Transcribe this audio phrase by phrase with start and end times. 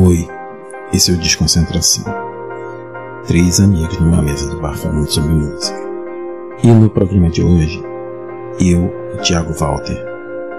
[0.00, 0.28] Oi,
[0.92, 2.04] esse é o Desconcentração.
[3.26, 5.76] Três amigos numa mesa do bar falando sobre música.
[6.62, 7.82] E no programa de hoje,
[8.60, 10.00] eu, o Thiago Walter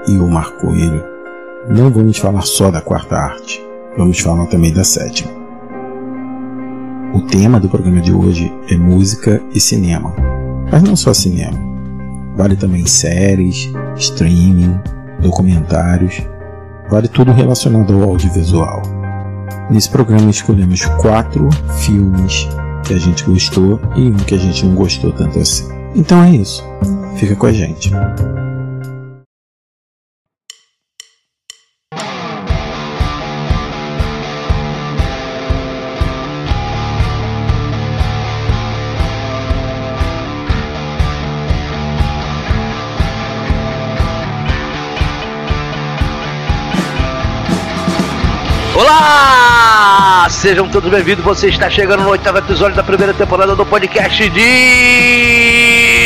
[0.09, 1.01] e o Marco Coelho
[1.69, 3.65] não vamos falar só da quarta arte,
[3.97, 5.31] vamos falar também da sétima.
[7.13, 10.13] O tema do programa de hoje é música e cinema,
[10.69, 11.57] mas não só cinema.
[12.36, 14.81] Vale também séries, streaming,
[15.21, 16.21] documentários,
[16.89, 18.98] vale tudo relacionado ao audiovisual.
[19.69, 21.47] Nesse programa escolhemos quatro
[21.79, 22.47] filmes
[22.86, 25.68] que a gente gostou e um que a gente não gostou tanto assim.
[25.95, 26.64] Então é isso.
[27.18, 27.92] Fica com a gente.
[50.40, 51.26] Sejam todos bem-vindos.
[51.26, 54.32] Você está chegando no oitavo episódio da primeira temporada do podcast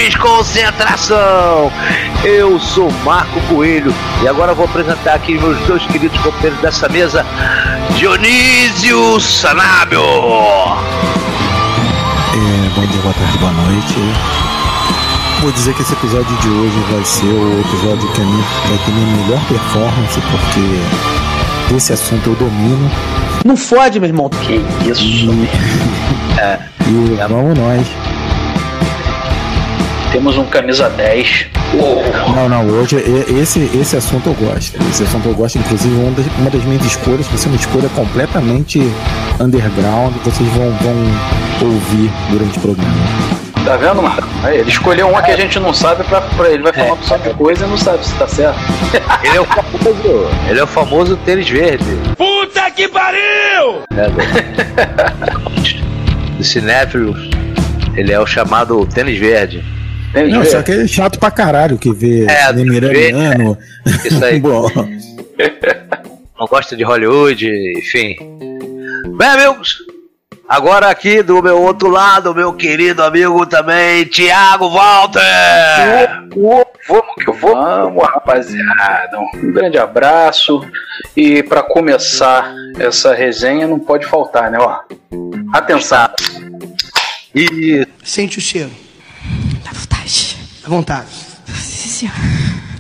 [0.09, 1.71] Desconcentração.
[2.23, 7.23] Eu sou Marco Coelho e agora vou apresentar aqui meus dois queridos companheiros dessa mesa,
[7.95, 10.01] Dionísio Sanábio.
[12.33, 13.93] É, bom dia, boa tarde, boa noite.
[15.41, 18.79] Vou dizer que esse episódio de hoje vai ser o episódio que a minha, vai
[18.83, 20.81] ter minha melhor performance, porque
[21.75, 22.89] esse assunto eu domino.
[23.45, 24.29] Não fode, meu irmão.
[24.29, 25.03] Que isso?
[25.03, 25.49] E,
[26.39, 27.87] É, e vamos nós.
[30.11, 31.47] Temos um camisa 10.
[32.35, 34.77] Não, não, hoje e- esse, esse assunto eu gosto.
[34.89, 37.89] Esse assunto eu gosto, inclusive uma das, uma das minhas escolhas vai ser uma escolha
[37.89, 38.79] completamente
[39.39, 42.93] underground, vocês vão, vão ouvir durante o programa.
[43.65, 44.27] Tá vendo, Marco?
[44.43, 46.93] Aí, ele escolheu uma que a gente não sabe pra, pra ele vai falar uma
[46.95, 48.59] opção de coisa e não sabe se tá certo.
[49.23, 51.85] ele é o famoso, ele é o famoso tênis verde.
[52.17, 53.83] Puta que pariu!
[53.91, 54.17] né, do,
[56.43, 57.29] cinéfilos.
[57.95, 59.63] Ele é o chamado tênis verde.
[60.11, 63.57] Tem Não, de só que é chato pra caralho que vê É, vê- iraniano.
[64.03, 64.39] Isso aí.
[64.41, 64.67] Bom,
[66.39, 67.47] não gosta de Hollywood,
[67.77, 68.15] enfim.
[69.15, 69.77] Bem, amigos,
[70.47, 75.21] agora aqui do meu outro lado, meu querido amigo também, Thiago Walter.
[76.87, 79.19] Vamos que vamos, rapaziada.
[79.19, 80.61] Um grande abraço.
[81.15, 84.57] E pra começar essa resenha, não pode faltar, né?
[84.59, 84.79] Ó,
[85.53, 86.09] atenção.
[87.33, 88.71] E Sente o cheiro.
[89.63, 90.37] Dá vontade.
[90.63, 91.07] À vontade.
[91.47, 92.13] Sim, senhor.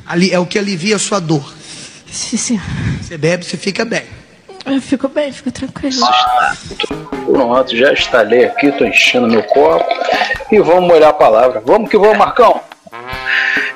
[0.05, 1.53] Ali é o que alivia a sua dor.
[2.11, 2.63] Sim, senhor.
[3.01, 4.03] Você bebe, você fica bem.
[4.65, 6.07] Eu fico bem, fico tranquilo.
[7.25, 9.85] Pronto, já instalei aqui, tô enchendo meu copo.
[10.51, 11.61] E vamos molhar a palavra.
[11.65, 12.61] Vamos que vamos, Marcão.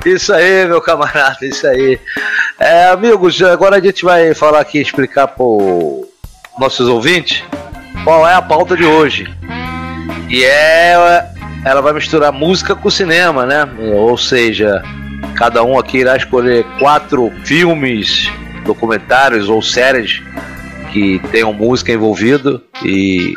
[0.06, 2.00] isso aí, meu camarada, isso aí.
[2.60, 5.46] É, amigos, agora a gente vai falar aqui, explicar para
[6.58, 7.44] nossos ouvintes
[8.04, 9.28] qual é a pauta de hoje.
[10.30, 11.28] E é.
[11.66, 13.68] Ela vai misturar música com cinema, né?
[13.94, 14.82] Ou seja,
[15.36, 18.32] cada um aqui irá escolher quatro filmes,
[18.64, 20.22] documentários ou séries
[20.98, 23.36] que tenham música envolvido e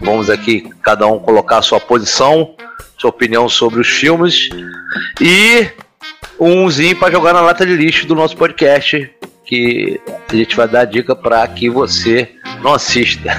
[0.00, 2.54] vamos aqui cada um colocar a sua posição,
[2.96, 4.48] sua opinião sobre os filmes
[5.20, 5.68] e
[6.40, 9.10] umzinho para jogar na lata de lixo do nosso podcast
[9.44, 10.00] que
[10.32, 12.30] a gente vai dar dica para que você
[12.62, 13.30] não assista.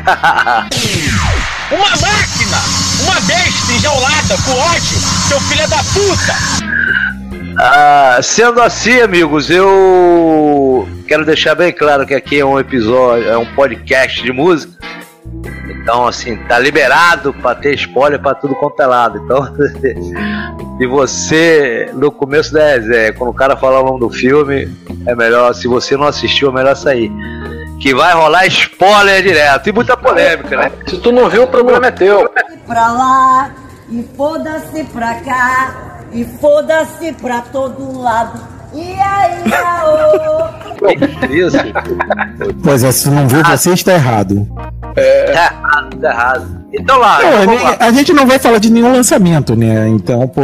[1.71, 2.57] Uma máquina!
[3.03, 4.99] Uma besta enjaulada com ódio!
[5.27, 6.35] Seu filho da puta!
[7.59, 13.37] Ah, sendo assim, amigos, eu quero deixar bem claro que aqui é um episódio, é
[13.37, 14.73] um podcast de música.
[15.69, 19.17] Então, assim, tá liberado pra ter spoiler pra tudo quanto é lado.
[19.23, 19.47] Então,
[20.77, 24.69] se você, no começo da resenha, quando o cara falar o nome do filme,
[25.05, 27.09] é melhor, se você não assistiu, é melhor sair.
[27.79, 29.69] Que vai rolar spoiler direto.
[29.69, 30.71] E muita polêmica, né?
[30.87, 32.29] Se tu não viu, o problema é teu.
[32.65, 33.51] pra lá
[33.89, 38.56] e foda-se pra cá e foda-se pra todo lado.
[38.73, 40.47] E aí, aô?
[41.29, 41.57] Isso.
[42.63, 44.47] pois é, se não viu, você está errado.
[44.93, 46.65] Tá errado, tá errado.
[46.73, 47.77] Então lá, Pô, vamos lá.
[47.79, 49.87] a gente não vai falar de nenhum lançamento, né?
[49.87, 50.41] Então, pô,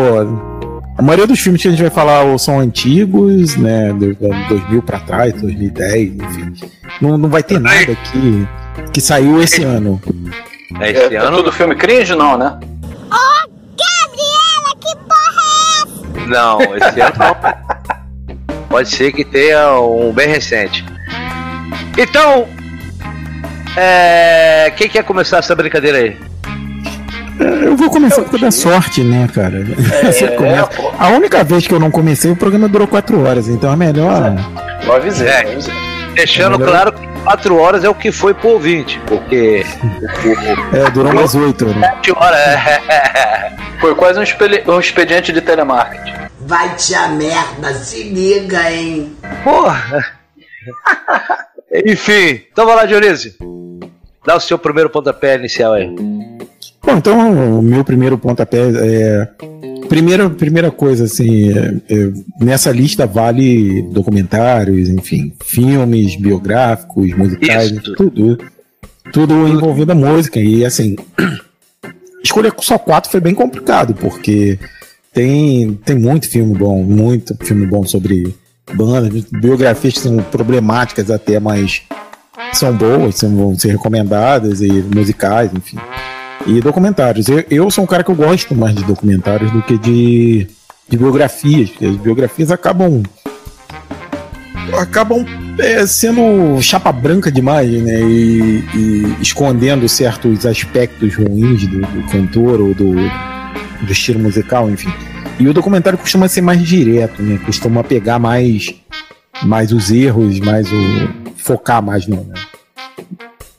[0.98, 3.92] a maioria dos filmes que a gente vai falar são antigos, né?
[3.94, 6.54] Do, do 2000 pra trás, 2010, enfim.
[7.02, 8.48] Não, não vai ter nada aqui
[8.92, 10.02] que saiu esse ano.
[10.80, 11.38] É É, esse é ano.
[11.38, 12.58] tudo filme cringe, não, né?
[16.28, 17.73] Não, esse ano não.
[18.74, 20.84] Pode ser que tenha um bem recente.
[21.96, 22.48] Então,
[23.78, 24.74] é...
[24.76, 26.18] quem quer começar essa brincadeira aí?
[27.40, 29.64] Eu vou começar por causa da sorte, né, cara?
[30.36, 30.66] Começa.
[30.76, 30.92] pô.
[30.98, 34.34] A única vez que eu não comecei, o programa durou quatro horas, então é melhor.
[34.84, 35.44] Eu avisei, É.
[35.46, 35.74] eu avisei.
[36.16, 39.64] Deixando É melhor- claro que quatro horas é o que foi pro ouvinte, porque.
[40.74, 41.92] É, durou umas oito, né?
[41.94, 43.52] Sete horas, é.
[43.80, 46.23] Foi quase um, expeli- um expediente de telemarketing.
[46.46, 49.12] Vai te a merda, se liga, hein?
[49.44, 50.06] Porra!
[51.86, 53.34] Enfim, então vai lá, Dionísio.
[54.26, 55.88] Dá o seu primeiro pontapé inicial aí.
[56.84, 59.28] Bom, então o meu primeiro pontapé é.
[59.90, 67.94] Primeira, primeira coisa, assim, é- é, nessa lista vale documentários, enfim, filmes, biográficos, musicais, Isso.
[67.96, 68.38] tudo.
[69.12, 70.40] Tudo envolvendo a música.
[70.40, 70.96] E assim,
[72.24, 74.58] escolher só quatro foi bem complicado, porque
[75.14, 78.36] tem, tem muito filme bom, muito filme bom sobre
[78.74, 81.84] bandas, biografias que são problemáticas até, mas
[82.52, 85.78] são boas, são, vão ser recomendadas, e musicais, enfim.
[86.48, 87.28] E documentários.
[87.28, 90.48] Eu, eu sou um cara que eu gosto mais de documentários do que de,
[90.90, 93.04] de biografias, as biografias acabam
[94.78, 95.24] acabam
[95.60, 98.02] é, sendo chapa branca demais, né?
[98.02, 102.96] E, e escondendo certos aspectos ruins do, do cantor ou do,
[103.86, 104.92] do estilo musical, enfim.
[105.40, 107.40] E o documentário costuma ser mais direto, né?
[107.46, 108.74] Costuma pegar mais,
[109.44, 111.24] mais os erros, mais o.
[111.38, 112.26] focar mais no,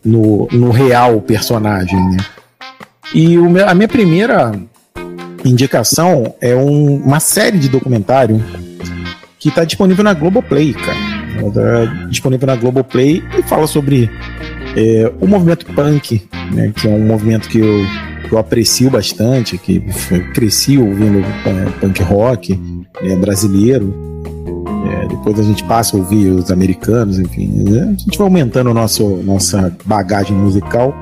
[0.05, 2.17] no, no real personagem, né?
[3.12, 4.53] E o meu- a minha primeira
[5.44, 8.43] indicação é um- uma série de documentário
[9.38, 10.97] que está disponível na Globoplay, cara.
[11.53, 14.11] Tá disponível na Globoplay e fala sobre
[14.76, 17.87] é, o movimento punk, né, que é um movimento que eu,
[18.29, 19.81] que eu aprecio bastante, que
[20.35, 22.59] cresci ouvindo é, punk rock
[23.03, 23.94] é, brasileiro.
[24.91, 27.47] É, depois a gente passa a ouvir os americanos, enfim.
[27.49, 30.94] né, a gente vai aumentando nosso, nossa bagagem musical.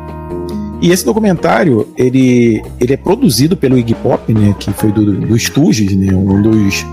[0.81, 5.39] E esse documentário, ele, ele é produzido pelo Iggy Pop, né, que foi do, do
[5.39, 6.85] Stooges, né, um dos,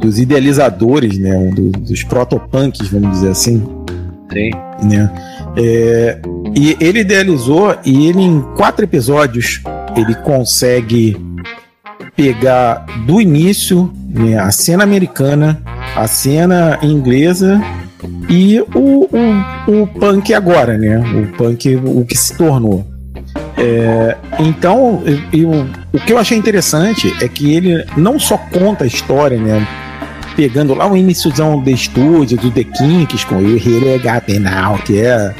[0.00, 3.62] dos idealizadores, né, um do- dos protopunks, vamos dizer assim,
[4.32, 4.50] Sim.
[4.88, 5.12] né?
[5.56, 6.18] É,
[6.54, 9.60] e ele idealizou e ele em quatro episódios
[9.96, 11.16] ele consegue
[12.16, 15.60] pegar do início né, a cena americana,
[15.96, 17.60] a cena inglesa
[18.28, 20.98] e o, o, o punk agora, né?
[20.98, 22.86] O punk o que se tornou.
[23.56, 25.02] É, então,
[25.32, 29.66] eu- o que eu achei interessante é que ele não só conta a história, né?
[30.36, 35.32] Pegando lá o iníciozão do estúdio, do The Kinks, com o Renegatenal, que é.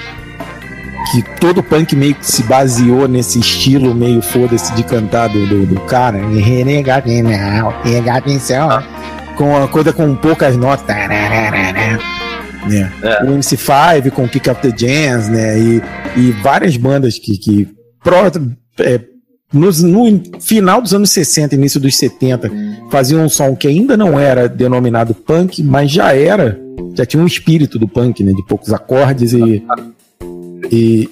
[1.12, 5.67] Que todo punk meio que se baseou nesse estilo meio foda-se de cantar do, do,
[5.67, 6.19] do cara.
[6.19, 6.41] né?
[9.37, 10.85] Com a coisa com poucas notas.
[10.87, 11.99] tararara,
[12.69, 12.91] Né?
[13.03, 13.23] É.
[13.25, 15.59] O MC5 com Kick Up the Jams, né?
[15.59, 15.83] E,
[16.17, 17.69] e várias bandas que, que
[18.03, 18.31] pró-
[18.81, 19.01] é,
[19.53, 22.51] nos- no final dos anos 60, início dos 70,
[22.91, 26.59] faziam um som que ainda não era denominado punk, mas já era,
[26.97, 28.33] já tinha um espírito do punk, né?
[28.33, 29.62] De poucos acordes e.
[30.70, 31.08] e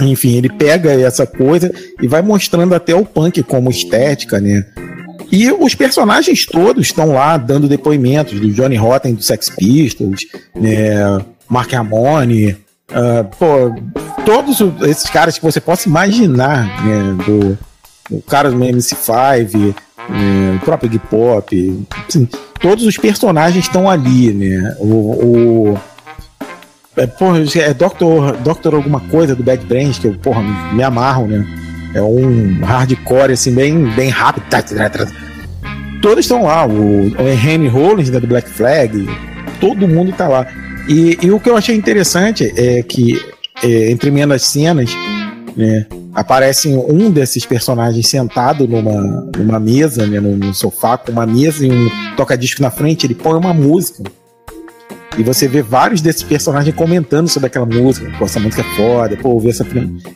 [0.00, 1.72] enfim, ele pega essa coisa
[2.02, 4.64] e vai mostrando até o punk como estética, né?
[5.30, 11.24] E os personagens todos estão lá dando depoimentos do Johnny Rotten do Sex Pistols, né?
[11.48, 12.56] Mark Ramone,
[12.90, 13.74] ah, pô,
[14.24, 14.58] todos
[14.88, 17.16] esses caras que você possa imaginar, né?
[17.24, 17.58] Do,
[18.10, 19.74] do cara do MC5,
[20.08, 22.28] né, o próprio Iggy Pop, assim,
[22.60, 24.76] todos os personagens estão ali, né?
[24.78, 25.80] O, o
[26.96, 30.82] é, porra, é Doctor, Doctor alguma coisa do Bad Brains que eu porra, me, me
[30.82, 31.44] amarro, né?
[31.94, 34.44] É um hardcore assim bem, bem rápido.
[34.48, 35.06] Tá, tá, tá.
[36.02, 39.08] Todos estão lá, o, o Henry Rollins né, do Black Flag,
[39.60, 40.46] todo mundo tá lá.
[40.88, 43.18] E, e o que eu achei interessante é que
[43.62, 44.90] é, entre meio das cenas,
[45.56, 51.66] né, aparece um desses personagens sentado numa, numa mesa, né, no sofá, com uma mesa
[51.66, 54.02] e um toca-disco na frente, ele põe uma música.
[55.16, 58.10] E você vê vários desses personagens comentando sobre aquela música.
[58.18, 59.64] Pô, essa música é foda, pô, ouvi essa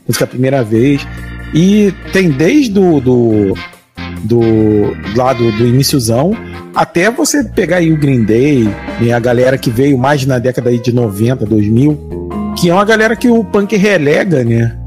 [0.06, 1.06] música a primeira vez.
[1.54, 6.32] E tem desde do, do, lá do, do iníciozão
[6.74, 8.68] até você pegar aí o Green Day,
[9.00, 13.16] né, a galera que veio mais na década de 90, 2000, que é uma galera
[13.16, 14.78] que o punk relega, né?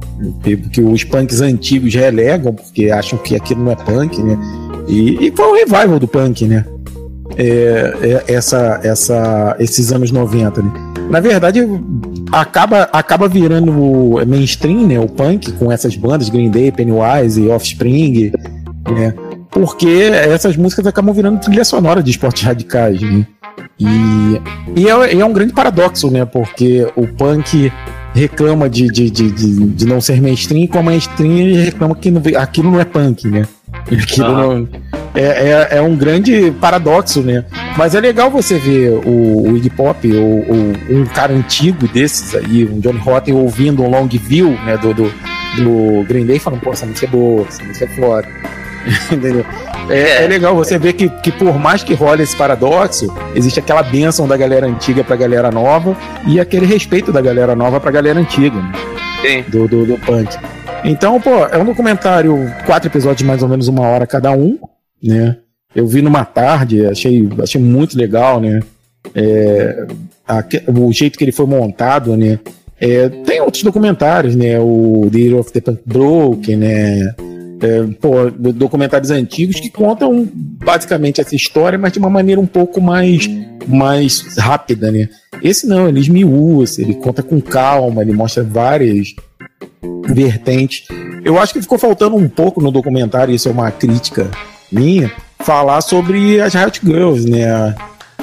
[0.41, 4.37] Que os punks antigos relegam, porque acham que aquilo não é punk, né?
[4.87, 6.63] E, e foi o revival do punk, né?
[7.37, 10.71] É, é, essa, essa, esses anos 90, né?
[11.09, 11.59] Na verdade,
[12.31, 14.99] acaba, acaba virando o mainstream, né?
[14.99, 18.31] O punk com essas bandas, Green Day, Pennywise, Offspring,
[18.89, 19.13] né?
[19.49, 23.25] Porque essas músicas acabam virando trilha sonora de esportes radicais, né?
[23.77, 23.85] E,
[24.75, 26.23] e é, e é um grande paradoxo, né?
[26.23, 27.71] Porque o punk
[28.13, 31.95] reclama de, de, de, de, de não ser mainstream, e com a mainstream ele reclama
[31.95, 33.45] que não, aquilo não é punk, né?
[33.73, 34.31] Aquilo Ah.
[34.31, 34.67] não,
[35.13, 37.43] é, é, é um grande paradoxo, né?
[37.77, 40.45] Mas é legal você ver o, o Iggy Pop, ou,
[40.89, 45.11] um cara antigo desses aí, um Johnny Rotten, ouvindo um long view né, do, do,
[45.57, 48.27] do Green Day, falando, pô, essa música é boa, essa música é foda.
[49.11, 49.45] Entendeu?
[49.89, 53.83] É, é legal você ver que, que, por mais que role esse paradoxo, existe aquela
[53.83, 58.19] bênção da galera antiga pra galera nova e aquele respeito da galera nova pra galera
[58.19, 58.71] antiga, né?
[59.21, 59.45] Sim.
[59.49, 60.35] Do, do, do punk.
[60.83, 64.57] Então, pô, é um documentário, quatro episódios mais ou menos uma hora cada um,
[65.03, 65.37] né?
[65.75, 68.59] Eu vi numa tarde, achei, achei muito legal, né?
[69.15, 69.87] É,
[70.27, 72.39] a, o jeito que ele foi montado, né?
[72.79, 74.59] É, tem outros documentários, né?
[74.59, 77.15] O The Year of the Punk Broken, né?
[77.63, 82.81] É, pô, documentários antigos que contam basicamente essa história, mas de uma maneira um pouco
[82.81, 83.29] mais,
[83.67, 85.07] mais rápida, né?
[85.43, 89.13] Esse não, ele esmiúça, ele conta com calma, ele mostra várias
[90.07, 90.87] vertentes.
[91.23, 94.29] Eu acho que ficou faltando um pouco no documentário, isso é uma crítica
[94.71, 97.75] minha, falar sobre as Riot Girls, né?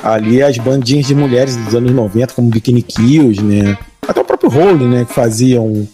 [0.03, 3.77] Ali as bandinhas de mulheres dos anos 90, como Bikini Kills, né?
[4.07, 5.05] Até o próprio Role, né?
[5.05, 5.87] Que faziam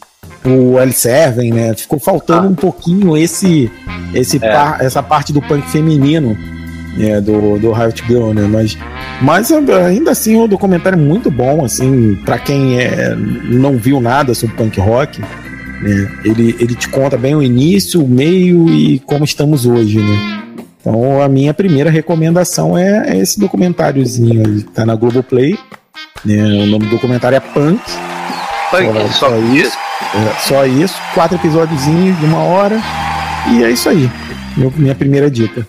[0.45, 1.75] o L7, né?
[1.75, 2.51] Ficou faltando ah.
[2.51, 3.71] um pouquinho esse,
[4.13, 4.53] esse é.
[4.53, 6.37] par, essa parte do punk feminino
[6.97, 7.21] né?
[7.21, 8.43] do, do Riot Girl, né?
[8.43, 8.77] Mas,
[9.23, 14.35] mas ainda assim o documentário é muito bom, assim, para quem é, não viu nada
[14.35, 15.21] sobre punk rock.
[15.21, 16.11] Né?
[16.25, 20.44] Ele, ele te conta bem o início, o meio e como estamos hoje, né?
[20.85, 25.59] Então a minha primeira recomendação é, é esse documentáriozinho, tá na Globoplay,
[26.23, 26.43] né?
[26.63, 27.81] O nome do documentário é Punk.
[28.71, 29.79] Punk, só, só isso.
[30.15, 32.79] É, só isso, quatro episódios de uma hora.
[33.51, 34.11] E é isso aí.
[34.59, 35.67] Meu, minha primeira dica.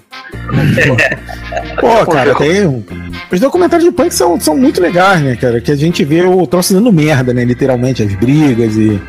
[1.80, 2.86] Pô, cara, tem.
[3.32, 5.62] Os documentários de punk são, são muito legais, né, cara?
[5.62, 7.46] Que a gente vê o troço dando merda, né?
[7.46, 9.02] Literalmente, as brigas e.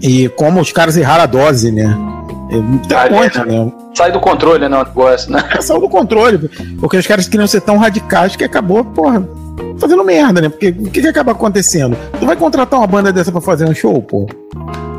[0.00, 2.11] E como os caras erraram a dose, né?
[2.52, 3.72] Tem um monte, né?
[3.94, 4.76] Sai do controle, né?
[4.76, 5.42] O negócio, né?
[5.56, 6.38] É, saiu do controle.
[6.80, 9.26] Porque os caras queriam ser tão radicais que acabou, porra,
[9.78, 10.48] fazendo merda, né?
[10.48, 11.96] Porque o que, que acaba acontecendo?
[12.18, 14.26] Tu vai contratar uma banda dessa pra fazer um show, pô?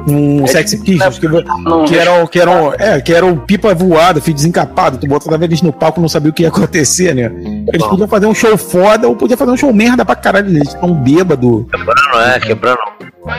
[0.07, 4.21] Um é Sex Pistols que, que, era, que, era, é, que era o pipa voado,
[4.21, 4.97] filho desencapado.
[4.97, 7.31] Tu botava eles no palco não sabia o que ia acontecer, né?
[7.71, 10.49] Eles podiam fazer um show foda ou podiam fazer um show merda pra caralho.
[10.49, 11.67] Eles estão bêbado.
[11.71, 12.79] Quebrando, é, quebrando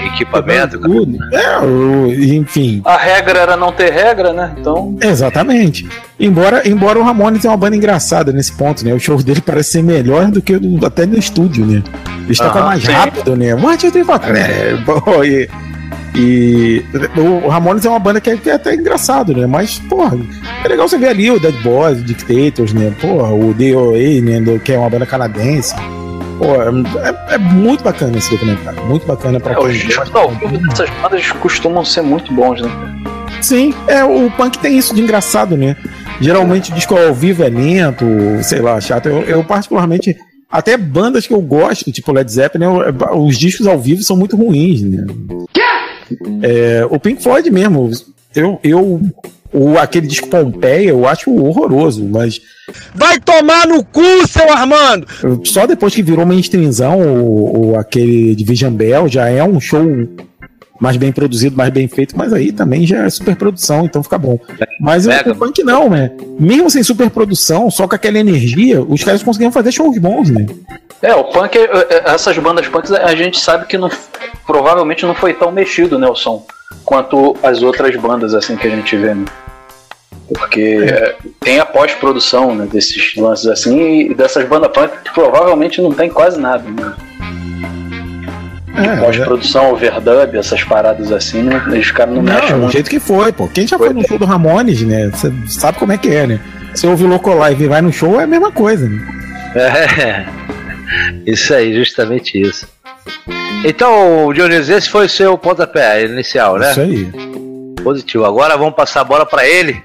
[0.07, 0.79] equipamento.
[0.79, 1.19] Tudo.
[1.33, 2.81] É, enfim.
[2.85, 4.55] A regra era não ter regra, né?
[4.59, 4.97] Então.
[5.01, 5.87] Exatamente.
[6.19, 8.95] Embora, embora o Ramones é uma banda engraçada nesse ponto, né?
[8.95, 11.83] O show dele parece ser melhor do que até no estúdio, né?
[12.25, 12.93] Eles tocam mais sim.
[12.93, 13.55] rápido, né?
[13.55, 14.21] Two, three, four.
[14.25, 15.49] É,
[16.15, 16.85] e,
[17.17, 19.47] o Ramones é uma banda que é, que é, até engraçado, né?
[19.47, 20.17] Mas, porra,
[20.65, 22.95] é legal você ver ali o Dead Boys, o Dictators, né?
[23.01, 24.61] Porra, o DOA, né?
[24.65, 25.75] Que é uma banda canadense.
[26.39, 28.85] Pô, é, é, muito bacana esse documentário.
[28.87, 32.61] Muito bacana pra é, quem os discos ao vivo dessas bandas costumam ser muito bons,
[32.61, 32.71] né?
[33.41, 35.77] Sim, é, o punk tem isso de engraçado, né?
[36.21, 38.07] Geralmente o disco ao vivo é lento,
[38.43, 39.09] sei lá, chato.
[39.09, 40.17] Eu, eu particularmente
[40.51, 44.37] até bandas que eu gosto, tipo Led Zeppelin, eu, os discos ao vivo são muito
[44.37, 45.05] ruins, né?
[46.43, 47.91] É, o Pink Floyd mesmo,
[48.35, 49.01] eu, eu
[49.55, 52.41] o, aquele disco Pompeia eu acho horroroso, mas.
[52.93, 55.07] Vai tomar no cu, seu Armando!
[55.45, 59.85] Só depois que virou mainstreamzão, o, o, aquele Division Bell já é um show
[60.85, 64.19] mais bem produzido, mais bem feito, mas aí também já é super produção, então fica
[64.19, 64.39] bom.
[64.79, 65.33] Mas Mega.
[65.33, 66.11] o punk não, né?
[66.39, 70.45] Mesmo sem super produção, só com aquela energia, os caras conseguiam fazer shows bons, né?
[71.01, 73.89] É, o punk, é, é, essas bandas punks, a gente sabe que não,
[74.47, 76.47] provavelmente não foi tão mexido, né, o som,
[76.85, 79.25] quanto as outras bandas, assim, que a gente vê, né?
[80.29, 81.17] Porque é.
[81.41, 86.11] tem a pós-produção né, desses lances assim, e dessas bandas punk que provavelmente não tem
[86.11, 86.95] quase nada, né?
[88.77, 91.63] É, pós-produção, overdub, essas paradas assim, né?
[91.79, 92.67] Os caras não, não muito.
[92.67, 93.47] do jeito que foi, pô.
[93.49, 95.11] Quem já foi, foi no show do Ramones, né?
[95.11, 96.41] Você sabe como é que é, né?
[96.75, 99.01] Você ouve o Loco Live e vai no show, é a mesma coisa, né?
[99.55, 100.27] É,
[101.31, 102.67] isso aí, justamente isso.
[103.65, 106.71] Então, Dionísio, esse foi o seu pontapé inicial, né?
[106.73, 107.13] Isso aí.
[107.83, 108.25] Positivo.
[108.25, 109.83] Agora vamos passar a bola para ele.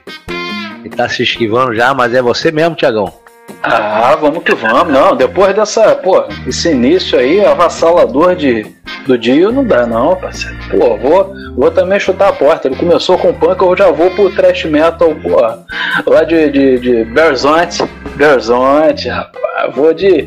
[0.79, 3.13] Ele tá se esquivando já, mas é você mesmo, Tiagão.
[3.61, 4.93] Ah, vamos que vamos.
[4.93, 8.65] Não, depois dessa, pô, esse início aí, avassalador de,
[9.05, 10.57] do dia, não dá não, parceiro.
[10.69, 12.67] Pô, vou, vou também chutar a porta.
[12.67, 15.41] Ele começou com punk, eu já vou pro thrash metal, pô,
[16.09, 17.83] lá de, de, de Berzonte,
[18.15, 19.75] Berzonte, rapaz.
[19.75, 20.21] Vou de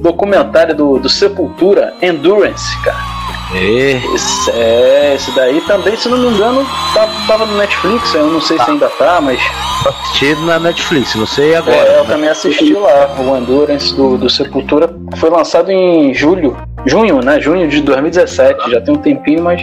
[0.00, 3.11] documentário do, do Sepultura, Endurance, cara.
[3.54, 8.40] Esse, é, esse daí também, se não me engano, tá, tava no Netflix, eu não
[8.40, 8.64] sei tá.
[8.64, 9.40] se ainda tá, mas.
[9.86, 11.76] Assisti na Netflix, não sei agora.
[11.76, 14.94] É, eu também assisti lá, o Endurance do, do Sepultura.
[15.16, 16.56] Foi lançado em julho,
[16.86, 17.40] junho, né?
[17.40, 19.60] Junho de 2017, já tem um tempinho, mas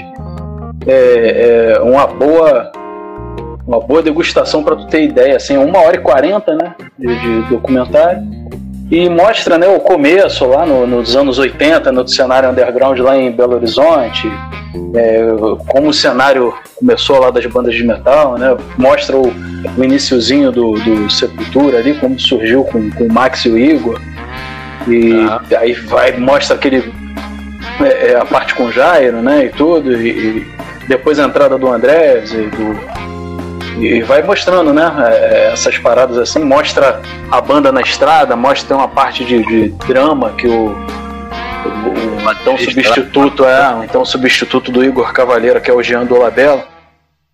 [0.86, 2.72] é, é uma boa.
[3.66, 6.74] Uma boa degustação para tu ter ideia, assim, uma hora e quarenta, né?
[6.98, 8.20] De, de documentário.
[8.92, 13.32] E mostra né, o começo lá no- nos anos 80, no cenário underground lá em
[13.32, 14.28] Belo Horizonte,
[14.96, 15.20] é,
[15.68, 18.58] como o cenário começou lá das bandas de metal, né?
[18.78, 19.28] Mostra o,
[19.78, 24.02] o iniciozinho do, do Sepultura ali, como surgiu com, com o Max e o Igor.
[24.88, 26.92] E aí vai, mostra aquele.
[27.82, 29.46] é, é, a parte com o Jairo, né?
[29.46, 29.92] E tudo.
[29.96, 30.48] E, e
[30.88, 33.09] depois a entrada do Andrés e do.
[33.78, 34.92] E vai mostrando, né?
[35.10, 40.32] é, Essas paradas assim, mostra a banda na estrada, mostra uma parte de, de drama
[40.32, 45.84] que o, o, o então substituto é, então substituto do Igor Cavaleiro, que é o
[45.84, 46.64] Jean Dolabella.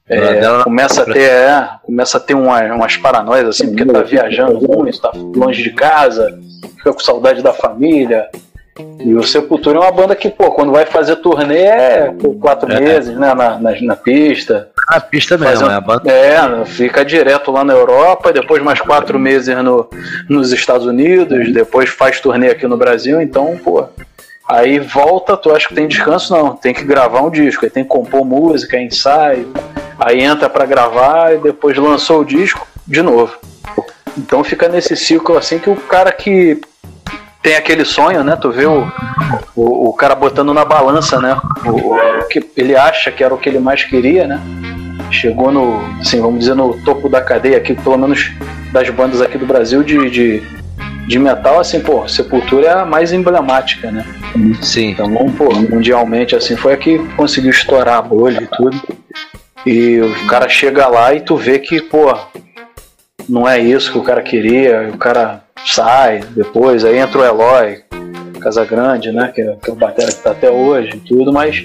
[0.08, 4.60] É, começa a ter, é, começa a ter uma, umas paranoias assim, porque tá viajando
[4.62, 6.40] muito, tá longe de casa,
[6.78, 8.30] fica com saudade da família.
[8.78, 12.70] E o Sepultura é uma banda que, pô, quando vai fazer turnê é por quatro
[12.70, 12.80] É.
[12.80, 14.70] meses, né, na, na, na pista.
[14.90, 16.12] A pista mesmo, é a banda.
[16.12, 19.90] É, fica direto lá na Europa, depois mais quatro meses no,
[20.30, 23.86] nos Estados Unidos, depois faz turnê aqui no Brasil, então, pô.
[24.46, 26.34] Aí volta, tu acha que tem descanso?
[26.36, 29.54] Não, tem que gravar um disco, aí tem que compor música, ensaio,
[29.98, 33.38] aí entra pra gravar e depois lançou o disco de novo.
[34.18, 36.60] Então fica nesse ciclo assim que o cara que
[37.46, 38.36] tem aquele sonho, né?
[38.36, 38.92] Tu vê o,
[39.56, 41.40] o, o cara botando na balança, né?
[41.64, 44.42] O, o que ele acha que era o que ele mais queria, né?
[45.12, 48.32] Chegou no, assim, vamos dizer, no topo da cadeia aqui, pelo menos
[48.74, 50.44] das bandas aqui do Brasil de, de,
[51.08, 54.04] de metal, assim, pô, Sepultura é a mais emblemática, né?
[54.64, 54.90] Sim.
[54.90, 58.82] Então, pô, mundialmente, assim, foi a que conseguiu estourar a bolha e tudo.
[59.68, 62.12] E o cara chega lá e tu vê que, pô,
[63.30, 67.84] não é isso que o cara queria, o cara sai depois, aí entra o Eloy,
[68.40, 71.64] Casagrande, né, que é, que é o batera que tá até hoje e tudo, mas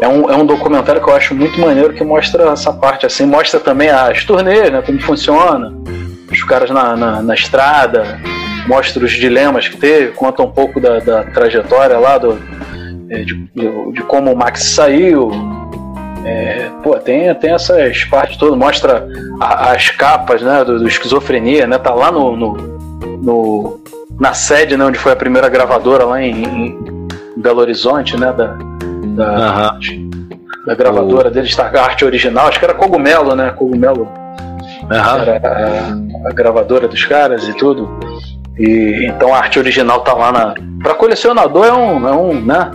[0.00, 3.24] é um, é um documentário que eu acho muito maneiro que mostra essa parte, assim,
[3.24, 5.72] mostra também as turnês, né, como funciona,
[6.30, 8.20] os caras na, na, na estrada,
[8.66, 12.38] mostra os dilemas que teve, conta um pouco da, da trajetória lá, do,
[13.10, 15.30] é, de, de- de como o Max saiu.
[16.24, 19.06] É, pô, tem, tem essas partes todas, mostra
[19.40, 21.76] a- as capas né, do, do esquizofrenia, né?
[21.78, 22.71] Tá lá no, no,
[23.06, 23.80] no-
[24.18, 28.32] na sede né, onde foi a primeira gravadora lá em, em Belo Horizonte, né?
[28.32, 28.56] Da,
[29.16, 29.78] da, Aham.
[30.66, 33.50] da gravadora deles, tá, a arte original, acho que era Cogumelo, né?
[33.50, 34.08] Cogumelo
[34.90, 35.22] Aham.
[35.22, 37.88] era a, a gravadora dos caras e tudo.
[38.58, 40.54] E então a arte original tá lá na.
[40.82, 42.06] Pra colecionador é um.
[42.08, 42.70] É um né?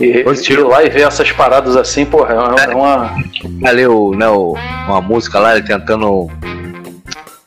[0.00, 0.62] E, Positivo.
[0.62, 3.10] ir lá e ver essas paradas assim, porra, é, é uma.
[3.64, 4.56] Ali o, né, o,
[4.88, 6.28] uma música lá, ele tentando.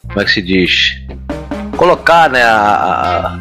[0.08, 0.94] Como é que se diz?
[1.78, 3.38] Colocar, né, a,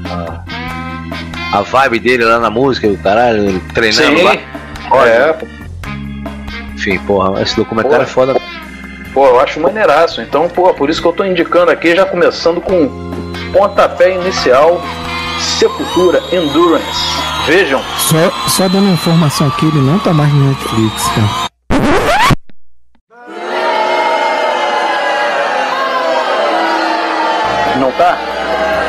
[1.52, 4.34] a, a vibe dele lá na música, o caralho, ele treinando Sim, lá.
[5.06, 5.36] é,
[6.74, 8.32] Enfim, porra, esse documentário Porra.
[8.32, 8.40] é foda.
[9.14, 10.20] pô, eu acho maneiraço.
[10.22, 12.88] Então, pô, por isso que eu tô indicando aqui, já começando com
[13.52, 14.80] pontapé inicial,
[15.38, 17.22] Sepultura Endurance.
[17.46, 21.51] Vejam, Só, só dando informação aqui, ele não tá mais no Netflix, tá?
[28.02, 28.18] Tá?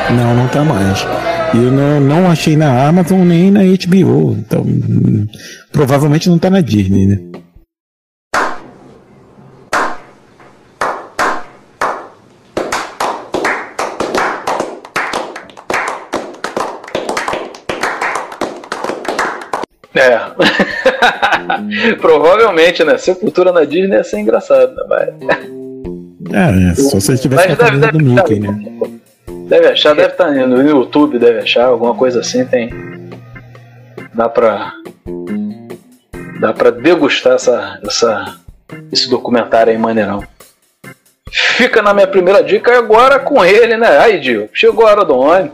[0.09, 1.05] Não, não tá mais.
[1.53, 4.35] Eu não, não achei na Amazon nem na HBO.
[4.39, 4.65] Então,
[5.71, 7.19] provavelmente não tá na Disney, né?
[19.95, 20.19] É.
[22.01, 22.97] Provavelmente, né?
[22.97, 24.83] Sepultura na Disney ia ser engraçado, né?
[24.89, 25.63] Mas...
[26.33, 28.92] É, é, só se tivesse Mas com a deve, do Mickey, deve, né?
[29.47, 32.69] Deve achar, deve estar no YouTube, deve achar, alguma coisa assim tem.
[34.13, 34.73] Dá pra.
[36.39, 38.35] Dá pra degustar essa, essa,
[38.91, 40.23] esse documentário aí maneirão.
[41.31, 43.97] Fica na minha primeira dica agora com ele, né?
[43.97, 45.51] Aí, Dio, chegou a hora do homem.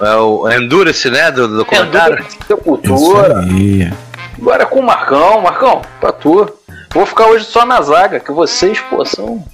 [0.00, 2.14] É o Endurance, né, do, do documentário.
[2.14, 3.44] Endurance, Sepultura.
[4.38, 5.40] Agora é com o Marcão.
[5.40, 6.48] Marcão, pra tu.
[6.94, 9.44] Vou ficar hoje só na zaga, que vocês, pô, são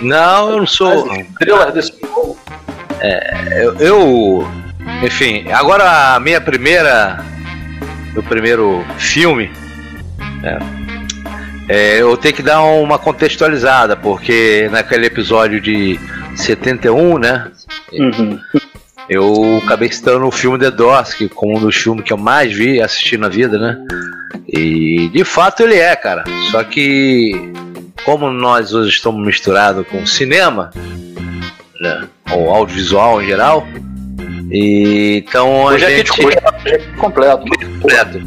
[0.00, 1.10] Não, eu não sou.
[1.10, 1.92] as estrelas desse
[3.02, 3.52] jogo.
[3.54, 4.48] Eu, eu-
[5.04, 7.24] enfim, agora a minha primeira,
[8.12, 9.50] meu primeiro filme,
[10.42, 10.58] né,
[11.68, 15.98] é, eu tenho que dar uma contextualizada, porque naquele episódio de
[16.34, 17.46] 71, né,
[17.92, 18.38] Uhum.
[19.08, 20.70] eu acabei citando o filme The
[21.16, 23.78] que como um dos filmes que eu mais vi assisti na vida, né,
[24.48, 27.52] e de fato ele é, cara, só que
[28.04, 30.70] como nós hoje estamos misturados com cinema,
[31.80, 33.66] né, ou audiovisual em geral,
[34.50, 36.36] e então a Hoje é gente kit
[36.98, 37.44] completo.
[37.80, 38.18] completo.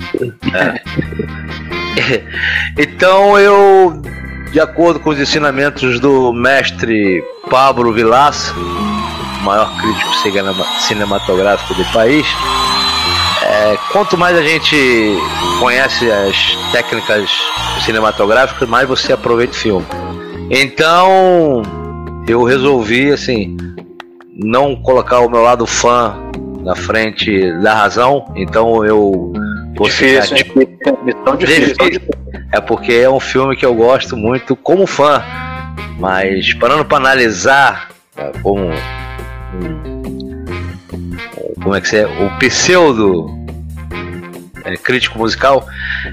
[0.53, 2.21] É.
[2.81, 4.01] então eu,
[4.51, 8.53] de acordo com os ensinamentos do mestre Pablo Vilas,
[9.43, 12.25] maior crítico cinema- cinematográfico do país.
[13.47, 14.75] É, quanto mais a gente
[15.59, 16.35] conhece as
[16.71, 17.29] técnicas
[17.85, 19.85] cinematográficas, mais você aproveita o filme.
[20.49, 21.61] Então,
[22.27, 23.55] eu resolvi, assim,
[24.35, 26.15] não colocar o meu lado fã
[26.61, 28.31] na frente da razão.
[28.35, 29.31] Então, eu
[29.75, 30.43] vou Difícil, hein?
[31.03, 31.75] Missão difícil.
[31.75, 32.01] Difícil.
[32.51, 35.23] É porque é um filme que eu gosto muito como fã.
[35.99, 38.71] Mas parando para analisar tá, como um-
[41.63, 43.27] como é que é o pseudo
[44.63, 45.65] é, crítico musical,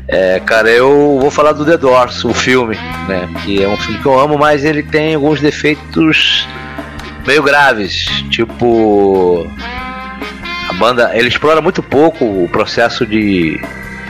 [0.08, 2.76] é, cara, eu vou falar do The Doors, o filme,
[3.08, 3.28] né?
[3.42, 6.46] Que é um filme que eu amo, mas ele tem alguns defeitos
[7.26, 9.46] meio graves, tipo
[10.68, 13.60] a banda, ele explora muito pouco o processo de,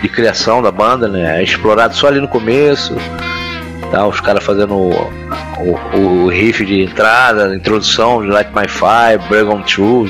[0.01, 1.41] de criação da banda, né?
[1.41, 2.95] É explorado só ali no começo,
[3.91, 4.07] tá?
[4.07, 4.91] Os caras fazendo o,
[5.61, 10.09] o, o riff de entrada, introdução de Light My Fire, Break On Through,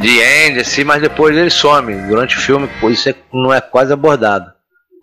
[0.00, 1.94] The End, assim, mas depois ele some.
[2.08, 4.50] Durante o filme, isso é- não é quase abordado.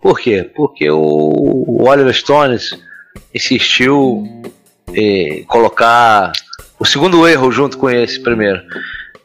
[0.00, 0.50] Por quê?
[0.56, 2.70] Porque o, o Oliver Stones
[3.34, 4.24] insistiu
[4.94, 6.32] em colocar
[6.78, 8.60] o segundo erro junto com esse primeiro.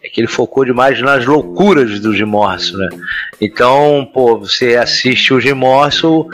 [0.04, 2.89] É que ele focou demais nas loucuras do Jim Morrison, né?
[3.39, 6.28] Então, pô, você assiste o Jim Morrison,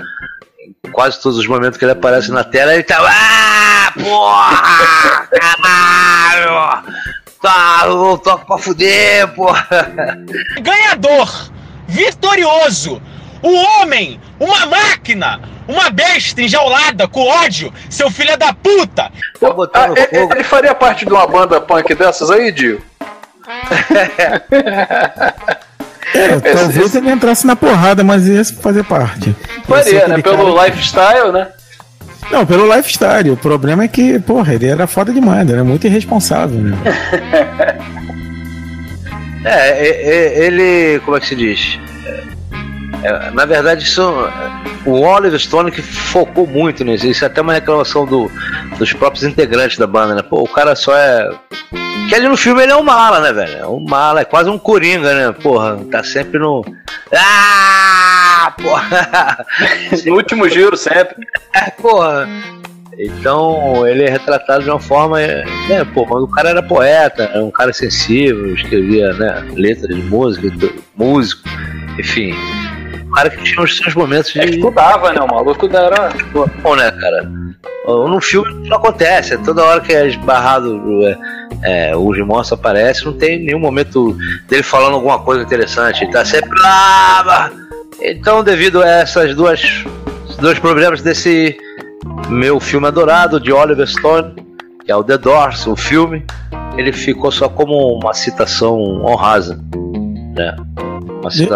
[0.91, 2.97] quase todos os momentos que ele aparece na tela, ele tá.
[2.99, 5.27] Ah, porra!
[5.31, 6.83] Caralho!
[7.41, 9.67] Tá, eu toco pra fuder, porra!
[10.61, 11.51] Ganhador,
[11.87, 13.01] vitorioso,
[13.41, 19.11] o homem, uma máquina, uma besta enjaulada com ódio, seu filho da puta.
[19.39, 20.33] Tá Ah, botando ele, fogo.
[20.33, 22.81] ele faria parte de uma banda punk dessas aí, Dio?
[26.13, 29.35] É, talvez ele entrasse na porrada, mas ia fazer parte.
[29.67, 30.21] Faria, né?
[30.21, 31.47] Pelo cara- lifestyle, né?
[32.31, 33.31] Não, pelo lifestyle.
[33.31, 36.77] O problema é que, porra, ele era foda demais, ele era muito irresponsável, né?
[39.45, 40.99] É, é, é, ele.
[41.05, 41.79] Como é que se diz?
[43.03, 44.01] É, na verdade, isso,
[44.85, 47.07] o Oliver Stone que focou muito nisso.
[47.07, 48.29] Isso é até uma reclamação do,
[48.77, 50.21] dos próprios integrantes da banda, né?
[50.21, 51.29] Pô, o cara só é.
[52.09, 53.57] Que ali no filme ele é um mala, né, velho?
[53.59, 55.31] É um mala, é quase um coringa, né?
[55.31, 56.65] Porra, tá sempre no.
[57.15, 58.53] Ah!
[58.61, 59.45] Porra!
[60.05, 61.15] No último giro, sempre.
[61.53, 62.27] É, porra.
[62.97, 67.41] Então ele é retratado de uma forma, né, pô, mas o cara era poeta, era
[67.41, 70.51] um cara sensível, escrevia, né, letras de música,
[70.97, 71.47] músico,
[71.97, 72.35] enfim.
[73.19, 75.19] Cara que tinha os seus momentos É de estudava, né?
[75.19, 76.09] O maluco era.
[76.31, 77.29] pô, bom, né, cara?
[77.85, 83.03] No filme não acontece, é toda hora que é esbarrado, é, é, o Gimorso aparece,
[83.03, 84.15] não tem nenhum momento
[84.47, 87.51] dele falando alguma coisa interessante, ele tá sempre lá.
[88.01, 89.83] Então, devido a essas duas
[90.39, 91.57] dois problemas desse
[92.29, 94.33] meu filme adorado de Oliver Stone,
[94.85, 96.23] que é o The Doors, o filme,
[96.77, 99.59] ele ficou só como uma citação honrosa,
[100.37, 100.55] né?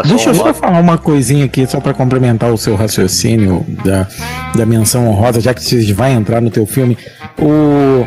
[0.07, 4.07] Deixa eu só falar uma coisinha aqui, só pra complementar o seu raciocínio da,
[4.55, 6.97] da menção honrosa, já que você vai entrar no teu filme.
[7.39, 8.05] O...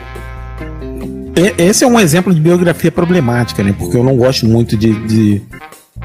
[1.58, 3.74] Esse é um exemplo de biografia problemática, né?
[3.78, 5.42] Porque eu não gosto muito de, de,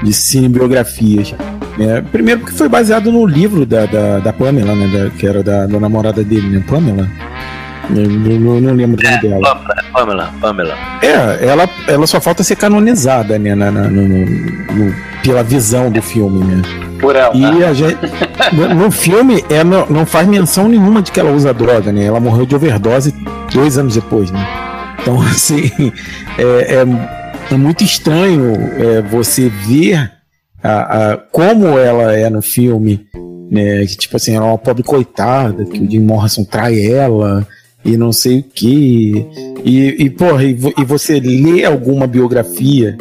[0.02, 1.34] de cinebiografias.
[1.78, 2.02] né?
[2.12, 4.86] Primeiro porque foi baseado no livro da, da, da Pamela, né?
[5.04, 6.62] Da- que era da, da namorada dele, né?
[6.68, 7.08] Pamela?
[7.90, 9.56] Eu não, lembro o nome dela.
[9.92, 10.74] Pamela, Pamela.
[11.02, 13.54] É, ela, ela só falta ser canonizada, né?
[13.54, 16.62] na- na- no- no- pela visão do filme, né?
[17.00, 17.34] Por ela.
[17.36, 17.96] E a gente.
[18.76, 22.04] No, filme, ela não- não faz menção nenhuma de que ela usa droga, né?
[22.04, 23.14] Ela morreu de overdose
[23.52, 24.46] dois anos depois, né?
[25.00, 25.70] Então, assim,
[26.38, 30.10] é, é- é muito estranho é, você ver
[30.62, 33.04] a, a- como ela é no filme,
[33.50, 33.80] né?
[33.86, 37.46] Que, tipo assim, ela é uma pobre coitada, que o Jim Morrison trai ela
[37.84, 39.26] e não sei o que.
[39.64, 42.96] E, e porra, e, e você lê alguma biografia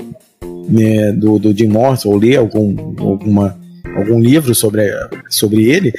[0.70, 3.58] né, do, do Jim Morrison, ou lê algum, alguma,
[3.96, 4.84] algum livro sobre,
[5.30, 5.94] sobre ele,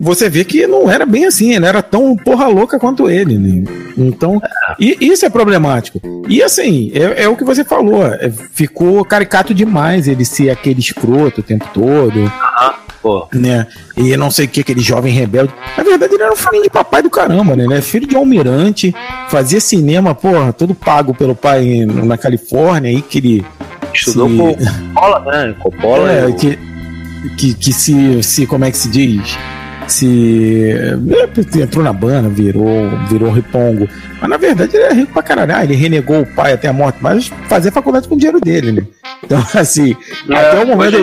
[0.00, 3.36] você vê que não era bem assim, ele era tão porra louca quanto ele.
[3.36, 3.64] Né?
[3.96, 4.40] Então,
[4.78, 6.00] e, isso é problemático.
[6.28, 10.78] E assim, é, é o que você falou, é, ficou caricato demais ele ser aquele
[10.78, 12.30] escroto o tempo todo,
[13.08, 13.66] Pô, né?
[13.96, 15.52] E não sei o que, aquele jovem rebelde.
[15.76, 17.64] Na verdade, ele era um filhinho de papai do caramba, né?
[17.64, 18.94] Ele é filho de almirante,
[19.28, 23.46] fazia cinema, porra, todo pago pelo pai na Califórnia, aí que ele.
[23.94, 24.54] estudou se- com
[24.94, 25.54] Coppola, né?
[25.58, 26.12] Coppola.
[26.12, 26.58] é, e o- que,
[27.36, 28.46] que, que se, se.
[28.46, 29.38] Como é que se diz?
[29.92, 30.70] Se.
[30.72, 33.88] é, Entrou na banda, virou, virou ripongo.
[34.20, 35.54] Mas na verdade ele é rico pra caralho.
[35.54, 38.72] Ah, ele renegou o pai até a morte, mas fazia faculdade com o dinheiro dele,
[38.72, 38.82] né?
[39.24, 39.96] Então, assim,
[40.28, 40.98] até o momento É,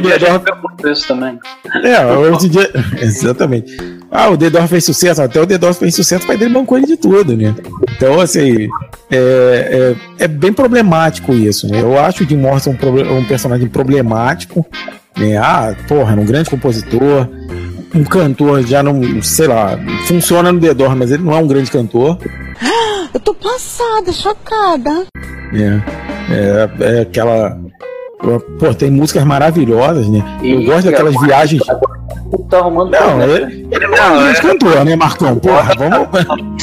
[0.62, 1.40] muito isso também.
[1.84, 2.70] é, hoje em dia.
[3.02, 3.76] Exatamente.
[4.12, 6.88] Ah, o Dedor fez sucesso, até o Dedor fez sucesso, o pai dele bancou ele
[6.88, 7.54] de tudo, né?
[7.96, 8.68] Então, assim.
[9.12, 11.68] é, é, é bem problemático isso.
[11.68, 11.82] Né?
[11.82, 14.66] Eu acho o Jim Morrison um, um personagem problemático.
[15.18, 15.38] Né?
[15.38, 17.28] Ah, porra, era um grande compositor.
[17.96, 21.48] Um cantor já não, sei lá, funciona no The Doors, mas ele não é um
[21.48, 22.18] grande cantor.
[23.14, 25.06] Eu tô passada, chocada.
[25.54, 25.84] né?
[26.30, 27.58] É, é aquela.
[28.60, 30.22] Pô, tem músicas maravilhosas, né?
[30.44, 31.62] Eu E- gosto daquelas viagens.
[32.50, 33.34] Tá arrumando Não, problema.
[33.34, 35.36] ele, ele não é cantor, né, Marcão?
[35.38, 36.08] Porra, vamos.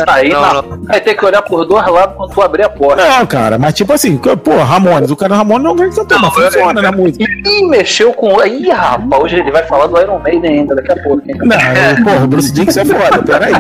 [0.07, 3.05] Aí Não, na- vai ter que olhar por dois lados quando tu abrir a porta.
[3.09, 6.21] Não, cara, mas tipo assim, pô, Ramones, o cara Ramones não é um grande cantor,
[6.21, 7.25] mas funciona na música.
[7.25, 8.43] Ih, mexeu com.
[8.45, 11.23] Ih, rapaz, hoje ele vai falar do Iron Maiden ainda daqui a pouco.
[11.29, 11.37] hein?
[11.39, 13.53] Não, eu- porra, o Bruce Dickinson é foda, peraí.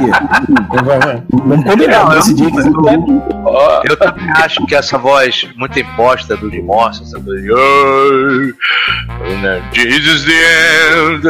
[1.42, 2.72] Vamos- combinar, Bruce Dickinson.
[3.44, 8.52] Ó, Eu também acho que essa voz muito imposta do Morrison, essa coisa de "Oh,
[9.72, 10.33] Jesus the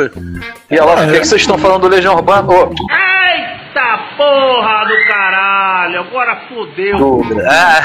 [0.03, 0.52] end.
[0.71, 2.49] E olha lá, o que, que vocês estão falando do Legião Urbana?
[2.49, 6.97] Ô, Eita porra do caralho, agora fodeu.
[6.99, 7.83] do- Ah,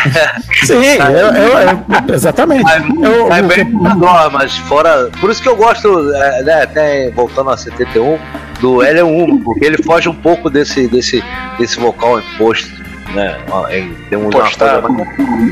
[0.65, 1.59] Sim, eu, eu-
[2.07, 2.69] eu- exatamente.
[3.01, 3.65] Eu- é eu- bem
[3.99, 5.09] dó, mas fora.
[5.19, 8.17] Por isso que eu gosto, é, né, até voltando a 71,
[8.59, 11.23] do Elian Humo, porque ele foge um pouco desse, desse,
[11.59, 12.69] desse vocal imposto.
[13.13, 13.37] Né?
[13.69, 14.29] Ele tem um.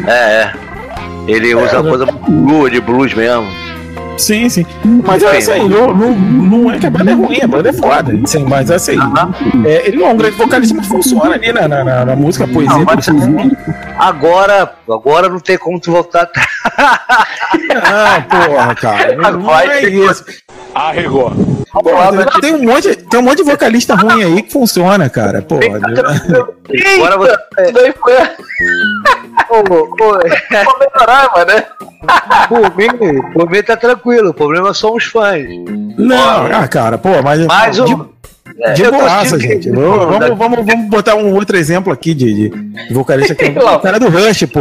[0.07, 0.53] É, é.
[1.27, 3.47] Ele usa coisa blues, de blues mesmo.
[4.17, 4.65] Sim, sim.
[5.05, 7.73] Mas é assim, não, não, não é que a banda é ruim, a banda é
[7.73, 8.13] foda.
[8.25, 8.97] Sim, mas assim,
[9.65, 12.47] é, ele não é um grande vocalista, mas funciona ali na, na, na- música, a
[12.47, 12.77] poesia.
[12.77, 13.57] Não, mas- tudo.
[13.99, 16.47] Agora, agora não tem como tu voltar atrás.
[17.77, 19.15] Ah, porra, cara.
[19.15, 20.23] Não, não é isso.
[20.75, 21.31] Arregou.
[21.71, 25.41] Porra, tem, um monte, tem um monte de vocalista ruim aí que funciona, cara.
[25.41, 25.77] Porra.
[25.77, 27.37] Agora você.
[27.63, 28.13] Isso daí foi.
[29.49, 31.65] Ô, ô, mano, né?
[32.47, 32.87] por, mim,
[33.33, 35.45] por mim tá tranquilo, o problema são os fãs.
[35.97, 37.45] Não, ah, cara, pô, mas.
[37.45, 38.14] Mas de, o.
[38.75, 39.69] de eu tô boaça, gente.
[39.69, 43.49] que- Eu- vamos, vamos, vamos botar um outro exemplo aqui de, de vocalista que é
[43.63, 44.59] o cara do Rush, pô.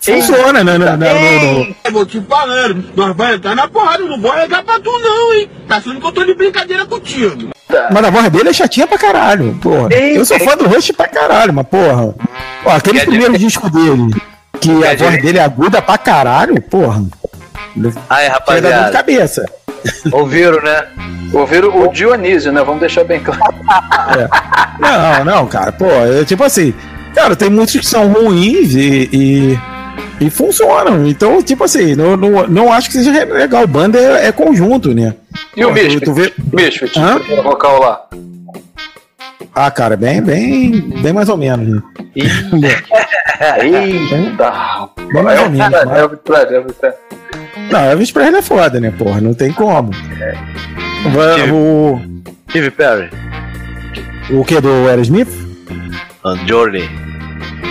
[0.00, 0.78] Funciona, né?
[0.78, 4.32] né, né, no- no- Eu vou te falando, nós vamos entrar na porrada, não vou
[4.32, 5.50] regar pra tu não, hein?
[5.68, 7.50] Tá achando que eu tô de brincadeira contigo.
[7.92, 9.88] Mas a voz dele é chatinha pra caralho, porra.
[9.94, 12.14] Eu sou fã do Rush pra caralho, mas porra.
[12.64, 14.10] Ó, aquele primeiro disco dele,
[14.60, 17.04] que a voz dele é aguda pra caralho, porra.
[17.76, 19.44] Vai de rapaziada, cabeça.
[20.12, 20.84] ouviram, né?
[21.32, 22.62] Ouviram o Dionísio, né?
[22.62, 23.40] Vamos deixar bem claro.
[24.78, 26.74] Não, não, cara, pô, é tipo assim,
[27.14, 29.58] cara, tem muitos que são ruins e, e,
[30.20, 31.06] e funcionam.
[31.06, 33.66] Então, tipo assim, não, não, não acho que seja legal.
[33.66, 35.14] Banda é, é conjunto, né?
[35.56, 36.00] E o Misfit?
[36.04, 38.00] tu vê- Misfit, o vocal lá.
[39.54, 41.68] Ah, cara, bem, bem, bem mais ou menos.
[41.68, 41.82] Né?
[43.62, 44.52] Eita!
[45.12, 45.70] Bem mais É ou menos.
[45.70, 46.94] cara, mas-
[47.70, 47.82] é é.
[47.82, 49.20] Não, Elvis Presley é foda, né, porra?
[49.20, 49.90] Não tem como.
[51.12, 52.00] Vai- O,
[52.50, 53.08] Steve Perry,
[54.30, 55.28] o que do Aerosmith?
[56.24, 56.88] uh, Journey.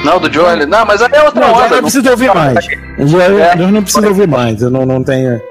[0.04, 0.66] Não, do Johnny.
[0.66, 1.76] Não, mas aí é outra Não, onda.
[1.76, 2.66] não precisa ouvir mais.
[2.66, 3.54] Já, É.
[3.60, 4.62] eu não preciso ouvir mais.
[4.62, 5.42] Eu não, não tenho.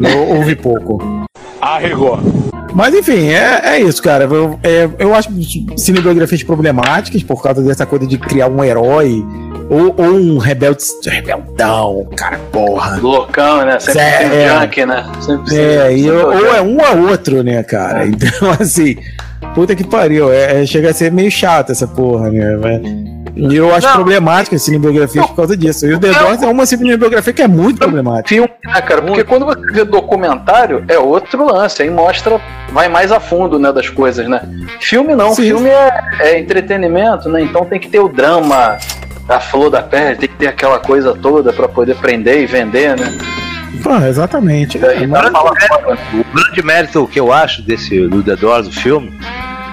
[0.00, 1.24] Eu ouvi pouco.
[1.60, 2.18] Arregou.
[2.74, 4.24] Mas enfim, é, é isso, cara.
[4.24, 5.28] Eu, é, eu acho
[5.76, 9.24] cinebiografias problemáticas por causa dessa coisa de criar um herói
[9.70, 12.96] ou, ou um rebelde, rebeldão, cara, porra.
[13.00, 13.78] Loucão, né?
[13.80, 14.48] Sempre É, é.
[14.60, 15.04] junk, né?
[15.20, 16.56] Sempre, É, e, sempre ou junk.
[16.56, 18.06] é um ou outro, né, cara?
[18.06, 18.96] Então, assim,
[19.54, 20.32] puta que pariu.
[20.32, 22.56] É, é- chega a ser meio chato essa porra, né?
[22.56, 23.94] Mas- E eu acho Não.
[23.94, 25.86] problemática a cinebiografia por causa disso.
[25.86, 28.28] E o The Doors é uma cinebiografia que é muito problemática.
[28.28, 29.00] filme, né, cara?
[29.00, 32.38] Porque quando você vê documentário, é outro lance, aí mostra,
[32.72, 34.42] vai mais a fundo, né, das coisas, né?
[34.80, 35.44] Filme não, Sim.
[35.44, 37.40] filme é, é entretenimento, né?
[37.40, 38.76] Então tem que ter o drama,
[39.28, 42.98] a flor da pele, tem que ter aquela coisa toda pra poder prender e vender,
[42.98, 43.16] né?
[43.82, 44.78] Pô, exatamente.
[44.78, 45.98] E Mas- não fala fora, né?
[46.14, 49.12] O grande mérito que eu acho desse do The Doors, do filme,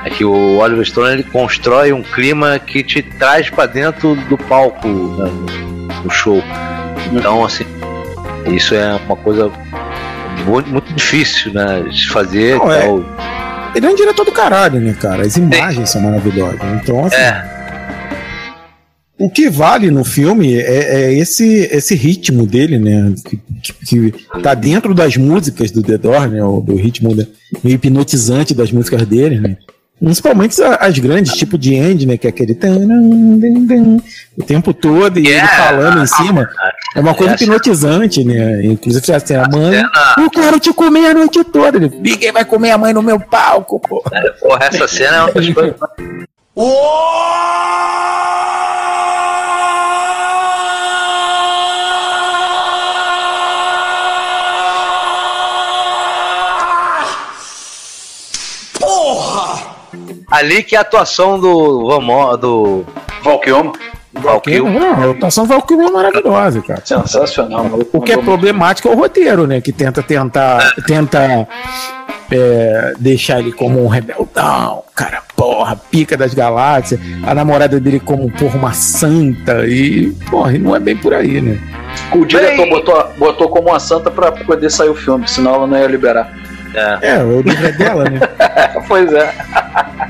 [0.06, 4.38] é que o Oliver Stone ele constrói um clima que te traz pra dentro do
[4.38, 6.42] palco né, no, no show.
[7.12, 7.66] Então, assim,
[8.48, 9.52] isso é uma coisa
[10.46, 12.58] muito, muito difícil, né, de fazer.
[12.58, 12.78] Não, é.
[12.84, 13.06] então,
[13.76, 15.24] Ele é um diretor do caralho, né, cara?
[15.24, 16.60] As imagens são maravilhosas.
[16.82, 17.59] Então, assim, é,
[19.20, 23.14] o que vale no filme é, é esse, esse ritmo dele, né?
[23.26, 23.40] Que,
[23.86, 26.44] que, que tá dentro das músicas do The Doors, né?
[26.44, 27.26] O, do ritmo da-
[27.64, 29.58] meio hipnotizante das músicas dele, né?
[30.02, 32.18] Principalmente as grandes, tipo de End, né?
[32.18, 32.58] Que é aquele.
[34.38, 35.58] O tempo todo e ele Yeah.
[35.58, 36.50] falando em cima.
[36.96, 38.64] É uma coisa hipnotizante, né?
[38.66, 39.84] Inclusive, assim, a mãe.
[40.18, 41.78] Eu quero te comer a noite toda.
[41.78, 44.02] Ele, Ninguém vai comer a mãe no meu palco, pô.
[44.40, 45.76] porra, essa cena é uma das coisas
[60.32, 62.86] Ali que é a atuação do Van Mo- do
[63.24, 63.74] Valkyoma.
[64.12, 64.74] Val Kilmer.
[64.74, 66.82] Não, a atuação Val Kilmer é maravilhosa, cara.
[66.84, 67.98] Sensacional, maluco.
[67.98, 69.62] O que é problemático é o roteiro, né?
[69.62, 70.74] Que tenta tentar.
[70.86, 71.48] Tenta
[72.32, 78.30] é, deixar ele como um rebeldão, cara, porra, pica das galáxias, a namorada dele como,
[78.32, 81.60] porra, uma santa, e, porra, não é bem por aí, né?
[82.14, 85.78] O diretor botou, botou como uma santa pra poder sair o filme, senão ela não
[85.78, 86.32] ia liberar.
[86.74, 88.20] É, É, o livro é dela, né?
[88.88, 89.34] pois é.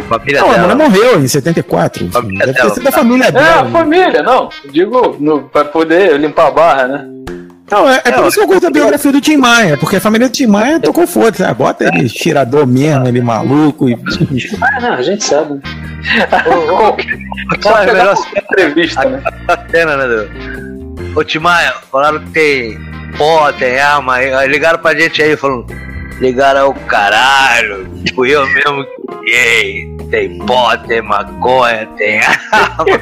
[0.10, 0.76] família Não, dela.
[0.76, 2.10] mulher morreu em 74.
[2.10, 2.74] Família Deve ter dela.
[2.74, 3.60] sido da família É, dela.
[3.60, 3.72] a né?
[3.72, 4.50] família, não.
[4.72, 7.06] Digo, no, pra poder limpar a barra, né?
[7.72, 9.98] Não, é, é por É, isso que eu gosto da biografia do Tim Maia, porque
[9.98, 13.94] a família do Tim Maia tocou foda, ah, bota ele tirador mesmo, ele maluco e.
[14.60, 15.54] Ah, não, a gente sabe.
[15.54, 15.62] né?
[16.30, 16.50] É
[17.94, 19.22] melhor qualquer entrevista, né?
[19.48, 21.16] a cena, né, Deus?
[21.16, 22.80] Ô Timaya, falaram que tem
[23.18, 25.66] pó, tem arma, aí ligaram pra gente aí, falando,
[26.20, 32.20] ligaram ao caralho, fui eu mesmo que criei, tem pó, tem maconha, tem
[32.52, 33.02] arma.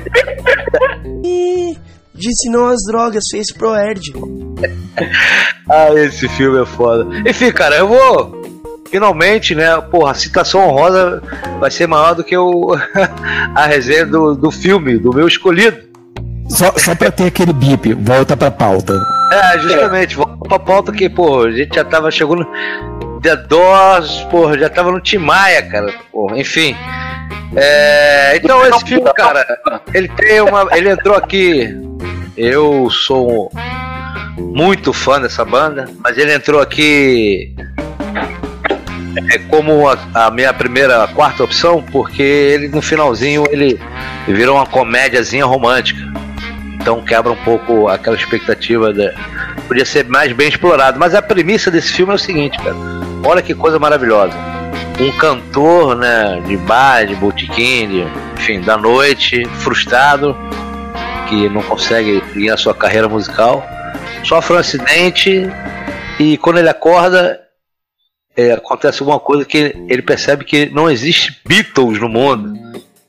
[2.14, 4.14] Disse não às drogas, fez pro Erd.
[5.70, 7.06] Ah, esse filme é foda.
[7.30, 8.42] Enfim, cara, eu vou.
[8.90, 9.80] Finalmente, né?
[9.82, 11.22] Porra, a citação honrosa
[11.60, 12.74] vai ser maior do que o,
[13.54, 15.78] a resenha do, do filme, do meu escolhido.
[16.50, 18.98] Só, só pra ter aquele bip, volta pra pauta.
[19.32, 22.48] É, justamente, volta pra pauta que, pô, a gente já tava chegando.
[23.20, 25.94] The Doors, porra, já tava no Timaya, cara.
[26.12, 26.76] Porra, enfim.
[27.56, 29.46] É, então esse filme, cara,
[29.94, 30.68] ele tem uma.
[30.76, 31.76] Ele entrou aqui.
[32.36, 33.52] Eu sou
[34.38, 37.56] muito fã dessa banda, mas ele entrou aqui
[39.34, 43.80] é como a, a minha primeira, a quarta opção, porque ele no finalzinho ele
[44.28, 46.00] virou uma comédiazinha romântica.
[46.76, 49.12] Então quebra um pouco aquela expectativa da.
[49.68, 51.00] Podia ser mais bem explorado.
[51.00, 52.76] Mas a premissa desse filme é o seguinte, cara.
[53.28, 54.34] Olha que coisa maravilhosa.
[55.02, 58.04] Um cantor, né, de bar, de botequim, de,
[58.40, 60.34] enfim, da noite, frustrado,
[61.28, 63.68] que não consegue seguir a sua carreira musical,
[64.24, 65.44] sofre um acidente
[66.18, 67.38] e quando ele acorda
[68.38, 72.54] é, acontece alguma coisa que ele percebe que não existe Beatles no mundo.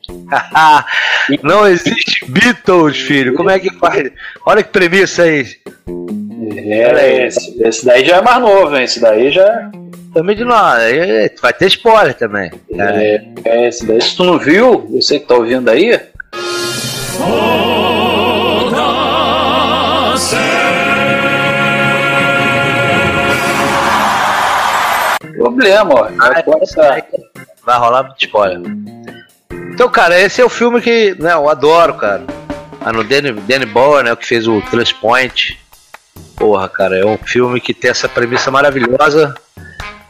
[1.44, 3.34] não existe Beatles, filho.
[3.34, 4.10] Como é que faz?
[4.44, 5.46] Olha que premissa aí.
[6.56, 8.82] É, esse, esse daí já é mais novo, hein?
[8.82, 9.70] Esse daí já.
[10.12, 10.82] Também de nós.
[10.82, 12.50] é, Vai ter spoiler também.
[12.72, 12.82] É.
[12.82, 14.00] É, é, esse daí.
[14.00, 15.98] Se tu não viu, você que tá ouvindo aí.
[25.36, 26.08] Problema, ó.
[26.18, 26.32] Ah,
[26.92, 27.02] aí
[27.64, 28.60] Vai rolar muito spoiler.
[29.72, 32.22] Então, cara, esse é o filme que né, eu adoro, cara.
[32.80, 35.58] Ah, no Danny, Danny Boyle, né, o que fez o Transpoint.
[36.36, 39.34] Porra, cara, é um filme que tem essa premissa maravilhosa.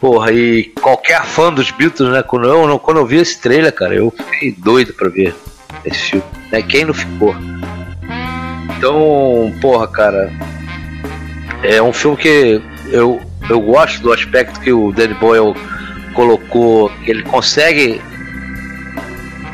[0.01, 3.95] Porra, e qualquer fã dos Beatles, né, quando eu, quando eu vi esse trailer, cara,
[3.95, 5.35] eu fiquei doido pra ver
[5.85, 6.25] esse filme.
[6.53, 6.63] Né?
[6.63, 7.35] Quem não ficou?
[8.77, 10.33] Então, porra, cara,
[11.65, 15.55] é um filme que eu, eu gosto do aspecto que o Danny Boyle
[16.15, 18.01] colocou, que ele consegue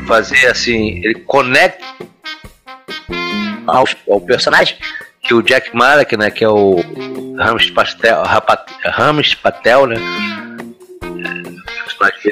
[0.07, 1.83] fazer assim, ele conecta
[3.65, 4.77] ao, ao personagem
[5.27, 6.75] que o Jack Malek, né, que é o
[7.37, 8.23] Rames Patel,
[8.91, 9.95] Rames Patel, né,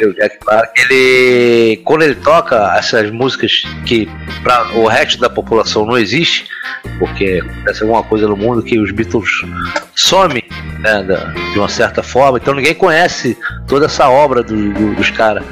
[0.05, 4.07] o Jack Malek, ele quando ele toca essas músicas que
[4.43, 6.45] para o resto da população não existe,
[6.99, 9.29] porque acontece alguma coisa no mundo que os Beatles
[9.95, 10.43] somem
[10.79, 11.03] né,
[11.53, 15.43] de uma certa forma, então ninguém conhece toda essa obra do- do- dos caras.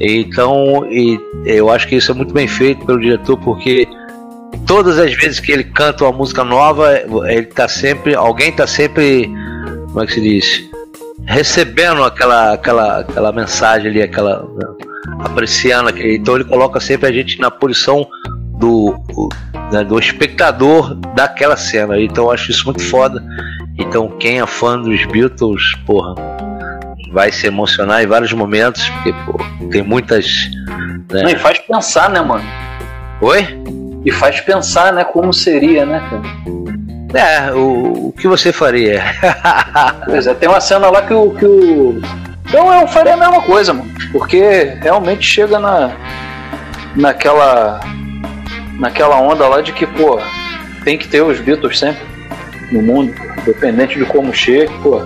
[0.00, 3.86] Então, e eu acho que isso é muito bem feito pelo diretor, porque
[4.66, 6.94] todas as vezes que ele canta uma música nova,
[7.28, 9.26] ele tá sempre, alguém tá sempre,
[9.88, 10.64] como é que se diz,
[11.26, 14.46] recebendo aquela, aquela, aquela mensagem ali, aquela
[15.20, 18.06] apreciando, aquele- então ele coloca sempre a gente na posição
[18.58, 18.94] do,
[19.72, 21.98] né, do espectador daquela cena.
[22.00, 23.22] Então eu acho isso muito foda.
[23.78, 26.14] Então quem é fã dos Beatles, porra,
[27.12, 29.38] vai se emocionar em vários momentos, porque pô,
[29.70, 30.26] tem muitas.
[31.10, 31.22] né?
[31.22, 32.44] Não, e faz pensar, né, mano?
[33.20, 33.46] Oi?
[34.04, 36.22] E faz pensar, né, como seria, né, cara?
[37.12, 39.02] É, o, o que você faria?
[40.04, 41.30] Pois é, tem uma cena lá que o.
[41.30, 42.00] Que o...
[42.46, 43.90] Então eu faria a mesma coisa, mano.
[44.12, 45.92] Porque realmente chega na.
[46.96, 47.80] naquela.
[48.78, 50.20] naquela onda lá de que, pô,
[50.84, 52.02] tem que ter os Beatles sempre
[52.72, 55.00] no mundo, independente de como chegue, pô.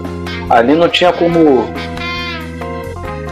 [0.51, 1.73] Ali não tinha como.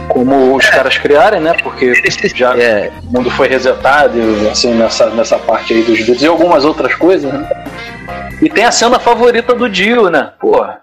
[0.09, 1.53] Como os caras criarem, né?
[1.61, 1.93] Porque
[2.35, 4.19] já É, o mundo foi resetado,
[4.51, 7.47] assim, nessa, nessa parte aí dos Beatles e algumas outras coisas, né?
[8.41, 10.31] E tem a cena favorita do Dio, né?
[10.39, 10.81] Porra.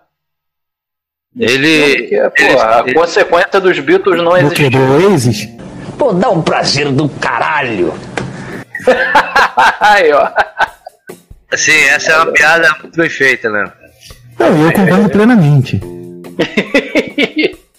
[1.39, 2.07] ele.
[2.09, 4.71] Que é, porra, a ele- consequência dos Beatles não existir.
[4.71, 5.49] quebrou Oasis?
[5.99, 7.93] Pô, dá um prazer do caralho.
[9.81, 10.29] Aí, ó.
[11.53, 13.71] Assim, essa é uma piada muito bem feita, né?
[14.39, 15.79] Não, eu concordo plenamente.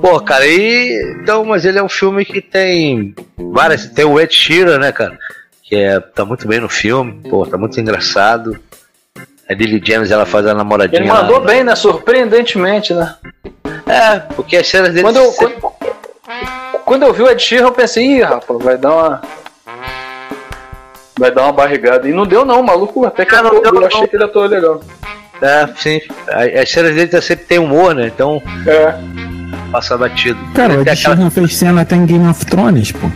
[0.00, 1.16] Pô, cara, e.
[1.22, 3.86] Então, mas ele é um filme que tem várias.
[3.86, 5.18] Tem o Ed Sheeran, né, cara?
[5.62, 8.58] Que é, tá muito bem no filme, pô, tá muito engraçado.
[9.48, 11.00] A Lily James, ela faz a namoradinha.
[11.02, 11.46] Ele mandou lá.
[11.46, 11.74] bem, né?
[11.74, 13.14] Surpreendentemente, né?
[13.86, 15.02] É, porque as cenas dele.
[15.02, 15.54] Quando eu, quando,
[16.84, 19.22] quando eu vi o Ed Sheeran, eu pensei, ih, rapaz, vai dar uma.
[21.18, 22.08] Vai dar uma barrigada.
[22.08, 23.04] E não deu, não, maluco.
[23.04, 23.86] Até que Ah, não eu, deu, eu não.
[23.88, 24.80] achei que ele atuou legal.
[25.40, 26.00] É, sim.
[26.60, 28.06] As cenas dele tá- sempre tem humor, né?
[28.06, 28.94] Então É.
[29.70, 30.38] passa batido.
[30.54, 33.10] Cara, o Ed aquela- Sheeran fez cena até em Game of Thrones, pô.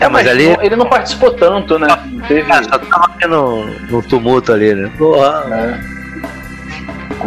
[0.00, 0.48] É, mas ali.
[0.50, 1.86] Não, ele não participou tanto, né?
[2.10, 2.50] Não teve.
[2.52, 4.90] Ah, só tava no, no tumulto ali, né?
[4.98, 5.44] Porra.
[5.50, 5.94] É.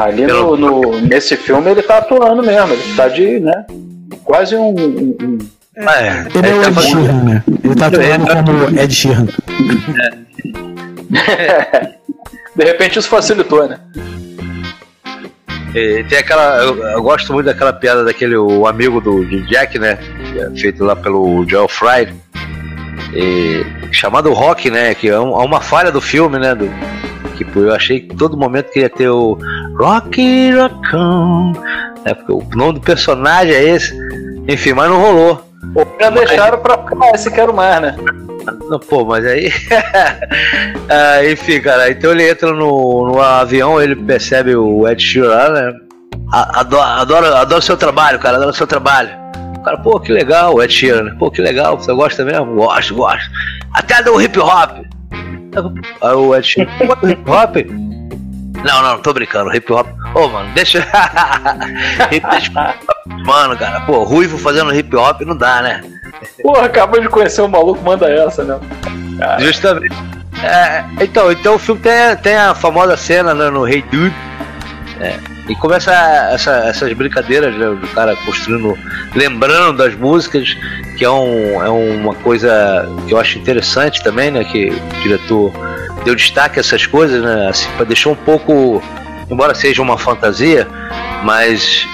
[0.01, 2.73] Ali no, no- nesse filme ele tá atuando mesmo.
[2.73, 3.65] Ele tá de, né?
[4.23, 4.69] Quase um.
[4.69, 5.37] um- um-
[5.75, 7.43] É, Ele é o tá Ed fazendo- Sheeran, né?
[7.63, 9.27] Ele tá atuando como Ed Sheeran.
[12.55, 13.77] De repente isso facilitou, né?
[15.77, 16.63] E tem aquela.
[16.63, 19.99] Eu, eu gosto muito daquela piada daquele o amigo do de Jack, né?
[20.35, 22.11] é feito lá pelo Joel Fry.
[23.13, 24.95] E, chamado Rock, né?
[24.95, 26.55] Que é, um- é uma falha do filme, né?
[26.55, 26.67] Do,
[27.35, 29.37] que pô, eu achei que todo momento queria ter o
[29.77, 31.53] Rocky Raccoon.
[32.05, 33.93] É, porque o nome do personagem é esse.
[34.47, 35.43] Enfim, mas não rolou.
[35.75, 37.95] Ou já deixaram pra ah, esse quero mais, né?
[38.69, 39.51] Não, pô, mas aí.
[40.89, 45.49] Ah, enfim, cara, então ele entra no, no avião, ele percebe o Ed Sheeran lá,
[45.49, 45.73] né?
[46.31, 49.09] Adoro, adoro, adoro seu trabalho, cara, adoro seu trabalho.
[49.57, 51.15] O cara, pô, que legal, Ed Sheeran, né?
[51.19, 52.55] Pô, que legal, você gosta mesmo?
[52.55, 53.29] Gosto, gosto.
[53.73, 54.77] Até do hip hop.
[56.01, 56.71] Aí o Ed Sheeran,
[57.03, 57.57] hip hop?
[58.63, 59.87] Não, não, tô brincando, hip hop.
[60.15, 60.87] Ô, mano, deixa.
[63.25, 65.81] Mano, cara, pô, ruivo fazendo hip hop não dá, né?
[66.41, 68.59] Porra, acabou de conhecer o maluco, manda essa, né?
[69.39, 69.95] Justamente.
[70.43, 74.13] É, então, então o filme tem, tem a famosa cena né, no Hey Dude.
[74.99, 75.17] é,
[75.49, 75.91] e começa
[76.31, 78.77] essa, essas brincadeiras né, do cara construindo,
[79.15, 80.55] lembrando das músicas,
[80.97, 84.43] que é, um, é uma coisa que eu acho interessante também, né?
[84.43, 85.53] Que o diretor
[86.03, 87.47] deu destaque a essas coisas, né?
[87.47, 88.83] Assim, pra deixar um pouco,
[89.29, 90.67] embora seja uma fantasia,
[91.23, 91.87] mas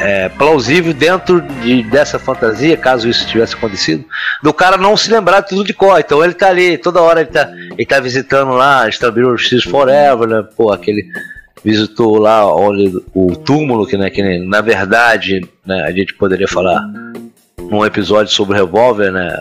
[0.00, 4.04] é, plausível dentro de, dessa fantasia, caso isso tivesse acontecido,
[4.42, 5.98] do cara não se lembrar de tudo de cor.
[5.98, 10.26] Então ele tá ali, toda hora ele tá, ele tá visitando lá Stabilo X Forever,
[10.28, 10.44] né?
[10.56, 11.06] Pô, aquele
[11.64, 16.80] visitou lá onde, o túmulo, que, né, que na verdade né, a gente poderia falar
[17.58, 19.36] num episódio sobre o revólver, né?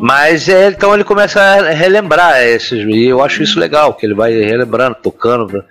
[0.00, 4.14] Mas é, então ele começa a relembrar esses, e eu acho isso legal, que ele
[4.14, 5.64] vai relembrando, tocando.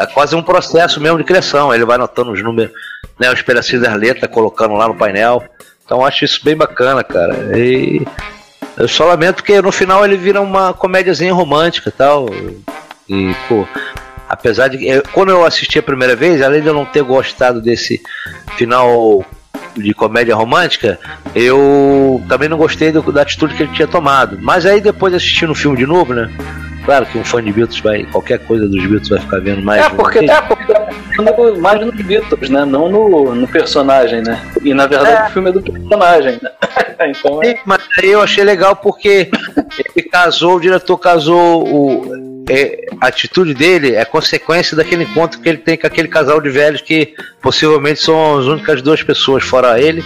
[0.00, 1.74] É quase um processo mesmo de criação.
[1.74, 2.72] Ele vai anotando os números,
[3.18, 5.42] né, os pedacinhos das letras, colocando lá no painel.
[5.84, 7.58] Então acho isso bem bacana, cara.
[7.58, 8.06] E
[8.76, 12.26] eu só lamento que no final ele vira uma comédiazinha romântica e tal.
[13.08, 13.66] E, pô,
[14.28, 15.02] apesar de.
[15.12, 18.02] quando eu assisti a primeira vez, além de eu não ter gostado desse
[18.56, 19.24] final
[19.76, 20.98] de comédia romântica,
[21.34, 24.38] eu também não gostei do- da atitude que ele tinha tomado.
[24.40, 26.30] Mas aí depois assistindo o filme de novo, né?
[26.84, 28.04] Claro que um fã de Beatles vai.
[28.04, 29.82] qualquer coisa dos Beatles vai ficar vendo mais.
[29.82, 30.72] É, uma porque é porque
[31.60, 32.64] mais nos Beatles, né?
[32.64, 34.40] Não no, no personagem, né?
[34.62, 36.50] E na verdade o filme é do personagem, né?
[37.06, 37.46] então é.
[37.46, 39.30] Sim, mas aí eu achei legal porque
[39.96, 42.31] ele casou, o diretor casou o.
[42.52, 46.50] é, a atitude dele é consequência daquele encontro que ele tem com aquele casal de
[46.50, 50.04] velhos que possivelmente são as únicas duas pessoas, fora ele,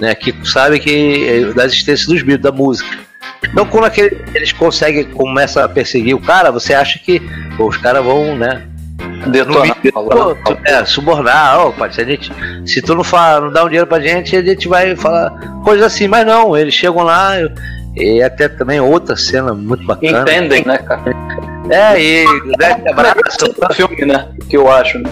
[0.00, 2.98] né, que sabe que é, da existência dos Beatles, da música.
[3.44, 7.20] Então quando aquele- eles conseguem, começam a perseguir o cara, você acha que
[7.56, 8.62] pô, os caras vão, né?
[9.28, 9.76] Detonar.
[9.92, 12.30] pô, tu- é, subornar, ó, se, a gente,
[12.66, 15.30] se tu não, fala, não dá um dinheiro pra gente, a gente vai falar
[15.64, 17.32] coisas assim, mas não, eles chegam lá
[17.96, 20.20] e até também outra cena muito bacana.
[20.22, 21.02] Entendem, né, cara?
[21.70, 22.24] É, e
[22.58, 24.28] né, abraça, o filme, né?
[24.48, 25.10] Que eu acho, né?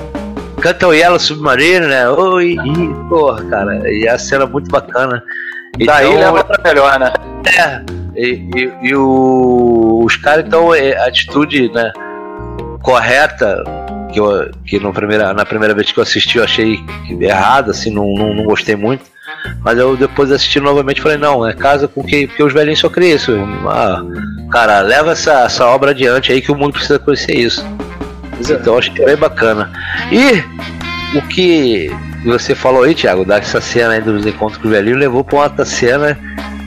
[0.61, 2.09] canta o Yellow Submarino, né?
[2.11, 5.23] Oi, e, porra, cara, e a cena muito bacana.
[5.87, 7.13] Daí Então, leva pra melhor, né?
[7.47, 7.81] É,
[8.21, 11.93] e, e- e o- os caras, então, é, a atitude né,
[12.83, 13.63] correta,
[14.13, 16.81] que, eu, que no primeira, na primeira vez que eu assisti eu achei
[17.21, 19.05] errada, assim, não, não, não gostei muito.
[19.63, 22.81] Mas eu depois assisti novamente e falei, não, é casa com que, que os velhinhos
[22.81, 23.33] só criam isso.
[23.69, 24.03] Ah,
[24.51, 27.65] cara, leva essa, essa obra adiante aí que o mundo precisa conhecer isso.
[28.41, 29.71] Então eu achei bem bacana.
[30.13, 30.43] E
[31.17, 31.91] o que
[32.25, 35.65] você falou aí, Thiago, dessa cena aí dos encontros com o velhinho, levou pra outra
[35.65, 36.19] cena.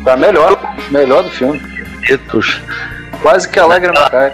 [0.04, 0.60] Tá melhor,
[0.90, 1.62] melhor do filme.
[3.22, 4.34] Quase que a lágrima cai.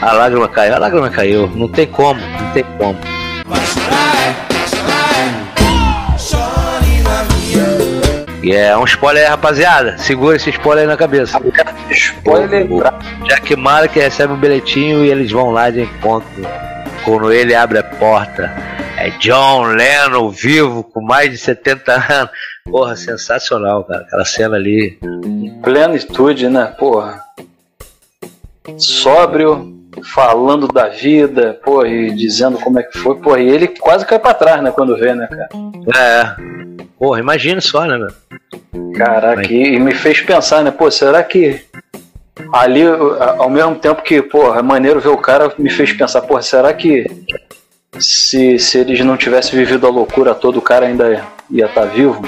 [0.00, 1.48] A lágrima caiu, a lágrima caiu.
[1.54, 3.17] Não tem como, não tem como.
[8.42, 9.98] E é um spoiler aí, rapaziada.
[9.98, 11.40] Segura esse spoiler aí na cabeça.
[11.90, 12.70] Spoiler.
[12.70, 16.28] O, o Jack Mara que recebe um bilhetinho e eles vão lá de encontro.
[17.04, 18.52] Quando ele abre a porta,
[18.96, 22.30] é John Lennon vivo com mais de 70 anos.
[22.64, 24.02] Porra, sensacional, cara.
[24.02, 24.98] Aquela cena ali.
[25.62, 26.66] Plenitude, né?
[26.78, 27.22] Porra.
[28.76, 33.16] Sóbrio, falando da vida, porra, e dizendo como é que foi.
[33.16, 34.70] Porra, e ele quase cai pra trás, né?
[34.70, 35.48] Quando vê, né, cara?
[35.96, 36.78] É.
[36.98, 38.92] Porra, imagina só, né, meu?
[38.94, 40.70] Caraca, e, e me fez pensar, né?
[40.70, 41.64] Pô, será que
[42.52, 42.82] ali,
[43.38, 46.72] ao mesmo tempo que, porra, é maneiro ver o cara, me fez pensar, porra, será
[46.72, 47.06] que
[47.98, 51.86] se, se eles não tivessem vivido a loucura toda, o cara ainda ia estar tá
[51.86, 52.20] vivo?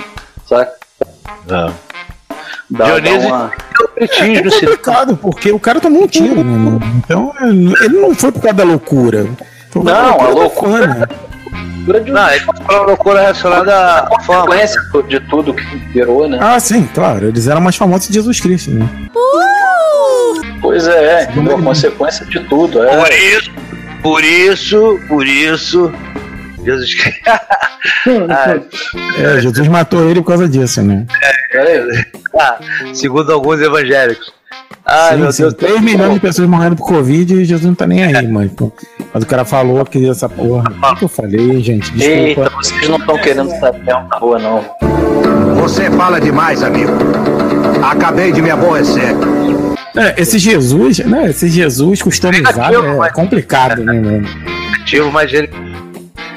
[0.47, 0.73] Saca?
[1.47, 1.90] Não.
[2.71, 3.53] Dá, Dionísio dá uma...
[3.97, 4.07] É
[4.51, 6.43] complicado, porque o cara tomou um tiro, né?
[6.43, 6.81] mano?
[6.99, 9.27] Então ele não foi por causa da loucura.
[9.71, 11.09] Foi Não, da a loucura- fama.
[12.07, 14.47] Não, ele falou loucura relacionada à fama.
[14.47, 16.39] consequência de tudo que virou, né?
[16.41, 17.27] Ah, sim, claro.
[17.29, 18.89] Eles eram mais famosos que Jesus Cristo, né?
[20.61, 22.83] Pois é, a consequência de tudo.
[22.85, 22.97] É.
[22.97, 23.51] Por isso,
[24.03, 25.93] por isso, por isso.
[26.65, 27.21] Jesus Cristo.
[28.31, 28.57] Ah,
[29.19, 31.07] É, Jesus matou ele por causa disso, né?
[32.39, 32.59] ah,
[32.93, 34.33] segundo alguns evangélicos.
[34.85, 35.43] Ai, sim, meu sim.
[35.43, 35.55] Deus.
[35.55, 38.73] 3 milhões de pessoas morrendo por Covid e Jesus não tá nem aí, mas, pô.
[39.13, 40.65] mas o cara falou que essa porra.
[40.93, 41.93] O que eu falei, gente?
[42.03, 42.51] Eita, Desculpa.
[42.63, 44.65] vocês não estão querendo saber na rua, não.
[45.57, 46.93] Você fala demais, amigo.
[47.83, 49.15] Acabei de me aborrecer.
[49.97, 51.29] É, esse Jesus, né?
[51.31, 54.27] Esse Jesus customizado é mas- complicado, né, mano?
[54.81, 55.51] Ativo, mas ele,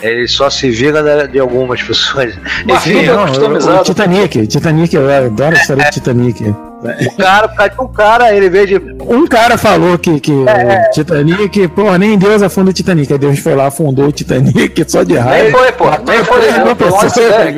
[0.03, 2.35] ele só se vinga da- de algumas pessoas.
[2.67, 6.43] Enfim, tudo é Não, o, Titanic, Titanic, eu adoro a história do Titanic.
[6.43, 8.75] o cara, por causa de um cara, ele veio de.
[9.07, 13.11] Um cara falou que, que É, o Titanic, pô, nem Deus afunda o Titanic.
[13.13, 15.57] Aí Deus foi lá, afundou o Titanic só de Nem raiva.
[15.57, 15.85] foi, pô.
[16.05, 16.51] Nem foi.
[16.51, 17.49] Não, tá é.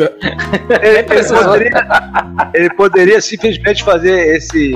[0.88, 1.88] Ele, ele poderia,
[2.54, 4.74] ele poderia simplesmente fazer esse.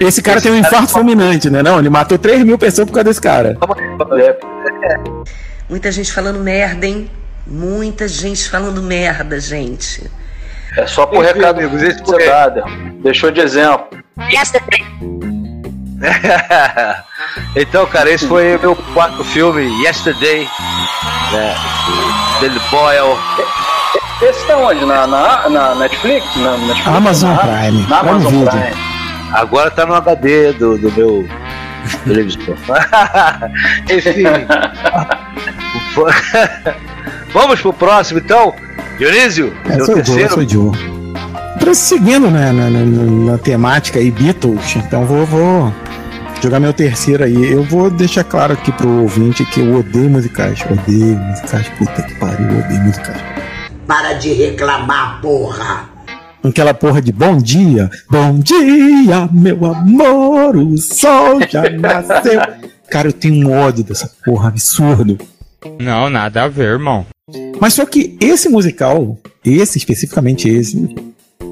[0.00, 1.62] Esse cara tem um infarto fulminante, né?
[1.62, 3.56] Não, ele matou 3 mil pessoas por causa desse cara.
[4.18, 4.36] É,
[5.72, 7.10] Muita gente falando merda, hein?
[7.46, 10.02] Muita gente falando merda, gente.
[10.76, 12.50] é só por recado amigos, foi- você dá,
[13.02, 13.86] Deixou de exemplo.
[17.56, 20.46] então, cara, esse foi meu quarto filme, Yesterday,
[21.32, 21.56] né?
[22.38, 23.18] Billy Boyle.
[24.20, 24.84] Esse tá onde?
[24.84, 26.36] Na, na, na Netflix?
[26.36, 26.86] Na Netflix?
[26.86, 27.86] Amazon na, Prime.
[27.88, 28.50] Na Prime Amazon Video.
[28.50, 28.76] Prime.
[29.32, 31.26] Agora tá no HD do, do meu
[32.04, 32.56] televisor.
[33.90, 34.24] Enfim.
[37.32, 38.54] Vamos pro próximo, então.
[38.98, 40.34] Dionísio, É, seu sou eu, terceiro.
[40.34, 40.72] sou eu.
[41.58, 45.72] Prosseguindo né, na, na- na- temática aí, Beatles, então vou, vou
[46.42, 47.52] jogar meu terceiro aí.
[47.52, 50.60] Eu vou deixar claro aqui pro ouvinte que eu odeio musicais.
[50.70, 53.20] Odeio musicais, puta que pariu, eu odeio musicais.
[53.86, 55.91] Para de reclamar, porra.
[56.44, 62.40] Aquela porra de bom dia, bom dia, meu amor, o sol já nasceu.
[62.90, 65.16] Cara, eu tenho um ódio dessa porra absurdo.
[65.80, 67.06] Não, nada a ver, irmão.
[67.60, 70.76] Mas só que esse musical, esse especificamente esse,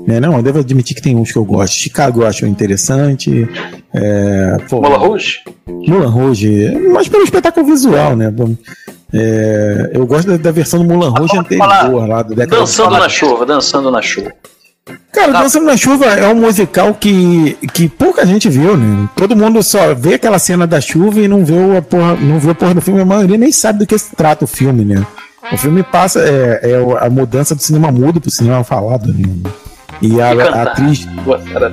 [0.06, 1.74] né, não, eu devo admitir que tem uns que eu gosto.
[1.74, 3.48] Chicago eu acho interessante.
[3.94, 5.40] É, pô, Moulin Rouge?
[5.68, 8.28] Mulan Rouge, mas pelo espetáculo visual, né?
[8.28, 8.56] Bom,
[9.14, 13.08] é, eu gosto da, da versão do Mulan Rouge anterior, lá da década Dançando na
[13.08, 14.32] chuva, dançando na chuva.
[15.12, 19.08] Cara, Dançando na Chuva é um musical que, que pouca gente viu, né?
[19.16, 22.50] Todo mundo só vê aquela cena da chuva e não vê a porra, não vê
[22.50, 23.00] a porra do filme.
[23.00, 25.04] A maioria nem sabe do que se trata o filme, né?
[25.52, 29.50] O filme passa é, é a mudança do cinema mudo pro cinema falado, né?
[30.02, 31.06] E a, a atriz.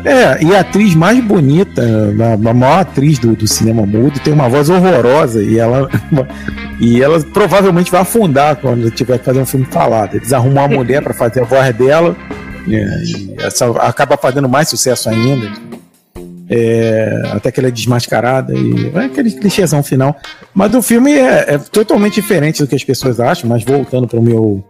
[0.04, 4.34] É, e a atriz mais bonita, a, a maior atriz do, do cinema mudo, tem
[4.34, 5.90] uma voz horrorosa e ela,
[6.80, 10.16] e ela provavelmente vai afundar quando tiver que fazer um filme falado.
[10.16, 12.16] Eles arrumam uma mulher para fazer a voz dela,
[12.68, 15.52] e essa acaba fazendo mais sucesso ainda.
[16.50, 20.16] É, até que ela é desmascarada e é aquele clichêzão final.
[20.54, 24.18] Mas o filme é, é totalmente diferente do que as pessoas acham, mas voltando para
[24.20, 24.64] o meu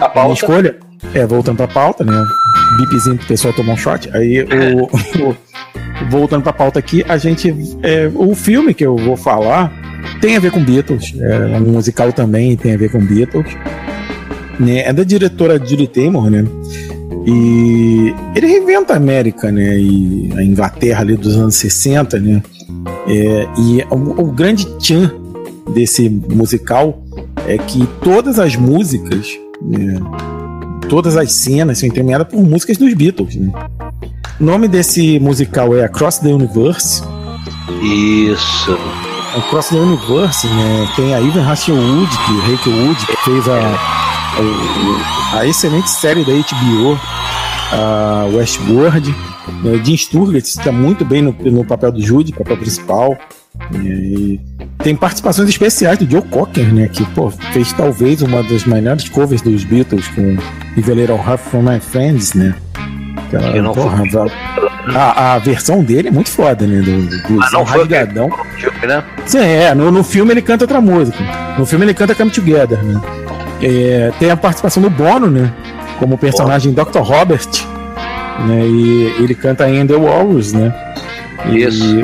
[0.00, 0.76] A minha escolha.
[1.14, 2.24] É, voltando pra pauta, né?
[2.78, 4.10] Bipzinho pro pessoal tomar um shot.
[4.14, 4.84] Aí, o,
[5.30, 5.36] o-
[6.10, 7.54] voltando pra pauta aqui, a gente.
[7.82, 9.72] é, o filme que eu vou falar
[10.20, 11.14] tem a ver com Beatles.
[11.20, 13.46] É um musical também tem a ver com Beatles.
[14.58, 14.80] Né?
[14.80, 16.44] É da diretora Judy Taymor, né?
[17.26, 19.76] E ele reinventa a América, né?
[19.76, 22.42] E a Inglaterra ali dos anos 60, né?
[23.08, 25.12] É, e o, o grande tchan
[25.74, 27.02] desse musical
[27.46, 29.28] é que todas as músicas,
[29.62, 29.98] né,
[30.88, 33.36] todas as cenas são intermeadas por músicas dos Beatles.
[33.36, 33.52] né?
[34.40, 37.02] O nome desse musical é Across the Universe.
[37.82, 38.78] Isso.
[39.36, 44.15] Across the Universe, né, tem a Ivan Hasselwood, que o Rick Wood, que fez a,
[45.32, 46.98] a, excelente série da HBO,
[47.72, 49.14] a Westworld.
[49.62, 49.80] Né?
[49.84, 53.16] Jim Sturgis está muito bem no, no papel do Jude, papel principal.
[53.70, 53.80] né?
[53.84, 54.40] E
[54.82, 56.88] tem participações especiais do Joe Cocker, né?
[56.88, 60.36] Que pô, fez talvez uma das melhores covers dos Beatles com
[60.74, 62.54] Give a Little Half from My Friends, né?
[63.26, 64.04] Aquela, não porra,
[64.94, 66.80] a, a versão dele é muito foda, né?
[66.80, 68.28] Do, do Mas Ah, não foi rasgadão.
[68.86, 69.02] né?
[69.26, 69.74] Sim, é.
[69.74, 71.18] No, no filme ele canta outra música.
[71.58, 73.00] No filme ele canta Come Together, né?
[73.62, 75.52] É, tem a participação do Bono, né?
[75.98, 77.00] Como personagem Dr.
[77.00, 77.48] Robert.
[78.46, 78.66] Né?
[78.66, 80.74] E ele canta In The Walrus, né?
[81.46, 82.00] E, Isso.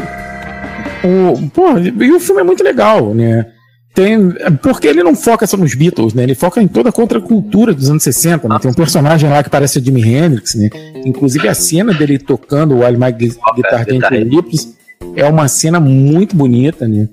[1.04, 3.46] O, pô, e o filme é muito legal, né?
[3.94, 4.30] Tem,
[4.62, 6.22] porque ele não foca só nos Beatles, né?
[6.22, 8.58] Ele foca em toda a contracultura dos anos 60, né?
[8.58, 10.70] Tem um personagem lá que parece o Jimi Hendrix, né?
[11.04, 14.74] Inclusive a cena dele tocando o While My Guitar Gently Weeps
[15.14, 17.08] é uma cena muito bonita, né?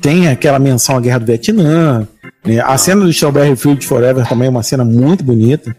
[0.00, 2.08] Tem aquela menção à Guerra do Vietnã,
[2.48, 2.60] né?
[2.64, 5.74] A cena do Strawberry Field Forever também é uma cena muito bonita,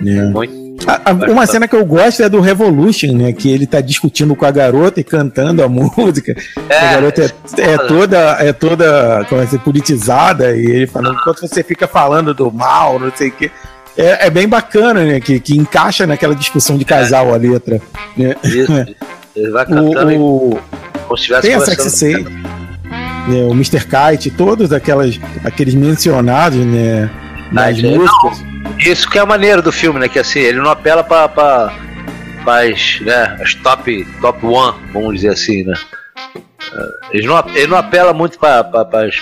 [0.00, 0.32] né?
[0.86, 3.32] A- a- uma cena que eu gosto é do Revolution, né?
[3.32, 6.34] Que ele tá discutindo com a garota e cantando a música.
[6.68, 11.40] a garota é, é toda, é toda como é diz, politizada e ele falando, enquanto
[11.46, 13.50] você fica falando do mal, não sei o quê.
[13.96, 15.20] É, é bem bacana, né?
[15.20, 17.80] Que, que encaixa naquela discussão de casal a letra.
[18.16, 18.34] Né?
[18.42, 18.72] Isso.
[19.36, 20.58] Ele vai cantando o, o,
[21.06, 21.60] como se tem a.
[21.60, 22.24] Sexy
[23.28, 23.84] né, o Mr.
[23.86, 27.10] Kite, todos aquelas, aqueles mencionados né,
[27.50, 28.44] nas é, músicas.
[28.78, 30.08] Isso que é a maneira do filme, né?
[30.08, 35.64] Que assim, ele não apela pra, pras, né, as top, top one, vamos dizer assim,
[35.64, 35.74] né?
[36.74, 38.66] Eh, Ele não, ele não apela muito pras-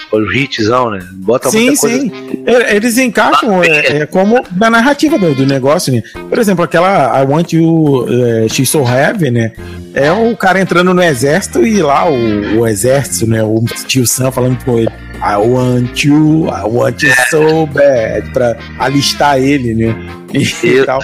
[0.09, 1.01] pros hitzão, né?
[1.13, 1.99] Bota Sim, muita coisa.
[2.01, 2.43] sim.
[2.47, 6.03] É, Eles encaixam é, é como na narrativa do, do negócio, né?
[6.29, 8.07] Por exemplo, aquela I Want You,
[8.45, 9.53] é, She's So Heavy, né?
[9.95, 13.43] É o cara entrando no exército e lá o, o exército, né?
[13.43, 14.91] O tio Sam falando com ele.
[15.23, 19.95] I want you, I want you so bad, pra alistar ele, né?
[20.33, 21.01] E, tal.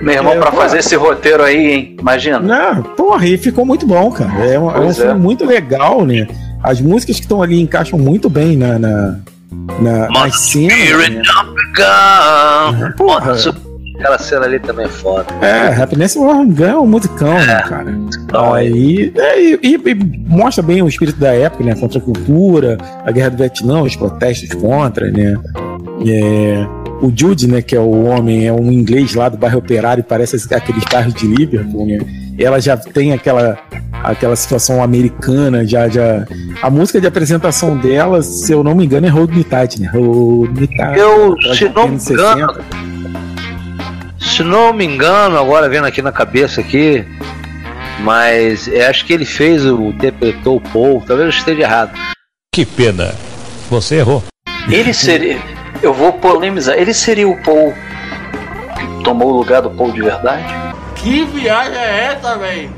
[0.00, 0.56] Meu irmão, É, pra pô.
[0.58, 1.96] fazer esse roteiro aí, hein?
[2.00, 2.38] Imagina.
[2.38, 4.44] Não, porra, e ficou muito bom, cara.
[4.46, 4.94] É um, é um é.
[4.94, 6.26] filme muito legal, né?
[6.62, 9.16] As músicas que estão ali encaixam muito bem na, na,
[9.80, 11.08] na, nas cenas.
[11.10, 11.22] Né?
[11.76, 12.92] Gun.
[12.96, 13.34] Porra.
[13.98, 15.26] Aquela cena ali também é foda.
[15.42, 17.90] É, Happiness Warren Gun é um musicão, né, cara?
[17.90, 19.94] Então, aí, é, e, e- e
[20.28, 21.74] mostra bem o espírito da época, né?
[21.74, 25.34] Contra a cultura, a guerra do Vietnã, os protestos contra, né?
[26.06, 26.64] É,
[27.00, 30.36] o Jude, né, que é o homem, é um inglês lá do bairro operário, parece
[30.54, 31.98] aqueles bairros de Liverpool, né?
[32.38, 33.58] Ela já tem aquela,
[34.02, 36.26] aquela situação americana, já, já.
[36.62, 39.90] A música de apresentação dela, se eu não me engano, é Hold Me Tight, né?
[39.92, 40.98] Hold Me Tight.
[40.98, 42.64] Eu, se não me engano,
[44.20, 47.04] se não me engano, agora vendo aqui na cabeça aqui,
[48.00, 51.98] mas é, acho que ele fez o interpretou o Paul, talvez eu esteja errado.
[52.54, 53.14] Que pena.
[53.70, 54.22] Você errou.
[54.70, 55.57] Ele seria.
[55.82, 56.76] Eu vou polemizar.
[56.76, 57.72] Ele seria o Paul
[58.76, 60.44] que tomou o lugar do Paul de verdade?
[60.96, 62.70] Que viagem é essa, velho?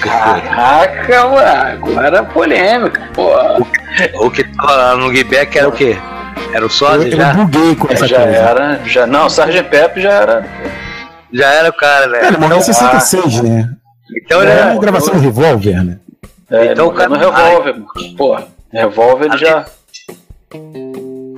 [0.00, 1.90] Caraca, mano.
[1.92, 3.58] Agora é polêmica, porra.
[4.14, 5.96] O que tava lá no Guyback era o quê?
[6.52, 6.70] Era o Eu,
[7.16, 7.30] já?
[7.32, 8.36] eu buguei com essa já coisa.
[8.38, 8.80] era.
[8.86, 9.62] Já, não, Sgt.
[9.64, 10.46] Pepe já era.
[11.32, 12.20] Já era o cara, né?
[12.22, 13.70] É, ele morreu em 66, né?
[14.24, 15.98] Então ele é era- uma gravação do revólver, né?
[16.50, 18.16] É, Então o o cara- no revólver, mano.
[18.16, 19.64] Porra, revólver ele já.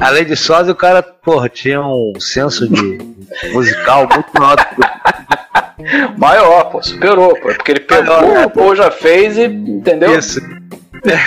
[0.01, 2.99] Além de sósia, o cara, porra, tinha um senso de
[3.53, 7.49] musical muito que Maior, pô, superou, pô.
[7.49, 8.47] Porque ele pegou, Maior, né?
[8.47, 9.45] o Paul já fez e.
[9.45, 10.19] Entendeu?
[10.19, 10.41] Isso.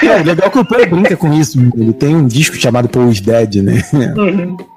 [0.04, 1.58] É, legal que o Play brinca com isso.
[1.76, 3.82] Ele tem um disco chamado Paul's Dead, né?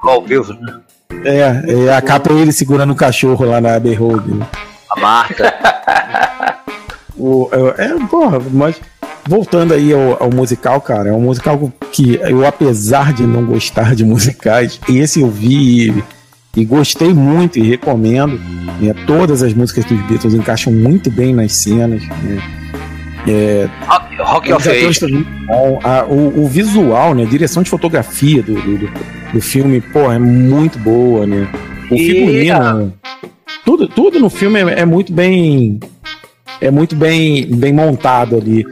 [0.02, 0.80] ao vivo, né?
[1.24, 4.30] É, é, a capa é ele segurando o cachorro lá na Abbey Road.
[4.32, 4.46] Né?
[4.90, 5.54] A Marta.
[7.14, 8.80] O, é, é, porra, mas
[9.26, 13.94] voltando aí ao, ao musical, cara, é um musical que eu, apesar de não gostar
[13.94, 18.40] de musicais, esse eu vi e, e gostei muito e recomendo.
[18.80, 18.94] né?
[19.06, 22.02] Todas as músicas dos Beatles encaixam muito bem nas cenas.
[22.22, 22.42] Né?
[23.28, 23.68] É,
[24.18, 24.90] Rock, of atores Age.
[24.90, 25.78] estão muito bom.
[25.84, 27.22] A- o, o visual, né?
[27.22, 28.78] A direção de fotografia do, do,
[29.32, 31.48] do- filme, pô, é muito boa, né?
[31.90, 32.92] O E figurino.
[33.64, 35.78] Tudo, tudo no filme é, é muito bem.
[36.60, 38.64] É muito bem, bem montado ali.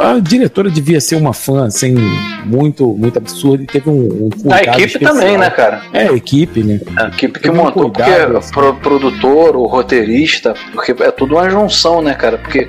[0.00, 1.94] A diretora devia ser uma fã, assim,
[2.44, 3.62] muito, muito absurda.
[3.62, 5.14] E teve um, um A cuidado equipe especial.
[5.14, 5.82] também, né, cara?
[5.92, 6.80] É, a equipe, né?
[6.96, 8.52] A equipe que Teve um montou, cuidado, porque assim.
[8.52, 12.38] pro produtor, o roteirista, porque é tudo uma junção, né, cara?
[12.38, 12.66] Porque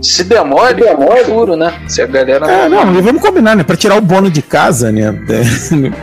[0.00, 1.72] se demora, demora, furo, né?
[1.88, 2.46] Se a galera.
[2.50, 3.64] É, não, e vamos combinar, né?
[3.64, 5.14] Pra tirar o bono de casa, né?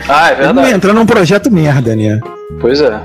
[0.09, 0.71] Ah, é Ele verdade.
[0.73, 2.19] entra num projeto merda, né?
[2.59, 2.99] Pois é.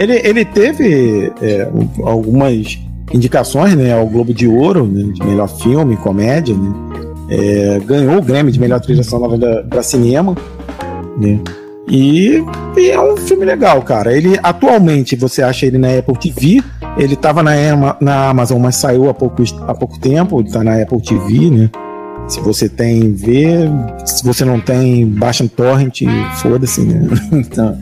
[0.00, 2.78] Ele, ele teve é, um- algumas
[3.12, 6.72] indicações né, ao Globo de Ouro, né, de melhor filme, comédia, né?
[7.28, 10.36] É, ganhou o Grammy de melhor trilha sonora para cinema,
[11.18, 11.40] né?
[11.88, 12.44] E,
[12.76, 14.16] e é um filme legal, cara.
[14.16, 16.62] Ele atualmente você acha ele na Apple TV,
[16.96, 17.52] Ele tava na,
[18.00, 21.70] na Amazon, mas saiu há pouco, há pouco tempo, ele tá na Apple TV, né?
[22.28, 23.68] Se você tem, vê.
[24.04, 26.02] Se você não tem, baixa no torrent,
[26.36, 27.08] foda-se, né?
[27.32, 27.76] Então,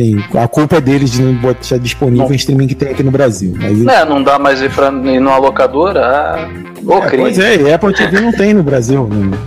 [0.00, 3.10] enfim, a culpa é deles de não botar disponível em streaming que tem aqui no
[3.10, 3.54] Brasil.
[3.56, 6.00] Mas, Né, não dá mais ir, pra, ir numa locadora?
[6.00, 6.48] Ah,
[6.84, 9.08] ô É, pois é, e Apple TV não tem no Brasil.
[9.08, 9.38] Né?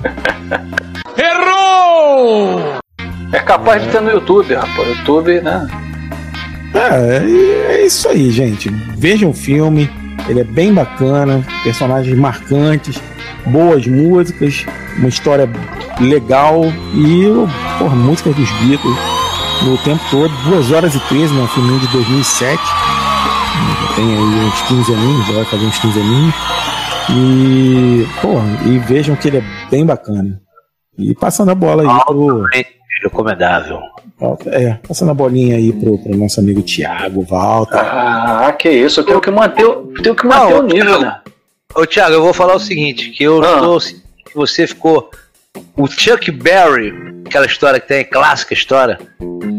[1.18, 2.80] Errou!
[3.32, 4.88] É capaz de ter no YouTube, rapaz.
[4.90, 5.68] YouTube, né?
[6.74, 8.70] É, é isso aí, gente.
[8.98, 9.90] Vejam o filme,
[10.28, 13.00] ele é bem bacana, personagens marcantes,
[13.46, 14.66] boas músicas,
[14.98, 15.50] uma história
[16.00, 16.64] legal
[16.96, 17.26] e
[17.78, 19.13] porra, músicas dos Beatles
[19.64, 20.32] no tempo todo.
[20.50, 21.42] 2 horas e 13, né?
[21.42, 22.62] Um filme de 2007.
[22.64, 26.36] Já Tem aí uns 15 aninhos, vai fazer uns 15 aninhos.
[27.10, 30.42] E, porra, e vejam que ele é bem bacana.
[30.98, 32.46] E passando a bola aí pro.
[33.04, 33.80] Recomendável.
[34.48, 37.76] É, passando a bolinha aí pro, pro nosso amigo Thiago Walter.
[37.78, 39.02] Ah, que isso.
[39.02, 41.20] Eu tenho que manter, o- tenho que manter o nível, né?
[41.76, 43.60] Ô, Thiago, eu vou falar o seguinte: que eu Ah.
[43.60, 43.78] tô.
[43.80, 45.10] que você ficou.
[45.76, 46.94] O Chuck Berry,
[47.26, 49.00] aquela história que tem, clássica história.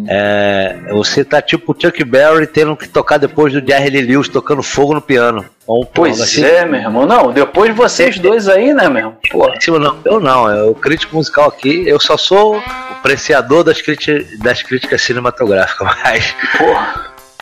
[0.08, 4.28] É, você tá tipo o Chuck Berry tendo que tocar depois do Jerry Lee Lewis
[4.28, 5.44] tocando fogo no piano.
[5.66, 6.44] Ou, Pois assim.
[6.44, 7.06] é, meu irmão.
[7.06, 9.16] Não, depois de vocês dois aí, né, meu irmão?
[9.30, 13.62] Pô, Eu não, eu não, é o crítico musical aqui, eu só sou o apreciador
[13.64, 16.34] das, críticas das críticas cinematográficas, mas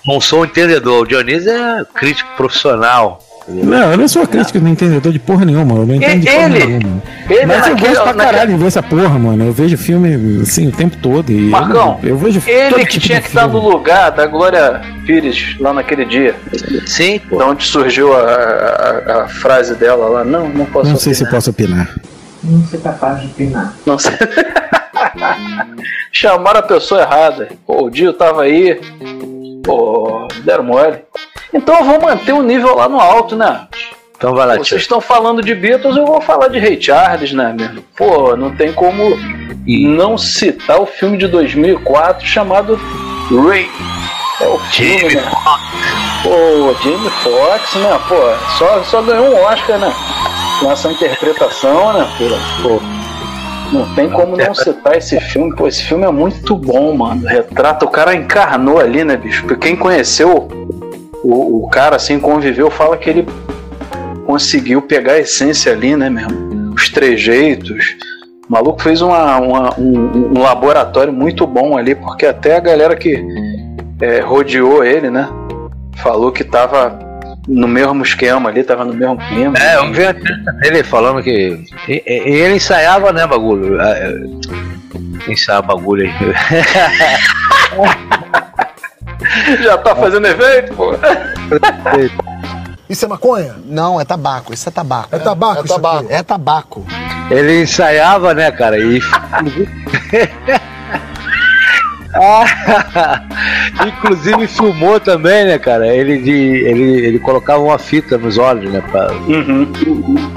[0.07, 1.03] não sou um entendedor.
[1.03, 3.19] O Dionísio é crítico profissional.
[3.49, 6.45] Não, eu não sou crítico, não entendedor de porra nenhuma, eu não entendo de porra
[6.47, 7.03] ele- nenhuma.
[7.29, 9.45] ele Mas eu naquele- gosto pra naquele- caralho de ver essa porra, mano.
[9.45, 11.31] Eu vejo filme assim o tempo todo.
[11.31, 14.27] E Marcão, eu, eu vejo ele todo que tipo tinha que estar no lugar da
[14.27, 16.35] Glória Pires lá naquele dia.
[16.87, 17.37] Sim, pô.
[17.39, 20.25] Da onde surgiu a, a- a frase dela lá.
[20.25, 21.37] Não, não posso Não sei se eu opinar.
[21.41, 21.95] posso opinar.
[22.45, 23.75] Não ser capaz de opinar.
[23.85, 24.13] Não sei.
[26.13, 27.49] Chamaram a pessoa errada.
[27.67, 28.81] Pô, o Dio tava aí.
[29.65, 30.99] Pô, deram mole.
[31.53, 33.67] Então eu vou manter o nível lá no alto, né?
[34.17, 34.57] Então vai lá.
[34.57, 37.83] Vocês estão falando de Beatles, eu vou falar de Ray Charles, né, meu?
[37.97, 39.19] Pô, não tem como
[39.67, 42.77] não citar o filme de 2004 chamado
[43.45, 43.69] Ray.
[44.41, 45.31] É o filme, né?
[46.23, 48.01] Pô, Jamie Foxx, né?
[48.09, 48.15] Pô,
[48.59, 49.93] só, só ganhou um Oscar, né?
[50.61, 52.09] Com essa interpretação, né?
[52.17, 52.81] Pô, pô,
[53.73, 55.55] não tem como não citar esse filme.
[55.57, 57.27] Pô, esse filme é muito bom, mano.
[57.27, 59.43] Retrata, o cara encarnou ali, né, bicho?
[59.43, 60.49] Porque quem conheceu
[61.23, 63.27] o, o cara, assim, conviveu, fala que ele
[64.27, 66.73] conseguiu pegar a essência ali, né, mesmo?
[66.75, 67.97] Os trejeitos.
[68.49, 72.97] O maluco fez uma, uma- um, um laboratório muito bom ali, porque até a galera
[72.97, 73.25] que
[74.01, 75.29] é, rodeou ele, né?
[75.97, 76.99] Falou que tava
[77.47, 79.55] no mesmo esquema ali, tava no mesmo clima.
[79.59, 80.03] É, eu vi
[80.61, 81.65] dele falando que.
[81.89, 83.81] E, ele ensaiava, né, bagulho?
[83.81, 86.13] É, é, Ensaiava bagulho aí.
[89.63, 90.95] Já tá fazendo evento, pô.
[92.89, 93.55] Isso é maconha?
[93.65, 94.53] Não, é tabaco.
[94.53, 95.15] Isso é tabaco.
[95.15, 96.07] É tabaco, é tabaco.
[96.11, 96.87] É tabaco.
[97.31, 98.79] Ele ensaiava, né, cara?
[98.79, 99.01] E.
[102.15, 102.45] Ah,
[103.87, 105.87] Inclusive filmou também, né, cara?
[105.87, 108.83] Ele, de, ele, ele colocava uma fita nos olhos, né?
[108.91, 109.09] Pra,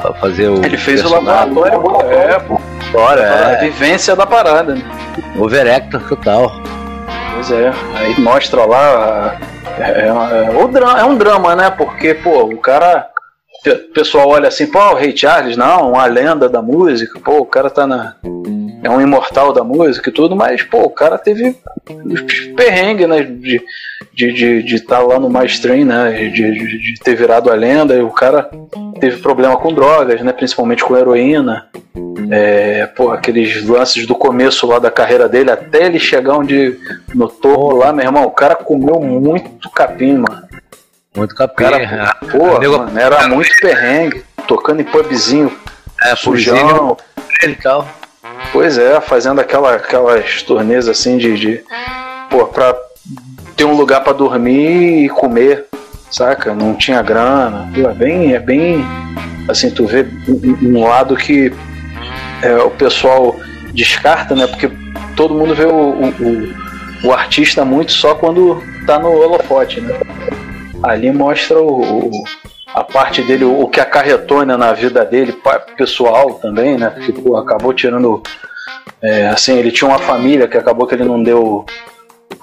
[0.02, 0.64] pra fazer o.
[0.64, 1.54] Ele fez o personagem.
[1.54, 2.62] laboratório, é, pô.
[2.93, 3.70] Olha, A é.
[3.70, 4.82] vivência da parada, né?
[5.38, 6.50] Overactor total.
[7.36, 9.38] Pois é, aí mostra lá.
[9.77, 10.51] É, é- é
[10.97, 11.69] é um drama, né?
[11.69, 13.09] Porque, pô, o cara.
[13.67, 17.45] O pessoal olha assim, pô, o Ray Charles, não, uma lenda da música, pô, o
[17.45, 18.15] cara tá na.
[18.86, 21.57] É um imortal da música e tudo, mas, pô, o cara teve
[22.55, 23.23] perrengue, né?
[23.23, 23.59] De
[24.13, 26.11] de de de estar lá no mainstream, né?
[26.11, 28.47] De, de, de ter virado a lenda, e o cara
[28.99, 30.31] teve problema com drogas, né?
[30.31, 31.67] Principalmente com heroína.
[32.29, 36.79] É, pô, aqueles lances do começo lá da carreira dele, até ele chegar onde
[37.13, 40.43] no topo lá, meu irmão, o cara comeu muito capim, mano.
[41.17, 41.63] Muito capim.
[41.63, 45.51] Cara, pô, mano, era muito perrengue, tocando em pubzinho,
[46.03, 46.95] É, sujão.
[47.41, 47.88] Ele e tal.
[48.52, 51.64] Pois é, fazendo aquela, aquelas turnês assim de, de.
[52.30, 52.76] Pô, pra
[53.56, 55.66] ter um lugar pra dormir e comer,
[56.10, 56.54] saca?
[56.54, 57.70] Não tinha grana.
[57.74, 58.34] Pô, é bem.
[58.34, 58.84] É bem
[59.50, 61.52] assim, tu vê um, um lado que
[62.41, 63.36] é, o pessoal
[63.74, 64.48] descarta, né?
[64.48, 64.72] Porque
[65.16, 66.66] todo mundo vê o, o, o-
[67.08, 70.00] o artista muito só quando tá no holofote, né?
[70.82, 72.24] Ali mostra o, o-
[72.76, 75.34] a parte dele, o, que acarretou né, na vida dele,
[75.78, 76.93] pessoal também, né?
[77.23, 78.21] Pô, acabou tirando.
[79.01, 81.65] é, assim, ele tinha uma família que acabou que ele não deu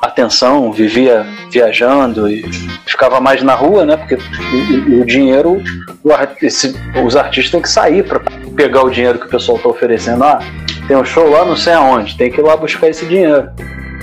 [0.00, 2.42] atenção, vivia viajando e
[2.86, 3.96] ficava mais na rua, né?
[3.96, 5.62] Porque o, o- dinheiro,
[6.02, 6.10] o
[6.44, 6.74] esse-
[7.04, 8.20] os artistas têm que sair para
[8.56, 10.24] pegar o dinheiro que o pessoal tá oferecendo.
[10.24, 10.40] Ah,
[10.88, 13.50] tem um show lá não sei aonde, tem que ir lá buscar esse dinheiro.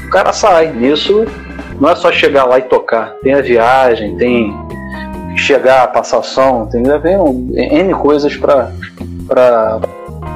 [0.06, 0.68] O cara sai.
[0.72, 1.26] Nisso
[1.80, 3.14] não é só chegar lá e tocar.
[3.24, 4.54] Tem a viagem, tem
[5.36, 7.18] chegar, passar som, tem vem
[7.56, 8.72] N coisas pra,
[9.28, 9.80] pra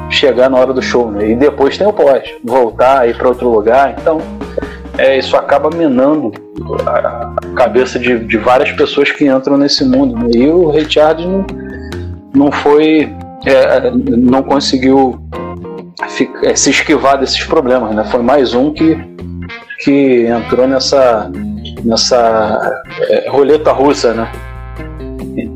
[0.10, 1.12] chegar na hora do show.
[1.12, 1.32] Né?
[1.32, 3.96] E depois tem o pós, voltar, ir para outro lugar.
[4.00, 4.20] Então,
[4.98, 6.32] é, isso acaba minando
[6.86, 10.16] a, a cabeça de, de, várias pessoas que entram nesse mundo.
[10.16, 10.30] Né?
[10.36, 11.46] E o Richard não,
[12.34, 13.12] não foi.
[13.46, 15.20] É, não conseguiu
[16.08, 17.94] ficar, é, se esquivar desses problemas.
[17.94, 18.04] Né?
[18.06, 18.98] Foi mais um que,
[19.84, 21.30] que entrou nessa,
[21.84, 24.32] nessa é, roleta russa, né?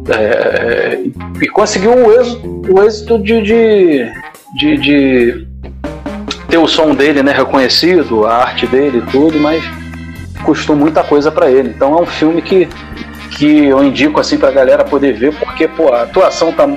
[0.10, 0.99] É,
[1.41, 4.12] e conseguiu o êxito, o êxito de, de,
[4.55, 5.47] de, de,
[6.47, 9.64] ter o som dele né, reconhecido, a arte dele e tudo, mas
[10.43, 11.70] custou muita coisa para ele.
[11.70, 12.70] Então é um filme que,
[13.38, 16.68] que eu indico assim pra galera poder ver, porque pô, a atuação tá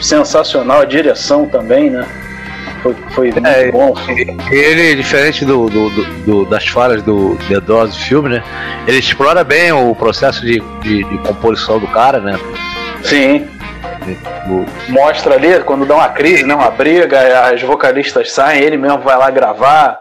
[0.00, 2.06] sensacional, a direção também, né?
[2.84, 3.94] Foi, foi muito é, bom.
[4.50, 5.88] Ele, diferente do, do,
[6.26, 8.44] do, das falhas do The Dose filme, né?
[8.86, 12.38] Ele explora bem o processo de, de, de composição do cara, né?
[13.02, 13.48] Sim.
[14.90, 19.16] Mostra ali, quando dá uma crise, né, uma briga, as vocalistas saem, ele mesmo vai
[19.16, 19.98] lá gravar,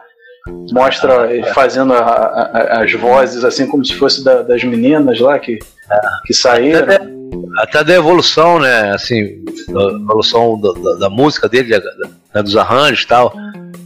[0.73, 1.53] mostra ah, é.
[1.53, 5.53] fazendo a, a, as vozes assim como se fosse da, das meninas lá que,
[5.89, 5.99] é.
[6.25, 6.79] que saíram.
[6.79, 7.12] Até,
[7.57, 8.91] até, da evolução, né?
[8.91, 11.91] Assim, da evolução da, da, da música dele, da,
[12.35, 13.33] né, dos arranjos e tal.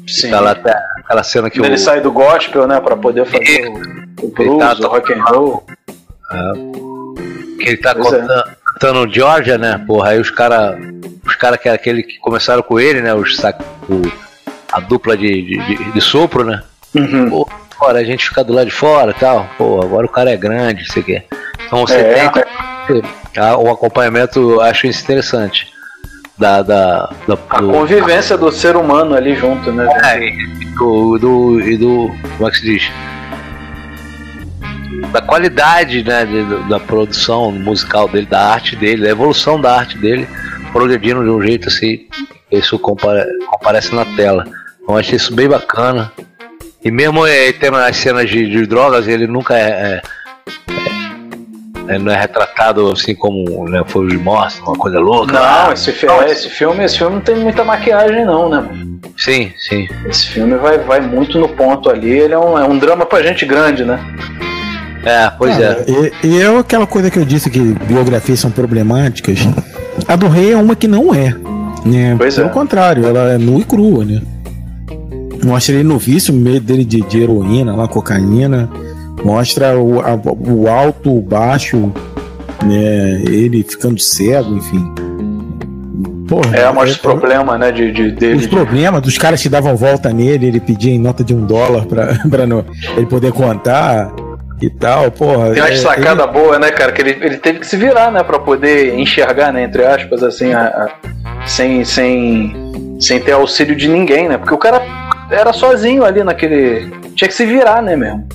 [0.07, 0.27] Sim.
[0.27, 1.77] Aquela, aquela cena que Ele o...
[1.77, 5.63] sai do gospel, né, para poder fazer o, o blues, tá, o rock and roll.
[6.31, 7.63] É.
[7.63, 8.43] Que ele tá contando, é.
[8.65, 9.83] cantando Georgia, né?
[9.85, 10.77] Porra, aí os caras
[11.27, 13.13] os cara que é aquele que começaram com ele, né?
[13.13, 14.01] Os sac, o,
[14.71, 16.63] a dupla de, de, de sopro, né?
[16.95, 17.29] Uhum.
[17.29, 19.47] Pô, fora, a gente fica do lado de fora e tal.
[19.57, 21.23] Pô, agora o cara é grande, sei o quê.
[21.65, 22.13] Então você é.
[22.13, 22.45] tem tá,
[23.41, 25.67] o acompanhamento, acho isso interessante.
[26.37, 29.87] Da, da, da a do, convivência do ser humano ali junto, né?
[30.03, 32.11] É, e do, do, e do.
[32.37, 32.91] Como é que se diz?
[35.11, 39.97] Da qualidade né, de, da produção musical dele, da arte dele, da evolução da arte
[39.97, 40.27] dele,
[40.71, 42.07] progredindo de um jeito assim,
[42.51, 44.45] isso compare, comparece na tela.
[44.81, 46.11] Então achei isso bem bacana.
[46.83, 50.01] E mesmo é, tendo as cenas de, de drogas, ele nunca é, é, é,
[51.99, 55.33] não é retratado assim como né, foi de morte, uma coisa louca.
[55.33, 58.67] Não, esse, fi esse, filme, esse filme não tem muita maquiagem não, né?
[59.17, 59.87] Sim, sim.
[60.07, 63.21] Esse filme vai, vai muito no ponto ali, ele é um, é um drama pra
[63.21, 63.99] gente grande, né?
[65.03, 65.85] É, pois é.
[65.87, 69.39] E, e é aquela coisa que eu disse que biografias são problemáticas.
[70.07, 71.33] A do rei é uma que não é.
[71.85, 72.15] Né?
[72.17, 72.51] Pois Pelo é.
[72.51, 74.21] contrário, ela é nua e crua, né?
[75.43, 78.69] Mostra ele no vício, meio dele de, de heroína, lá, cocaína.
[79.27, 81.91] Mostra o, a, o alto, o baixo,
[82.63, 83.21] né?
[83.27, 84.89] Ele ficando cego, enfim.
[86.29, 88.37] Porra, é, mostra é, os problemas, né, de, de, dele.
[88.37, 91.85] Os problemas dos caras que davam volta nele, ele pedia em nota de um dólar
[91.85, 92.65] pra, pra no,
[92.95, 94.13] ele poder contar
[94.61, 95.51] e tal, porra.
[95.51, 96.31] Tem uma é, sacada ele...
[96.31, 96.93] boa, né, cara?
[96.93, 100.53] Que ele, ele teve que se virar, né, pra poder enxergar, né, entre aspas, assim,
[100.53, 102.53] a, a, sem, sem,
[102.97, 104.37] sem ter auxílio de ninguém, né?
[104.37, 104.81] Porque o cara
[105.29, 106.89] era sozinho ali naquele.
[107.13, 108.25] Tinha que se virar, né, mesmo?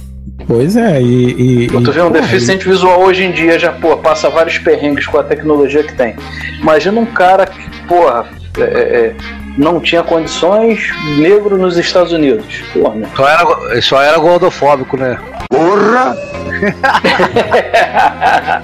[0.52, 1.64] Pois é, e.
[1.64, 2.70] e tu vê um porra, deficiente e...
[2.70, 6.14] visual hoje em dia já, pô, passa vários perrengues com a tecnologia que tem.
[6.60, 8.26] Imagina um cara que, porra,
[8.58, 9.14] é, é,
[9.56, 12.62] não tinha condições, negro nos Estados Unidos.
[12.72, 13.08] Porra, né?
[13.14, 15.18] Só era, só era gordofóbico, né?
[15.48, 16.16] Porra!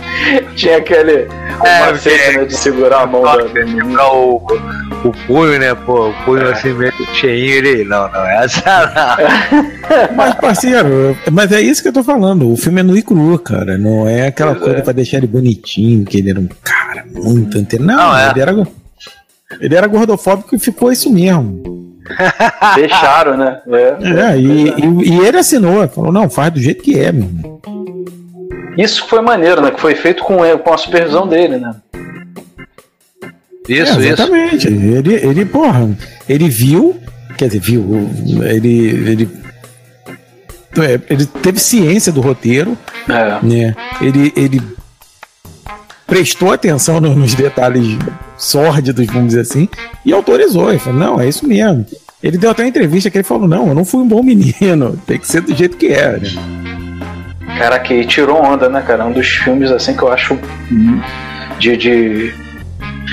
[0.55, 1.29] tinha aquele
[1.65, 4.37] é, macete, né, de segurar a mão da, da o,
[5.05, 6.53] o punho, né, pô, o punho é.
[6.53, 9.17] assim meio cheinho, ele, não, não é essa não.
[10.17, 13.39] mas, parceiro, mas é isso que eu tô falando, o filme é nu e cru,
[13.39, 14.83] cara, não é aquela pois coisa é.
[14.83, 18.31] pra deixar ele bonitinho, que ele era um cara muito antenado, não, não é.
[18.31, 18.55] ele era
[19.61, 21.63] ele era gordofóbico e ficou isso mesmo.
[22.75, 23.61] Deixaram, né?
[23.67, 27.25] É, é e, e, e, ele assinou, falou, não, faz do jeito que é, meu
[27.25, 27.61] irmão.
[28.77, 29.71] Isso foi maneiro, né?
[29.71, 31.75] Que foi feito com, com a supervisão dele, né?
[33.69, 34.69] Isso, é, exatamente.
[34.69, 34.69] Isso.
[34.69, 35.91] Ele, ele, porra,
[36.29, 36.97] ele viu,
[37.37, 38.09] quer dizer, viu,
[38.45, 39.29] ele, ele,
[40.79, 42.79] é, ele teve ciência do roteiro,
[43.09, 43.45] é.
[43.45, 43.75] né?
[44.01, 44.78] Ele, ele
[46.09, 47.99] prestou atenção nos detalhes
[48.37, 49.69] sórdidos, vamos dizer assim,
[50.05, 50.71] e autorizou.
[50.71, 51.87] Ele falou, não, é isso mesmo.
[52.21, 54.97] Ele deu até uma entrevista que ele falou, não, eu não fui um bom menino,
[55.07, 56.17] tem que ser do jeito que é.
[56.17, 56.31] Né?
[57.59, 59.05] Cara, que tirou onda, né, cara?
[59.05, 60.39] Um dos filmes, assim, que eu acho
[61.59, 62.33] de, de,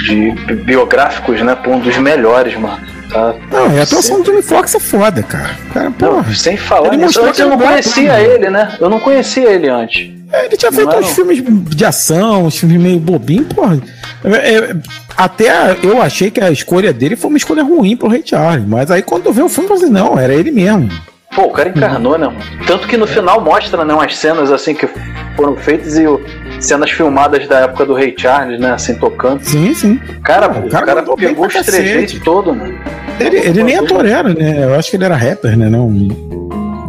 [0.05, 2.95] de biográficos, né, um dos melhores, mano.
[3.09, 5.55] Tá, não, e a atuação do Jimmy Fox é foda, cara.
[5.73, 8.75] cara não, sem falar ele nisso, antes eu não conhecia ele, né?
[8.79, 10.14] Eu não conhecia ele antes.
[10.31, 11.43] É, ele tinha feito uns filmes
[11.75, 13.79] de ação, uns filmes meio bobinho, porra.
[14.23, 14.75] É, é,
[15.15, 18.89] até eu achei que a escolha dele foi uma escolha ruim pro Ray Charles, mas
[18.89, 20.89] aí quando eu vi o filme, eu falei, não, era ele mesmo.
[21.35, 22.39] Pô, o cara encarnou, né, mano?
[22.65, 24.87] Tanto que no final mostra, né, umas cenas assim que
[25.35, 26.21] foram feitas e o,
[26.61, 29.43] cenas filmadas da época do Ray Charles, né, assim, tocando.
[29.43, 29.99] Sim, sim.
[30.23, 32.73] Cara, Não, o cara, pegou os trejeitos todo, mano.
[33.19, 34.63] Ele, ele nem ator era, né?
[34.63, 35.69] Eu acho que ele era rapper, né?
[35.69, 36.44] Não.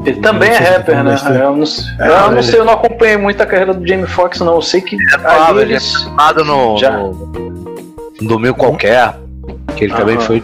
[0.06, 1.10] Ele também é rapper, né?
[1.12, 1.38] bastante.
[1.40, 4.06] Eu não, sei- É, eu não sei, eu não acompanhei muito a carreira do Jamie
[4.06, 4.54] Foxx, não.
[4.54, 5.94] Eu sei que Ah, ali ele é eles...
[6.02, 6.90] filmado no, Já.
[6.96, 7.12] no,
[8.20, 9.14] no Domingo Qualquer,
[9.76, 10.24] que ele também Aham.
[10.24, 10.42] foi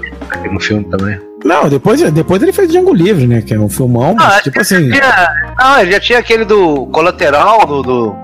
[0.51, 1.19] no filme também.
[1.45, 3.43] Não, depois, depois ele fez Django Livre, né?
[3.43, 4.91] Que é um filmão, mas, tipo assim.
[4.91, 8.17] Tinha- não, ele já tinha aquele do Colateral, do, do-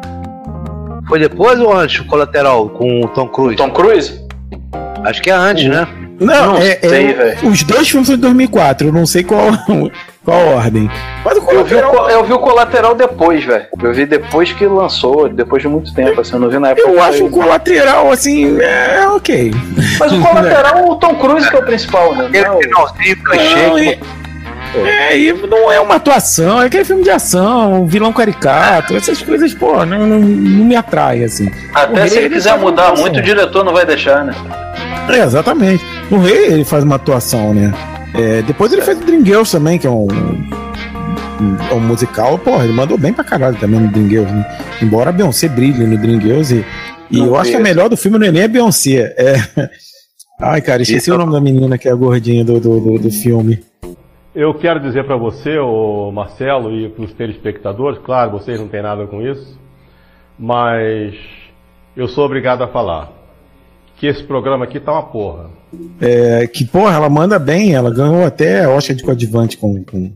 [1.08, 3.56] Foi depois ou antes o Colateral com o Tom Cruise?
[3.56, 4.20] Tom Cruise?
[5.04, 5.86] Acho que é antes, né?
[6.20, 7.48] Não, Não é, é- sei, velho.
[7.48, 9.46] os dois filmes são de 2004, eu não sei qual,
[10.28, 10.90] qual a ordem.
[11.24, 13.66] Mas o Eu vi, o, Colateral, eu vi o Colateral depois, velho.
[13.82, 16.88] Eu vi depois que lançou, depois de muito tempo, assim, eu não vi na época.
[16.88, 19.52] eu acho o Colateral, assim, é ok.
[19.98, 22.26] Mas o Colateral, o Tom Cruise que é o principal, né?
[22.26, 23.84] Aquele Não é o- finalzinho, Não, clichê.
[23.94, 24.18] e-
[24.86, 29.22] É, e não é uma atuação, é aquele filme de ação, um vilão caricato, essas
[29.22, 31.50] coisas, pô, não, não, não me atrai, assim.
[31.74, 34.34] Até O se Rei, ele quiser mudar muito, o diretor não vai deixar, né?
[35.08, 35.82] É, exatamente.
[36.10, 37.72] No Rei ele faz uma atuação, né?
[38.18, 42.36] É, depois ele fez o Dream Girls também, que é um, um, é um musical.
[42.36, 44.44] Porra, ele mandou bem pra caralho também no Dream Girls, né?
[44.82, 46.52] Embora a Beyoncé brilhe no Dream Girls.
[46.52, 46.64] E,
[47.16, 47.64] e eu acho que a vi.
[47.64, 49.14] melhor do filme não é nem a Beyoncé.
[49.16, 49.36] É...
[50.40, 53.10] Ai, cara, esqueci o nome da menina que é a gordinha do, do, do, do
[53.10, 53.60] filme.
[54.34, 58.82] Eu quero dizer para você, ô Marcelo, e para os telespectadores, claro, vocês não têm
[58.82, 59.58] nada com isso,
[60.38, 61.14] mas
[61.96, 63.17] eu sou obrigado a falar
[63.98, 65.50] que esse programa aqui tá uma porra.
[66.00, 70.12] É, que, porra, ela manda bem, ela ganhou até Oscar de coadjuvante com, com,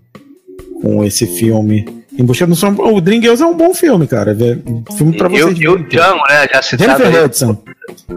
[0.80, 2.02] com esse filme.
[2.18, 2.74] Embuchado no Som.
[2.78, 4.32] O Dream Girls é um bom filme, cara.
[4.32, 5.58] É um filme pra vocês.
[5.58, 6.46] e o Django, né?
[6.52, 7.24] Já citado Jennifer aí.
[7.24, 7.58] Hudson.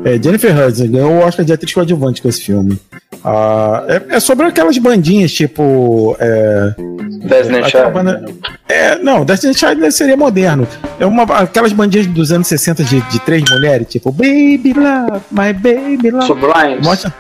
[0.03, 2.79] É, Jennifer Hudson ganhou o Oscar de atriz coadjuvante com esse filme.
[3.27, 6.15] Ah, é, é sobre aquelas bandinhas, tipo.
[6.19, 6.73] É,
[7.27, 7.91] Destiny Child.
[7.91, 8.23] banda-
[8.69, 10.67] é, não, Destiny Child seria moderno.
[10.99, 15.51] É uma, aquelas bandinhas dos anos 60 de, de três mulheres, tipo Baby Love, My
[15.53, 16.27] Baby Love.
[16.27, 16.85] Sublimes.
[16.85, 17.11] Mostra,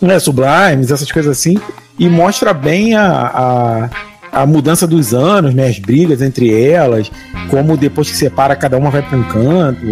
[0.00, 1.58] né, Sublimes, essas coisas assim.
[1.98, 3.90] E mostra bem a,
[4.32, 7.12] a, a mudança dos anos, né, as brigas entre elas,
[7.50, 9.84] como depois que separa, cada uma vai pra um canto.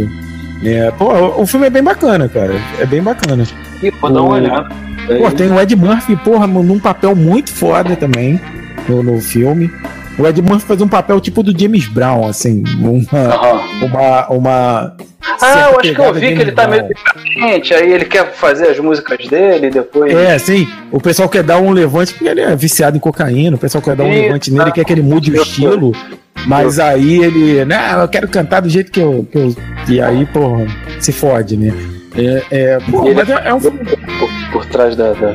[0.65, 2.55] É, pô, o, filme é bem bacana, cara.
[2.79, 3.45] É bem bacana.
[3.83, 4.69] Ih, vou dar uma olhada.
[5.07, 8.41] Pô, tem o Ed Murphy, porra, num papel muito foda também
[8.89, 9.71] no, no filme.
[10.19, 12.65] O Ed Murphy faz um papel tipo do James Brown, assim.
[12.81, 13.63] Uma.
[13.81, 14.29] Uma.
[14.29, 14.97] uma
[15.41, 18.69] Ah, eu acho que eu vi que ele tá meio diferente, aí ele quer fazer
[18.69, 20.13] as músicas dele e depois.
[20.13, 20.67] É, sim.
[20.91, 23.55] O pessoal quer dar um levante, porque ele é viciado em cocaína.
[23.55, 24.73] O pessoal quer dar um levante nele, tá.
[24.73, 25.93] quer que ele mude o estilo.
[26.47, 27.65] Mas aí ele.
[27.65, 29.27] Não, eu quero cantar do jeito que eu.
[29.31, 29.55] Que eu
[29.89, 30.67] e aí, porra,
[31.01, 31.73] se fode, né?
[32.17, 33.79] É, é, Ele mas é, é um filme.
[34.19, 35.13] Por, por trás da.
[35.13, 35.35] da-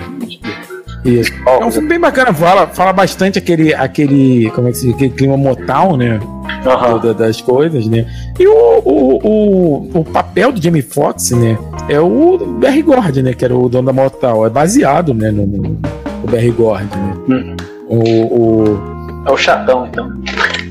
[1.05, 1.31] Isso.
[1.45, 4.95] É um filme bem bacana, fala, fala bastante aquele, aquele, como é que se diz,
[4.95, 6.19] aquele clima Motown, né?
[6.63, 8.05] Do- da- das coisas, né?
[8.39, 11.57] E o, o, o, o papel do Jamie Foxx, né?
[11.89, 13.33] É o Barry Gord, né?
[13.33, 14.45] Que era o dono da Motown.
[14.45, 15.29] É baseado, né?
[15.31, 17.13] No, no, no Barry Gord, né?
[17.29, 17.55] Hum.
[17.87, 20.09] O, o, É o chatão, então.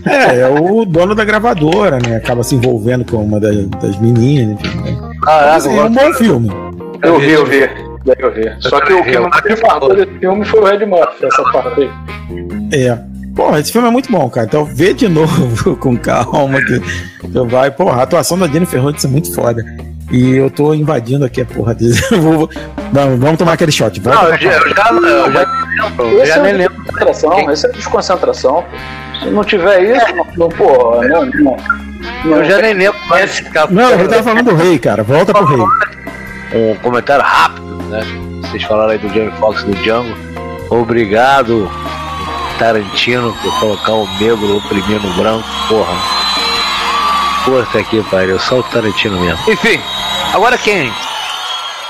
[0.07, 2.17] É, é o dono da gravadora, né?
[2.17, 4.99] Acaba se envolvendo com uma das, das meninas, né?
[5.21, 6.51] Mas, assim, é um bom filme.
[7.03, 7.69] Eu vi, eu vi.
[8.19, 8.51] Eu vi.
[8.61, 11.43] Só que o que Eu- mais me marcou desse filme foi o Red Murphy, essa
[11.53, 11.91] parte aí.
[12.73, 12.99] É.
[13.35, 14.47] Porra, esse filme é muito bom, cara.
[14.47, 16.81] Então vê de novo com calma que
[17.33, 17.71] tu vai.
[17.71, 19.65] Porra, a atuação da Jennifer Hudson é muito foda.
[20.11, 21.75] E eu tô invadindo aqui a porra.
[21.75, 22.51] de- Vou- vou-
[22.93, 23.99] Vamos, vamos tomar aquele shot.
[24.05, 26.03] Não, eu já, eu já, eu já nem lembro.
[26.05, 26.75] Eu Esse já é nem lembro.
[26.83, 28.53] desconcentração, esse é desconcentração.
[28.65, 28.69] pô.
[29.23, 31.57] Se não tiver isso, não, não, pô, não, não.
[32.37, 33.71] Eu já nem lembro mais esse cara.
[33.71, 35.03] Não, eu tava falando do rei, cara.
[35.03, 35.65] Volta pro rei.
[36.55, 38.01] Um comentário rápido, né?
[38.43, 40.15] Vocês falaram aí do Jamie Foxx do Django.
[40.71, 41.71] Obrigado,
[42.59, 45.47] Tarantino, por colocar o negro oprimindo o branco.
[45.69, 45.95] Porra.
[47.45, 49.51] Puta que pariu, só o Tarantino mesmo.
[49.51, 49.81] Enfim,
[50.35, 50.93] agora quem?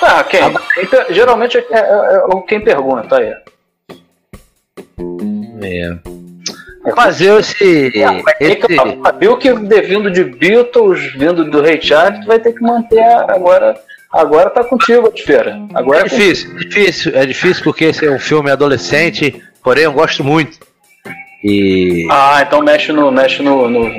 [0.02, 0.42] Ah, quem?
[0.88, 3.32] Per- Geralmente é, é- é quem pergunta aí.
[5.62, 5.96] É.
[6.96, 7.92] Fazer esse.
[8.40, 12.60] Eu falo, Viu que vindo de Beatles, vindo do Ray Charles, tu vai ter que
[12.62, 13.74] manter a- agora.
[14.12, 15.58] Agora tá contigo, Feira.
[15.74, 20.22] Agora É difícil, difícil, é difícil porque esse é um filme adolescente, porém eu gosto
[20.22, 20.58] muito.
[21.42, 22.06] E.
[22.10, 23.10] Ah, então mexe no.
[23.10, 23.68] mexe no.
[23.70, 23.90] no-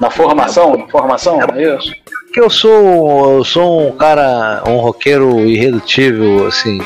[0.00, 0.76] na formação?
[0.76, 1.38] Na formação?
[1.54, 1.92] É isso?
[2.32, 6.80] que eu sou, eu sou um cara, um roqueiro irredutível, assim.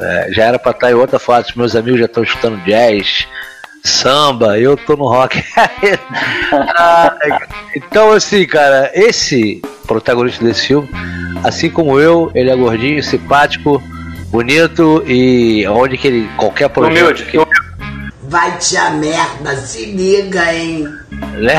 [0.00, 3.28] é, já era pra estar em outra fase, meus amigos já estão escutando jazz,
[3.88, 5.42] samba, eu tô no rock.
[6.50, 7.14] Ah,
[7.76, 10.88] então, assim, cara, esse protagonista desse filme,
[11.44, 13.82] assim como eu, ele é gordinho, simpático,
[14.30, 16.30] bonito e onde que ele.
[16.36, 17.02] qualquer projeto.
[17.02, 17.24] Humilde.
[17.24, 17.38] Que,
[18.22, 20.86] Vai te a merda, se liga, hein?
[21.38, 21.58] né?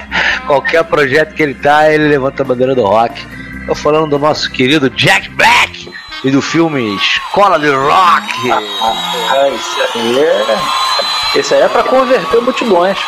[0.46, 3.26] qualquer projeto que ele tá, ele levanta a bandeira do rock.
[3.66, 5.92] Tô falando do nosso querido Jack Black
[6.24, 8.50] e do filme Escola de Rock.
[8.50, 10.87] Ah, isso aí.
[11.34, 12.98] Esse aí é pra converter multidões.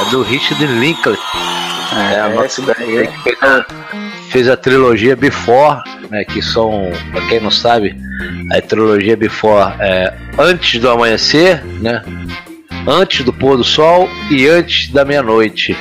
[0.00, 1.20] É do Richard Linklater.
[2.12, 3.06] É, a nossa- daí.
[3.08, 3.66] que fez a,
[4.30, 5.80] fez a trilogia Before,
[6.10, 7.96] né, que são, pra quem não sabe,
[8.52, 12.02] a trilogia Before é antes do amanhecer, né,
[12.86, 15.76] antes do pôr do sol e antes da meia-noite.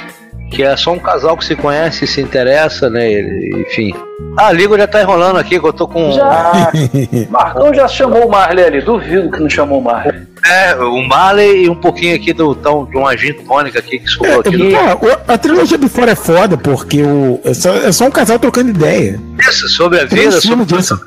[0.49, 3.19] Que é só um casal que se conhece, se interessa, né?
[3.61, 3.93] Enfim.
[4.37, 6.11] Ah, a Liga já tá enrolando aqui, que eu tô com.
[6.13, 6.71] Já.
[7.29, 8.81] Marcão já chamou o Marley ali.
[8.81, 10.15] Duvido que não chamou o Marley.
[10.45, 14.07] É, o Marley e um pouquinho aqui do tão, de uma gin tônica aqui que
[14.09, 14.55] sobrou aqui.
[14.55, 18.11] do- Cara, o- a trilogia Before é foda porque o, é, só, é só um
[18.11, 19.19] casal trocando ideia.
[19.39, 20.97] Isso, sobre a vida, sobre disso.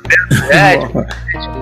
[0.49, 0.77] É,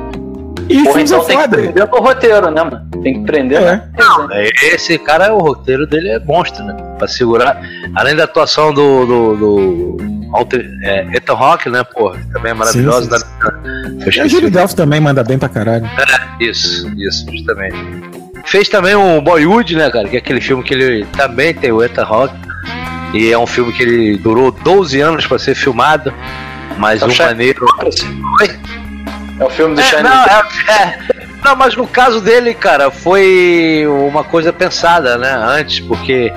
[0.69, 1.57] E Porra, filmes então é tem que foda.
[1.57, 2.89] prender no roteiro, né, mano?
[3.01, 3.89] Tem que prender, né?
[4.31, 6.75] É, Esse cara, o roteiro dele é monstro, né?
[6.97, 7.59] Pra segurar.
[7.95, 9.05] Além da atuação do.
[9.05, 9.97] do, do
[10.31, 12.11] Alter, é, Ethan Rock, né, pô?
[12.31, 13.09] Também é maravilhoso.
[13.09, 15.85] Sim, sim, Da, eu E a Julie o- Delphi também manda bem pra caralho.
[15.85, 17.75] É, isso, isso, justamente.
[18.45, 20.07] Fez também o Boyhood, né, cara?
[20.07, 22.33] Que é aquele filme que ele também tem o Ethan Rock.
[23.13, 26.13] E é um filme que ele durou 12 anos pra ser filmado.
[26.77, 27.65] Mas É o um maneiro.
[28.41, 28.59] Oi?
[29.39, 30.99] É o filme do É, Shine não, é, é.
[31.43, 35.31] Não, mas no caso dele, cara, foi uma coisa pensada, né?
[35.31, 36.33] Antes, porque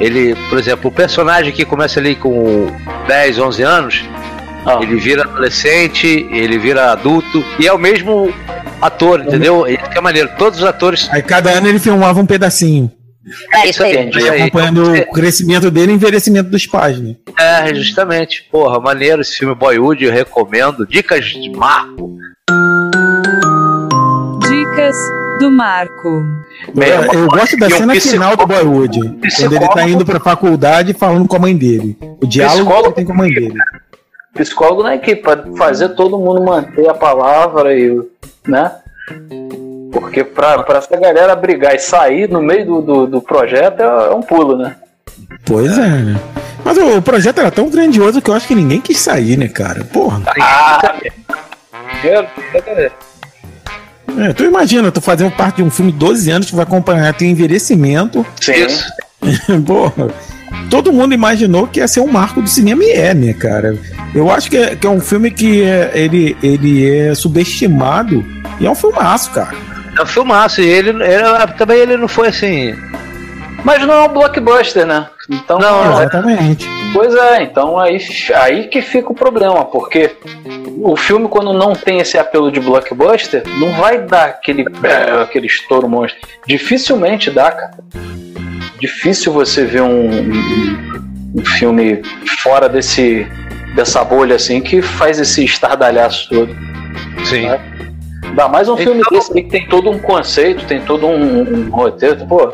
[0.00, 2.66] ele, por exemplo, o personagem que começa ali com
[3.06, 4.04] 10, 11 anos,
[4.80, 8.34] ele vira adolescente, ele vira adulto, e é o mesmo
[8.80, 9.66] ator, entendeu?
[9.68, 10.30] Isso que é maneiro.
[10.36, 11.08] Todos os atores.
[11.12, 12.90] Aí cada ano ele filmava um pedacinho.
[13.54, 13.96] É isso aí.
[14.14, 17.14] Aí acompanhando o crescimento dele e o envelhecimento dos pais, né?
[17.38, 18.46] É, justamente.
[18.50, 20.86] Porra, maneiro esse filme Boyhood, eu recomendo.
[20.86, 22.16] Dicas de Marco.
[24.40, 24.96] Dicas
[25.38, 26.22] do Marco.
[26.76, 29.00] Eu, eu gosto da e cena final do Boyhood.
[29.00, 29.28] Quando ele tá
[29.66, 31.96] psicólogo- indo pra faculdade falando com a mãe dele.
[32.22, 33.54] O diálogo que ele tem com a mãe dele.
[34.34, 37.98] Psicólogo na equipe, pra fazer todo mundo manter a palavra e.
[38.46, 38.70] né?
[39.90, 43.84] Porque pra, pra essa galera brigar e sair no meio do, do, do projeto é,
[43.84, 44.76] é um pulo, né?
[45.44, 46.20] Pois é, né?
[46.64, 49.48] Mas o, o projeto era tão grandioso que eu acho que ninguém quis sair, né,
[49.48, 49.84] cara?
[49.84, 50.22] Porra.
[50.40, 50.94] Ah,
[54.18, 57.14] É, tu imagina, tu fazendo parte de um filme de 12 anos que vai acompanhar
[57.14, 58.24] teu envelhecimento.
[58.40, 58.66] Sim.
[59.66, 60.08] Porra.
[60.68, 63.76] Todo mundo imaginou que ia ser um marco do cinema e é, né, cara?
[64.14, 68.24] Eu acho que é, que é um filme que é, ele, ele é subestimado
[68.58, 69.56] e é um filmaço, cara.
[69.98, 72.74] É um filmaço, e ele, ele- também ele não foi assim.
[73.64, 75.06] Mas não é um blockbuster, né?
[75.28, 76.66] Então, Não, Exatamente.
[76.92, 77.98] Pois é, então aí,
[78.34, 80.10] aí que fica o problema, porque
[80.82, 85.46] o filme, quando não tem esse apelo de blockbuster, não vai dar aquele, é, aquele
[85.46, 86.20] estouro monstro.
[86.46, 87.78] Dificilmente dá, cara.
[88.80, 90.32] Difícil você ver um,
[91.36, 92.02] um, filme
[92.38, 93.26] fora desse,
[93.76, 96.56] dessa bolha assim que faz esse estardalhaço todo.
[97.24, 97.46] Sim.
[98.34, 101.70] Dá mais um filme desse aí que tem todo um conceito, tem todo um, um
[101.70, 102.24] roteiro.
[102.26, 102.52] Pô,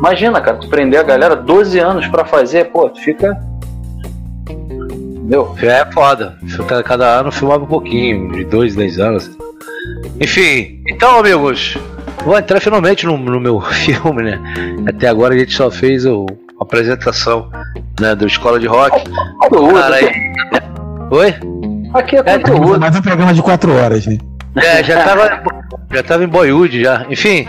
[0.00, 3.36] imagina, cara, tu prender a galera 12 anos pra fazer, pô, tu fica.
[4.48, 5.54] Entendeu?
[5.62, 6.36] É foda.
[6.66, 9.30] Cada- Cada ano filmava um pouquinho, de dois, dez anos.
[10.20, 11.76] Enfim, então, amigos,
[12.24, 14.40] vou entrar finalmente no, no meu filme, né?
[14.88, 16.26] Até agora a gente só fez o,
[16.58, 17.50] a apresentação
[18.00, 19.02] né, do Escola de Rock.
[19.74, 20.32] Cara, aí-
[21.10, 21.34] Oi?
[21.94, 22.80] Aqui é conteúdo.
[22.80, 24.16] Mais um programa de 4 horas, né?
[24.56, 25.42] É, já tava,
[25.90, 27.06] já tava em Boyhood já.
[27.08, 27.46] Enfim,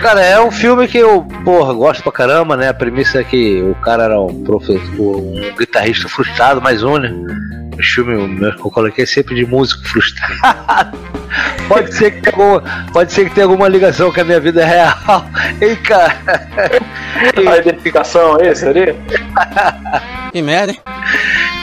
[0.00, 2.68] cara, é um filme que eu, porra, gosto pra caramba, né?
[2.68, 7.10] A premissa é que o cara era um professor, um guitarrista frustrado, mais um, né?
[7.78, 10.98] O filme que eu coloquei é sempre de músico frustrado.
[11.68, 14.64] pode ser que tenha alguma, pode ser que tenha alguma ligação com a minha vida
[14.64, 15.24] real.
[15.60, 16.16] Ei, cara.
[17.36, 18.96] A identificação é esse ali?
[20.32, 20.80] Que merda, hein?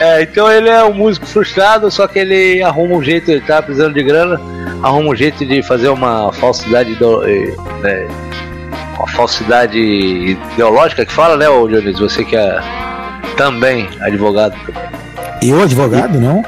[0.00, 3.62] É, então ele é um músico frustrado, só que ele arruma um jeito, ele tá
[3.62, 4.38] precisando de grana,
[4.82, 8.06] arruma um jeito de fazer uma falsidade, eh, né,
[8.96, 12.08] uma falsidade ideológica que fala, né, ô Dionísio?
[12.08, 12.58] Você que é
[13.36, 14.56] também advogado.
[15.42, 16.42] Eu, advogado, não?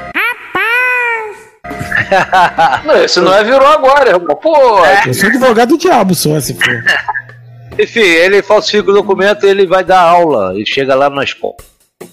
[2.85, 4.35] Não, esse não é virou agora, irmão.
[4.35, 6.83] Pô, Eu sou advogado do diabo, só se for.
[7.77, 10.53] Enfim, ele falsifica o documento e ele vai dar aula.
[10.53, 11.55] Ele chega lá na escola.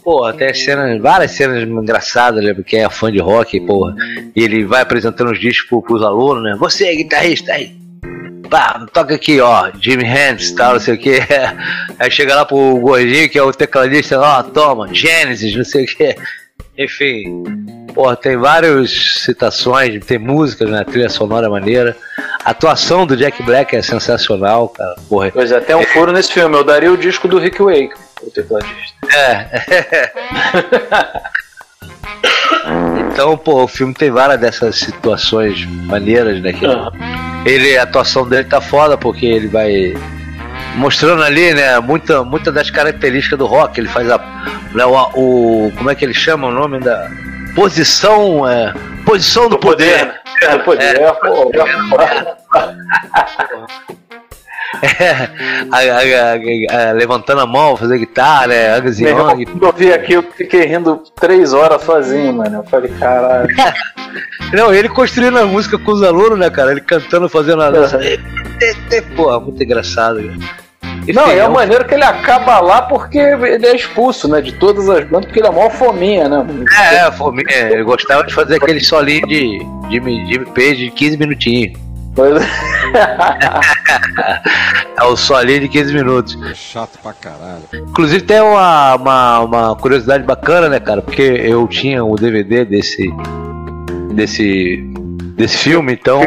[0.05, 2.55] Porra, tem cenas, várias cenas engraçadas, né?
[2.55, 3.95] Porque é fã de rock, porra.
[4.35, 6.57] E ele vai apresentando os discos pro, pros alunos, né?
[6.59, 7.86] Você, guitarrista, aí.
[8.49, 11.21] Pá, toca aqui, ó, Jimmy Hendrix, tal, não sei o que.
[11.99, 15.87] Aí chega lá pro gordinho, que é o tecladista, ó, toma, Genesis, não sei o
[15.87, 16.17] que.
[16.79, 17.43] Enfim,
[17.95, 18.91] porra, tem várias
[19.25, 20.85] citações, tem músicas, né?
[20.85, 21.97] Trilha sonora maneira.
[22.45, 24.95] A atuação do Jack Black é sensacional, cara.
[25.09, 25.31] Porra.
[25.33, 26.55] Pois é, tem um furo nesse filme.
[26.55, 28.95] Eu daria o disco do Rick Wake, o tecladista.
[29.15, 30.13] É.
[33.11, 36.53] então, pô, o filme tem várias dessas situações maneiras, né?
[36.53, 36.67] Que
[37.49, 39.95] ele, a atuação dele tá foda, porque ele vai
[40.77, 43.81] mostrando ali, né, muita, muita das características do rock.
[43.81, 44.19] Ele faz a,
[44.75, 47.09] né, o, o- como é que ele chama o nome da
[47.55, 48.75] posição, é,
[49.05, 50.21] posição do, poder.
[50.43, 51.01] É, do poder.
[51.01, 52.37] É, pô, É,
[55.73, 56.35] a- a-
[56.81, 59.45] a- a- levantando a mão, fazer guitarra, né, Angus Young.
[59.47, 62.59] quando eu vi aqui, eu fiquei rindo três horas sozinho, mano.
[62.59, 63.49] Eu falei, caralho.
[64.53, 66.71] Não, ele construindo a música com os alunos, né, cara?
[66.73, 67.99] Ele cantando, fazendo a dança.
[69.17, 70.17] Porra, muito engraçado.
[70.23, 70.67] cara.
[71.15, 74.41] Não, Enfim, é a maneira que ele acaba lá porque ele é expulso, né?
[74.41, 76.45] De todas as bandas, porque ele é mó fominha, né?
[76.93, 79.59] É, é, fominha, ele gostava de fazer aquele solinho de
[79.91, 81.79] Jimmy, Jimmy Page de 15 minutinhos.
[82.17, 82.43] Pois
[84.99, 86.39] É o solinho de 15 minutos.
[86.55, 87.63] Chato pra caralho.
[87.75, 91.03] Inclusive tem uma, uma, uma curiosidade bacana, né, cara?
[91.03, 93.13] Porque eu tinha o DVD desse.
[94.15, 94.83] desse.
[95.37, 96.23] desse filme, então.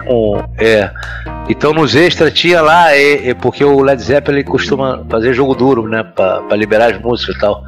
[0.60, 0.92] É.
[1.50, 5.88] Então nos extras tinha lá, é, é porque o Led Zeppelin costuma fazer jogo duro,
[5.90, 6.04] né?
[6.04, 7.64] Pra, pra liberar as músicas e tal.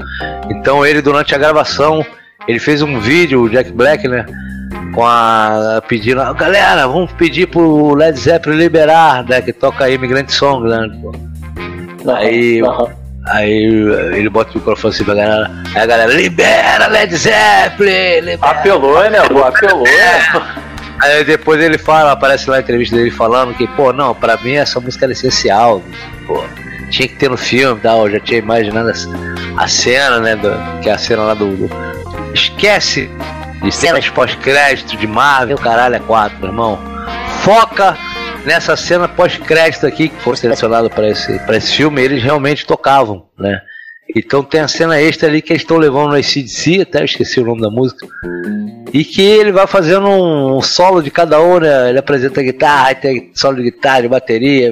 [0.52, 2.06] Então ele, durante a gravação,
[2.48, 4.24] ele fez um vídeo, o Jack Black, né?
[4.94, 5.82] Com a.
[5.88, 9.42] pedindo, "Ah, galera, vamos pedir pro Led Zeppelin liberar, né?
[9.42, 10.88] Que toca Immigrant Song, né?
[12.18, 12.62] Aí.
[13.30, 13.54] Aí
[14.16, 15.52] ele bota o microfone assim pra galera.
[15.76, 18.22] Aí a galera, libera Led Zeppelin!
[18.22, 18.52] Libera.
[18.52, 19.44] Apelou, né, pô?
[19.44, 19.86] Apelou.
[21.04, 24.54] Aí depois ele fala, aparece lá a entrevista dele falando que, pô, não, pra mim
[24.54, 25.82] essa música era essencial.
[26.28, 26.44] Pô,
[26.90, 28.06] tinha que ter no filme e tal.
[28.08, 30.36] Eu já tinha imaginado a, a cena, né?
[30.36, 31.56] do- que é a cena lá do.
[31.56, 31.70] do-
[32.34, 33.10] esquece
[33.62, 36.80] de cenas pós-crédito de Marvel, caralho, é quatro, meu irmão.
[37.44, 37.98] Foca
[38.46, 43.62] nessa cena pós-crédito aqui que foi selecionado para esse, esse filme, eles realmente tocavam, né?
[44.16, 47.40] Então tem a cena extra ali que eles estão levando no ACDC, até eu esqueci
[47.40, 48.06] o nome da música.
[48.94, 51.90] E que ele vai fazendo um solo de cada um, né?
[51.90, 54.70] Ele apresenta guitarra, tem solo de guitarra, de bateria.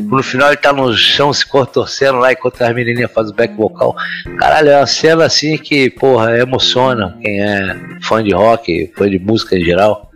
[0.00, 3.54] No final ele tá no chão se contorcendo lá enquanto as menininhas fazem o back
[3.54, 3.96] vocal.
[4.38, 9.18] Caralho, é uma cena assim que, porra, emociona quem é fã de rock, fã de
[9.18, 10.08] música em geral.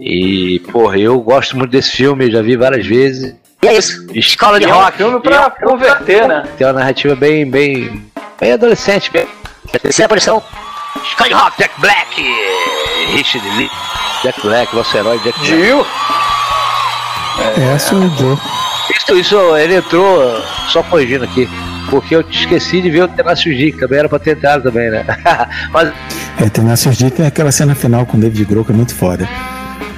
[0.00, 3.34] E, porra, eu gosto muito desse filme, já vi várias vezes.
[3.62, 4.96] E é isso, escola de E é um rock.
[4.96, 6.44] filme pra converter, né?
[6.56, 8.02] Tem uma narrativa bem, bem,
[8.40, 9.10] bem adolescente.
[9.12, 9.26] Bem...
[9.82, 10.42] Terceira posição,
[11.04, 12.22] Escola de rock, Jack Black.
[13.14, 13.70] Richard Lee,
[14.22, 15.46] Jack Black, nosso herói Jack Black.
[15.62, 15.86] Gil?
[17.56, 18.36] É, sou o Joe.
[18.96, 21.48] Isso, isso, ele entrou, só corrigindo aqui,
[21.88, 25.04] porque eu esqueci de ver o Tenacious D, também era pra ter entrado também, né?
[25.70, 25.88] Mas
[26.38, 29.28] É, Nassau D tem aquela cena final com o David Grohl que é muito foda.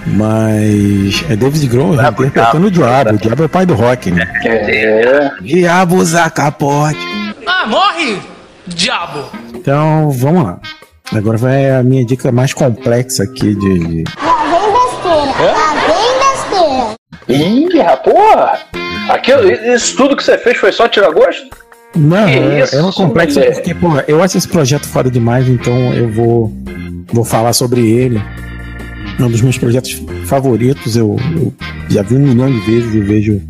[0.07, 3.11] Mas é David Grohl interpretando o diabo.
[3.15, 4.27] O diabo é pai do rock, né?
[4.45, 5.31] É.
[5.41, 6.99] Diabo usa capote.
[7.47, 8.19] Ah, morre,
[8.67, 9.25] diabo!
[9.55, 10.59] Então, vamos lá.
[11.15, 13.79] Agora vai a minha dica mais complexa aqui de.
[13.79, 17.75] de- Lá vem besteira.
[17.79, 18.59] Ih, porra!
[19.09, 21.43] Aquilo, isso tudo que você fez foi só tirar gosto?
[21.95, 23.55] Não, Que é, isso, é uma complexa mulher?
[23.55, 26.53] porque, porra, eu acho esse projeto foda demais, então eu vou,
[27.13, 28.23] vou falar sobre ele.
[29.19, 31.53] É um dos meus projetos favoritos, eu, eu
[31.89, 33.43] já vi um milhão de vezes e vejo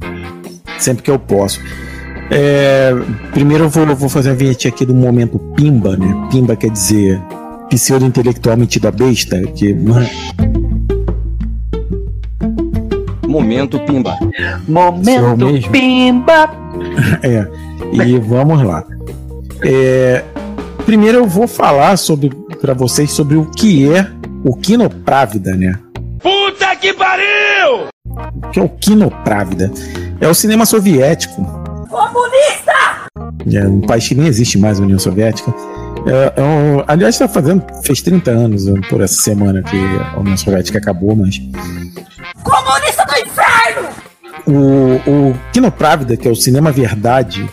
[0.78, 1.60] sempre que eu posso.
[2.30, 2.92] É,
[3.32, 6.28] primeiro eu vou, vou fazer a vinheta aqui do momento Pimba, né?
[6.30, 7.20] Pimba quer dizer
[7.68, 9.74] pseudo-intelectual metido a besta, que
[13.26, 14.18] Momento Pimba.
[14.68, 15.70] Momento?
[15.70, 16.62] Pimba!
[17.22, 17.46] É,
[17.92, 18.84] e vamos lá.
[19.62, 20.24] É,
[20.84, 22.30] primeiro eu vou falar sobre
[22.60, 24.06] para vocês sobre o que é
[24.44, 25.78] o Quinoprávida, né?
[26.20, 27.88] Puta que pariu!
[28.04, 29.70] O que é o Quinoprávida?
[30.20, 31.42] É o cinema soviético,
[31.90, 32.72] Comunista!
[33.52, 35.52] é um país que nem existe mais, a União Soviética.
[36.06, 39.76] É, é um- aliás, está fazendo fez 30 anos né, por essa semana que
[40.14, 41.40] a União Soviética acabou, mas
[42.42, 43.88] Comunista do inferno!
[44.46, 47.48] O, o Quinoprávida, que é o Cinema Verdade,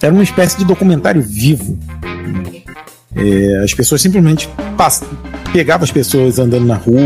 [0.00, 1.78] era uma espécie de documentário vivo.
[3.18, 4.48] É, as pessoas simplesmente
[5.52, 7.00] pegavam as pessoas andando na rua,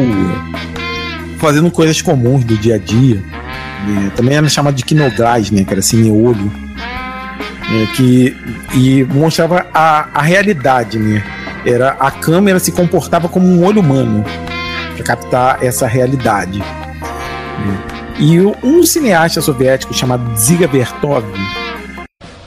[1.39, 3.23] fazendo coisas comuns do dia a dia.
[4.07, 6.53] É, também era chamado de quinogás, né, que era cine-olho.
[7.75, 8.37] É, que,
[8.75, 11.25] e mostrava a, a realidade, né?
[11.65, 14.23] Era, a câmera se comportava como um olho humano
[14.95, 16.63] para captar essa realidade.
[18.19, 21.25] E o- um cineasta soviético chamado Ziga Vertov.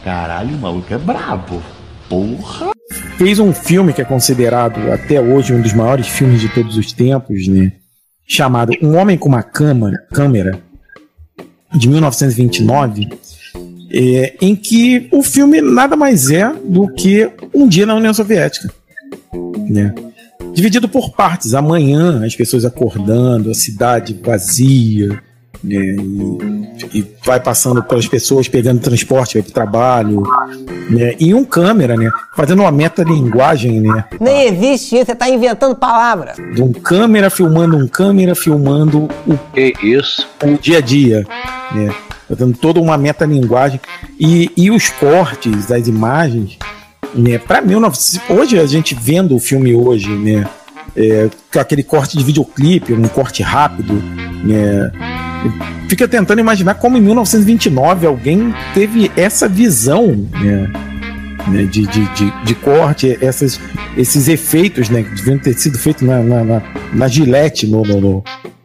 [0.04, 1.64] Caralho, o maluco é brabo.
[2.08, 2.72] Porra.
[3.18, 6.92] Fez um filme que é considerado até hoje um dos maiores filmes de todos os
[6.92, 7.74] tempos, né?
[8.28, 10.60] Chamado Um Homem com uma Câmara, câmera
[11.74, 13.10] de 1929,
[13.92, 18.74] é, em que o filme nada mais é do que um dia na União Soviética.
[19.70, 19.94] Né?
[20.54, 25.22] Dividido por partes, amanhã as pessoas acordando, a cidade vazia?
[25.68, 30.24] E, e vai passando pelas pessoas pegando transporte, vai para o trabalho,
[30.90, 31.16] né?
[31.20, 32.10] e um câmera, né?
[32.36, 34.06] fazendo uma metalinguagem, né?
[34.20, 36.34] Nem existe isso, você tá inventando palavra.
[36.54, 39.40] de um câmera filmando um câmera filmando o,
[39.84, 40.28] isso?
[40.44, 41.26] o dia a dia,
[41.74, 41.94] né?
[42.28, 43.80] Fazendo toda uma metalinguagem
[44.20, 46.58] e, e os cortes das imagens,
[47.14, 47.38] né?
[47.38, 50.48] Para 1900, hoje a gente vendo o filme hoje, né?
[50.95, 51.30] É,
[51.60, 53.94] aquele corte de videoclipe, um corte rápido,
[54.44, 54.91] né?
[55.90, 60.07] Fica tentando imaginar como em 1929 alguém teve essa visão,
[60.41, 60.72] né?
[61.48, 63.60] né, de, de, de, de corte, essas,
[63.95, 68.02] esses efeitos, né, que deviam ter sido feitos na, na, na, na Gillette, no, no-
[68.02, 68.24] no-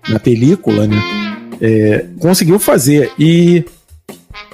[0.08, 0.96] na película, né,
[1.60, 3.10] é, conseguiu fazer.
[3.18, 3.64] E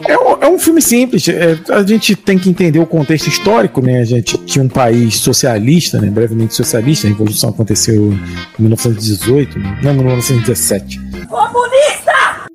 [0.09, 4.01] é, é um filme simples, é, a gente tem que entender o contexto histórico, né,
[4.01, 9.79] a gente tinha um país socialista, né, brevemente socialista, a Revolução aconteceu em 1918, né,
[9.83, 11.01] não, 1917.
[11.29, 12.47] Comunista!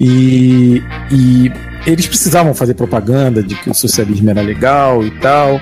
[0.00, 1.52] E, e
[1.86, 5.60] eles precisavam fazer propaganda de que o socialismo era legal e tal.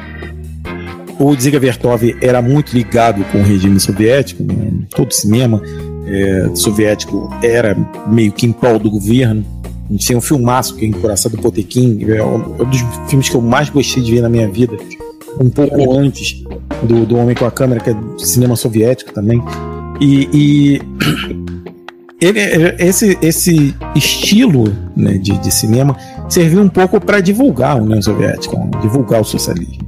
[1.18, 4.70] O Dziga Vertov era muito ligado com o regime soviético, né?
[4.90, 5.62] todo cinema
[6.06, 7.76] é, soviético era
[8.06, 9.44] meio que em prol do governo.
[9.88, 13.28] A gente tem um filmaço que é Encoraçado Potekin, é um é um dos filmes
[13.28, 14.76] que eu mais gostei de ver na minha vida,
[15.40, 16.42] um pouco antes
[16.82, 19.42] do, do Homem com a Câmera, que é do cinema soviético também.
[20.00, 20.80] E, e
[22.20, 22.40] ele,
[22.78, 24.64] esse, esse estilo
[24.96, 25.96] né, de, de cinema
[26.28, 29.84] serviu um pouco para divulgar a União Soviética, né, divulgar o socialismo.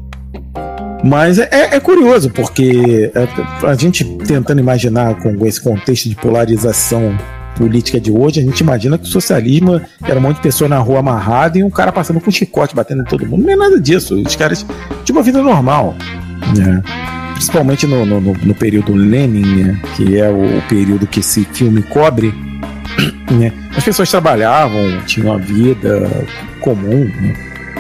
[1.05, 7.17] Mas é, é curioso, porque é, a gente tentando imaginar com esse contexto de polarização
[7.57, 10.79] política de hoje, a gente imagina que o socialismo era um monte de pessoa na
[10.79, 13.45] rua amarrada e um cara passando com chicote, batendo em todo mundo.
[13.45, 14.15] Não é nada disso.
[14.21, 14.65] Os caras
[15.05, 15.95] tinham uma vida normal.
[16.57, 16.83] Né?
[17.35, 19.81] Principalmente no, no, no- período Lenin, né?
[19.97, 22.33] que é o, o período que esse filme cobre.
[23.31, 23.53] Né?
[23.77, 26.09] As pessoas trabalhavam, tinham uma vida
[26.61, 27.05] comum.
[27.21, 27.35] Né?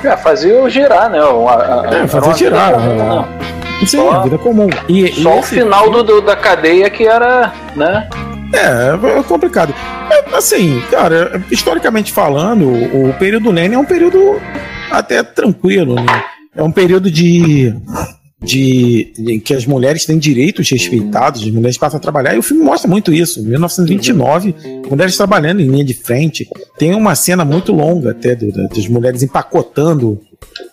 [0.04, 1.22] É, fazia o girar, né?
[1.22, 2.72] Uma, a- É, tirar.
[2.72, 3.24] vida comum, né?
[3.80, 3.86] né?
[3.86, 4.68] Sim, a vida comum.
[4.88, 8.08] E, Só e o esse final do, do- da cadeia que era, né?
[8.52, 9.74] É, é complicado.
[10.10, 14.40] É, assim, cara, historicamente falando, o, o período Lenin é um período
[14.90, 16.06] até tranquilo, né?
[16.54, 17.74] É um período de,
[18.42, 22.42] de, de que as mulheres têm direitos respeitados, as mulheres passam a trabalhar, e o
[22.42, 23.40] filme mostra muito isso.
[23.40, 24.54] Em 1929,
[24.88, 26.48] mulheres trabalhando em linha de frente.
[26.78, 30.20] Tem uma cena muito longa até do- da- das mulheres empacotando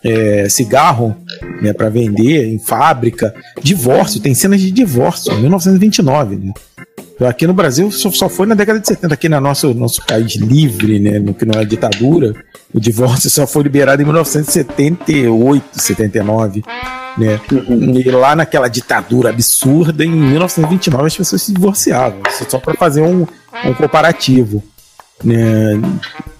[0.02, 1.14] é, cigarro
[1.60, 3.34] né, para vender em fábrica.
[3.62, 6.52] Divórcio, tem cenas de divórcio, em 1929, né?
[7.20, 10.98] Aqui no Brasil só, foi na década de 70, aqui no nosso, nosso país livre,
[10.98, 12.34] né, no que não é ditadura,
[12.72, 16.62] o divórcio só foi liberado em 1978, 79,
[17.16, 17.40] né?
[18.04, 23.02] E lá naquela ditadura absurda, em 1929 as pessoas se divorciavam, só- só para fazer
[23.02, 23.24] um,
[23.64, 24.62] um comparativo,
[25.22, 25.80] né,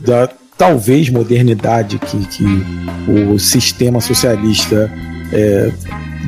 [0.01, 0.28] da
[0.59, 2.64] talvez modernidade que, que
[3.32, 4.90] o sistema socialista
[5.32, 5.70] é,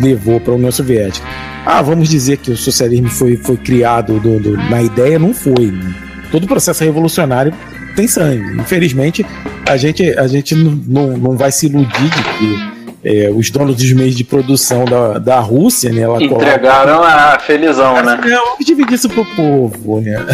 [0.00, 1.26] levou para a União Soviética.
[1.64, 5.70] Ah, vamos dizer que o socialismo foi, foi criado do- do- na ideia, não foi.
[5.72, 5.94] né?
[6.30, 7.52] Todo processo revolucionário
[7.96, 8.60] tem sangue.
[8.60, 9.24] Infelizmente,
[9.68, 13.76] a gente, a gente não, não, não vai se iludir de que é, os donos
[13.76, 18.18] dos meios de produção da, da Rússia, né, ela Entregaram a felizão, né?
[18.24, 20.24] Não, vamos dividir isso pro povo, né?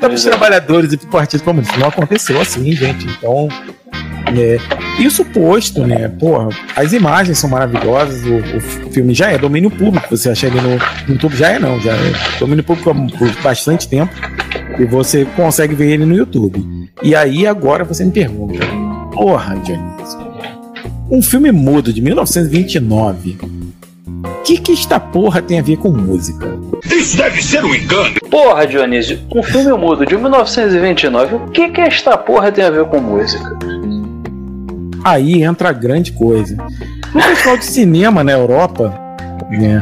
[0.00, 1.76] Para os trabalhadores e para o Partido Comunista.
[1.78, 3.06] Não aconteceu assim, gente.
[3.06, 3.48] Então,
[4.36, 4.58] é,
[4.98, 6.08] isso posto, né?
[6.08, 10.16] Porra, as imagens são maravilhosas, o, o filme já é domínio público.
[10.16, 13.42] Você acha ele no, no YouTube, já é não, já é domínio público há por
[13.42, 14.12] bastante tempo.
[14.78, 16.64] E você consegue ver ele no YouTube.
[17.02, 18.58] E aí agora você me pergunta,
[19.12, 20.18] porra, Dionísio,
[21.10, 26.46] um filme mudo de 1929, o que que esta porra tem a ver com música?
[26.84, 28.14] Isso deve ser um engano.
[28.30, 32.84] Porra, Dionísio, um filme mudo de 1929, o que que esta porra tem a ver
[32.86, 33.56] com música?
[35.08, 36.56] Aí entra a grande coisa.
[37.14, 38.92] No festival de cinema na Europa,
[39.50, 39.80] né,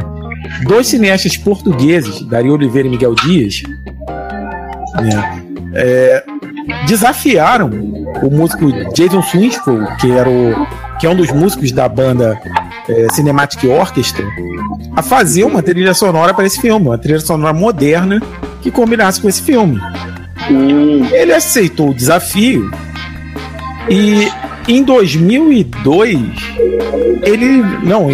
[0.63, 3.63] dois cineastas portugueses, Dario Oliveira e Miguel Dias,
[5.01, 5.43] né,
[5.73, 6.23] é,
[6.87, 7.69] desafiaram
[8.23, 10.67] o músico Jason Swinsko, que era o
[10.97, 12.39] que é um dos músicos da banda
[12.89, 14.25] é, Cinematic Orchestra,
[14.95, 18.21] a fazer uma trilha sonora para esse filme, uma trilha sonora moderna
[18.61, 19.79] que combinasse com esse filme.
[21.11, 22.71] Ele aceitou o desafio
[23.89, 24.27] e
[24.67, 26.17] em 2002,
[27.23, 27.61] ele.
[27.83, 28.07] Não,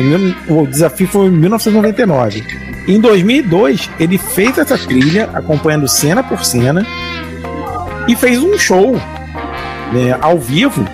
[0.49, 2.43] o desafio foi em 1999.
[2.87, 6.85] Em 2002, ele fez essa trilha, acompanhando cena por cena,
[8.07, 8.93] e fez um show
[9.93, 10.85] né, ao vivo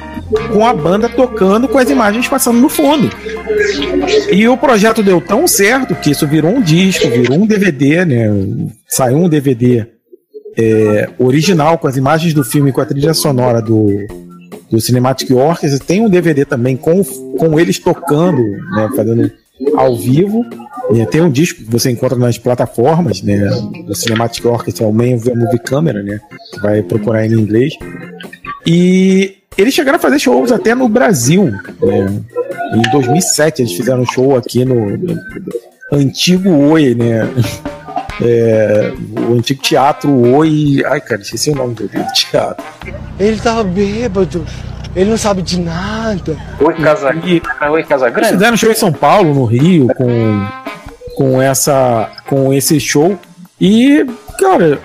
[0.54, 3.10] com a banda tocando com as imagens passando no fundo.
[4.32, 8.30] E o projeto deu tão certo que isso virou um disco, virou um DVD, né?
[8.88, 9.88] Saiu um DVD
[10.56, 13.88] é, original com as imagens do filme com a trilha sonora do,
[14.70, 15.80] do Cinematic Orchestra.
[15.86, 18.90] Tem um DVD também com, com eles tocando, né?
[18.96, 19.32] Fazendo
[19.76, 20.46] ao vivo.
[21.12, 23.50] Tem um disco que você encontra nas plataformas, né?
[23.86, 26.20] Do Cinematic Orchestra, o the Movie Camera, né?
[26.52, 27.74] Você vai procurar em inglês.
[28.66, 31.46] E eles chegaram a fazer shows até no Brasil.
[31.46, 32.24] né?
[32.74, 35.18] Em 2007 eles fizeram um show aqui no, no
[35.92, 37.28] antigo Oi, né?
[38.22, 38.94] É,
[39.30, 40.84] o antigo teatro Oi.
[40.86, 42.64] Ai, cara, esqueci o nome do teatro.
[43.20, 44.46] Ele tava bêbado.
[44.96, 46.36] Ele não sabe de nada.
[46.60, 47.12] Oi, Casa,
[47.72, 48.34] Oi, Casa Eles Grande?
[48.34, 50.48] fizeram show em São Paulo, no Rio, com,
[51.16, 53.18] com, essa, com esse show.
[53.62, 54.04] E,
[54.40, 54.80] cara,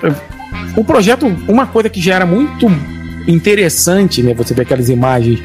[0.77, 2.67] o projeto, uma coisa que já era muito
[3.27, 4.35] interessante, né?
[4.35, 5.41] Você vê aquelas imagens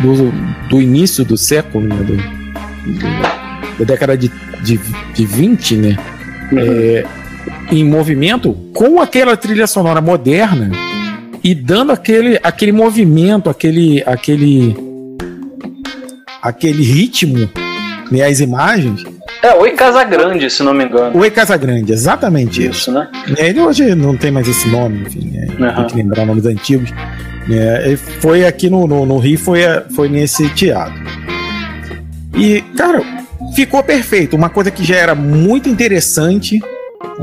[0.00, 0.30] do,
[0.68, 1.96] do início do século, né?
[1.96, 4.30] do- do- da década de,
[4.62, 4.78] de,
[5.12, 5.96] de 20, né?
[6.56, 7.04] É,
[7.70, 10.70] em movimento, com aquela trilha sonora moderna
[11.42, 14.76] e dando aquele, aquele movimento, aquele, aquele,
[16.42, 17.48] aquele ritmo,
[18.10, 19.04] né, as imagens.
[19.42, 21.18] É, Oi Casa Grande, se não me engano.
[21.18, 22.90] Oi Casa Grande, exatamente isso.
[22.90, 23.08] né?
[23.36, 26.90] É, Ele hoje não tem mais esse nome, enfim, é, tem que lembrar nomes antigos.
[27.50, 29.60] É, ele foi aqui no, no, no Rio, foi,
[29.94, 30.94] foi nesse teatro.
[32.34, 33.02] E, cara,
[33.54, 34.34] ficou perfeito.
[34.34, 36.58] Uma coisa que já era muito interessante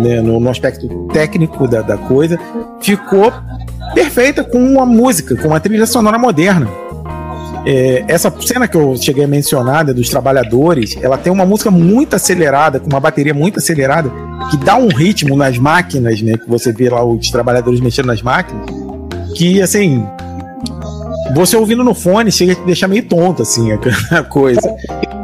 [0.01, 2.37] né, no, no aspecto técnico da, da coisa,
[2.81, 3.31] ficou
[3.93, 6.67] perfeita com a música, com a trilha sonora moderna.
[7.65, 11.69] É, essa cena que eu cheguei a mencionar né, dos trabalhadores, ela tem uma música
[11.69, 14.11] muito acelerada, com uma bateria muito acelerada,
[14.49, 16.37] que dá um ritmo nas máquinas, né?
[16.37, 18.65] Que você vê lá os trabalhadores mexendo nas máquinas,
[19.35, 20.05] que assim.
[21.35, 24.75] Você ouvindo no fone chega a te deixar meio tonto, assim, a coisa.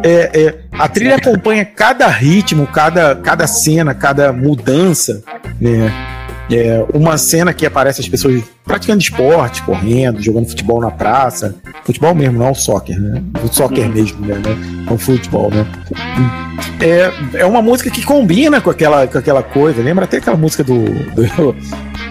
[0.04, 5.24] É, é, a trilha acompanha cada ritmo, cada, cada cena, cada mudança,
[5.60, 5.91] né?
[6.49, 11.56] É, uma cena que aparece as pessoas praticando esporte, correndo, jogando futebol na praça.
[11.84, 13.22] Futebol mesmo, não o soccer, né?
[13.44, 14.36] O soccer mesmo, né?
[14.86, 15.66] Não o futebol, né?
[16.80, 19.82] É, é uma música que combina com aquela, com aquela coisa.
[19.82, 21.56] Lembra até aquela música do, do,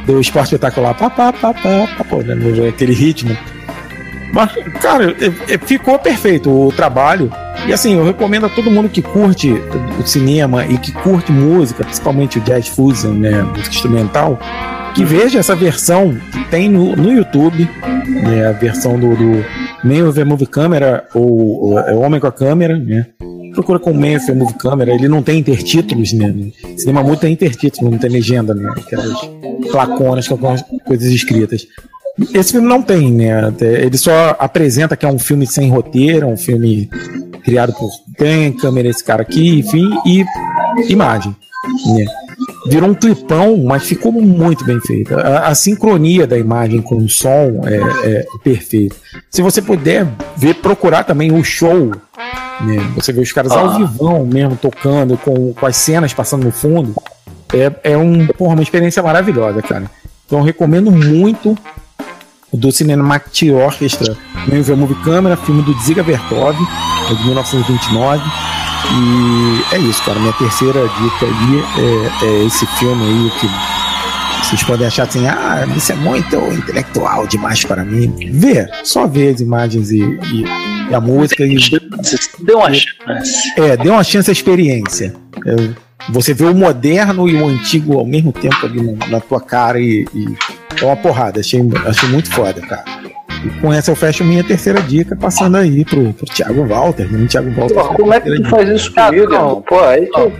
[0.04, 0.92] do esporte espetacular.
[0.94, 2.34] Pá, pá, pá, pá, pá, pô, né?
[2.68, 3.34] Aquele ritmo.
[4.34, 4.52] Mas,
[4.82, 7.32] cara, é- é- ficou perfeito o trabalho.
[7.66, 9.52] E assim, eu recomendo a todo mundo que curte
[9.98, 14.38] o cinema e que curte música, principalmente o jazz fusion, né, música instrumental,
[14.94, 17.68] que veja essa versão que tem no, no YouTube,
[18.06, 19.44] né, a versão do, do
[19.82, 23.06] Man of Movie Camera ou, ou é Homem com a Câmera, né?
[23.52, 26.32] Procura com Man of Movie Camera, ele não tem intertítulos, né?
[26.76, 28.72] Cinema muito tem intertítulos, não tem legenda, né?
[28.76, 29.18] Aquelas
[29.72, 31.66] placonas com algumas coisas escritas.
[32.32, 33.52] Esse filme não tem, né?
[33.60, 36.88] Ele só apresenta que é um filme sem roteiro, um filme
[37.44, 37.90] criado por.
[38.16, 40.24] Tem câmera esse cara aqui, enfim, e
[40.90, 41.36] imagem.
[41.94, 42.04] Né?
[42.68, 45.14] Virou um clipão, mas ficou muito bem feito.
[45.14, 48.96] A, a sincronia da imagem com o som é, é perfeita.
[49.30, 50.06] Se você puder
[50.36, 51.90] ver, procurar também o show,
[52.60, 52.92] né?
[52.96, 53.78] Você vê os caras ao Ah.
[53.78, 56.94] vivão mesmo, tocando, com, com as cenas passando no fundo.
[57.52, 59.90] É, é um, porra, uma experiência maravilhosa, cara.
[60.26, 61.56] Então recomendo muito
[62.52, 64.16] do Cinematic Orchestra,
[64.48, 66.56] Meio Ver Movie Camera, filme do Dziga Vertov,
[67.10, 68.22] é de 1929.
[68.88, 70.18] E é isso, cara.
[70.20, 71.64] Minha terceira dica aí
[72.22, 77.26] é, é esse filme aí que vocês podem achar assim, ah, isso é muito intelectual
[77.26, 78.14] demais para mim.
[78.32, 80.44] Vê, só vê as imagens e, e-
[80.90, 81.56] e a música e.
[82.44, 82.86] Deu uma chance.
[83.56, 85.12] É, dê uma chance à experiência.
[85.44, 85.70] É,
[86.12, 89.80] você vê o moderno e o antigo ao mesmo tempo ali na, na tua cara
[89.80, 90.36] e, e
[90.80, 91.40] é uma porrada.
[91.40, 92.84] Achei, achei muito foda, cara.
[93.44, 97.10] E com essa eu fecho minha terceira dica, passando aí pro, pro Thiago Walter.
[97.12, 97.26] Né?
[97.28, 97.74] Thiago Walter.
[97.74, 99.62] Pô, como é que tu faz isso comigo, irmão?
[99.68, 100.32] Pô, aí tu.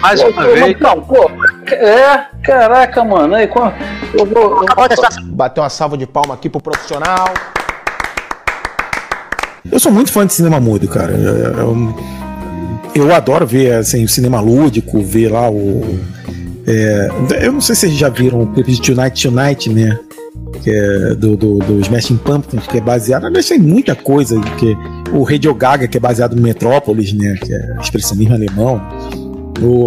[0.00, 0.80] mais Pô, uma pô, vez.
[0.80, 1.30] Não, pô.
[1.68, 3.34] É, caraca, mano.
[3.34, 3.74] Aí, quando.
[4.14, 4.62] Eu vou.
[4.62, 7.28] eu- Bateu uma salva de palma aqui pro profissional.
[9.70, 11.12] Eu sou muito fã de cinema mudo, cara.
[11.12, 11.94] Eu,
[12.94, 15.98] eu adoro ver assim, o cinema lúdico, ver lá o.
[16.66, 17.08] é,
[17.46, 19.98] eu não sei se vocês já viram o clipe de Tonight Tonight, né?
[20.66, 23.26] É do, do, do Smashing Pumpkins, que é baseado.
[23.26, 24.40] Aliás, tem muita coisa.
[24.58, 24.76] Que,
[25.12, 27.36] o Radio Gaga, que é baseado no Metrópolis, né?
[27.42, 28.80] Que é expressionismo alemão.
[29.60, 29.86] O,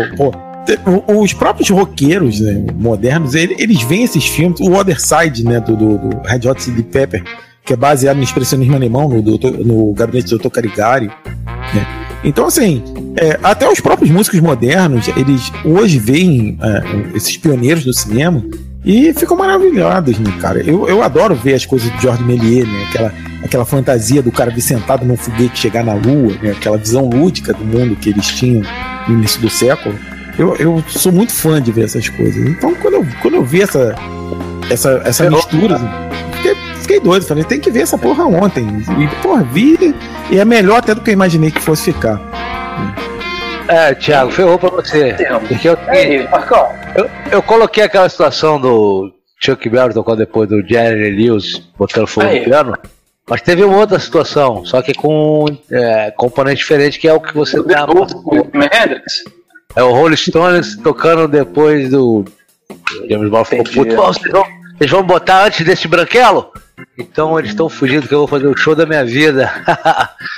[1.22, 4.60] os próprios roqueiros né, modernos, ele- eles veem esses filmes.
[4.60, 5.60] O Other Side, né?
[5.60, 7.24] Do, do, do Red Hot Chili Pepper
[7.66, 10.48] que é baseado no expressionismo alemão, no, doutor, no gabinete do Dr.
[10.48, 11.08] Caligari.
[11.08, 12.07] Né?
[12.28, 12.84] Então, assim,
[13.16, 18.44] é, até os próprios músicos modernos, eles hoje veem é, esses pioneiros do cinema
[18.84, 20.60] e ficam maravilhados, né, cara?
[20.60, 22.86] Eu, eu adoro ver as coisas de George Méliès, né?
[22.90, 23.14] Aquela,
[23.46, 26.52] aquela fantasia do cara vir sentado num foguete chegar na lua, né?
[26.52, 28.62] Aquela visão lúdica do mundo que eles tinham
[29.08, 29.96] no início do século.
[30.38, 32.46] Eu, eu sou muito fã de ver essas coisas.
[32.46, 33.96] Então, quando eu, quando eu vi essa,
[34.70, 36.07] essa, essa mistura, assim,
[36.88, 37.26] fiquei, doido.
[37.26, 38.66] Falei, tem que ver essa porra ontem.
[38.66, 39.94] E, porra, vi.
[40.32, 42.20] E é melhor até do que eu imaginei que fosse ficar.
[43.68, 45.16] É, Thiago, ferrou pra você.
[45.48, 45.78] Porque eu,
[46.96, 52.28] eu, eu coloquei aquela situação do Chuck Berry tocando depois do Jerry Lewis botando fogo
[52.28, 52.74] no piano.
[53.30, 57.34] Mas teve uma outra situação, só que com é, componente diferente, que é o que
[57.34, 57.86] você tá.
[58.54, 59.26] Hendrix?
[59.76, 62.24] É o Rolling Stones tocando depois do.
[63.10, 63.96] James Brown ficou puto.
[63.96, 64.46] Vocês vão,
[64.78, 66.52] vocês vão botar antes desse branquelo?
[66.98, 69.52] Então eles estão fugindo que eu vou fazer o show da minha vida.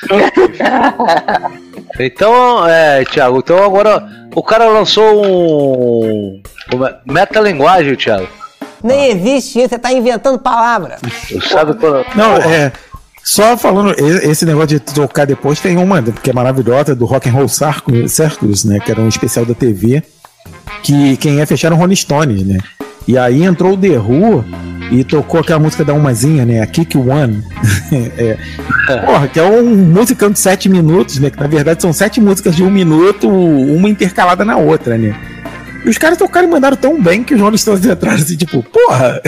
[2.00, 6.42] então, é, Thiago, então agora o cara lançou um.
[6.86, 6.96] é?
[7.06, 8.28] Metalinguagem, Thiago.
[8.82, 10.98] Nem existe isso, você tá inventando palavra.
[11.50, 12.06] Sabe quando.
[12.16, 12.72] Não, é.
[13.22, 17.34] Só falando, esse negócio de tocar depois tem uma que é maravilhosa, do Rock and
[17.34, 18.80] Roll Circus, Circus, né?
[18.80, 20.02] Que era um especial da TV.
[20.82, 22.58] Que quem ia fechar era o Rolling Stones, né?
[23.08, 24.46] E aí entrou o The Who
[24.92, 26.62] e tocou aquela música da Umazinha, né?
[26.62, 27.44] A Kick One.
[28.18, 28.38] é,
[29.06, 31.30] porra, que é um musicão de sete minutos, né?
[31.30, 35.16] Que na verdade são sete músicas de um minuto, uma intercalada na outra, né?
[35.86, 38.62] E os caras tocaram e mandaram tão bem que os Rolling Stones entraram assim, tipo,
[38.64, 39.22] porra,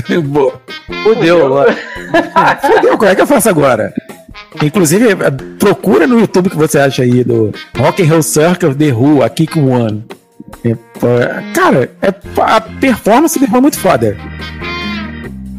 [1.03, 1.77] Fudeu agora.
[2.61, 3.93] Fudeu, como é que eu faço agora?
[4.61, 5.15] Inclusive,
[5.57, 9.29] procura no YouTube que você acha aí do Rock and Roll Circle The Who, a
[9.29, 10.03] Kick One.
[10.63, 10.75] É,
[11.53, 14.17] cara, é, a performance dele foi muito foda.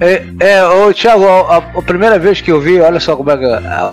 [0.00, 3.36] É, é ô, Thiago, a, a primeira vez que eu vi, olha só como é
[3.36, 3.44] que.
[3.44, 3.92] A,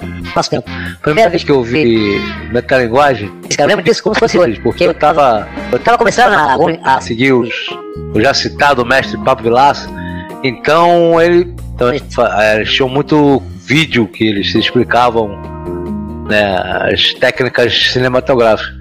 [0.49, 0.69] tempo.
[1.01, 2.19] Primeira vez que eu vi
[2.51, 5.47] metalinguagem, eu lembro disso como se fosse hoje, porque eu tava.
[5.71, 7.53] Eu tava começando a, a seguir os,
[8.13, 9.87] o já citado mestre Pablo Vilaça,
[10.43, 11.53] então ele.
[11.75, 15.39] Então, eles tinham muito vídeo que eles explicavam
[16.29, 16.55] né,
[16.93, 18.71] as técnicas cinematográficas.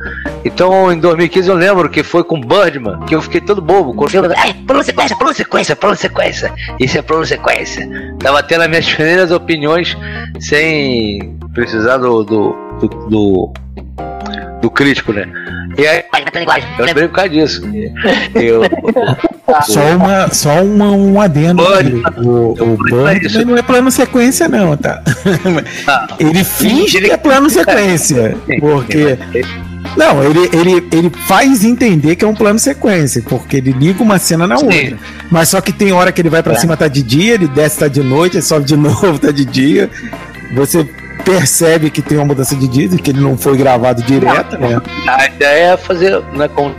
[0.45, 4.05] Então, em 2015 eu lembro que foi com Birdman, que eu fiquei todo bobo.
[4.05, 6.53] Eu falei, plano sequência, plano sequência, plano sequência.
[6.79, 7.89] Isso é plano sequência.
[8.21, 9.97] Tava tendo as minhas primeiras opiniões
[10.39, 13.53] sem precisar do, do, do, do,
[14.61, 15.27] do crítico, né?
[15.77, 16.03] E aí,
[16.79, 17.63] eu lembrei por causa disso.
[18.35, 18.63] Eu,
[19.63, 21.63] Só, uma, só uma, um adendo.
[22.19, 22.79] O, o
[23.47, 25.03] não é plano sequência, não, tá?
[26.19, 28.37] Ele finge que é plano sequência.
[28.61, 29.19] Porque.
[29.97, 34.19] Não, ele, ele, ele faz entender que é um plano sequência, porque ele liga uma
[34.19, 34.99] cena na outra.
[35.31, 36.57] Mas só que tem hora que ele vai pra É.
[36.57, 39.45] cima, tá de dia, ele desce, tá de noite, ele sobe de novo, tá de
[39.45, 39.89] dia.
[40.55, 40.87] Você
[41.29, 44.81] percebe que tem uma mudança de dia, que ele não foi gravado direto, né?
[45.07, 46.73] a ideia é fazer, né, com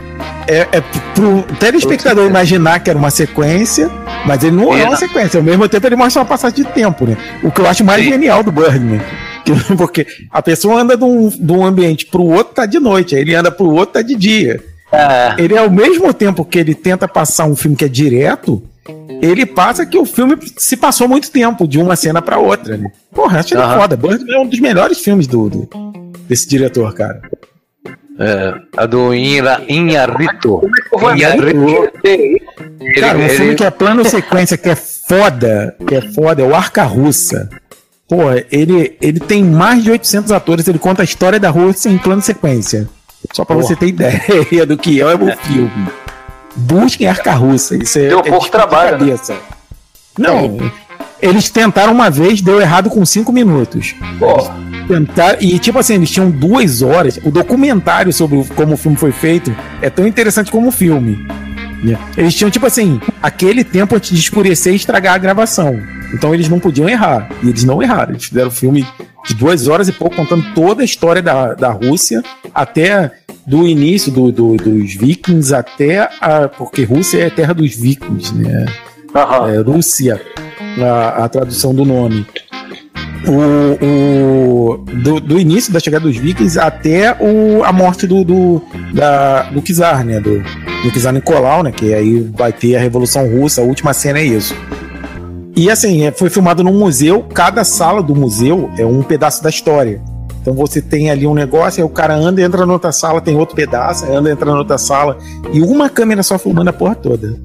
[0.48, 0.80] É, é
[1.14, 3.88] pro telespectador imaginar que era uma sequência,
[4.26, 5.38] mas ele não é uma sequência.
[5.38, 7.16] Ao mesmo tempo, ele mostra uma passagem de tempo, né?
[7.44, 9.00] O que eu acho mais genial do Birdman.
[9.44, 13.14] Que- Porque a pessoa anda de um, de um ambiente pro outro, tá de noite.
[13.14, 14.60] Aí ele anda pro outro, tá de dia.
[15.38, 18.60] Ele, ao mesmo tempo que ele tenta passar um filme que é direto,
[19.22, 22.90] ele passa que o filme se passou muito tempo de uma cena pra outra, né?
[23.14, 23.80] Porra, acho ele Aham.
[23.80, 23.96] foda.
[23.96, 25.68] Birdman é um dos melhores filmes do, do-
[26.28, 27.20] desse diretor, cara.
[28.18, 30.60] É, a do Inha, Inharrito.
[32.98, 36.54] Cara, um filme que é plano sequência, que é foda, que é foda, é o
[36.54, 37.48] Arca Russa.
[38.08, 41.96] Pô, ele, ele tem mais de 800 atores, ele conta a história da Rússia em
[41.98, 42.88] plano sequência.
[43.32, 43.68] Só pra Porra.
[43.68, 45.70] você ter ideia do que é o filme.
[46.56, 48.98] Busquem Arca Russa, isso é Deu é pouco de trabalho, né?
[48.98, 49.36] cabeça.
[50.18, 50.58] Não,
[51.22, 53.94] eles tentaram uma vez, deu errado com 5 minutos.
[54.88, 57.18] Tentar, e tipo assim, eles tinham duas horas.
[57.22, 61.26] O documentário sobre como o filme foi feito é tão interessante como o filme.
[62.16, 65.80] Eles tinham, tipo assim, aquele tempo antes de escurecer e estragar a gravação.
[66.12, 67.28] Então eles não podiam errar.
[67.42, 68.12] E eles não erraram.
[68.12, 68.86] Eles fizeram um filme
[69.26, 72.22] de duas horas e pouco, contando toda a história da, da Rússia,
[72.54, 73.12] até
[73.46, 76.48] do início do, do- dos vikings até a.
[76.48, 78.66] Porque Rússia é terra dos vikings, né?
[79.52, 80.20] É, Rússia,
[80.80, 82.26] a, a tradução do nome.
[83.26, 88.62] O, o- do, do início da chegada dos vikings até o, a morte do, do,
[88.94, 90.20] da, do czar, né?
[90.20, 90.40] Do,
[90.82, 91.70] do czar Nicolau, né?
[91.70, 94.54] Que aí vai ter a Revolução Russa, a última cena é isso.
[95.56, 99.50] E assim, é, foi filmado num museu, cada sala do museu é um pedaço da
[99.50, 100.00] história.
[100.40, 103.36] Então você tem ali um negócio, aí o cara anda, entra na outra sala, tem
[103.36, 105.18] outro pedaço, anda, entra na outra sala,
[105.52, 107.36] e uma câmera só filmando a porra toda.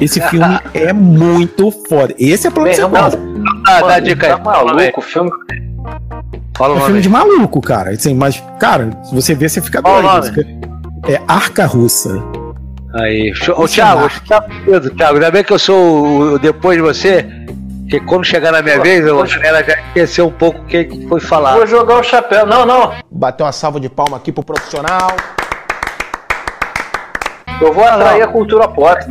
[0.00, 2.14] Esse filme é muito foda.
[2.18, 3.18] Esse é plano Bem, sequência.
[3.18, 4.32] não, dá, dá Mano, dica aí.
[4.32, 5.30] Tá maluco, o filme.
[6.56, 7.90] Fala É o um filme de maluco, cara.
[7.90, 10.46] Assim, mas, cara, se você vê, você fica o doido.
[11.08, 12.22] É Arca Russa.
[12.94, 13.60] Aí, show.
[13.60, 14.42] Ô, Thiago, você tá
[14.96, 15.14] Thiago.
[15.14, 17.24] Ainda bem que eu sou o, depois de você,
[17.88, 20.64] que quando chegar na minha Pô, vez, eu hoje- ela já esqueceu um pouco o
[20.64, 21.56] que foi falado.
[21.58, 22.44] Vou jogar o chapéu.
[22.46, 22.92] Não, não.
[23.10, 25.12] Bater uma salva de palma aqui pro profissional.
[27.60, 28.98] Eu vou atrair a cultura pop.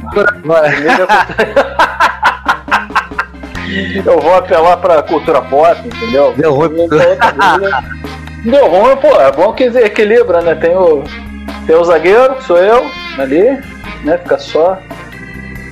[4.03, 6.33] Eu vou apelar pra cultura pop, entendeu?
[6.35, 6.71] Deu ruim.
[8.43, 9.07] Deu ruim, pô.
[9.21, 10.55] É bom que equilibra, né?
[10.55, 11.03] Tem o,
[11.65, 12.85] tem o zagueiro, que sou eu,
[13.17, 13.43] ali,
[14.03, 14.17] né?
[14.19, 14.77] Fica só.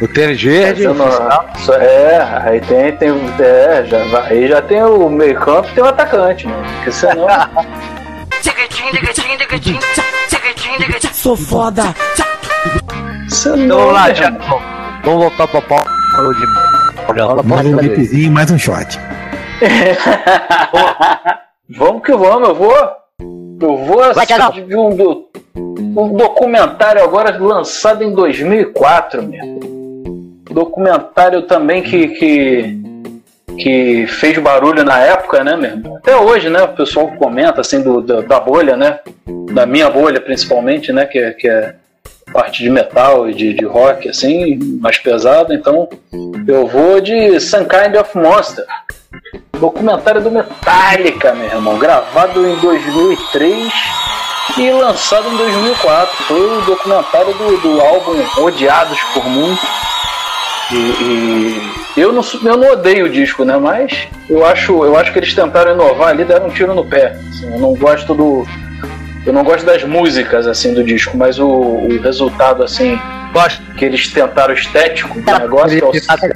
[0.01, 3.09] O tênis verde, fazendo- só- é, aí tem, tem
[3.39, 6.53] é, já, aí já tem o meio campo e tem o atacante, né?
[6.75, 7.27] Porque senão.
[11.13, 11.83] Sou foda.
[13.27, 14.61] senão Então vamos lá, irmão.
[15.03, 15.83] Vamos voltar pra pau.
[16.15, 16.45] Falou de.
[17.21, 18.99] Rola Mais um VIPzinho e mais um shot.
[21.77, 22.73] Vamos que vamos, eu vou.
[23.61, 29.59] Eu vou assistir um, do- um documentário agora lançado em 2004, meu.
[30.51, 32.77] Documentário também que, que,
[33.57, 35.95] que fez barulho na época, né, meu?
[35.97, 36.61] Até hoje, né?
[36.63, 38.99] O pessoal comenta assim do, do- da bolha, né?
[39.53, 41.05] Da minha bolha, principalmente, né?
[41.05, 41.75] Que, que é
[42.31, 45.53] parte de metal e de, de rock, assim, mais pesado.
[45.53, 45.87] Então,
[46.47, 48.65] eu vou de Some Kind of Monster.
[49.59, 53.73] Documentário do Metallica, meu irmão, gravado em 2003
[54.57, 56.23] e lançado em 2004.
[56.25, 59.67] Foi o documentário do, do álbum Odiados por Muitos.
[60.71, 63.57] E, e eu, não, eu não odeio o disco, né?
[63.57, 67.17] Mas eu acho, eu acho que eles tentaram inovar ali, deram um tiro no pé.
[67.29, 68.45] Assim, eu não gosto do.
[69.27, 72.97] Eu não gosto das músicas assim do disco, mas o, o resultado assim
[73.33, 73.61] Gosto.
[73.73, 76.27] que eles tentaram estético do negócio que é o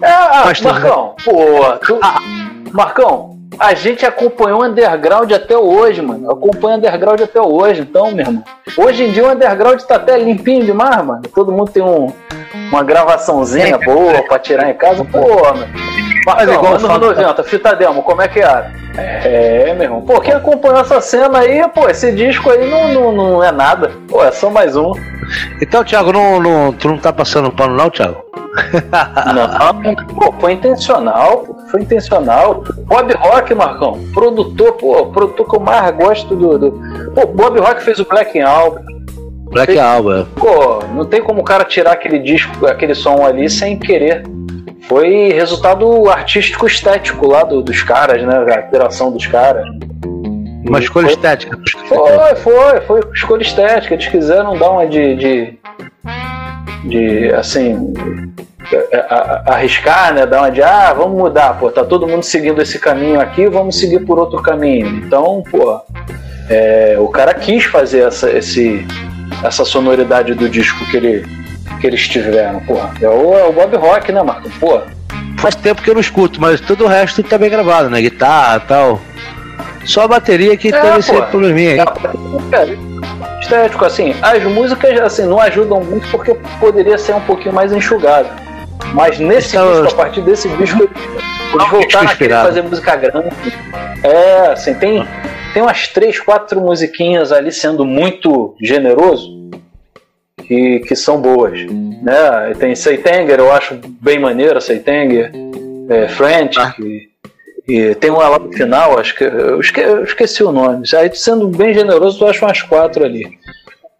[0.00, 2.00] é, ah, Marcão, pô, tu...
[2.72, 6.30] Marcão, a gente acompanhou o underground até hoje, mano.
[6.30, 8.44] Acompanha o underground até hoje, então, meu irmão.
[8.76, 11.22] Hoje em dia o underground tá até limpinho demais, mano.
[11.34, 12.12] Todo mundo tem um,
[12.70, 15.66] uma gravaçãozinha boa pra tirar em casa, pô, mano.
[16.26, 18.70] Marcão, igual anos fala- 90, fita demo, como é que era?
[18.96, 20.02] É, meu irmão.
[20.02, 23.92] Pô, quem acompanhou essa cena aí, pô, esse disco aí não, não, não é nada.
[24.08, 24.92] Pô, é só mais um.
[25.62, 28.24] Então, Thiago, não, não, tu não tá passando pano, não, Thiago?
[29.34, 32.64] Não, pô, foi intencional, foi intencional.
[32.86, 36.58] Bob Rock, Marcão, produtor, pô, produtor que eu mais gosto do.
[36.58, 36.72] do...
[37.14, 38.80] Pô, Bob Rock fez o Black Album.
[39.50, 40.26] Black Fez- Album.
[40.36, 44.22] Pô, não tem como o cara tirar aquele disco, aquele som ali sem querer.
[44.82, 48.44] Foi resultado artístico estético lá do- dos caras, né?
[48.54, 49.64] A interação dos caras.
[50.66, 51.58] Uma escolha estética.
[51.88, 53.94] Foi, foi, foi escolha estética.
[53.94, 55.14] Eles quiseram dar uma de.
[55.16, 55.58] de,
[56.84, 57.92] de, assim.
[59.10, 60.26] a- arriscar, né?
[60.26, 60.62] Dar uma de.
[60.62, 61.70] Ah, vamos mudar, pô.
[61.70, 64.86] Tá todo mundo seguindo esse caminho aqui, vamos seguir por outro caminho.
[64.86, 65.80] Então, pô.
[66.50, 68.86] é, o cara quis fazer essa, esse,
[69.44, 71.26] essa sonoridade do disco que, ele,
[71.80, 72.76] que eles tiveram, pô.
[73.00, 74.50] É o, é o Bob Rock, né, Marco?
[74.60, 74.80] Pô.
[75.38, 78.00] Faz tempo que eu não escuto, mas todo o resto tá bem gravado, né?
[78.00, 79.00] Guitarra tal.
[79.84, 81.22] Só a bateria que É, teve esse pô.
[81.22, 81.78] probleminha aí.
[82.52, 82.76] É,
[83.40, 88.28] estético, assim, as músicas assim, não ajudam muito porque poderia ser um pouquinho mais enxugado.
[88.94, 93.28] Mas nesse Então, disco, a partir desse disco, eles voltaram a querer fazer música grande.
[94.02, 95.06] É, assim, tem,
[95.52, 99.36] tem umas três, quatro musiquinhas ali sendo muito generoso
[100.46, 101.60] que, que são boas.
[101.66, 102.54] Né?
[102.58, 105.32] Tem Seitanger, eu acho bem maneiro, Seitanger,
[105.90, 107.07] é, French, que-
[107.68, 110.84] e tem uma lá no final, acho que eu esque- eu esqueci o nome.
[110.96, 113.38] Aí sendo bem generoso, eu acho umas quatro ali.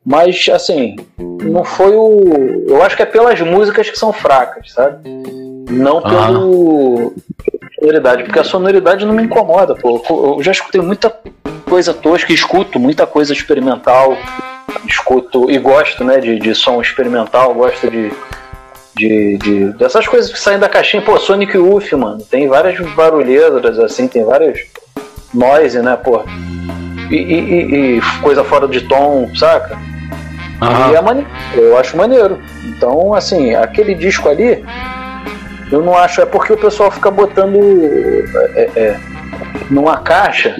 [0.04, 2.64] Mas assim, não foi o.
[2.66, 5.06] Eu acho que é pelas músicas que são fracas, sabe?
[5.70, 7.12] Não pelo
[7.78, 10.02] sonoridade, porque a sonoridade não me incomoda, pô.
[10.38, 11.14] Eu já escutei muita
[11.68, 14.16] coisa tosca, escuto muita coisa experimental,
[14.86, 18.10] escuto e gosto, né, de, de som experimental, gosto de,
[18.98, 21.02] de, de- dessas coisas que saem da caixinha.
[21.02, 24.58] Pô, Sonic Youth, mano, tem várias barulheiras, assim, tem várias
[25.32, 26.22] noise, né, pô.
[27.10, 29.78] E, e- e- coisa fora de tom, saca?
[30.90, 32.38] E é maneiro, eu acho maneiro.
[32.64, 34.64] Então, assim, aquele disco ali,
[35.70, 37.56] eu não acho, é porque o pessoal fica botando
[38.54, 38.96] é, é,
[39.70, 40.56] numa caixa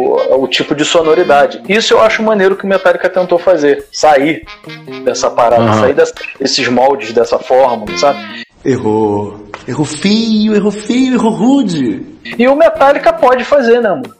[0.00, 1.62] o, o tipo de sonoridade.
[1.68, 4.44] Isso eu acho maneiro que o Metallica tentou fazer, sair
[5.04, 5.80] dessa parada, Aham.
[5.80, 8.18] sair dessa- desses moldes, dessa fórmula, sabe?
[8.64, 9.46] Errou.
[9.68, 12.04] Errou feio, errou feio, errou rude.
[12.38, 14.14] E o Metallica pode fazer, né, mano?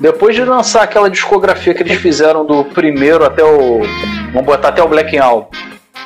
[0.00, 3.80] Depois de lançar aquela discografia que eles fizeram do primeiro até o.
[4.32, 5.46] Vamos botar até o Black Album.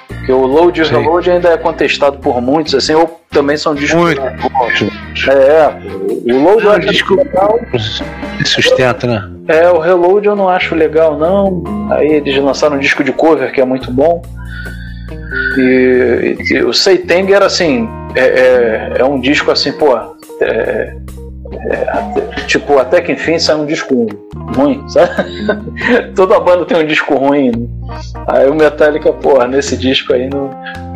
[0.08, 3.74] Porque o Load e o Reload ainda é contestado por muitos, assim, ou também são
[3.74, 4.00] discos.
[4.00, 4.20] Muito.
[4.20, 5.76] É,
[6.32, 7.60] o Load eu É um acho disco legal.
[8.44, 9.30] sustenta, né?
[9.48, 11.62] É, o Reload eu não acho legal, não.
[11.92, 14.22] Aí eles lançaram um disco de cover que é muito bom.
[15.58, 19.96] E, e o Seiteng era assim, é, é, é um disco assim, pô.
[20.40, 20.95] é-
[21.88, 24.06] até- tipo, até que enfim sai um disco
[24.56, 25.12] ruim, sabe?
[26.14, 27.50] Toda banda tem um disco ruim.
[27.50, 27.66] né?
[28.26, 30.50] Aí o Metallica, porra, nesse disco aí não,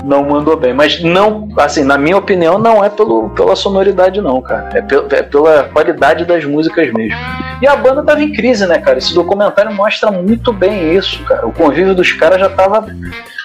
[0.05, 0.72] não mandou bem.
[0.72, 4.70] Mas não, assim, na minha opinião, não é pelo, pela sonoridade, não, cara.
[4.74, 7.18] É, pel- é pela qualidade das músicas mesmo.
[7.62, 8.98] E a banda tava em crise, né, cara?
[8.98, 11.47] Esse documentário mostra muito bem isso, cara.
[11.47, 12.86] O convívio dos caras já tava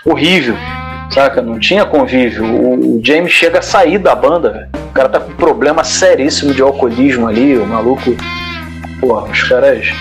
[0.06, 0.56] horrível,
[1.10, 1.42] saca?
[1.42, 2.46] Não tinha convívio.
[2.46, 4.85] O, o James chega a sair da banda, velho.
[4.96, 8.16] O cara tá com um problema seríssimo de alcoolismo ali, o maluco.
[9.02, 9.94] Pô, os caras.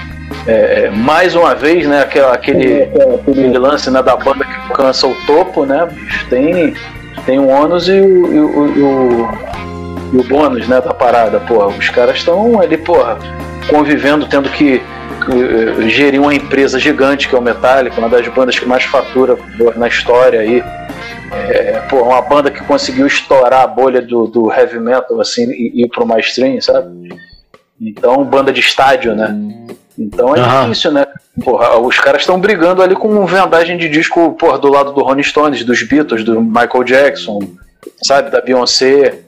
[0.46, 2.82] é, é, mais uma vez, né, aquele, aquele,
[3.28, 5.88] aquele lance né, da banda que alcança o topo, né?
[5.90, 6.74] bicho, Tem,
[7.26, 9.28] tem o ônus e o, e o, e o,
[10.12, 11.40] e o bônus né, da parada.
[11.40, 13.18] Porra, os caras estão ali, porra,
[13.68, 14.80] convivendo, tendo que
[15.88, 19.36] gerir uma empresa gigante que é o Metallica, uma das bandas que mais fatura
[19.74, 20.62] na história aí.
[21.32, 25.84] É, pô, uma banda que conseguiu estourar a bolha do, do heavy metal assim e
[25.84, 27.08] ir pro mainstream, sabe?
[27.80, 29.36] Então, banda de estádio, né?
[29.98, 30.62] Então é Aham.
[30.62, 31.06] difícil, né?
[31.42, 35.22] Porra, os caras estão brigando ali com vendagem de disco, porra, do lado do Rolling
[35.22, 37.40] Stones, dos Beatles, do Michael Jackson,
[38.02, 39.20] sabe, da Beyoncé,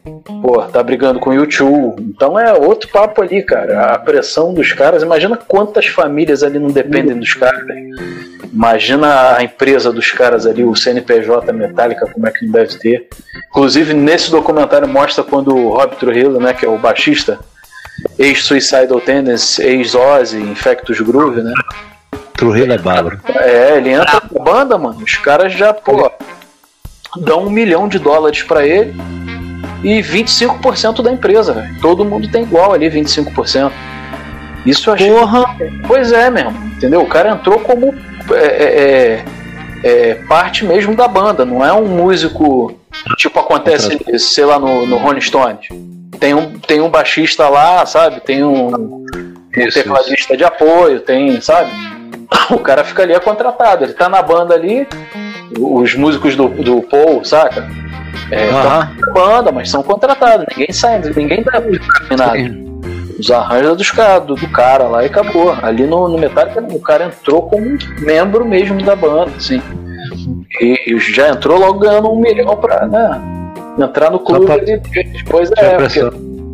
[0.43, 2.03] pô, tá brigando com o YouTube.
[2.03, 3.93] Então é outro papo ali, cara.
[3.93, 7.91] A pressão dos caras, imagina quantas famílias ali não dependem dos caras, velho.
[8.57, 13.07] Imagina a empresa dos caras ali, o CNPJ Metallica, como é que não deve ter.
[13.51, 17.39] Inclusive, nesse documentário mostra quando o Rob Trujillo, né, que é o baixista,
[18.19, 21.53] ex-Suicidal Tendency, ex-Ozzy, Infectus Groove, né?
[22.33, 23.21] Trujillo é bárbaro.
[23.29, 25.03] É, ele entra na banda, mano.
[25.05, 26.11] Os caras já, pô,
[27.19, 28.95] dão um milhão de dólares pra ele
[29.85, 31.79] e 25% da empresa, velho.
[31.83, 33.71] Todo mundo tem igual ali, 25%.
[34.65, 35.11] Isso eu achei.
[35.11, 35.45] Porra!
[35.87, 36.57] Pois é, mesmo.
[36.75, 37.03] Entendeu?
[37.03, 37.95] O cara entrou como
[38.35, 39.25] é, é,
[39.85, 42.79] é, é, parte mesmo da banda, não é um músico
[43.17, 45.69] tipo acontece, sei lá, no, no Rolling Stones.
[46.19, 48.21] Tem um, tem um baixista lá, sabe?
[48.21, 49.05] Tem um, um
[49.73, 51.71] tecladista de apoio, tem, sabe?
[52.51, 54.87] O cara fica ali é contratado, ele tá na banda ali,
[55.59, 57.69] os músicos do, do Paul, saca?
[58.31, 58.51] É,
[59.13, 61.61] banda, mas são contratados, ninguém sai, ninguém dá
[62.17, 62.66] nada.
[63.19, 65.53] Os arranjos dos cara, do, do cara lá e acabou.
[65.63, 69.61] Ali no, no Metallica, o cara entrou como membro mesmo da banda, assim.
[70.61, 73.21] E, e já entrou logo ganhando um milhão pra né,
[73.79, 74.51] entrar no clube.
[74.53, 74.81] ali.
[75.29, 75.77] Pois Tinha é,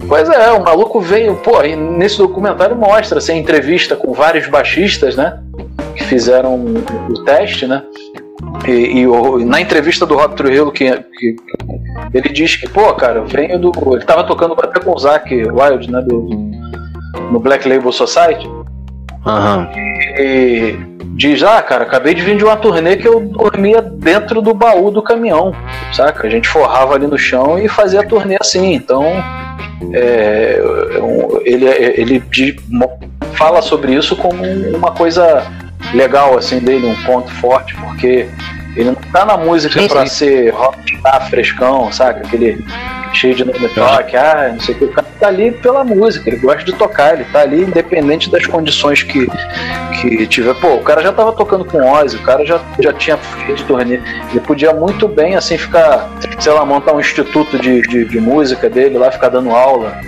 [0.09, 5.17] Pois é, o maluco veio, pô, e nesse documentário mostra, assim, entrevista com vários baixistas,
[5.17, 5.41] né?
[5.97, 7.83] Que fizeram o teste, né?
[8.67, 11.37] E, e o- na entrevista do Rob Trujillo, que, que
[12.15, 13.73] ele diz que, pô, cara, eu venho do.
[13.95, 16.01] Ele tava tocando até com o Zac Wild, né?
[16.03, 16.29] Do,
[17.31, 18.49] no Black Label Society.
[19.27, 19.69] Aham.
[20.19, 20.77] E
[21.15, 24.91] diz, ah, cara, acabei de vir de uma turnê que eu dormia dentro do baú
[24.91, 25.55] do caminhão,
[25.93, 26.27] saca?
[26.27, 28.75] A gente forrava ali no chão e fazia a turnê assim.
[28.75, 29.05] Então,
[29.93, 30.61] é,
[31.01, 32.99] um, ele, ele di- mo-
[33.35, 34.43] fala sobre isso como
[34.77, 35.43] uma coisa
[35.95, 38.29] legal assim dele, um ponto forte, porque
[38.77, 40.07] ele não tá na música sim.
[40.07, 42.21] ser rockstar frescão, saca?
[42.21, 42.65] Aquele
[43.13, 44.85] cheio de nome toque, ah, não sei o que.
[44.85, 48.47] O cara tá ali pela música, ele gosta de tocar, ele tá ali independente das
[48.47, 49.27] condições que,
[50.01, 50.55] que tiver.
[50.55, 54.01] Pô, o cara já tava tocando com Ozzy, o cara já, já tinha feito turnê.
[54.31, 58.71] Ele podia muito bem, assim, ficar, sei lá, montar um instituto de, de, de música
[58.71, 60.01] dele lá, ficar dando aula,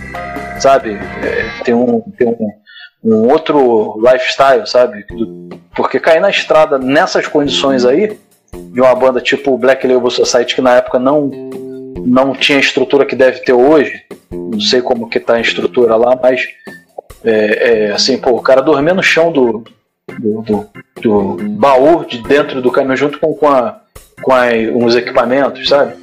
[0.58, 0.98] sabe?
[1.22, 2.00] É, tem um.
[2.16, 2.63] Tem um
[3.04, 5.04] um outro lifestyle, sabe?
[5.76, 8.18] Porque cair na estrada nessas condições aí,
[8.52, 11.26] de uma banda tipo o Black Label Society, que na época não,
[12.06, 15.96] não tinha a estrutura que deve ter hoje, não sei como que tá a estrutura
[15.96, 16.46] lá, mas
[17.24, 19.64] é, é, assim, pô, o cara dormia no chão do,
[20.18, 20.70] do, do,
[21.02, 23.80] do baú de dentro do caminhão junto com, com, a,
[24.22, 25.94] com a, uns equipamentos, sabe?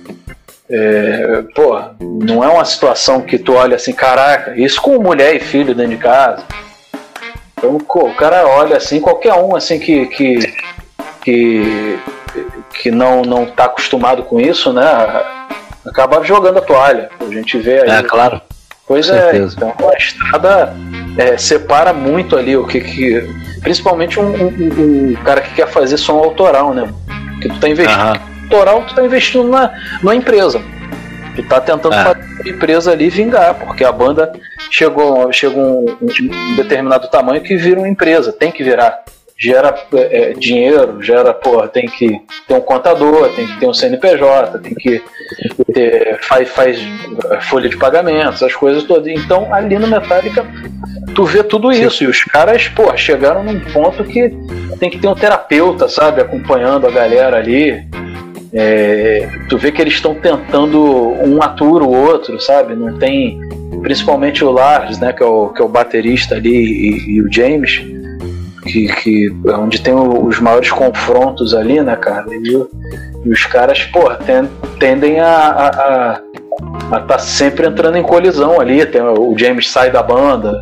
[0.69, 5.39] É, pô, não é uma situação que tu olha assim, caraca, isso com mulher e
[5.39, 6.43] filho dentro de casa.
[7.63, 10.53] Então, o cara olha assim, qualquer um assim que que,
[11.21, 11.99] que,
[12.73, 14.83] que não não tá acostumado com isso, né?
[15.85, 17.09] Acaba jogando a toalha.
[17.19, 17.89] A gente vê aí.
[17.89, 18.41] É, claro.
[18.87, 19.55] Pois Com é, certeza.
[19.57, 20.73] então a estrada
[21.17, 23.29] é, separa muito ali o que que.
[23.61, 26.91] Principalmente um, um- um cara que quer fazer som autoral, né?
[27.41, 27.99] Que tu tá investindo.
[27.99, 28.19] Aham.
[28.43, 29.71] Autoral, tu tá investindo na,
[30.03, 30.61] na empresa.
[31.35, 32.03] Tu tá tentando É.
[32.03, 34.33] fazer a empresa ali vingar, porque a banda
[34.71, 39.03] chegou, chegou um, um determinado tamanho que vira uma empresa, tem que virar.
[39.37, 44.59] gera é, dinheiro, gera, porra, tem que ter um contador, tem que ter um CNPJ,
[44.59, 45.03] tem que
[45.73, 46.79] ter, faz, faz
[47.41, 49.07] folha de pagamentos, as coisas todas.
[49.07, 50.45] Então ali no Metallica
[51.13, 52.03] tu vê tudo isso.
[52.03, 54.31] E os caras, porra, chegaram num ponto que
[54.79, 57.85] tem que ter um terapeuta, sabe, acompanhando a galera ali.
[58.53, 62.75] É, tu vê que eles estão tentando um atura o outro, sabe?
[62.75, 63.39] Não tem.
[63.81, 65.13] Principalmente o Lars, né?
[65.13, 67.81] Que é o, que é o baterista ali, e, e o James,
[68.63, 72.25] que, que é onde tem os maiores confrontos ali, né, cara?
[72.29, 72.67] E,
[73.25, 74.47] e os caras, porra, ten,
[74.79, 76.21] tendem a, a, a,
[76.91, 78.85] a tá sempre entrando em colisão ali.
[78.85, 80.61] Tem, o James sai da banda,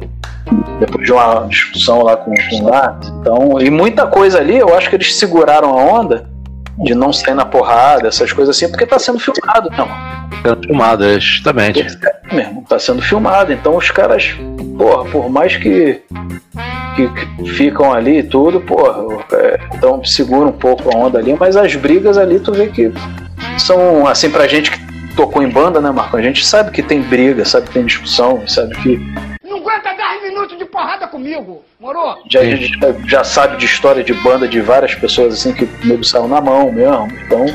[0.79, 3.11] depois de uma discussão lá com, com o Lars.
[3.19, 6.29] Então, e muita coisa ali, eu acho que eles seguraram a onda
[6.83, 9.87] de não sair na porrada, essas coisas assim, porque tá sendo filmado, não.
[10.41, 11.81] Sendo filmado, é, justamente.
[11.81, 14.35] É, mesmo, tá sendo filmado, então os caras,
[14.77, 16.01] porra, por mais que,
[16.95, 19.03] que, que ficam ali e tudo, porra,
[19.33, 22.91] é, então segura um pouco a onda ali, mas as brigas ali tu vê que
[23.57, 24.88] são, assim, pra gente que
[25.19, 26.15] tocou em banda, né, Marco?
[26.15, 28.97] A gente sabe que tem briga, sabe que tem discussão, sabe que
[29.43, 32.15] Não aguenta 10 minutos de porrada comigo, morou?
[32.31, 32.67] já, já,
[33.05, 36.39] já sabe de história de banda de várias pessoas assim que o nego saiu na
[36.39, 37.09] mão mesmo.
[37.25, 37.45] Então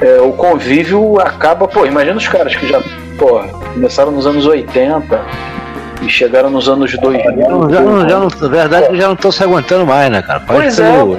[0.00, 2.80] é, o convívio acaba, pô, imagina os caras que já,
[3.18, 3.40] pô,
[3.74, 5.20] começaram nos anos 80
[6.02, 7.24] e chegaram nos anos 2000.
[7.40, 10.22] Já não, já não, já não, na verdade, já não estão se aguentando mais, né,
[10.22, 10.38] cara?
[10.38, 11.18] Pode Pois ser é, o-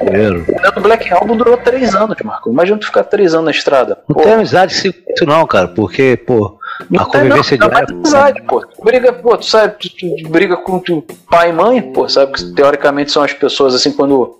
[0.00, 0.44] primeiro.
[0.76, 2.50] O Black Album durou três anos, Marco.
[2.50, 3.98] Imagina tu ficar três anos na estrada.
[4.08, 6.58] Não tem amizade isso não, cara, porque, pô,
[6.98, 8.60] a convivência não, não, amizade, pô.
[8.60, 12.32] Tu briga, pô, tu sabe, tu, tu briga com tu pai e mãe, pô, sabe
[12.32, 14.38] que teoricamente são as pessoas assim quando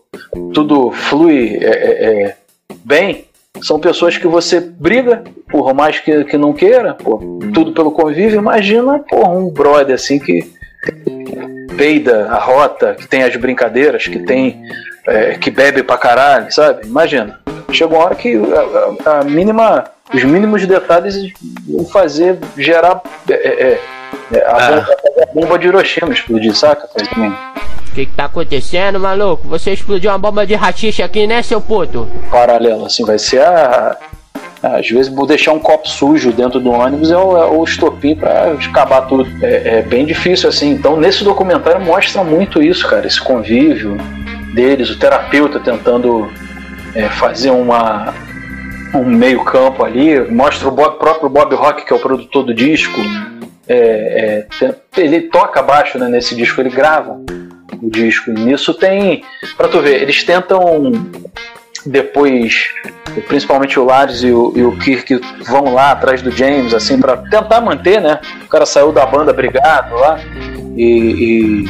[0.53, 2.37] tudo flui é, é, é,
[2.85, 3.27] bem,
[3.63, 7.19] são pessoas que você briga, por mais que, que não queira, pô,
[7.55, 8.39] tudo pelo convívio.
[8.39, 10.56] Imagina, pô, um brother assim que
[11.77, 14.63] peida a rota, que tem as brincadeiras, que tem
[15.07, 16.87] é, que bebe pra caralho, sabe?
[16.87, 17.39] Imagina.
[17.73, 21.15] Chega uma hora que a, a- a mínima, os mínimos detalhes
[21.69, 23.81] vão fazer gerar é, é,
[24.33, 26.89] é, a, bomba, a bomba de Hiroshima explodir, saca?
[26.97, 29.49] O que, que tá acontecendo, maluco?
[29.49, 32.07] Você explodiu uma bomba de rachixe aqui, né, seu puto?
[32.31, 33.97] Paralelo, assim, vai ser a.
[34.63, 38.53] Às vezes deixar um copo sujo dentro do ônibus é o, é o estopim pra
[38.53, 39.29] acabar tudo.
[39.43, 40.71] É, é bem difícil assim.
[40.71, 43.97] Então nesse documentário mostra muito isso, cara, esse convívio
[44.55, 46.31] deles, o terapeuta tentando
[46.95, 48.15] é, fazer uma
[48.95, 52.55] um meio campo ali, mostra o Bob- próprio Bob Rock que é o produtor do
[52.55, 52.99] disco,
[53.69, 57.21] é, é, ele toca baixo né, nesse disco, ele grava
[57.83, 58.31] o disco.
[58.31, 59.23] E nisso tem,
[59.57, 60.91] pra tu ver, eles tentam
[61.87, 62.69] depois,
[63.29, 67.17] principalmente o Lars e o, e o Kirk vão lá atrás do James, assim, para
[67.17, 68.19] tentar manter, né?
[68.45, 70.19] O cara saiu da banda brigado lá
[70.77, 71.67] e,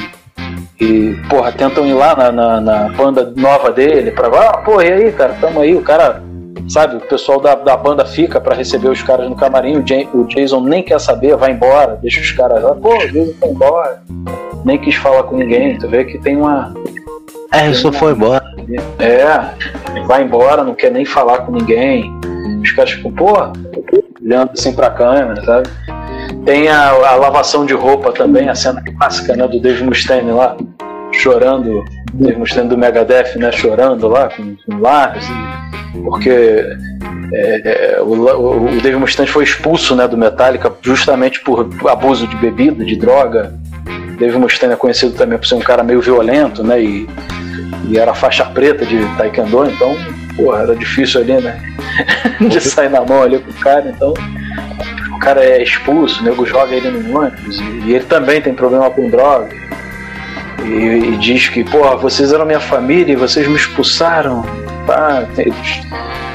[0.79, 4.85] e, e, porra, tentam ir lá na, na, na banda nova dele pra, ah, porra,
[4.85, 6.23] e aí, cara, tamo aí, o cara,
[6.69, 10.09] sabe, o pessoal da, da banda fica para receber os caras no camarim, o, Ja-
[10.13, 13.49] o Jason nem quer saber, vai embora, deixa os caras lá, pô, o Jason foi
[13.51, 14.03] embora,
[14.65, 16.75] nem quis falar com ninguém, tu vê que tem uma,
[17.53, 18.45] É, só foi embora.
[18.99, 22.13] é, vai embora, não quer nem falar com ninguém.
[22.63, 23.33] Os caras ficam, pô,
[24.23, 25.69] olhando assim pra câmera, sabe?
[26.45, 30.57] Tem a, a lavação de roupa também, a cena clássica, né, do Dave Mustaine lá,
[31.13, 36.65] chorando, Dave Mustaine do Megadeth, né, chorando lá com, com Lars, e- porque
[37.33, 42.37] é, é, o, o Dave Mustaine foi expulso, né, do Metallica justamente por abuso de
[42.37, 43.55] bebida, de droga.
[44.19, 47.09] Dave Mustaine é conhecido também por ser um cara meio violento, né, e
[47.89, 49.97] e era faixa preta de taekwondo, então,
[50.37, 51.61] porra, era difícil ali, né?
[52.41, 54.13] de sair na mão ali com o cara, então
[55.15, 58.91] o cara é expulso, o nego joga ele no ônibus, e, ele também tem problema
[58.91, 59.55] com droga.
[60.65, 64.45] E, e diz que, porra, vocês eram minha família e vocês me expulsaram.
[64.85, 65.27] Tá,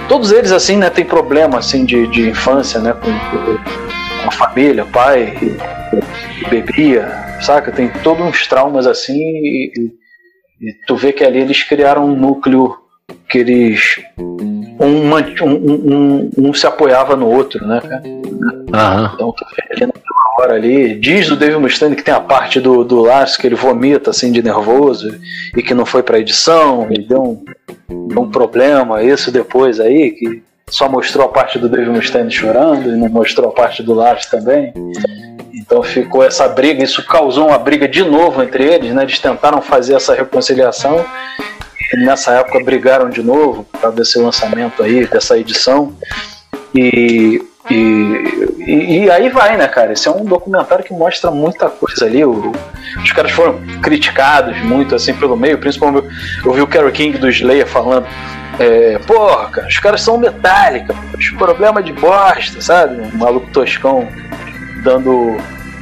[0.08, 3.12] todos eles, assim, né, tem problema, assim, de, de infância, né, com,
[4.22, 5.34] com a família, pai,
[6.50, 7.72] bebia, saca?
[7.72, 9.92] Tem todos uns traumas, assim, e, e-
[10.70, 12.76] e tu vê que ali eles criaram um núcleo
[13.30, 13.96] que eles.
[14.20, 15.14] Um, um,
[15.46, 18.04] um, um- se apoiava no outro, né, cara?
[18.74, 19.12] Aham.
[19.16, 19.34] Então
[19.72, 20.96] ali naquela hora ali.
[21.00, 24.32] Diz o David Mustaine que tem a parte do, do Lars que ele vomita assim
[24.32, 25.20] de nervoso
[25.56, 29.04] e que não foi pra edição e deu um, deu um problema.
[29.04, 33.50] Isso depois aí, que só mostrou a parte do David Mustaine chorando e não mostrou
[33.50, 34.74] a parte do Lars também.
[35.72, 39.04] Então ficou essa briga, isso causou uma briga de novo entre eles, né?
[39.04, 41.06] Eles tentaram fazer essa reconciliação
[41.94, 45.94] nessa época brigaram de novo por causa desse lançamento aí, dessa edição.
[46.76, 49.94] E E, e, aí vai, né, cara?
[49.94, 52.26] Esse é um documentário que mostra muita coisa ali.
[52.26, 52.52] O-
[53.02, 56.08] os caras foram criticados muito assim pelo meio, principalmente
[56.44, 58.08] eu vi o Carol King do Slayer falando.
[58.60, 63.00] É, porra, cara, os caras são metálica, os problemas de bosta, sabe?
[63.02, 64.08] Um maluco toscão
[64.84, 65.38] dando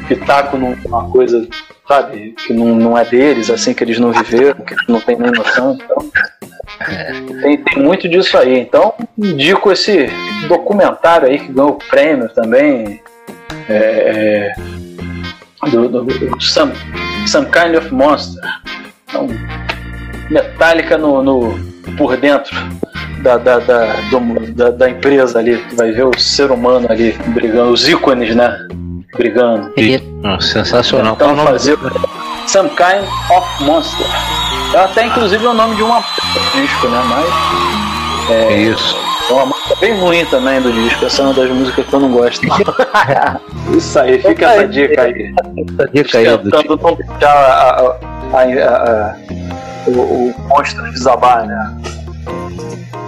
[0.10, 1.48] pitaco numa coisa,
[1.88, 5.16] sabe, que não, não é deles, assim, que eles não viveram, que eles não têm
[5.18, 5.78] nem noção.
[5.82, 6.12] Então,
[7.42, 8.60] tem, tem muito disso aí.
[8.60, 10.08] Então, indico esse
[10.48, 13.02] documentário aí que ganhou prêmio também.
[13.70, 14.52] é,
[15.66, 16.74] é, do, do, do Some,
[17.28, 18.42] Some Kind of Monster.
[19.08, 19.28] Então,
[20.30, 21.60] metálica no, no-
[21.98, 22.56] por dentro
[23.22, 23.96] da, da, da,
[24.56, 25.58] da, da empresa ali.
[25.70, 28.68] Tu vai ver o ser humano ali brigando, os ícones, né?
[29.16, 29.72] Brigando.
[30.24, 31.14] Ah, sensacional.
[31.16, 31.78] Então fazer
[32.48, 33.06] Some Kind
[33.36, 34.06] of Monster.
[34.74, 36.04] É até inclusive o nome de uma
[36.54, 37.02] disco, né?
[37.08, 38.30] Mas.
[38.32, 38.96] É isso.
[39.30, 41.06] É uma música bem ruim também do disco.
[41.06, 42.42] Essa é uma das músicas que eu não gosto.
[43.76, 45.34] Isso aí, fica essa dica aí.
[45.78, 47.70] Essa dica aí do Tentando não deixar a,
[48.34, 49.16] a, a, a-
[49.88, 51.78] o, o monstro desabar, né?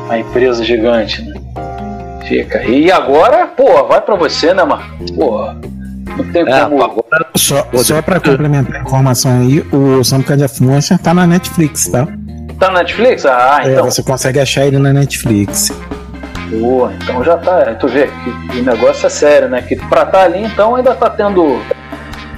[0.10, 1.34] A empresa gigante, né?
[2.28, 2.86] Fica aí.
[2.86, 4.84] E agora, pô, vai pra você, né, mano?
[5.16, 5.44] Pô,
[6.18, 7.06] não tem É, como.
[7.36, 12.08] Só, só pra complementar a informação aí, o Kind of Monster tá na Netflix, tá?
[12.60, 13.26] Tá na Netflix?
[13.26, 13.86] Ah, É, então.
[13.86, 15.72] você consegue achar ele na Netflix.
[16.50, 17.74] Pô, então já tá.
[17.76, 18.10] Tu vê
[18.52, 19.62] que o negócio é sério, né?
[19.62, 21.60] Que pra tá ali, então ainda tá tendo.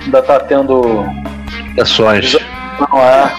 [0.06, 1.06] Ainda tá tendo.
[1.80, 2.38] Ações.
[2.80, 3.34] Não é.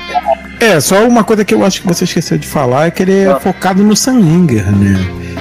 [0.61, 3.25] É, só uma coisa que eu acho que você esqueceu de falar é que ele
[3.25, 4.95] é focado no Sanlinger, né?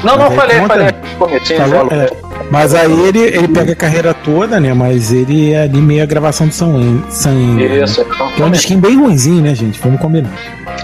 [0.03, 0.91] Não, não, Mas falei, conta- falei.
[1.17, 1.87] Cometinho, falou.
[1.91, 2.09] É,
[2.51, 4.73] mas aí ele, ele pega a carreira toda, né?
[4.73, 7.83] Mas ele é ali meio a gravação do Sanlinger.
[7.83, 8.09] Isso, né?
[8.13, 9.79] então, Que é um disquinho bem ruimzinho, né, gente?
[9.79, 10.29] Vamos combinar.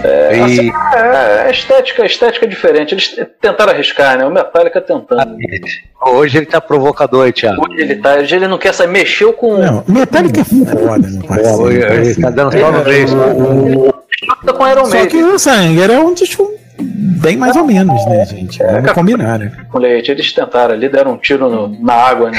[0.02, 2.94] É, assim, é, é estética, estética diferente.
[2.94, 4.24] Eles tentaram arriscar, né?
[4.24, 5.36] O Metallica tentando.
[6.06, 7.62] Hoje ele tá provocador aí, Thiago.
[7.68, 8.14] Hoje ele tá.
[8.14, 8.88] Hoje ele não quer sair.
[8.88, 9.58] Mexeu com.
[9.58, 11.62] Não, Metallica é foda, meu parceiro.
[11.62, 13.10] Hoje ele tá dando só no três.
[14.44, 16.49] Tá com Iron Só que o Sanlinger é um disco
[16.82, 18.58] bem mais ou menos, né, gente?
[18.62, 19.52] Vamos combinar, né?
[19.70, 20.10] Com leite.
[20.10, 22.38] Eles tentaram ali, deram um tiro no- na água, né?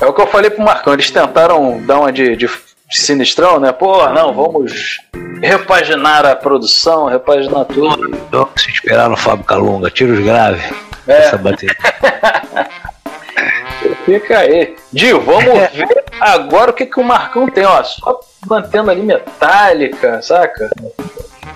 [0.00, 0.92] É o que eu falei pro Marcão.
[0.92, 2.48] Eles tentaram dar uma de, de
[2.90, 3.72] sinistrão, né?
[3.72, 4.98] Pô, não, vamos
[5.40, 8.08] repaginar a produção, repaginar tudo.
[8.14, 10.62] Então, se esperar no Fábio Calunga, tiros graves.
[11.06, 11.18] É.
[11.18, 11.74] Essa bateria.
[14.04, 14.74] Fica aí.
[14.92, 17.82] Dio, vamos ver agora o que, que o Marcão tem, ó.
[17.82, 20.70] Só mantendo ali metálica, saca?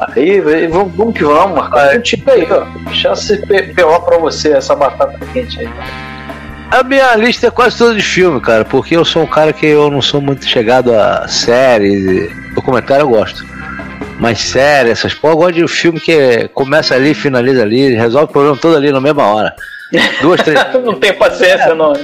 [0.01, 1.93] Aí, aí, vamos, vamos que vamos, Marcão.
[1.93, 2.65] Contigo aí, ó.
[2.89, 5.69] Deixar esse P- PO pra você, essa batata quente aí.
[6.71, 9.65] A minha lista é quase toda de filme, cara, porque eu sou um cara que
[9.67, 13.45] eu não sou muito chegado a séries, documentário eu gosto.
[14.19, 18.33] Mas série, essas porra, eu gosto de filme que começa ali, finaliza ali, resolve o
[18.33, 19.55] problema todo ali na mesma hora.
[20.21, 20.59] Duas, três.
[20.85, 21.95] não tem paciência, não.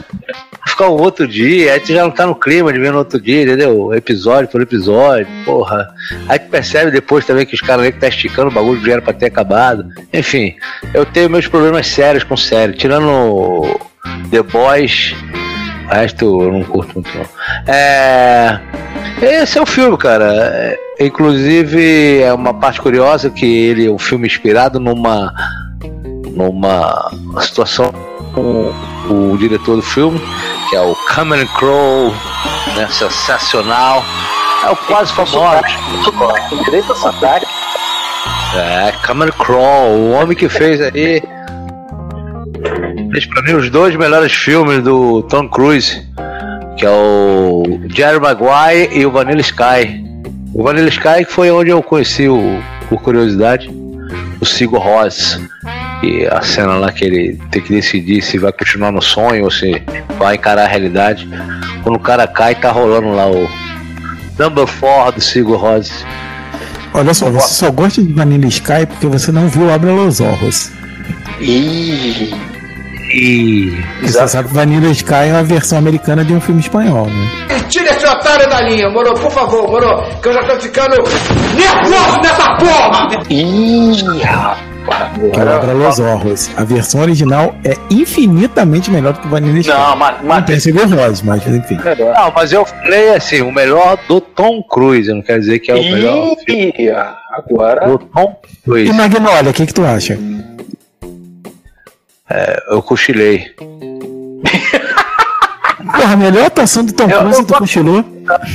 [0.66, 3.20] Ficar um outro dia, aí tu já não tá no clima de ver no outro
[3.20, 3.92] dia, entendeu?
[3.92, 5.88] Episódio por episódio, porra.
[6.28, 8.92] Aí tu percebe depois também que os caras ali que tá esticando o bagulho já
[8.92, 9.86] era pra ter acabado.
[10.12, 10.54] Enfim,
[10.94, 12.74] eu tenho meus problemas sérios com série.
[12.74, 13.80] Tirando
[14.30, 15.14] The Boys,
[15.86, 17.26] o resto eu não curto muito não.
[17.66, 18.60] É.
[19.20, 20.32] Esse é o filme, cara.
[20.34, 25.32] É, inclusive, é uma parte curiosa que ele é um filme inspirado numa
[26.34, 27.10] numa
[27.40, 27.92] situação
[28.34, 28.72] com
[29.10, 30.20] o diretor do filme,
[30.68, 32.12] que é o Cameron Crowe,
[32.74, 34.02] né, sensacional.
[34.64, 35.36] É o quase famoso.
[36.64, 37.46] Direito a sotaque.
[38.54, 41.22] É, Cameron Crowe, o homem que fez aí.
[43.10, 46.06] Fez pra mim os dois melhores filmes do Tom Cruise,
[46.78, 50.02] que é o Jerry Maguire e o Vanilla Sky.
[50.54, 53.70] O Vanilla Sky foi onde eu conheci o, por curiosidade,
[54.40, 55.40] o Sigo Ross.
[56.02, 59.50] E a cena lá que ele tem que decidir se vai continuar no sonho ou
[59.50, 59.82] se
[60.18, 61.28] vai encarar a realidade.
[61.82, 63.48] Quando o cara cai, tá rolando lá o
[64.38, 66.04] Number 4 do Sigo Ross.
[66.94, 70.70] Olha só, você só gosta de Vanilla Sky porque você não viu Abre los Ojos.
[71.40, 72.51] Ih.
[73.14, 77.30] E você sabe que Vanilla Sky é uma versão americana de um filme espanhol, né?
[77.68, 79.14] Tira esse otário da linha, moro?
[79.14, 80.02] Por favor, moro?
[80.20, 83.08] Que eu já tô ficando nervoso nessa porra!
[83.30, 84.62] Ih, rapaz.
[85.32, 86.50] Que é o Abre los Ojos.
[86.56, 89.72] A versão original é infinitamente melhor do que Vanilla Sky.
[89.72, 90.58] Não, mas, Não tem
[90.96, 91.78] Rós, mas enfim.
[92.16, 95.74] Não, mas eu falei assim, o melhor do Tom Cruise, não quer dizer que é
[95.74, 96.72] o melhor Ih,
[97.32, 97.86] agora.
[97.88, 98.90] do Tom Cruise.
[98.90, 100.18] E Magnolia, o que, que tu acha?
[102.34, 103.52] É, eu cochilei.
[105.84, 108.04] Porra, a melhor atuação do Tom Cruise tu cochilou?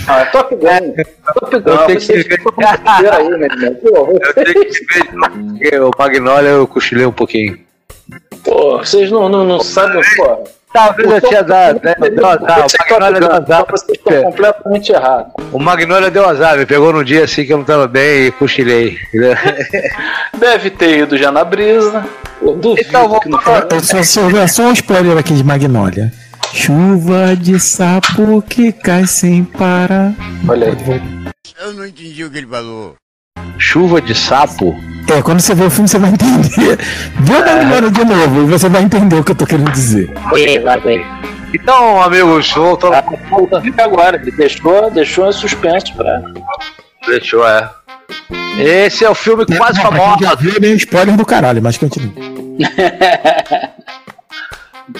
[0.07, 0.93] Ah, Top Gun.
[1.39, 1.71] Top Gun.
[1.71, 3.75] Eu tenho que- com bobeira aí, meu irmão.
[3.75, 7.59] Pô, Eu tenho que ver, porque o Magnolia eu cochilei um pouquinho.
[8.43, 10.43] Pô, vocês não, não, não sabem, pô.
[10.77, 11.95] Talvez eu tinha dado, né?
[11.95, 13.65] Deu azar, o Magnolia deu azar.
[13.91, 15.33] Estão completamente errados.
[15.51, 18.31] O Magnolia deu azar, me pegou num dia assim que eu não tava bem e
[18.31, 18.95] cochilei.
[20.37, 22.05] Deve ter ido já na brisa.
[22.39, 26.13] Eu duvido Então, vou que não É só, só, só um spoiler aqui de Magnólia.
[26.53, 30.13] Chuva de sapo que cai sem parar.
[30.47, 31.33] Olha aí.
[31.59, 32.93] Eu não entendi o que ele falou.
[33.57, 34.75] Chuva de sapo?
[35.09, 36.77] É, quando você vê o filme você vai entender.
[37.19, 40.13] Vê o Magnólia de novo e você vai entender o que eu tô querendo dizer.
[41.53, 42.93] Então, amigos, voltando
[43.61, 46.21] Fica agora, ele deixou, deixou em suspenso pra.
[47.07, 47.69] Deixou, é.
[48.59, 50.17] Esse é o filme quase Não, famoso.
[50.21, 52.11] Já viu é meio spoiler do caralho, mas continua.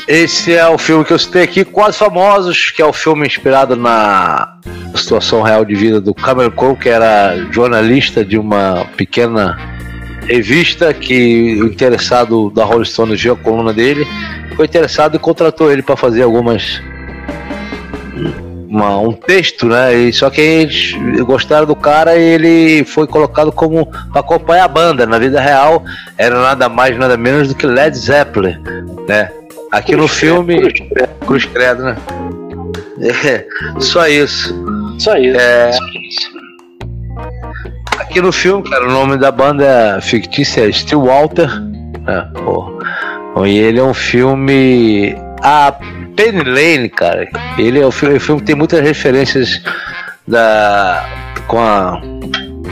[0.08, 3.76] Esse é o filme que eu citei aqui, Quase Famosos, que é o filme inspirado
[3.76, 4.58] na
[4.96, 9.58] situação real de vida do Cameron Crowe, que era jornalista de uma pequena
[10.28, 14.06] revista que o interessado da Rolling Stone viu a coluna dele,
[14.50, 16.82] ficou interessado e contratou ele para fazer algumas
[18.70, 19.94] uma- um texto, né?
[19.96, 20.94] E só que eles
[21.26, 25.06] gostaram do cara e ele foi colocado como para acompanhar a banda.
[25.06, 25.84] Na vida real
[26.18, 28.58] era nada mais nada menos do que Led Zeppelin,
[29.08, 29.32] né?
[29.72, 30.72] Aqui no filme
[31.26, 31.96] Cruz Credo, né?
[33.00, 33.46] É,
[33.80, 34.56] só isso.
[34.98, 35.40] Só isso.
[35.40, 35.70] É,
[38.18, 41.48] aqui no filme, cara, o nome da banda é fictícia é Steel Walter.
[42.02, 42.32] né?
[43.46, 45.16] E ele é um filme.
[45.44, 45.72] A
[46.16, 47.30] Penny Lane, cara.
[47.60, 49.62] Ele é o filme, o filme tem muitas referências
[50.28, 51.06] da
[51.48, 52.02] com a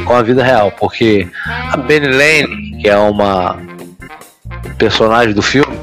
[0.04, 1.28] com a vida real, porque
[1.72, 3.58] a Penny Lane, que é uma
[4.80, 5.78] personagem do filme,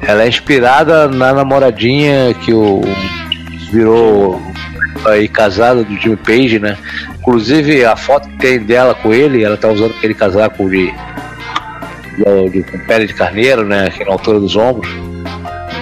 [0.00, 2.80] ela é inspirada na namoradinha que o
[3.70, 4.40] virou
[5.04, 6.78] aí casada do Jimmy Page, né?
[7.22, 10.92] Inclusive a foto que tem dela com ele, ela tá usando aquele casaco de,
[12.16, 13.86] de, de- com pele de carneiro, né?
[13.86, 14.90] Aqui na altura dos ombros.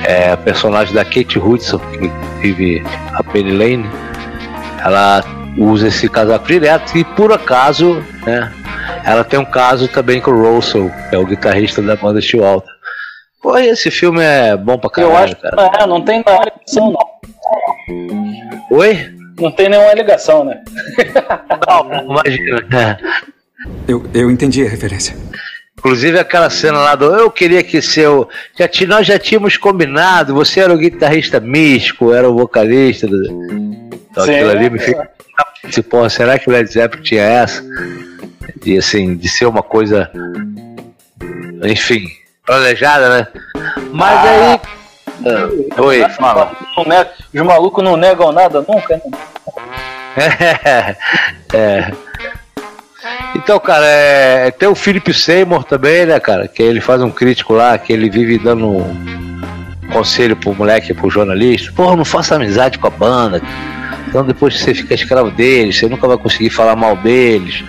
[0.05, 2.11] É a personagem da Kate Hudson, que
[2.43, 2.83] vive
[3.15, 3.91] a Penny Lane.
[4.85, 5.25] Ela
[5.57, 8.53] usa esse casaco direto e por acaso, né?
[9.05, 12.45] Ela tem um caso também com o Russell, que é o guitarrista da banda Steel
[12.45, 12.69] Alta.
[13.43, 15.57] Pô, esse filme é bom pra caralho, Eu acho que cara.
[15.57, 18.77] não, é, não tem nenhuma ligação, não.
[18.79, 19.15] Oi?
[19.41, 20.63] Não tem nenhuma ligação, né?
[21.67, 22.99] Não, imagina.
[23.89, 25.17] Eu, eu entendi a referência.
[25.79, 28.29] Inclusive aquela cena lá do eu queria que seu.
[28.59, 33.07] Já nós já tínhamos combinado, você era o guitarrista místico, era o vocalista.
[33.07, 33.17] Do...
[34.11, 34.71] Então Sim, aquilo ali é.
[34.71, 35.11] me fica.
[35.71, 37.65] Se, porra, será que o Led Zeppelin tinha essa?
[38.63, 40.11] De assim, de ser uma coisa.
[41.65, 42.07] Enfim,
[42.45, 43.29] planejada, né?
[43.91, 44.80] Mas aí.
[45.25, 46.53] Ah, oi, fala.
[47.35, 49.03] Os malucos não negam nada nunca, né?
[51.55, 51.93] é.
[53.35, 56.49] Então, cara, é, tem o Philip Seymour também, né, cara?
[56.49, 61.11] Que ele faz um crítico lá, que ele vive dando um conselho pro moleque, pro
[61.11, 61.73] jornalista.
[61.73, 63.41] Porra, não faça amizade com a banda.
[64.09, 67.63] Então depois você fica escravo deles, você nunca vai conseguir falar mal deles.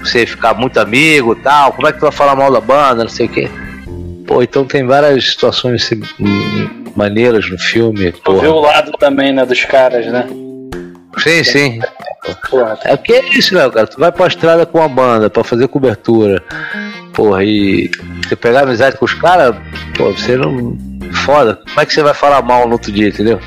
[0.00, 1.72] Você ficar muito amigo e tal.
[1.72, 3.50] Como é que tu vai falar mal da banda, não sei o quê.
[4.26, 5.84] Pô, então tem várias situações
[6.96, 8.12] maneiras no filme.
[8.12, 8.48] Tu Porra.
[8.50, 10.26] o lado também, né, dos caras, né?
[11.18, 11.80] Sim, sim.
[12.84, 13.86] É porque é isso, né, cara?
[13.86, 16.42] Tu vai pra estrada com a banda pra fazer cobertura.
[17.12, 17.90] Porra, e
[18.26, 19.54] você pegar amizade com os caras,
[19.96, 20.76] pô, você não.
[21.24, 21.56] Foda.
[21.66, 23.40] Como é que você vai falar mal no outro dia, entendeu?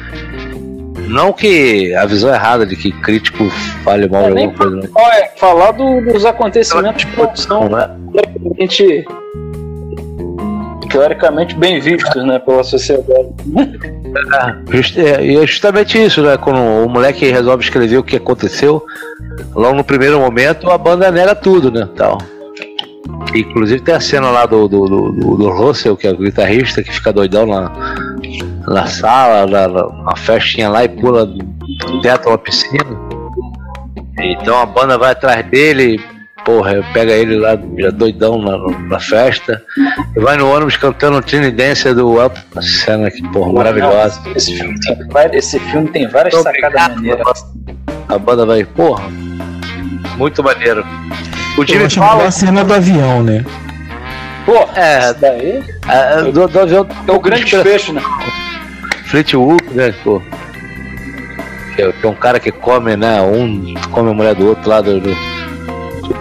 [1.07, 3.49] Não que a visão errada de que crítico
[3.83, 4.89] fale mal É, de alguma coisa, não.
[4.95, 7.89] Olha, falar do- dos acontecimentos que não são Não é?
[10.93, 13.29] Teoricamente, bem vistos, né, pela sociedade.
[14.95, 16.37] É, é, justamente isso, né?
[16.37, 18.85] Quando o moleque resolve escrever o que aconteceu,
[19.55, 21.89] logo no primeiro momento a banda nega tudo, né?
[21.97, 22.19] Tal.
[23.33, 26.93] Inclusive tem a cena lá do, do, do, do- Russell, que é o guitarrista, que
[26.93, 27.71] fica doidão na,
[28.67, 32.85] na sala, na, na, festinha lá e pula do teto uma piscina.
[34.19, 35.99] Então a banda vai atrás dele,
[36.45, 38.57] porra, pega ele lá já doidão na,
[38.87, 39.61] na festa,
[40.15, 42.41] e vai no ônibus cantando Tiny Dancer do Elton.
[42.53, 44.21] Uma cena que, porra, maravilhosa.
[44.25, 47.45] Não, esse, filme tem, várias- esse filme tem várias Muito sacadas obrigado, maneiras.
[48.09, 49.03] A banda vai, porra,
[50.17, 50.85] muito maneiro.
[51.57, 53.45] O Jimmy Fallon, a cena do avião, né?
[54.45, 58.01] Pô, é, daí é, do, do avião é o grande desfecho, né?
[59.05, 60.21] Fleetwood, né, pô.
[61.75, 64.69] Que é, que é um cara que come, né, um come a mulher do outro
[64.69, 65.32] lado do, do-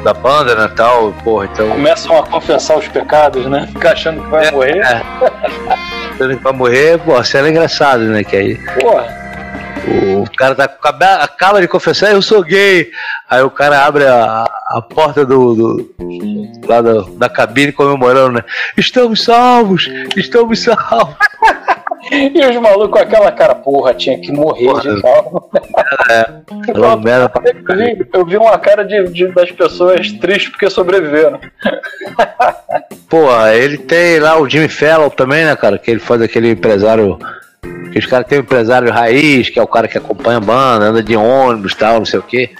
[0.04, 1.68] da banda, né, tal, porra, então...
[1.70, 3.66] Começam a confessar os pecados, né?
[3.72, 4.78] Fica achando que vai morrer.
[4.78, 5.02] É.
[6.14, 8.54] Achando que vai morrer, pô, a cena é engraçada, né, que aí...
[8.80, 9.22] Porra.
[9.84, 10.64] O cara tá,
[11.22, 12.88] acaba de confessar, eu sou gay.
[13.28, 15.94] Aí o cara abre a, a porta do, do-
[16.68, 18.44] lá da, da cabine comemorando, né?
[18.76, 19.90] Estamos salvos!
[20.16, 21.16] Estamos salvos!
[22.10, 25.44] E os malucos com aquela cara, porra, tinha que morrer de calma.
[26.10, 26.26] É,
[28.12, 31.38] Eu vi, uma cara de, de- das pessoas tristes porque sobreviveram.
[33.08, 35.78] Pô, ele tem lá o Jimmy Fallon também, né, cara?
[35.78, 37.18] Que ele faz aquele empresário.
[37.92, 40.86] Que os caras têm um empresário raiz, que é o cara que acompanha a banda,
[40.86, 42.50] anda de ônibus e tal, não sei o quê.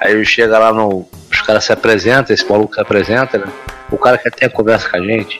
[0.00, 1.08] Aí chega lá no.
[1.30, 3.46] Os caras se apresentam, esse maluco se apresenta, né?
[3.90, 5.38] O cara que até conversa com a gente.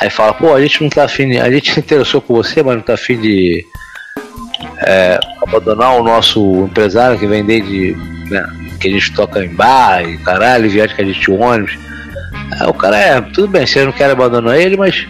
[0.00, 1.36] Aí fala, pô, a gente não tá afim.
[1.38, 3.64] A gente se interessou por você, mas não tá afim de.
[4.86, 7.94] é, abandonar o nosso empresário que vem desde.
[8.30, 8.44] Né,
[8.80, 11.76] que a gente toca em bar e caralho, viaja com a gente ônibus.
[12.58, 15.06] Aí o cara é, tudo bem, você não quer abandonar ele, mas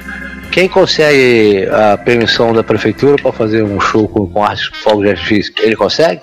[0.50, 5.10] quem consegue a permissão da prefeitura para fazer um show com, com arte fogo de
[5.10, 5.52] artifício?
[5.60, 6.20] Ele consegue?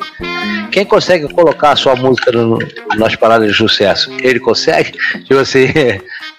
[0.72, 2.60] Quem consegue colocar a sua música no-
[2.98, 4.12] nas paradas de sucesso?
[4.22, 4.92] Ele consegue?
[5.24, 5.68] Tipo assim,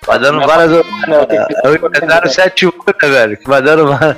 [0.09, 0.72] vai dando várias.
[1.64, 3.36] É o empresário 71, né, velho?
[3.36, 4.16] Que vai dando várias-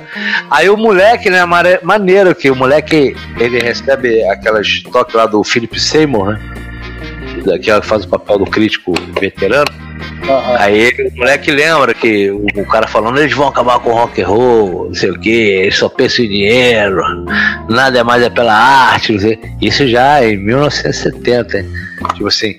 [0.49, 1.43] Aí o moleque, né,
[1.83, 6.39] maneiro que o moleque ele recebe aquelas toques lá do Philip Seymour, né?
[7.61, 9.69] Que faz o papel do crítico veterano.
[10.57, 13.93] Aí ele, o moleque lembra que o, o cara falando, eles vão acabar com o
[13.93, 17.01] rock and roll, não sei o que, eles só pensam em dinheiro,
[17.69, 19.39] nada é mais é pela arte, não sei.
[19.61, 21.69] Isso já em 1970, hein?
[22.15, 22.55] Tipo assim,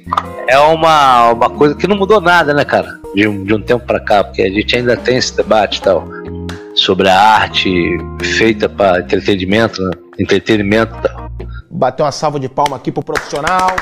[0.48, 3.01] é uma, uma coisa que não mudou nada, né, cara?
[3.14, 5.82] De um, de um tempo pra cá, porque a gente ainda tem esse debate e
[5.82, 6.08] tal,
[6.74, 7.70] sobre a arte
[8.38, 9.90] feita para entretenimento, né?
[10.18, 11.30] Entretenimento e tal.
[11.70, 13.76] Bater uma salva de palma aqui pro profissional.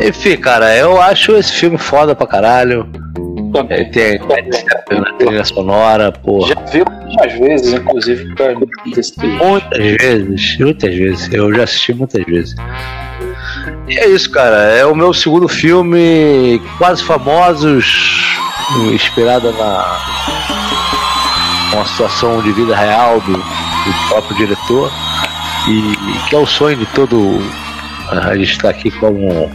[0.00, 2.86] Enfim, cara, eu acho esse filme foda pra caralho.
[3.70, 6.48] Ele tem a trilha sonora, porra.
[6.48, 8.54] Já vi algumas vezes, inclusive, pra
[8.94, 11.32] desse Muitas vezes, muitas vezes.
[11.32, 12.54] Eu já assisti muitas vezes.
[13.88, 14.56] E é isso, cara.
[14.56, 17.86] É o meu segundo filme, Quase Famosos,
[18.92, 20.00] inspirado na
[21.72, 24.90] uma situação de vida real do, do próprio diretor.
[25.68, 27.40] E que é o sonho de todo.
[28.10, 29.50] A gente está aqui como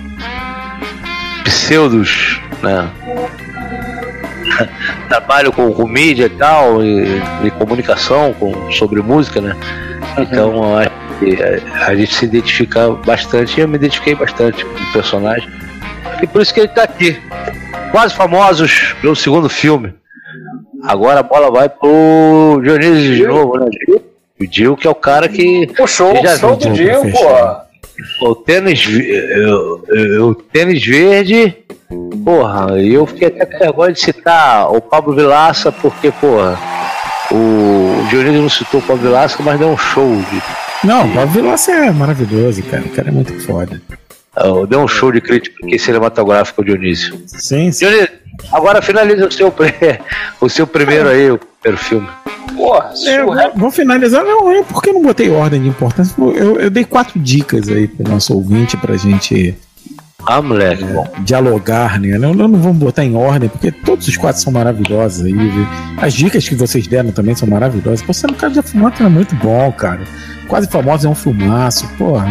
[1.45, 2.89] pseudos, né?
[5.07, 9.55] Trabalho com, com mídia e tal, e, e comunicação com, sobre música, né?
[10.17, 11.00] Então eu acho que
[11.41, 15.49] a, a gente se identifica bastante, eu me identifiquei bastante com o personagem.
[16.21, 17.19] E por isso que ele tá aqui.
[17.91, 19.93] Quase famosos pelo segundo filme.
[20.83, 23.67] Agora a bola vai pro Dionísio de novo, né?
[24.39, 25.69] O Dio que é o cara que.
[25.79, 28.29] O show, já show do Dio, pô.
[28.29, 31.55] o tênis, ve- eu- eu- o tênis verde,
[32.25, 36.57] porra, e eu fiquei até com vergonha de citar o Pablo Vilaça, porque, porra,
[37.31, 40.41] o Dionísio não citou o Pablo Vilaça, mas deu um show de.
[40.83, 42.83] Não, o Pablo Vilaça é maravilhoso, cara.
[42.83, 43.81] O cara é muito foda.
[44.37, 47.21] uh, Deu um show de crítica aqui cinematográfica, o Dionísio.
[47.27, 47.85] Sim, sim.
[47.85, 48.09] Dionísio,
[48.51, 49.99] agora finaliza o seu, pre-
[50.39, 52.07] o seu primeiro aí, o primeiro filme.
[52.55, 54.23] Porra, É, vou, vou finalizar.
[54.23, 56.13] Não, é porque eu não botei ordem de importância.
[56.19, 59.55] Eu, eu dei quatro dicas aí pro nosso ouvinte pra gente
[60.27, 61.07] Ah, moleque, bom.
[61.21, 62.17] dialogar, né?
[62.17, 65.33] Não, não, vamos botar em ordem, porque todos os quatro são maravilhosos aí.
[65.33, 65.67] viu?
[65.97, 68.01] As dicas que vocês deram também são maravilhosas.
[68.01, 70.01] Você no caso de Afumata é muito bom, cara.
[70.47, 72.27] Quase famoso é um filmaço, porra.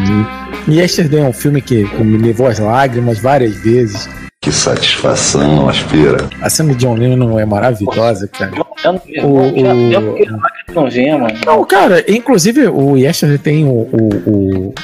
[0.69, 4.09] E, e Yesterday é um filme que, me levou às lágrimas várias vezes.
[4.43, 6.29] Que satisfação, aspira.
[6.41, 8.53] A cena de John Lennon é maravilhosa, cara.
[8.85, 11.35] Eu não vi, O- o- não vinha, mano.
[11.45, 14.75] Não, cara, inclusive o Yesterday tem o, o, o-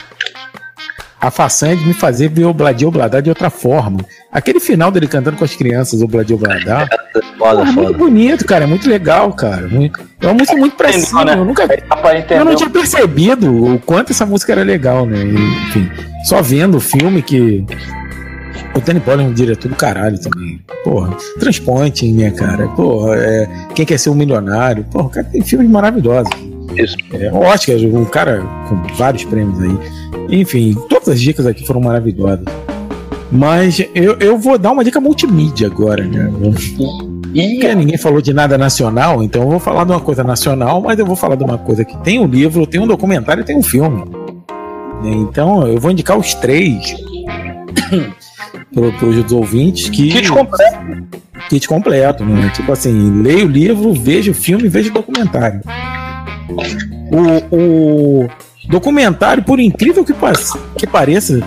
[1.20, 3.98] a façanha de me fazer ver o Bladi Obladá de outra forma.
[4.30, 6.86] Aquele final dele cantando com as crianças, o Bladi Obladá.
[7.38, 7.98] Foda, é muito foda.
[7.98, 8.64] bonito, cara.
[8.64, 9.66] É muito legal, cara.
[9.68, 11.24] Muito, é uma música muito pra Entendeu, cima.
[11.24, 11.34] né?
[11.34, 11.66] Eu nunca.
[12.30, 15.24] Eu não tinha percebido o quanto essa música era legal, né?
[15.24, 15.34] E,
[15.68, 15.90] enfim,
[16.24, 17.64] só vendo o filme que.
[18.74, 20.60] O Danny Boyle é um diretor do caralho também.
[20.84, 22.68] Porra, transponte em minha cara.
[22.68, 24.84] Porra, é, quem quer ser um milionário?
[24.84, 26.30] Porra, o cara tem filmes maravilhosos.
[26.76, 26.96] Isso.
[27.12, 29.78] É, Oscar, um cara com vários prêmios aí.
[30.28, 32.44] Enfim, todas as dicas aqui foram maravilhosas.
[33.30, 36.30] Mas eu, eu vou dar uma dica multimídia agora, né?
[37.34, 40.98] Porque ninguém falou de nada nacional, então eu vou falar de uma coisa nacional, mas
[40.98, 43.56] eu vou falar de uma coisa que tem um livro, tem um documentário e tem
[43.56, 44.04] um filme.
[45.02, 46.94] Então eu vou indicar os três
[48.72, 50.08] para os ouvintes que.
[50.08, 50.76] Kit completo.
[51.48, 52.50] Kit completo, né?
[52.54, 55.60] Tipo assim, leio o livro, vejo o filme, vejo o documentário.
[57.50, 57.56] O,
[58.24, 58.28] o
[58.68, 60.12] documentário, por incrível que,
[60.78, 61.40] que pareça,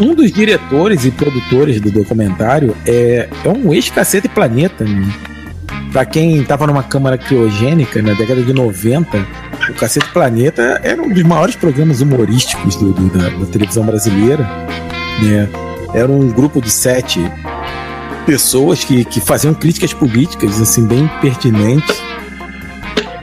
[0.00, 5.06] um, um dos diretores e produtores do documentário é, é um ex-cacete planeta, né?
[5.92, 9.26] Pra quem tava numa câmara criogênica na década de 90,
[9.70, 14.44] o Cacete Planeta era um dos maiores programas humorísticos do, do- da, da televisão brasileira.
[15.20, 15.48] Né?
[15.92, 17.20] Era um grupo de sete
[18.24, 22.00] pessoas que, que faziam críticas políticas assim bem pertinentes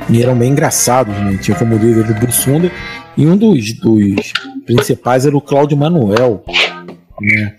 [0.09, 1.15] e eram bem engraçados.
[1.17, 1.37] Né?
[1.41, 2.71] Tinha como líder o Bussunda
[3.15, 4.33] e um dos, dos
[4.65, 6.43] principais era o Cláudio Manuel.
[7.21, 7.55] Né?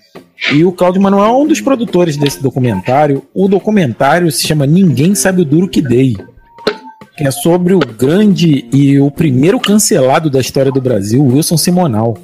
[0.52, 3.24] E o Cláudio Manuel é um dos produtores desse documentário.
[3.34, 6.16] O documentário se chama Ninguém Sabe o Duro Que Dei
[7.18, 12.16] que é sobre o grande e o primeiro cancelado da história do Brasil, Wilson Simonal.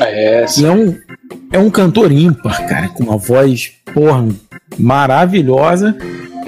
[0.00, 0.96] É, E é um,
[1.52, 4.28] é um cantor ímpar, cara, com uma voz, porra,
[4.78, 5.96] maravilhosa,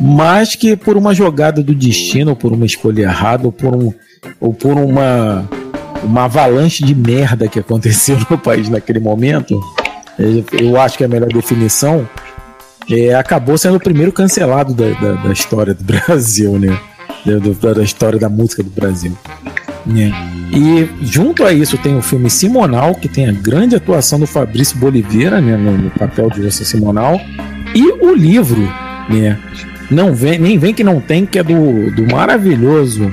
[0.00, 3.92] mas que por uma jogada do destino, ou por uma escolha errada, ou por, um,
[4.40, 5.48] ou por uma,
[6.02, 9.58] uma avalanche de merda que aconteceu no país naquele momento,
[10.18, 12.08] é, eu acho que é a melhor definição,
[12.90, 16.78] é, acabou sendo o primeiro cancelado da, da, da história do Brasil, né?
[17.24, 19.16] Da, da- história da música do Brasil.
[19.84, 20.12] né?
[20.52, 24.78] E junto a isso tem o filme Simonal, que tem a grande atuação do Fabrício
[24.78, 27.20] Boliveira né, no, no papel de Wilson Simonal,
[27.74, 28.60] e o livro,
[29.10, 29.36] né?
[29.90, 33.12] Não vem, nem vem que não tem, que é do, do maravilhoso,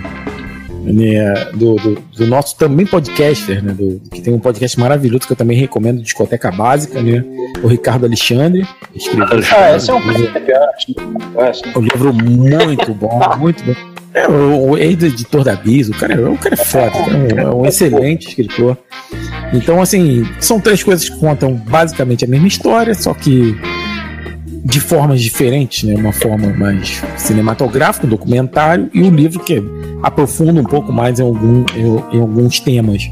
[0.84, 5.32] né, do, do, do nosso também podcaster, né, do, que tem um podcast maravilhoso que
[5.34, 7.24] eu também recomendo, Discoteca Básica, né?
[7.62, 8.66] O Ricardo Alexandre.
[8.94, 13.74] escreveu Ah, esse é um o livro- um muito bom, muito bom.
[14.14, 17.50] É o, o ex-editor da Bis, o cara, o cara é foda, cara é é
[17.50, 18.78] um excelente escritor.
[19.54, 23.56] Então, assim, são três coisas que contam basicamente a mesma história, só que
[24.64, 25.96] de formas diferentes, né?
[25.96, 29.62] Uma forma mais cinematográfica, um documentário, e o livro que
[30.02, 33.10] aprofunda um pouco mais em, algum, em, em alguns temas.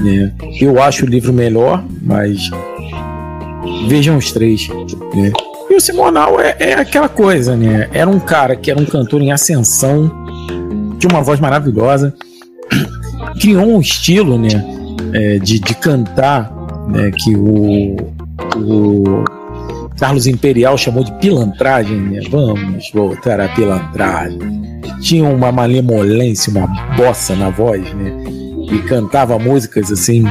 [0.00, 0.32] Né?
[0.60, 2.50] Eu acho o livro melhor, mas
[3.88, 4.68] vejam os três.
[5.14, 5.32] Né?
[5.70, 7.88] E o Simonal é, é aquela coisa, né?
[7.92, 10.10] Era um cara que era um cantor em ascensão,
[10.98, 12.14] tinha uma voz maravilhosa,
[13.40, 14.82] criou um estilo, né?
[15.12, 16.50] é, de, de cantar,
[16.88, 17.10] né?
[17.10, 17.96] Que o,
[18.56, 19.24] o
[20.02, 22.20] Carlos Imperial chamou de pilantragem, né?
[22.28, 24.40] Vamos voltar à pilantragem.
[25.00, 26.66] Tinha uma malemolência, uma
[26.96, 28.12] bossa na voz, né?
[28.68, 30.24] E cantava músicas assim.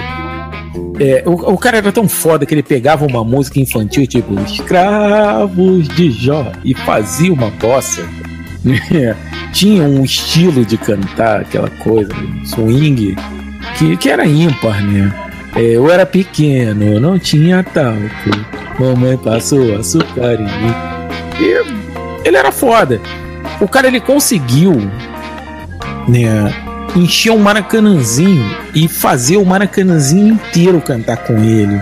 [1.00, 5.88] É, o, o cara era tão foda que ele pegava uma música infantil, tipo Escravos
[5.88, 8.06] de Jó, e fazia uma bossa.
[9.54, 12.12] Tinha um estilo de cantar, aquela coisa,
[12.44, 13.16] swing,
[13.78, 15.14] que, que era ímpar, né?
[15.56, 18.61] É, eu era pequeno, não tinha talco.
[18.82, 20.74] Mamãe passou açúcar em mim.
[21.40, 23.00] E ele era foda.
[23.62, 24.74] O cara ele conseguiu,
[26.08, 26.52] né,
[26.96, 28.44] encher um maracanãzinho
[28.74, 31.80] e fazer o maracanãzinho inteiro cantar com ele.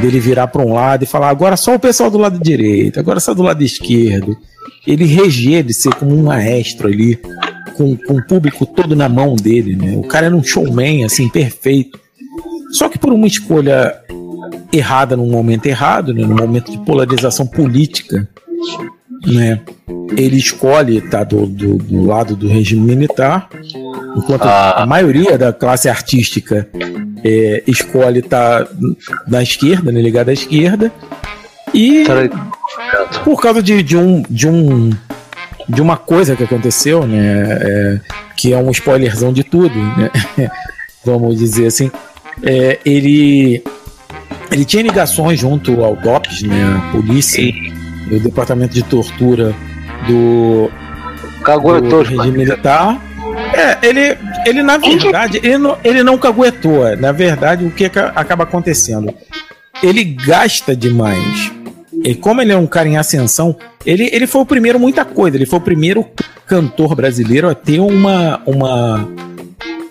[0.00, 3.20] Dele virar para um lado e falar: agora só o pessoal do lado direito, agora
[3.20, 4.36] só do lado esquerdo.
[4.84, 7.20] Ele reger, ele ser como um maestro ali,
[7.76, 9.94] com, com o público todo na mão dele, né?
[9.96, 12.00] O cara era um showman, assim, perfeito.
[12.72, 13.94] Só que por uma escolha
[14.72, 18.28] errada num momento errado, né, num momento de polarização política,
[19.26, 19.60] né,
[20.16, 23.48] ele escolhe estar do, do, do lado do regime militar,
[24.16, 26.68] enquanto a maioria da classe artística
[27.24, 28.66] é, escolhe estar
[29.26, 30.92] na esquerda, né, ligada à esquerda,
[31.72, 32.04] e
[33.24, 34.90] por causa de, de um de um
[35.68, 38.00] de uma coisa que aconteceu, né, é,
[38.36, 40.10] que é um spoilerzão de tudo, né,
[41.04, 41.90] vamos dizer assim,
[42.42, 43.62] é, ele
[44.50, 47.72] ele tinha ligações junto ao DOPS, né, a polícia, e
[48.14, 49.54] o departamento de tortura
[50.06, 50.70] do,
[51.80, 53.00] do regime militar.
[53.54, 54.16] É, ele,
[54.46, 56.96] ele na verdade, ele não, ele não caguetou.
[56.96, 59.12] Na verdade, o que aca- acaba acontecendo?
[59.82, 61.52] Ele gasta demais.
[62.04, 63.54] E como ele é um cara em ascensão,
[63.84, 65.36] ele, ele foi o primeiro muita coisa.
[65.36, 66.04] Ele foi o primeiro
[66.46, 69.08] cantor brasileiro a ter uma, uma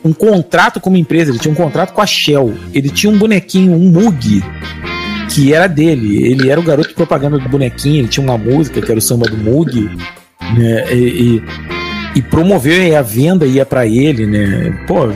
[0.03, 1.31] um contrato como empresa.
[1.31, 2.53] Ele tinha um contrato com a Shell.
[2.73, 4.43] Ele tinha um bonequinho, um Mug,
[5.29, 6.25] que era dele.
[6.25, 7.99] Ele era o garoto de propaganda do bonequinho.
[7.99, 9.89] Ele tinha uma música que era o samba do Mug.
[10.57, 10.93] Né?
[10.93, 11.43] E, e,
[12.15, 14.83] e promoveu e a venda ia pra ele, né?
[14.87, 15.09] Pô,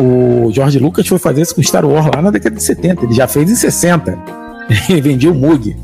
[0.00, 3.04] o George Lucas foi fazer isso com Star Wars lá na década de 70.
[3.04, 4.18] Ele já fez em 60.
[4.88, 5.76] Ele vendia o Mug.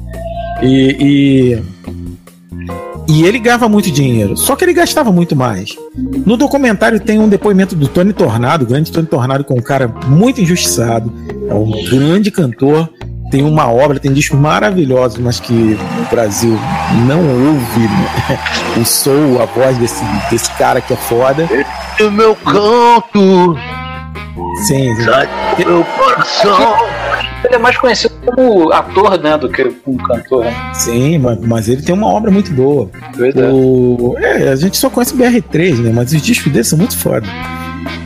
[0.62, 1.62] E, e,
[3.08, 5.74] e ele ganhava muito dinheiro, só que ele gastava muito mais.
[6.26, 9.62] No documentário tem um depoimento do Tony Tornado, o grande Tony Tornado, que é um
[9.62, 11.10] cara muito injustiçado,
[11.48, 12.90] é um grande cantor,
[13.30, 16.58] tem uma obra, tem discos maravilhosos, mas que o Brasil
[17.06, 18.38] não ouve né?
[18.80, 21.48] o soul, a voz desse, desse cara que é foda.
[22.00, 23.56] O meu canto.
[24.66, 25.04] Sim, sim.
[25.04, 26.97] Sai do meu coração.
[27.44, 30.44] Ele é mais conhecido como ator, né, do que como cantor.
[30.44, 30.70] Né?
[30.74, 32.90] Sim, mas, mas ele tem uma obra muito boa.
[33.52, 35.92] O, é, a gente só conhece o BR3, né?
[35.94, 37.26] Mas os discos dele são muito foda.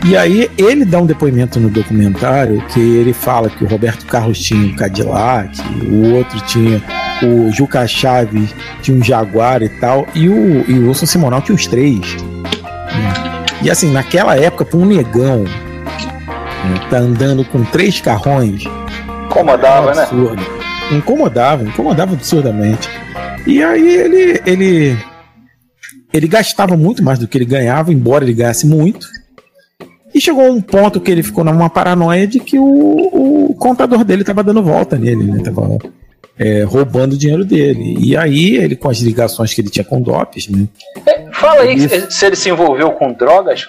[0.04, 4.38] E aí ele dá um depoimento no documentário que ele fala que o Roberto Carlos
[4.38, 6.82] tinha um Cadillac, o outro tinha
[7.22, 11.54] o Juca Chaves tinha um Jaguar e tal, e o, e o Wilson Simonal tinha
[11.54, 12.00] os três.
[12.00, 13.44] né?
[13.62, 18.64] E assim, naquela época, pra um negão né, tá andando com três carrões.
[19.40, 20.42] Incomodava, é absurdo.
[20.92, 22.88] Incomodava, incomodava absurdamente.
[23.46, 24.96] E aí ele, ele,
[26.12, 29.08] ele gastava muito mais do que ele ganhava, embora ele ganhasse muito.
[30.14, 34.20] E chegou um ponto que ele ficou numa paranoia de que o, o contador dele
[34.22, 35.42] estava dando volta nele, né?
[35.42, 35.78] Tava
[36.38, 37.96] é, roubando o dinheiro dele.
[37.98, 40.68] E aí ele, com as ligações que ele tinha com dopes, né?
[41.32, 43.66] Fala aí se- se ele se envolveu com drogas.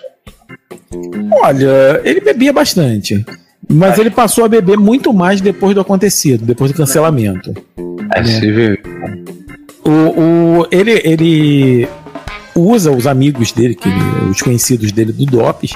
[1.42, 3.26] Olha, ele bebia bastante.
[3.70, 7.54] Mas ele passou a beber muito mais depois do acontecido, depois do cancelamento.
[8.14, 8.80] É, se vê.
[9.86, 9.90] O,
[10.62, 11.88] o, ele, ele
[12.56, 15.74] usa os amigos dele, que ele- os conhecidos dele do DOPS,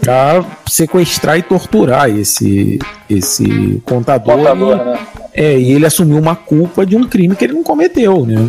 [0.00, 2.78] pra sequestrar e torturar esse,
[3.08, 4.36] esse contador.
[4.36, 4.98] Contador, e, né?
[5.32, 8.48] É, e ele assumiu uma culpa de um crime que ele não cometeu, né?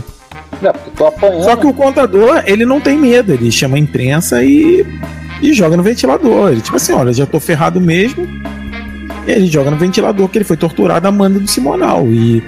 [0.62, 0.74] Não.
[1.44, 4.86] Só que o contador, ele não tem medo, ele chama a imprensa e,
[5.41, 6.52] e joga no ventilador.
[6.52, 8.28] Ele, tipo assim, olha, já tô ferrado mesmo.
[9.27, 12.06] E ele joga no ventilador que ele foi torturado a manda do Simonal.
[12.07, 12.43] E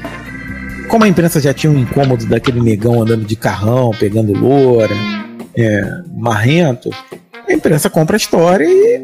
[0.87, 4.93] como a imprensa já tinha um incômodo daquele negão andando de carrão, pegando loura,
[5.57, 5.81] é,
[6.15, 6.89] marrento,
[7.47, 9.01] a imprensa compra a história e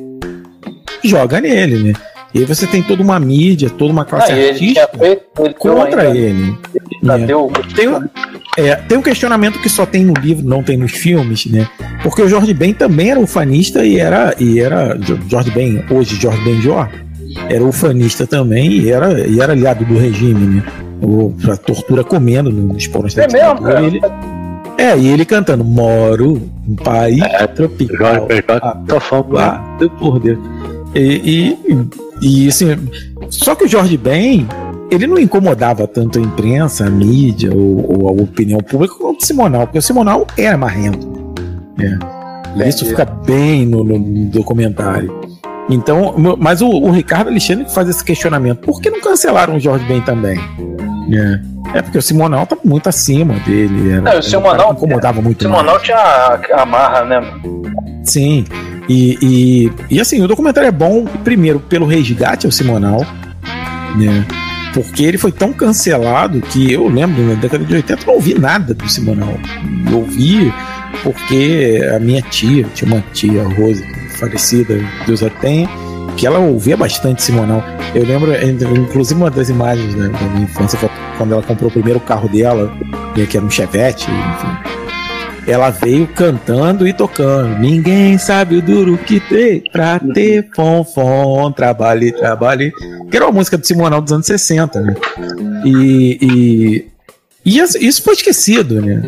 [1.03, 1.93] joga nele, né?
[2.33, 5.53] E aí você tem toda uma mídia, toda uma classe Ah, ele artística ele deu
[5.55, 6.55] contra ele.
[7.03, 7.25] já né?
[7.25, 8.07] deu- Tem, um-
[8.55, 11.67] é, tem um questionamento que só tem no livro, não tem nos filmes, né?
[12.03, 14.35] Porque o Jorge Ben também era ufanista e era.
[14.39, 16.87] E era Jo- Jorge Ben, hoje Jorge Ben Jor,
[17.49, 20.63] era ufanista também e era, e era aliado do regime, né?
[21.01, 24.01] O, pra tortura comendo nos porões da É mesmo, ditadura, e ele-
[24.77, 27.21] é, e ele cantando Moro, um país
[27.55, 28.27] tropical.
[28.61, 30.39] Abençoado por Deus.
[30.95, 31.57] E,
[32.21, 32.67] e, e assim,
[33.29, 34.47] só que o Jorge Ben,
[34.89, 39.25] ele não incomodava tanto a imprensa, a mídia ou, ou a opinião pública quanto o
[39.25, 41.07] Simonal, porque o Simonal era marrento.
[42.55, 42.67] né?
[42.67, 43.99] Isso fica bem no- no
[44.31, 45.13] documentário.
[45.69, 49.85] Então, mas o, o Ricardo Alexandre faz esse questionamento: por que não cancelaram o Jorge
[49.85, 50.39] Ben também?
[51.07, 51.41] né?
[51.73, 53.91] É porque o Simonal tá muito acima dele.
[53.91, 55.61] Era, Não, o Simonal- incomodava muito O mais.
[55.61, 57.21] Simonal tinha a, a marra, né?
[58.03, 58.45] Sim.
[58.87, 63.05] E, e, e assim, o documentário é bom, primeiro, pelo resgate ao Simonal,
[63.97, 64.25] né?
[64.73, 68.33] Porque ele foi tão cancelado que eu lembro, na década de 80, eu não ouvi
[68.39, 69.33] nada do Simonal.
[69.91, 70.51] Eu ouvi
[71.03, 73.83] porque a minha tia, tinha uma tia, Rose,
[74.19, 75.67] falecida, Deus a tenha,
[76.17, 77.63] que ela ouvia bastante Simonal.
[77.95, 78.31] Eu lembro,
[78.77, 82.27] inclusive, uma das imagens da, da minha infância, foi quando ela comprou o primeiro carro
[82.29, 82.71] dela,
[83.15, 84.79] né, que era um Chevette, enfim
[85.49, 87.57] ela veio cantando e tocando.
[87.59, 92.71] Ninguém sabe o duro que tem pra ter fonfon, trabalhe, trabalhe.
[93.09, 94.95] Que era uma música do Simonal dos anos 60, né?
[95.65, 96.87] E, e,
[97.45, 99.01] e isso foi esquecido, né?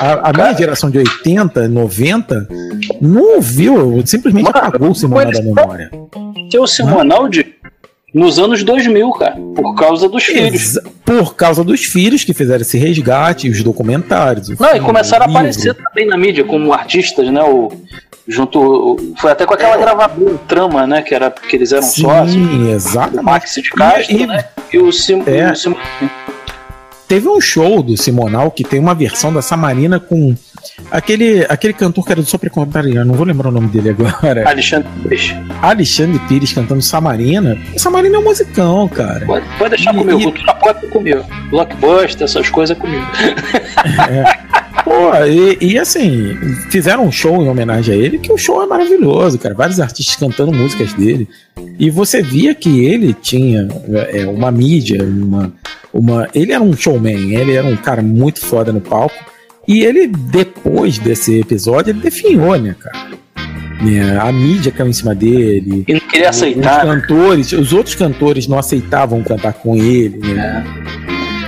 [0.00, 2.48] A, a minha geração de 80, 90
[3.00, 5.90] não ouviu, simplesmente apagou o Simonal da memória.
[6.50, 7.46] Tem o Simonal de,
[8.14, 10.54] nos anos 2000, cara, por causa dos filhos.
[10.54, 14.48] Exa- Por causa dos filhos que fizeram esse resgate, os documentários.
[14.48, 17.42] Não, e filme, começaram a aparecer também na mídia como artistas, né?
[17.42, 17.70] O,
[18.26, 21.02] junto, foi até com aquela gravadora Trama, né?
[21.02, 22.68] Que, era, que eles eram Sim, sócios.
[22.68, 23.20] exatamente.
[23.20, 24.44] O Max de Castro, E- e- né?
[24.72, 25.52] E o, Sim, É.
[25.52, 25.76] o Sim-
[27.08, 30.34] Teve um show do Simonal que tem uma versão da Samarina com
[30.90, 34.48] aquele, aquele cantor que era do Contrariano, não vou lembrar o nome dele agora.
[34.48, 35.34] Alexandre Pires.
[35.62, 37.56] Alexandre Pires cantando Samarina.
[37.76, 39.24] Samarina é um musicão, cara.
[39.24, 41.24] Pode, pode deixar E- comigo, e- é comigo.
[41.50, 43.06] Blockbuster, essas coisas é comigo.
[44.84, 46.34] Pô, e, e assim,
[46.70, 49.54] fizeram um show em homenagem a ele, que o show é maravilhoso, cara.
[49.54, 51.28] Vários artistas cantando músicas dele.
[51.78, 53.66] E você via que ele tinha
[54.12, 55.52] é, uma mídia, uma,
[55.96, 56.28] uma.
[56.34, 59.14] Ele era um showman, ele era um cara muito foda no palco.
[59.66, 63.06] E ele, depois desse episódio, ele definhou, né, cara?
[63.82, 65.84] Né, a mídia caiu em cima dele.
[65.86, 67.00] E não queria aceitar, Os né?
[67.00, 70.64] cantores, os outros cantores não aceitavam cantar com ele, né?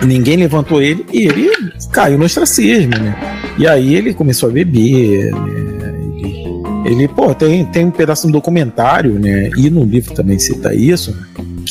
[0.04, 1.50] Ninguém levantou ele e ele
[1.90, 3.16] caiu no ostracismo, né?
[3.56, 5.94] E aí ele começou a beber, né?
[6.18, 9.50] Ele, ele, pô, tem, tem um pedaço no documentário, né?
[9.56, 11.16] E no livro também cita isso,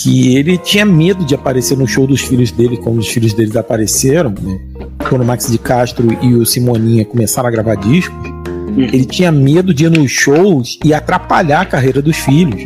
[0.02, 3.56] que ele tinha medo de aparecer no show dos filhos dele, quando os filhos deles
[3.56, 4.60] apareceram, né?
[5.10, 8.18] Quando o Max de Castro e o Simoninha começaram a gravar discos,
[8.78, 12.64] ele tinha medo de ir nos shows e atrapalhar a carreira dos filhos.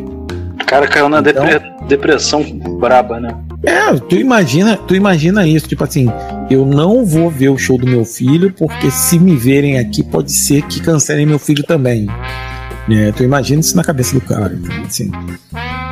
[0.62, 2.44] O cara caiu na Então- depre- depressão
[2.80, 3.34] braba, né?
[3.64, 6.08] É, tu imagina, tu imagina isso, tipo assim,
[6.50, 10.32] eu não vou ver o show do meu filho porque se me verem aqui pode
[10.32, 12.08] ser que cancelem meu filho também.
[12.88, 13.12] Né?
[13.16, 14.58] Tu imagina isso na cabeça do cara.
[14.86, 15.12] Assim.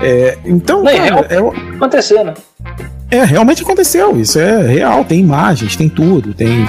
[0.01, 2.34] É, então, Não, e cara, real- é, Aconteceu, né?
[3.11, 4.19] é, realmente aconteceu.
[4.19, 5.03] Isso é real.
[5.05, 6.34] Tem imagens, tem tudo.
[6.34, 6.65] Tem.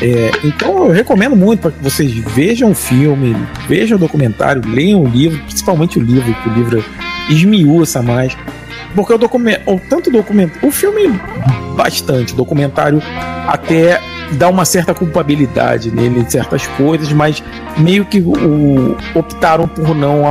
[0.00, 3.36] é, então eu recomendo muito para que vocês vejam o filme,
[3.68, 6.84] vejam o documentário, leiam o livro, principalmente o livro, que o livro
[7.28, 8.36] esmiuça mais.
[8.94, 11.18] Porque o documento, tanto o documento, o filme
[11.76, 13.02] bastante, o documentário
[13.46, 13.98] até
[14.32, 17.42] dá uma certa culpabilidade nele de certas coisas, mas
[17.78, 20.30] meio que o, optaram por não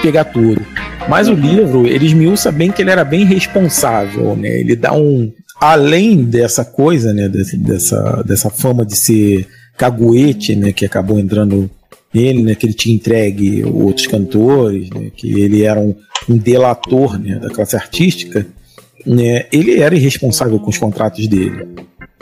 [0.00, 0.62] pegar tudo.
[1.08, 4.60] Mas o livro, ele esmiuça bem que ele era bem responsável, né?
[4.60, 5.32] Ele dá um.
[5.60, 7.28] Além dessa coisa, né?
[7.28, 9.46] Dessa, dessa fama de ser
[9.76, 10.72] caguete, né?
[10.72, 11.70] Que acabou entrando
[12.12, 12.54] nele, né?
[12.54, 15.10] Que ele tinha entregue outros cantores, né?
[15.14, 15.94] Que ele era um,
[16.28, 18.46] um delator né, da classe artística,
[19.06, 19.46] né?
[19.52, 21.66] Ele era irresponsável com os contratos dele.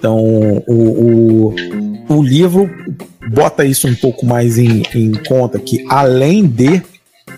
[0.00, 0.18] Então,
[0.66, 1.54] o, o,
[2.08, 2.70] o livro
[3.28, 6.82] bota isso um pouco mais em, em conta, que além de,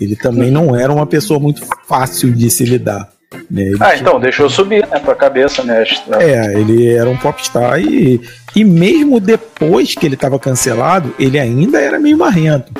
[0.02, 3.08] ele também não era uma pessoa muito fácil de se lidar.
[3.50, 3.72] Né?
[3.80, 5.82] Ah, tinha- então, deixou subir, né, pra cabeça, né?
[6.20, 8.20] é, ele era um popstar e,
[8.54, 12.72] e mesmo depois que ele estava cancelado, ele ainda era meio marrento.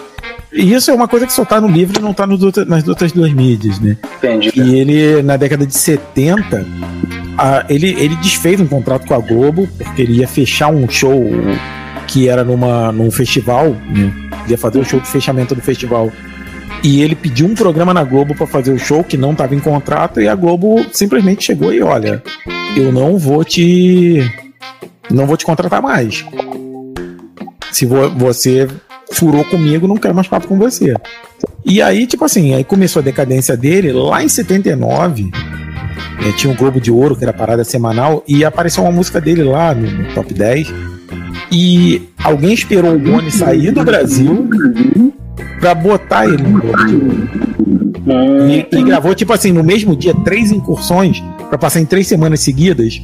[0.53, 2.87] E isso é uma coisa que só tá no livro e não tá outra- nas
[2.87, 3.97] outras duas mídias, né?
[4.19, 4.53] Entendi.
[4.55, 6.67] E ele, na década de 70,
[7.39, 11.25] a- ele, ele desfez um contrato com a Globo, porque ele ia fechar um show
[12.07, 14.13] que era numa, num festival, né?
[14.45, 16.13] Ele ia fazer o show de fechamento do festival.
[16.83, 19.61] E ele pediu um programa na Globo para fazer o show que não estava em
[19.61, 22.23] contrato e a Globo simplesmente chegou e olha,
[22.77, 24.19] eu não vou te
[25.11, 26.25] não vou te contratar mais.
[27.71, 28.67] Se vo- você
[29.13, 30.95] furou comigo, não quero mais papo com você.
[31.65, 35.31] E aí, tipo assim, aí começou a decadência dele lá em 79.
[36.27, 39.43] eh, tinha um Globo de Ouro, que era parada semanal, e apareceu uma música dele
[39.45, 40.73] lá no, no top 10.
[41.51, 44.49] E alguém esperou o Boni sair do Brasil
[45.61, 46.45] pra botar ele.
[48.49, 52.41] E, e gravou, tipo assim, no mesmo dia, três incursões pra passar em três semanas
[52.41, 53.01] seguidas.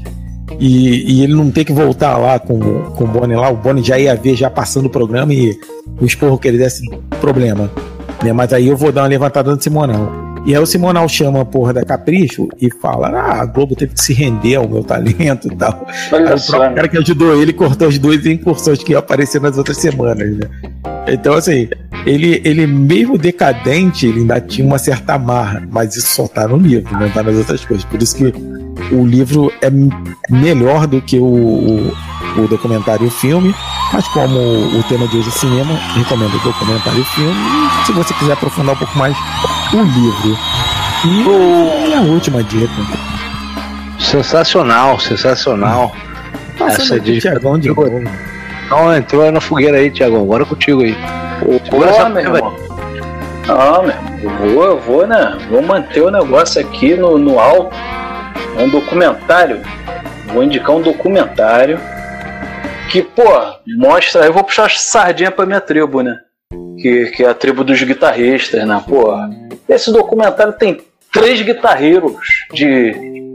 [0.58, 3.50] E, e ele não ter que voltar lá com, com o Boni lá.
[3.50, 5.58] O Boni já ia ver, já passando o programa e
[6.00, 6.82] o esporro que ele desse,
[7.20, 7.70] problema.
[8.22, 8.32] Né?
[8.32, 10.28] Mas aí eu vou dar uma levantada no Simonal.
[10.46, 13.92] E aí o Simonal chama a porra da Capricho e fala: Ah, a Globo teve
[13.92, 15.86] que se render ao meu talento e tal.
[16.12, 19.58] Olha Aí o cara que ajudou ele cortou as duas incursões que iam aparecer nas
[19.58, 20.48] outras semanas, né?
[21.12, 21.68] Então, assim,
[22.06, 26.56] ele, ele mesmo decadente, ele ainda tinha uma certa amarra, mas isso só tá no
[26.56, 27.84] livro, não tá nas outras coisas.
[27.84, 28.32] Por isso que
[28.94, 29.70] o livro é
[30.30, 31.96] melhor do que o, o,
[32.38, 33.54] o documentário e o filme,
[33.92, 37.36] mas como o tema de hoje é cinema, recomendo o documentário e o filme.
[37.82, 39.16] E se você quiser aprofundar um pouco mais,
[39.72, 40.38] o livro.
[41.04, 42.72] E a última dica.
[43.98, 45.94] Sensacional, sensacional.
[46.58, 47.20] Passando Essa dica.
[47.20, 48.02] Tiagão de novo.
[48.70, 50.22] Não, entrou na fogueira aí, Tiagão.
[50.22, 50.94] Agora é contigo aí.
[51.64, 52.56] Segura essa meu irmão.
[53.46, 55.38] Não, meu irmão, eu vou, eu vou, né?
[55.50, 57.74] Vou manter o negócio aqui no, no alto.
[58.58, 59.62] É um documentário.
[60.26, 61.80] Vou indicar um documentário
[62.90, 63.24] que, pô,
[63.78, 64.26] mostra.
[64.26, 66.16] Eu vou puxar sardinha pra minha tribo, né?
[66.78, 68.82] Que, que é a tribo dos guitarristas, né?
[68.86, 69.14] Pô,
[69.68, 70.80] esse documentário tem
[71.12, 72.16] três guitarreiros
[72.52, 73.27] de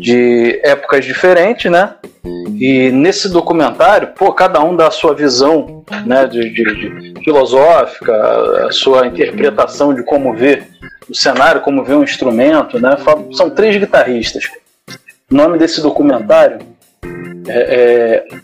[0.00, 1.94] de épocas diferentes, né?
[2.60, 8.12] E nesse documentário, pô, cada um dá a sua visão, né, de, de- de filosófica,
[8.66, 10.62] a sua interpretação de como vê
[11.08, 12.96] o cenário, como vê um instrumento, né?
[13.32, 14.44] São três guitarristas.
[15.30, 16.58] O nome desse documentário
[17.48, 18.38] é, é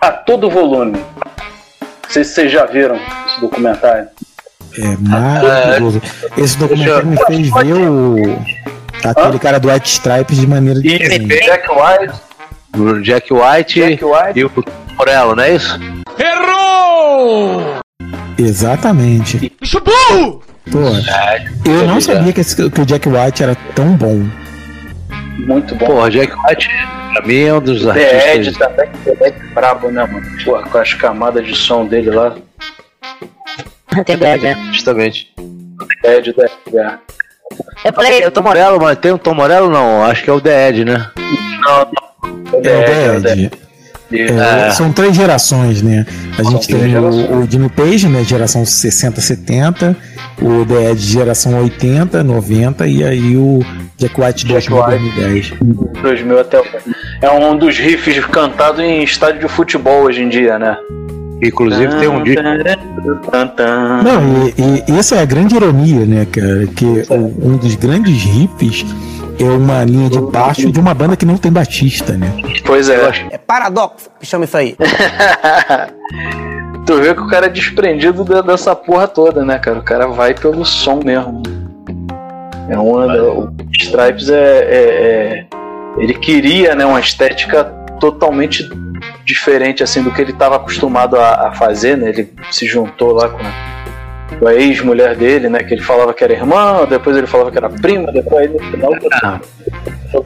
[0.00, 0.92] A Todo Volume.
[0.98, 2.96] Não sei se vocês já viram
[3.26, 4.08] esse documentário.
[4.78, 6.00] É maravilhoso.
[6.36, 8.16] Esse documentário me fez ver o.
[9.04, 11.26] Aquele cara do White Stripes de maneira diferente.
[11.44, 12.20] Jack White.
[12.78, 14.38] O Jack White, Jack White.
[14.38, 14.52] e o
[14.96, 15.78] Morello, não é isso?
[16.18, 17.80] Errou!
[18.38, 19.52] Exatamente.
[19.60, 20.42] Bicho burro!
[20.70, 20.78] Pô,
[21.68, 24.24] eu não sabia que, esse- que o Jack White era tão bom.
[25.38, 25.86] Muito bom.
[25.86, 26.68] Porra, Jack White,
[27.12, 27.90] pra mim, é um dos The
[28.34, 28.56] Ed artistas.
[28.58, 30.26] também, The Ed é brabo, né, mano?
[30.44, 32.34] Porra, com as camadas de som dele lá.
[34.04, 34.70] Tem Ed, né?
[34.72, 35.32] Justamente.
[36.02, 36.98] The Ed, é.
[37.84, 40.04] Eu falei, o Tom Morello, mas tem o Tom Morello não?
[40.04, 41.10] Acho que é o The Ed, né?
[41.60, 41.80] Não,
[42.52, 43.52] É o The Dead.
[44.12, 44.70] É, É.
[44.72, 46.04] São três gerações, né?
[46.38, 48.24] A gente tem o, o Jimmy Page, né?
[48.24, 49.96] Geração 60, 70.
[50.42, 52.86] O The Ed, geração 80, 90.
[52.88, 53.60] E aí o
[53.96, 55.54] Jack White Jack 2000, White.
[55.58, 56.02] 2010.
[56.02, 56.62] 2000 até.
[57.22, 60.76] É um dos riffs cantados em estádio de futebol hoje em dia, né?
[61.42, 62.42] Inclusive tem um disco.
[64.02, 66.66] Não, e, e essa é a grande ironia, né, cara?
[66.66, 68.84] Que o- um dos grandes riffs
[69.38, 72.30] é uma linha de baixo de uma banda que não tem baixista, né?
[72.64, 73.26] Pois é.
[73.30, 74.76] É paradoxo que chama isso aí.
[76.86, 79.78] tu vê que o cara é desprendido da- dessa porra toda, né, cara?
[79.78, 81.42] O cara vai pelo som mesmo.
[82.68, 85.46] É uma, o Stripes é, é- é-
[85.98, 87.64] Ele queria né, uma estética
[87.98, 88.68] totalmente
[89.30, 92.08] diferente assim do que ele estava acostumado a, a fazer, né?
[92.10, 93.38] Ele se juntou lá com,
[94.38, 95.60] com a ex-mulher dele, né?
[95.62, 98.58] Que ele falava que era irmã, depois ele falava que era prima, depois aí no
[98.70, 98.92] final.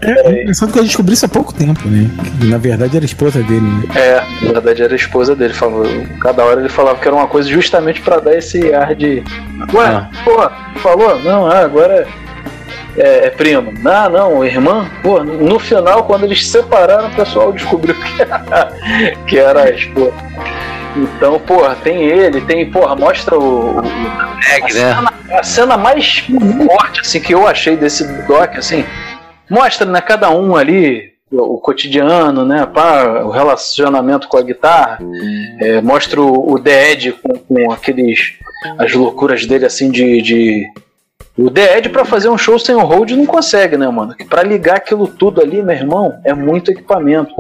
[0.02, 2.08] É engraçado que eu descobri isso há pouco tempo, né?
[2.40, 3.82] Que, na verdade era a esposa dele, né?
[3.94, 5.52] É, na verdade era a esposa dele.
[5.52, 5.84] Falou,
[6.20, 9.22] cada hora ele falava que era uma coisa justamente pra dar esse ar de.
[9.74, 10.08] Ué, Ah.
[10.24, 11.18] pô, falou?
[11.22, 12.06] Não, ah, agora
[12.96, 13.72] é, é primo.
[13.84, 14.90] Ah, não, irmã.
[15.02, 18.72] Pô, no final, quando eles se separaram, o pessoal descobriu que era,
[19.26, 20.14] que era a esposa.
[20.96, 23.76] Então, porra, tem ele, tem, porra, mostra o.
[23.76, 24.68] o- a, né?
[24.70, 26.18] cena, a cena mais
[26.68, 28.84] forte, assim, que eu achei desse doc, assim,
[29.50, 34.98] mostra, né, cada um ali, o, o cotidiano, né, pá, o relacionamento com a guitarra,
[35.60, 38.34] é, mostra o, o The Ed com, com aqueles,
[38.78, 40.22] as loucuras dele, assim, de...
[40.22, 40.64] de
[41.36, 44.14] o The Ed pra fazer um show sem o hold não consegue, né, mano?
[44.14, 47.34] Que pra ligar aquilo tudo ali, meu irmão, é muito equipamento.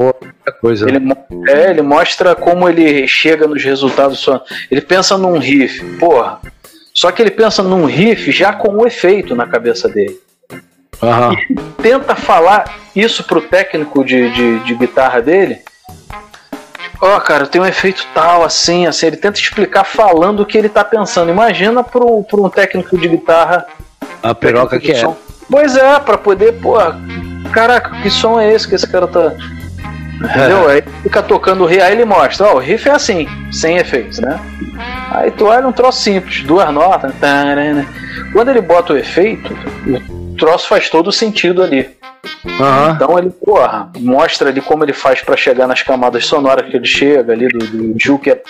[0.60, 0.88] coisa.
[0.88, 1.16] Ele, mo-
[1.48, 4.42] é, ele mostra como ele chega nos resultados só.
[4.70, 6.40] Ele pensa num riff, porra.
[6.92, 10.18] Só que ele pensa num riff já com o efeito na cabeça dele.
[11.32, 15.58] E tenta falar isso pro técnico de, de, de guitarra dele.
[17.00, 19.06] Ó, cara, tem um efeito tal, assim, assim.
[19.06, 21.30] Ele tenta explicar falando o que ele tá pensando.
[21.30, 23.66] Imagina pro, pro um técnico de guitarra.
[24.24, 25.06] A piroca que é.
[25.50, 26.76] Pois é, pra poder, pô,
[27.52, 29.32] caraca, que som é esse que esse cara tá.
[30.14, 30.68] Entendeu?
[30.68, 34.18] Aí fica tocando o riff, aí ele mostra, ó, o riff é assim, sem efeitos,
[34.20, 34.40] né?
[35.10, 37.12] Aí tu olha um troço simples, duas notas,
[38.32, 39.52] quando ele bota o efeito,
[39.86, 41.90] o troço faz todo o sentido ali.
[42.96, 46.86] Então ele, porra, mostra ali como ele faz pra chegar nas camadas sonoras que ele
[46.86, 48.40] chega ali do, do Gil, que é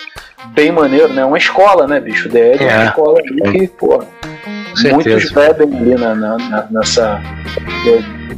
[0.48, 1.24] bem maneiro, né?
[1.24, 2.28] Uma escola, né, bicho?
[2.28, 2.86] O DL é uma É.
[2.86, 4.06] escola Gil que, porra.
[4.92, 7.20] Muitos bebem ali na, na- na- nessa.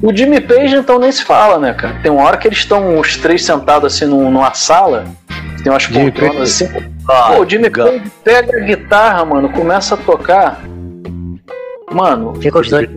[0.02, 1.96] O Jimmy Page, então, nem se fala, né, cara?
[2.02, 5.04] Tem uma hora que eles estão os três sentados assim num- numa sala,
[5.62, 6.68] tem umas Jimmy poltronas assim.
[7.08, 10.60] Ah, Pô, o Jimmy Page pega a guitarra, mano, começa a tocar.
[11.92, 12.88] Mano, Fica os dois.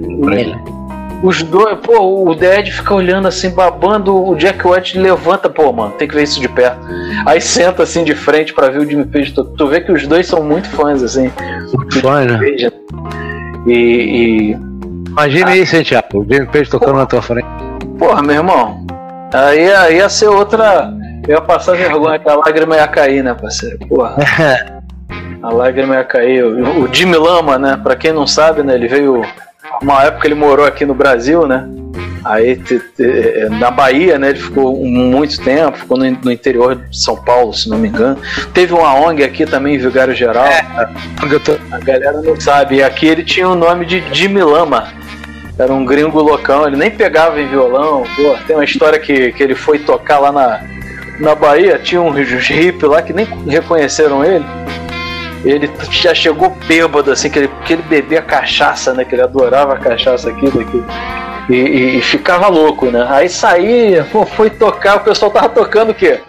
[1.21, 5.91] Os dois, pô, o Dead fica olhando assim, babando, o Jack White levanta, pô, mano,
[5.91, 6.79] tem que ver isso de perto.
[7.25, 9.33] Aí senta assim de frente pra ver o Jimmy Page.
[9.33, 11.31] Tu, tu vê que os dois são muito fãs, assim.
[11.73, 12.37] Muito fã, né?
[12.37, 12.71] Page.
[13.67, 13.73] E.
[13.73, 14.69] e...
[15.09, 17.47] Imagina aí, Santiago, o Jimmy Page tocando na tua frente.
[17.97, 18.85] Porra, meu irmão.
[19.33, 20.93] Aí, aí ia ser outra.
[21.27, 23.77] Eu ia passar vergonha, que a lágrima ia cair, né, parceiro?
[23.87, 24.15] Porra.
[25.41, 26.43] A lágrima ia cair.
[26.43, 27.79] O, o Jimmy Lama, né?
[27.81, 28.75] Pra quem não sabe, né?
[28.75, 29.21] Ele veio.
[29.81, 31.67] Uma época ele morou aqui no Brasil, né?
[32.23, 32.81] Aí te-
[33.59, 34.29] na Bahia, né?
[34.29, 38.17] Ele ficou muito tempo, ficou no, interior de São Paulo, se não me engano.
[38.53, 40.45] Teve uma ONG aqui também em Vigário Geral.
[41.71, 42.75] A galera não sabe.
[42.77, 44.89] E aqui ele tinha o nome de Jimmy Lama.
[45.57, 48.03] Era um gringo loucão, ele nem pegava em violão.
[48.15, 50.61] Pô, tem uma história que, que ele foi tocar lá na,
[51.19, 54.45] na Bahia, tinha uns hippies lá que nem reconheceram ele.
[55.43, 59.05] Ele já chegou bêbado, assim, que ele, que ele bebia cachaça, né?
[59.05, 60.83] Que ele adorava cachaça aqui, daqui.
[61.49, 63.05] E, e- e ficava louco, né?
[63.09, 66.19] Aí saía, pô, foi tocar, o pessoal tava tocando o quê?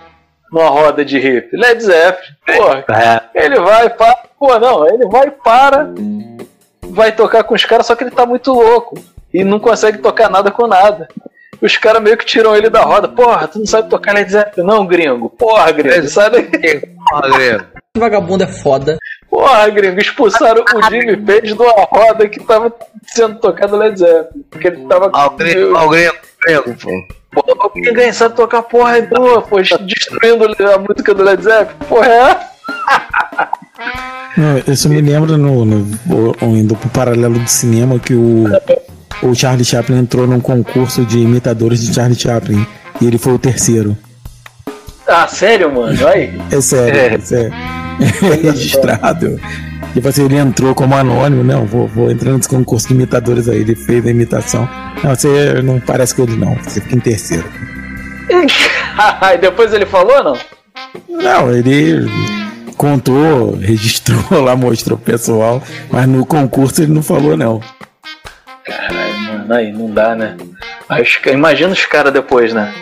[0.53, 1.49] Numa roda de hip.
[1.57, 2.35] Led Zeppelin.
[2.57, 2.85] Porra,
[3.35, 4.19] ele vai, para.
[4.39, 5.91] Pô, não, ele vai e para.
[6.83, 8.97] Vai tocar com os caras, só que ele tá muito louco.
[9.33, 11.07] E não consegue tocar nada com nada.
[11.63, 13.07] Os caras meio que tiram ele da roda.
[13.07, 15.29] Porra, tu não sabe tocar Led Zeppelin, não, gringo.
[15.31, 16.81] Porra, gringo, sai daqui.
[17.11, 17.65] Porra, gringo.
[18.01, 18.99] Vagabundo é foda.
[19.29, 22.73] Porra, gringo, expulsaram o Jimmy Page de uma roda que tava
[23.07, 24.45] sendo tocado Led Zeppelin.
[24.49, 25.11] Porque ele tava.
[25.13, 27.43] Ah, o gringo, ah, o gringo, o gringo, pô.
[27.43, 31.79] Pô, ninguém sabe tocar porra é boa, pô, destruindo a música do Led Zeppelin.
[31.89, 32.51] Porra, é?
[34.37, 35.87] Não, isso me lembra no, no,
[36.43, 38.45] o- indo pro paralelo do cinema que o,
[39.23, 42.65] o Charlie Chaplin entrou num concurso de imitadores de Charlie Chaplin
[43.01, 43.97] e ele foi o terceiro.
[45.11, 46.07] Ah, sério, mano?
[46.07, 46.41] Aí.
[46.53, 47.53] É sério, é, sério.
[47.53, 49.41] É registrado.
[49.93, 53.61] Tipo assim, ele entrou como anônimo, não, vou, vou entrar nesse concurso de imitadores aí,
[53.61, 54.69] ele fez a imitação.
[55.03, 57.45] Não, você não parece com ele não, você fica em terceiro.
[58.31, 60.39] e depois ele falou, não?
[61.09, 62.09] Não, ele
[62.77, 67.61] contou, registrou lá, mostrou pro pessoal, mas no concurso ele não falou não.
[68.65, 70.37] Caralho, mano, aí não dá, né?
[71.33, 72.73] Imagina os caras depois, né?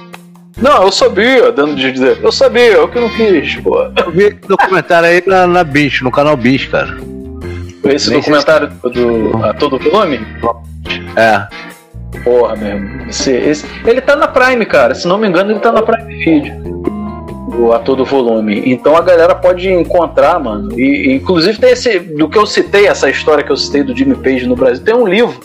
[0.61, 3.81] Não, eu sabia, dando de dizer, eu sabia, eu que não quis, pô.
[4.05, 6.97] Eu vi esse documentário aí na, na Bicho, no canal Bicho, cara.
[7.85, 10.21] Esse Nem documentário do, do A Todo Volume?
[11.17, 11.47] É.
[12.25, 13.09] Porra, mesmo.
[13.09, 14.95] Esse, esse, ele tá na Prime, cara.
[14.95, 16.79] Se não me engano, ele tá na Prime Video.
[17.59, 18.63] O ator do volume.
[18.67, 20.79] Então a galera pode encontrar, mano.
[20.79, 21.99] E, inclusive tem esse.
[21.99, 24.95] Do que eu citei, essa história que eu citei do Jimmy Page no Brasil, tem
[24.95, 25.41] um livro.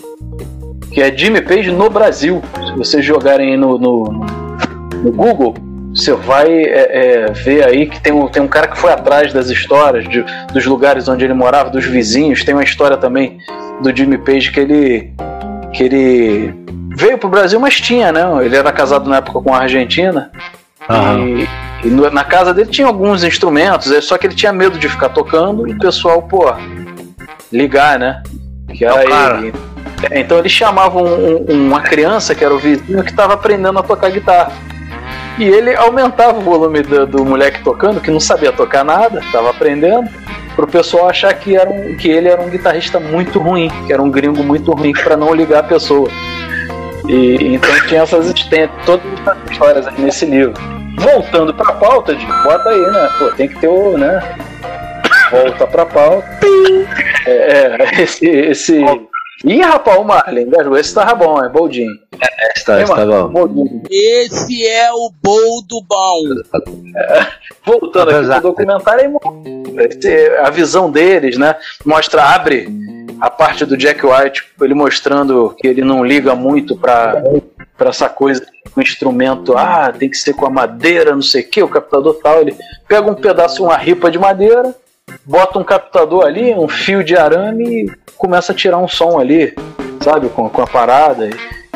[0.92, 2.42] Que é Jimmy Page no Brasil.
[2.68, 4.04] Se vocês jogarem aí no, no,
[5.04, 5.54] no Google,
[5.94, 9.32] você vai é, é, ver aí que tem um, tem um cara que foi atrás
[9.32, 12.44] das histórias, de, dos lugares onde ele morava, dos vizinhos.
[12.44, 13.38] Tem uma história também
[13.82, 15.14] do Jimmy Page que ele.
[15.74, 16.54] que ele
[16.96, 18.22] veio pro Brasil, mas tinha, né?
[18.44, 20.32] Ele era casado na época com a Argentina.
[21.20, 21.48] E,
[21.88, 24.88] e no- na casa dele tinha alguns instrumentos, é só que ele tinha medo de
[24.90, 26.54] ficar tocando e o pessoal, pô,
[27.52, 28.22] ligar, né?
[28.74, 28.96] Que era
[29.40, 29.54] ele.
[30.12, 33.80] É, Então eles chamavam um- um- uma criança, que era o vizinho, que estava aprendendo
[33.80, 34.52] a tocar guitarra.
[35.38, 39.50] E ele aumentava o volume do, do moleque tocando, que não sabia tocar nada, estava
[39.50, 40.10] aprendendo,
[40.56, 44.02] pro pessoal achar que, era um, que ele era um guitarrista muito ruim, que era
[44.02, 46.10] um gringo muito ruim, para não ligar a pessoa.
[47.08, 50.54] E então tinha essas tem todas essas histórias aí nesse livro.
[50.98, 53.10] Voltando pra pauta, de bota aí, né?
[53.18, 54.22] Pô, tem que ter o, né?
[55.32, 56.28] Volta pra pauta.
[57.26, 58.26] É, é, esse.
[58.28, 58.86] esse...
[59.44, 60.50] Ih, rapaz, o Marlin.
[60.80, 61.92] Esse tava bom, é Boldinho.
[62.20, 63.48] É, esse tá, esse tá bom.
[63.92, 66.22] Esse é o boldo bom.
[67.66, 69.20] voltando aqui pro documentário,
[69.76, 71.56] aí, esse- a visão deles, né?
[71.86, 72.68] Mostra, abre
[73.20, 77.22] a parte do Jack White, ele mostrando que ele não liga muito pra,
[77.78, 81.48] pra essa coisa do instrumento, ah, tem que ser com a madeira, não sei o
[81.50, 82.42] que, o captador tal.
[82.42, 82.56] Ele
[82.88, 84.74] pega um pedaço, uma ripa de madeira,
[85.26, 89.56] bota um captador ali, um fio de arame e começa a tirar um som ali,
[90.02, 91.30] sabe, com, com a parada.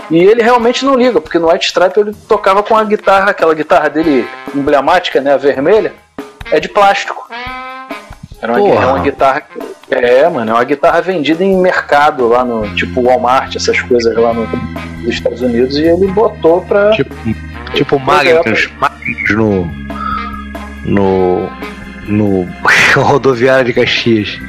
[0.10, 3.54] E ele realmente não liga, porque no White Stripe ele tocava com a guitarra, aquela
[3.54, 5.94] guitarra dele emblemática, né, a vermelha,
[6.52, 7.28] é de plástico.
[8.42, 8.84] Era uma, Porra.
[8.84, 9.44] é uma guitarra.
[9.90, 14.34] É, mano, é uma guitarra vendida em mercado lá no tipo Walmart, essas coisas lá
[14.34, 16.92] no, nos Estados Unidos, e ele botou pra.
[16.92, 17.16] Tipo,
[17.74, 19.66] tipo Magnus, Magnus no.
[20.86, 21.50] no.
[22.08, 22.48] No
[22.96, 24.40] rodoviário de Caxias.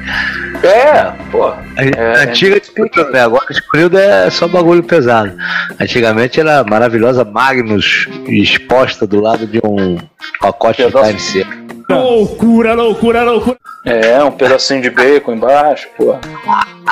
[0.62, 1.46] É, pô.
[1.46, 3.20] A antiga Sprinter, né?
[3.22, 5.32] Agora Sprinter é só bagulho pesado.
[5.80, 9.96] Antigamente era maravilhosa Magnus exposta do lado de um
[10.40, 11.56] pacote de carne seca.
[11.88, 13.56] Loucura, loucura, loucura.
[13.86, 16.16] É, um pedacinho de bacon embaixo, pô.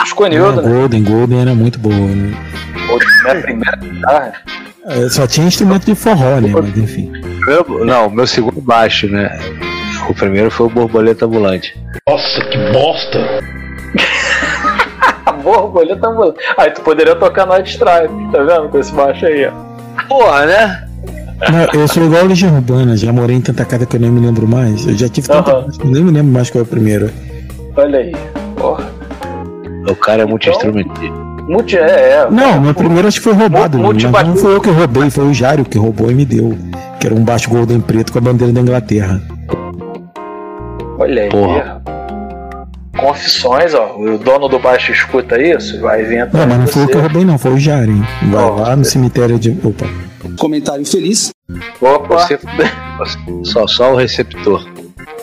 [0.02, 0.68] Esconildo, A né?
[0.72, 2.34] Golden, Golden era muito boa, né?
[2.86, 4.32] Pô, Minha primeira guitarra.
[4.86, 6.50] É, Só tinha instrumento de forró, né?
[6.52, 7.12] Mas enfim.
[7.84, 9.36] Não, meu segundo baixo, né?
[10.08, 11.76] O primeiro foi o borboleta ambulante.
[12.08, 13.18] Nossa, que bosta!
[15.42, 16.38] Borboleta ambulante.
[16.56, 18.68] Aí tu poderia tocar Night Stripe, tá vendo?
[18.68, 19.52] Com esse baixo aí, ó.
[20.08, 20.82] Porra, né?
[21.52, 24.10] Não, eu sou igual a Legião Urbana, já morei em tanta casa que eu nem
[24.10, 24.86] me lembro mais.
[24.86, 25.64] Eu já tive tanta Aham.
[25.66, 27.10] casa que eu nem me lembro mais qual é o primeiro.
[27.76, 28.12] Olha aí.
[28.56, 28.84] Porra.
[29.88, 31.26] O cara é muito instrumentista.
[31.48, 31.80] Multi, é,
[32.26, 32.26] é.
[32.30, 33.76] Não, meu primeiro acho que foi roubado.
[33.78, 36.24] Mu- mas multibatu- não foi eu que roubei, foi o Jário que roubou e me
[36.24, 36.56] deu.
[36.98, 39.20] Que era um baixo Golden preto com a bandeira da Inglaterra.
[40.98, 41.28] Olha aí.
[41.28, 41.82] Porra.
[42.96, 43.96] Confissões, ó.
[43.96, 46.92] O dono do baixo escuta isso, vai vir atrás Não, mas não foi eu você.
[46.92, 48.06] que eu roubei, não, foi o hein?
[48.30, 49.50] Vai lá no cemitério de.
[49.62, 49.86] Opa.
[50.38, 51.30] Comentário feliz.
[51.80, 52.18] Opa.
[52.18, 52.38] Você,
[53.44, 54.66] só, só o receptor.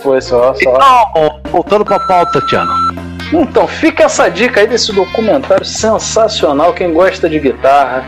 [0.01, 0.59] Foi só, só.
[0.59, 2.71] Então, voltando pra pauta, Tiago.
[3.31, 6.73] Então, fica essa dica aí desse documentário sensacional.
[6.73, 8.05] Quem gosta de guitarra,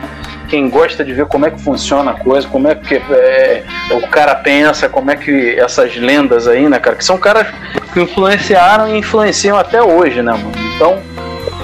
[0.48, 4.07] quem gosta de ver como é que funciona a coisa, como é que é, o
[4.07, 6.95] cara pensa, como é que essas lendas aí, né, cara?
[6.95, 7.48] Que são caras
[7.93, 10.51] que influenciaram e influenciam até hoje, né, mano?
[10.75, 11.01] Então,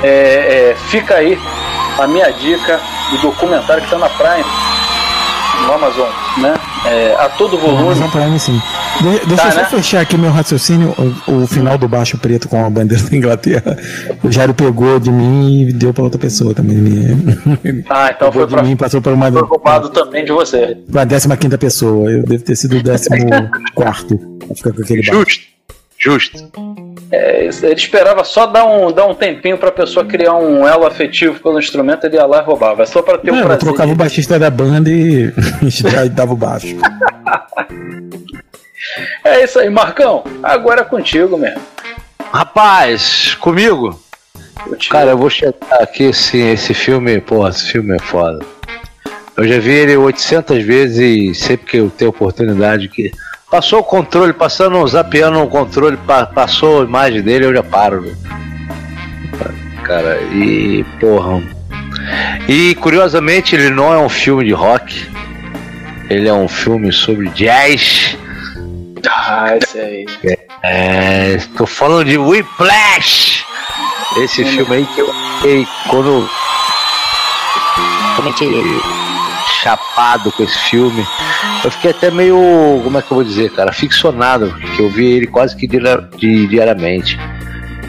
[0.03, 1.37] é, é, fica aí
[1.99, 2.79] a minha dica
[3.11, 4.45] do documentário que tá na Prime,
[5.61, 6.53] no Amazon, né?
[6.85, 7.83] É, a todo volume.
[7.83, 8.61] Amazon Prime, sim.
[9.01, 9.65] De- deixa Tá, eu só né?
[9.69, 10.95] fechar aqui meu raciocínio.
[11.27, 13.77] O, o final do baixo preto com a bandeira da Inglaterra.
[14.23, 16.77] O Jário pegou de mim e deu pra outra pessoa também.
[17.89, 20.77] Ah, então pegou foi pra, mim passou pra uma, foi roubado também de você.
[20.91, 21.05] pra
[21.37, 22.09] 15 pessoa.
[22.11, 24.17] Eu devo ter sido o 14
[24.47, 25.41] pra ficar com aquele baixo.
[25.99, 26.51] Justo.
[27.11, 31.39] É, ele esperava só dar um, dar um tempinho pra pessoa criar um elo afetivo
[31.41, 32.83] pelo instrumento, ele ia lá e roubava.
[32.83, 33.63] É só pra ter o Não, eu prazer.
[33.65, 35.31] trocava o baixista da banda e
[35.69, 36.67] já dava o baixo.
[39.23, 40.23] É isso aí, Marcão.
[40.43, 41.61] Agora é contigo mesmo.
[42.31, 43.99] Rapaz, comigo?
[44.89, 48.43] Cara, eu vou chegar aqui esse, esse filme, porra, esse filme é foda.
[49.37, 53.11] Eu já vi ele 800 vezes e sempre que eu tenho oportunidade que
[53.51, 58.01] passou o controle, passando, zapeando o controle, pa- passou a imagem dele, eu já paro.
[58.01, 58.15] né?
[59.83, 61.43] Cara, e porra.
[62.47, 65.07] E curiosamente ele não é um filme de rock.
[66.09, 68.17] Ele é um filme sobre jazz.
[69.09, 70.05] Ah, esse aí.
[70.63, 73.43] É, tô falando de Whiplash.
[74.23, 76.29] Esse filme aí que eu fiquei quando
[78.15, 78.45] totalmente
[79.51, 81.05] chapado com esse filme.
[81.63, 82.35] Eu fiquei até meio,
[82.83, 85.67] como é que eu vou dizer, cara, ficcionado, que eu vi ele quase que
[86.47, 87.19] diariamente.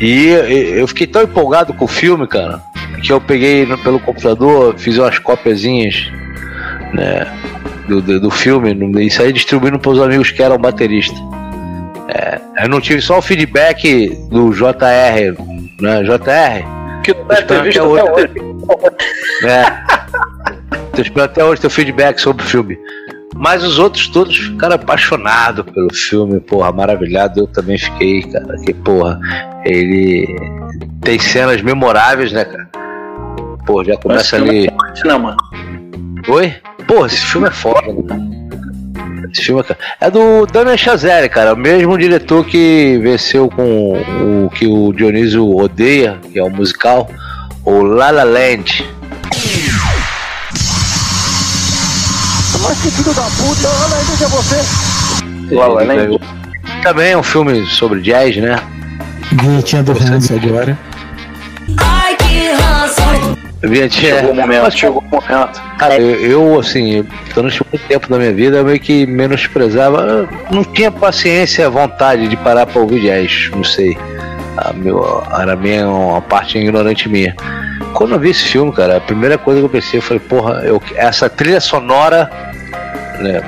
[0.01, 0.29] E
[0.77, 2.61] eu fiquei tão empolgado com o filme, cara,
[3.03, 6.11] que eu peguei pelo computador, fiz umas cópiazinhas,
[6.93, 7.27] né,
[7.89, 8.75] do, do, do filme
[9.05, 11.19] e saí distribuindo para os amigos que eram bateristas.
[12.09, 15.41] É, eu não tive só o feedback do JR,
[15.81, 17.03] né, JR.
[17.03, 17.25] Que não
[17.65, 18.01] visto até hoje.
[18.01, 18.35] hoje.
[19.45, 20.02] É.
[20.95, 22.79] Tô esperando até hoje teu feedback sobre o filme.
[23.35, 27.41] Mas os outros todos ficaram apaixonados pelo filme, porra, maravilhado.
[27.41, 29.19] Eu também fiquei, cara, que porra,
[29.65, 30.27] ele
[31.01, 32.69] tem cenas memoráveis, né, cara?
[33.67, 34.67] Pô, já começa ali.
[34.67, 34.73] É
[35.07, 35.37] não, mano.
[36.29, 36.55] Oi?
[36.87, 38.33] Pô, esse filme é foda, né?
[39.33, 44.51] Esse filme é, é do Damien Chazelle, cara, o mesmo diretor que venceu com o
[44.51, 47.09] que o Dionísio odeia, que é o musical,
[47.65, 48.85] o La La Land.
[52.63, 55.55] Mas que filho da puta, La La Land é você.
[55.55, 56.21] La La Land.
[56.83, 58.57] Também é um filme sobre jazz, né?
[59.33, 60.79] Vinhetinha do Hans agora.
[61.79, 63.03] Ai, que ranço.
[63.63, 64.17] Vinhetinha.
[64.17, 65.63] Chegou o momento, chegou o momento.
[65.79, 70.01] Cara, eu, eu, assim, durante muito tempo da minha vida, eu meio que menosprezava.
[70.01, 73.97] Eu não tinha paciência, vontade de parar pra ouvir jazz, não sei.
[74.57, 77.35] A meu, era minha, uma parte ignorante minha.
[77.95, 80.83] Quando eu vi esse filme, cara, a primeira coisa que eu pensei foi, porra, eu,
[80.95, 82.52] essa trilha sonora,
[83.23, 83.41] né?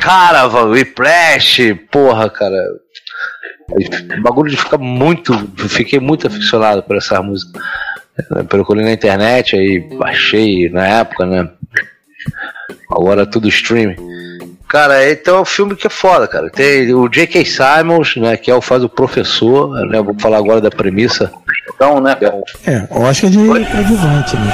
[0.00, 2.56] Caravan, Whiplash, porra, cara.
[3.70, 5.32] O bagulho de ficar muito.
[5.68, 7.58] Fiquei muito aficionado por essa música.
[8.36, 11.48] Eu procurei na internet, aí baixei na época, né?
[12.90, 13.96] Agora tudo streaming.
[14.72, 16.48] Cara, então é um filme que é foda, cara.
[16.48, 17.44] Tem o J.K.
[17.44, 20.00] Simons, né, que é o faz o professor, né?
[20.00, 21.30] Vou falar agora da premissa.
[21.74, 22.16] Então, né?
[22.66, 24.52] É, Oscar de coadjuvante, né?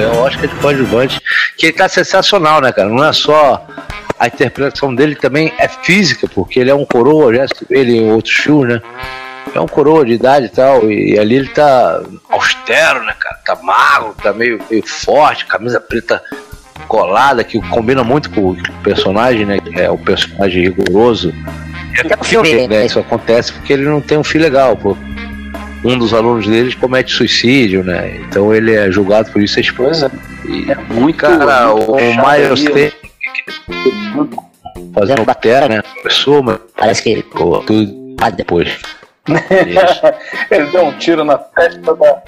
[0.00, 1.19] É o Oscar de coadjuvante.
[1.60, 2.88] Que ele tá sensacional, né, cara?
[2.88, 3.66] Não é só
[4.18, 8.34] a interpretação dele também é física, porque ele é um coroa, já ele em outros
[8.34, 8.82] filmes, né?
[9.54, 13.36] É um coroa de idade e tal, e ali ele tá austero, né, cara?
[13.44, 16.22] Tá magro, tá meio, meio forte, camisa preta
[16.88, 19.58] colada, que combina muito com o personagem, né?
[19.60, 21.30] Que é o personagem rigoroso.
[21.94, 22.86] E até o filme, né?
[22.86, 24.96] Isso acontece porque ele não tem um filho legal, pô.
[25.84, 28.16] Um dos alunos dele comete suicídio, né?
[28.16, 30.12] Então ele é julgado por isso a esposa.
[30.46, 32.92] E é muito cara, o, o Miles tem
[34.92, 35.82] fazendo batera, né?
[36.02, 38.76] Pessoa, mas parece que ele pô, tudo depois.
[40.50, 42.22] ele deu um tiro na testa da.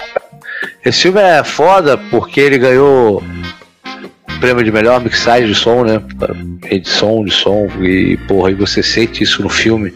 [0.85, 6.01] Esse filme é foda porque ele ganhou o prêmio de melhor mixagem de som, né?
[6.69, 9.93] Edição de som, e porra, e você sente isso no filme.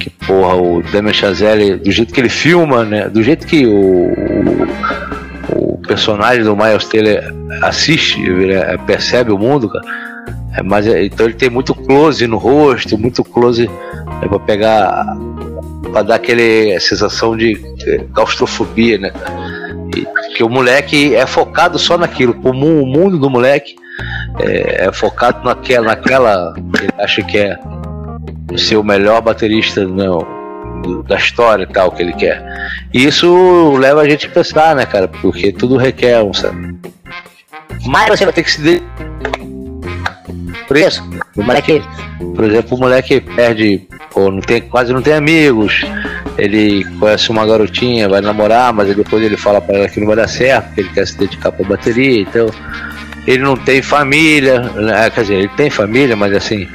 [0.00, 3.08] Que porra, o Damien Chazelle, do jeito que ele filma, né?
[3.08, 4.12] Do jeito que o,
[5.52, 7.22] o, o personagem do Miles Taylor
[7.62, 8.76] assiste, né?
[8.78, 9.84] percebe o mundo, cara.
[10.56, 15.06] É, mas, então ele tem muito close no rosto, muito close né, pra pegar
[15.92, 17.56] pra dar aquele sensação de
[18.14, 19.12] claustrofobia, né?
[20.34, 23.74] Que o moleque é focado só naquilo, o mundo do moleque
[24.38, 26.54] é, é focado naquela, naquela.
[26.56, 27.58] Ele acha que é
[28.58, 30.26] ser o melhor baterista não,
[31.06, 32.42] da história tal que ele quer.
[32.92, 35.08] E isso leva a gente a pensar, né, cara?
[35.08, 36.76] Porque tudo requer um, sabe?
[37.86, 38.82] Mas você vai ter que se
[40.66, 41.02] preço.
[41.36, 41.82] O moleque,
[42.36, 45.84] por exemplo, o moleque perde, pô, não tem, quase não tem amigos.
[46.38, 50.16] Ele conhece uma garotinha, vai namorar, mas depois ele fala para ela que não vai
[50.16, 52.46] dar certo, porque ele quer se dedicar para bateria, então
[53.26, 55.10] ele não tem família, né?
[55.10, 56.68] quer dizer, ele tem família, mas assim,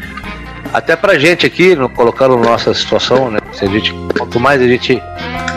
[0.76, 3.40] até pra gente aqui, não colocaram nossa situação, né?
[3.54, 5.02] Se a gente, quanto mais a gente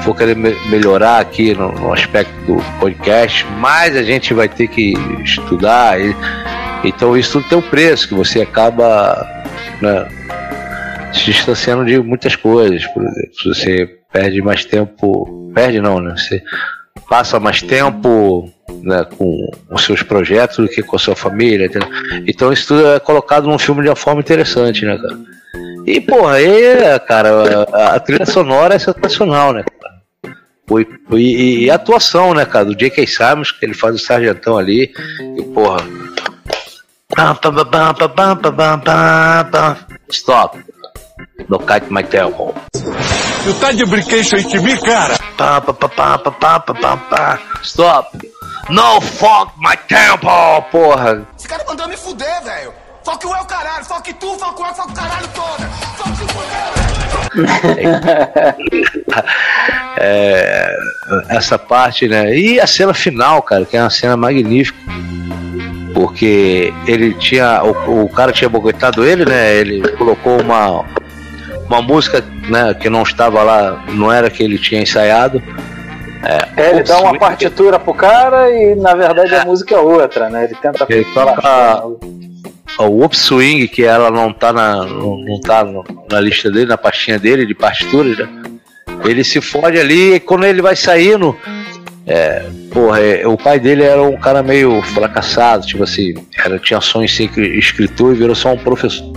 [0.05, 4.69] for querer me melhorar aqui no, no, aspecto do podcast, mais a gente vai ter
[4.69, 6.01] que estudar.
[6.01, 6.15] E,
[6.85, 9.27] então isso tudo tem um preço, que você acaba
[9.83, 10.09] né,
[11.13, 12.87] se distanciando de muitas coisas.
[12.87, 15.51] Por exemplo, você perde mais tempo.
[15.53, 16.15] Perde não, né?
[16.17, 16.41] Você
[17.09, 18.49] passa mais tempo
[18.83, 21.67] né, com os seus projetos do que com a sua família.
[21.67, 21.89] Entendeu?
[22.27, 25.19] Então isso tudo é colocado num filme de uma forma interessante, né, cara?
[25.87, 29.79] E, porra, aí, cara, a, a trilha sonora é sensacional, né, cara?
[31.13, 33.07] E, e, e, a atuação, né, cara, do J.K.
[33.07, 34.93] Simons, que ele faz o sargentão ali,
[35.39, 35.79] e, porra.
[40.11, 40.63] Stop.
[41.49, 42.55] No kite my tail.
[43.49, 45.15] Tu tá de brinquedo de mim, cara?
[47.63, 48.31] Stop.
[48.69, 50.29] No fuck my temple,
[50.71, 51.27] porra.
[51.39, 52.75] Esse cara mandou me fuder, velho.
[53.03, 53.87] Fuck o eu, caralho.
[53.87, 55.67] Fuck tu, fuck o eu, fuck o caralho toda.
[55.97, 56.27] Fuck se
[59.97, 60.77] É,
[61.31, 62.37] essa parte, né?
[62.37, 64.79] E a cena final, cara, que é uma cena magnífica.
[65.95, 67.63] Porque ele tinha.
[67.65, 69.55] O, o cara tinha boicotado ele, né?
[69.55, 70.85] Ele colocou uma,
[71.69, 75.43] uma música né, que não estava lá, não era que ele tinha ensaiado.
[76.25, 80.45] É, ele dá uma partitura pro cara e na verdade a música é outra, né?
[80.45, 81.85] Ele tenta Ele toca
[82.81, 85.65] o Up Swing, que ela não tá na, não, não tá
[86.11, 88.29] na lista dele, na pastinha dele de partituras, né?
[89.05, 91.37] Ele se fode ali e quando ele vai saindo.
[92.11, 96.81] É, porra, é, o pai dele era um cara meio fracassado, tipo assim, era, tinha
[96.81, 99.13] sonho de ser escritor e virou só um professor.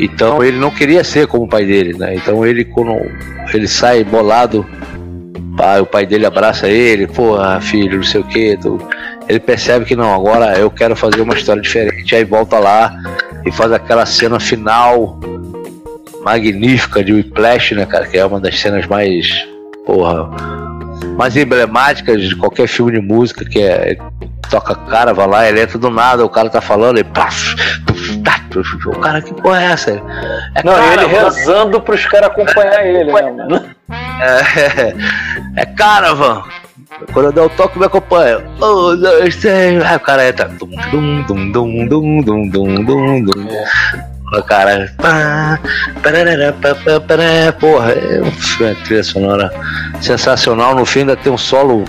[0.00, 2.14] Então ele não queria ser como o pai dele, né?
[2.14, 2.96] Então ele quando
[3.52, 4.66] ele sai bolado,
[5.80, 8.58] o pai dele abraça ele, porra, filho, não sei o que,
[9.28, 12.92] ele percebe que não, agora eu quero fazer uma história diferente, aí volta lá
[13.44, 15.20] e faz aquela cena final
[16.24, 19.46] magnífica de Whiplash, né, cara, que é uma das cenas mais,
[19.86, 20.30] porra,
[21.16, 23.96] mais emblemáticas de qualquer filme de música, que é
[24.50, 27.54] toca cara, vai lá, ele entra do nada, o cara tá falando e paf,
[28.50, 29.90] puf, o cara que porra é essa?
[29.92, 31.24] É Não, cara, ele mano.
[31.24, 33.70] rezando pros caras acompanhar ele, né, mano?
[34.20, 34.94] É,
[35.62, 36.42] é Caravan.
[37.12, 38.38] Quando eu der o toque, me acompanha.
[38.60, 39.82] Um, dois, três.
[39.82, 40.48] Aí o cara entra.
[40.48, 43.48] Dum, dum, dum, dum, dum, dum, dum, dum, dum.
[44.36, 44.92] O cara.
[44.98, 45.58] pá,
[46.02, 47.52] parará, pá, pá, pará.
[47.58, 49.50] Porra, é uma trilha sonora
[50.00, 50.74] sensacional.
[50.74, 51.84] No fim ainda tem um solo.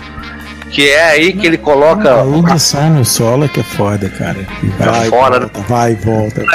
[0.71, 2.21] Que é aí que ele coloca.
[2.21, 4.37] A edição no solo é que é foda, cara.
[4.79, 6.45] Vai, fora, volta, vai, volta.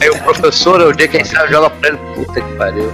[0.00, 2.92] Aí o professor, o dia quem sabe, joga pra ele, puta que pariu.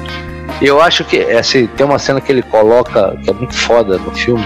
[0.60, 3.98] E eu acho que, assim, tem uma cena que ele coloca, que é muito foda
[3.98, 4.44] no filme,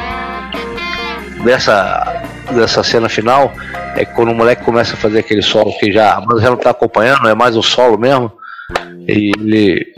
[1.45, 2.23] dessa,
[2.53, 3.53] dessa cena final,
[3.97, 6.71] é quando o moleque começa a fazer aquele solo que já, mas já não tá
[6.71, 8.33] acompanhando, é mais um solo mesmo,
[9.09, 9.95] e ele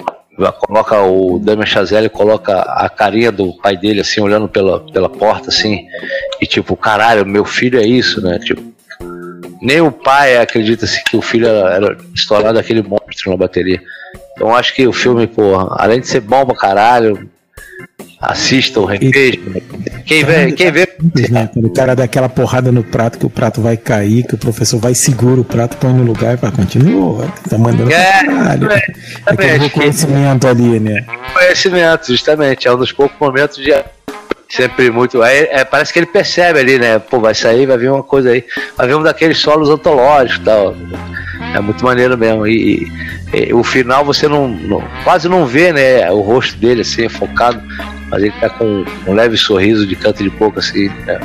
[0.53, 5.49] coloca o Damian Chazelle coloca a carinha do pai dele assim olhando pela, pela porta
[5.49, 5.87] assim
[6.41, 8.63] e tipo caralho meu filho é isso né tipo
[9.61, 13.83] nem o pai acredita assim, que o filho era, era estourado aquele monstro na bateria.
[14.33, 17.29] Então acho que o filme, porra, além de ser bom pra caralho,
[18.21, 19.39] assista o reveja.
[20.07, 20.89] Quem vê, quem vê.
[21.31, 21.49] Né?
[21.53, 24.39] Quando o cara dá aquela porrada no prato, que o prato vai cair, que o
[24.39, 28.35] professor vai segura o prato, põe no lugar e fala, continua, tá mandando É, pra
[28.35, 28.67] caralho.
[28.67, 28.83] Aquele
[29.27, 29.59] exatamente.
[29.59, 31.05] reconhecimento ali, né?
[31.33, 33.73] Conhecimento, justamente, é um dos poucos momentos de.
[34.49, 35.23] Sempre muito.
[35.23, 37.01] Aí, é, parece que ele percebe ali, né?
[37.01, 38.45] Pô, vai sair, vai vir uma coisa aí.
[38.77, 40.75] Vai vir um daqueles solos antológicos e tal.
[41.55, 42.47] É muito maneiro mesmo.
[42.47, 42.85] E,
[43.33, 46.11] e- e o final você não, não- quase não vê, né?
[46.11, 47.61] O rosto dele assim, focado.
[48.11, 50.89] Mas ele tá com um leve sorriso de canto de boca, assim.
[51.07, 51.19] né?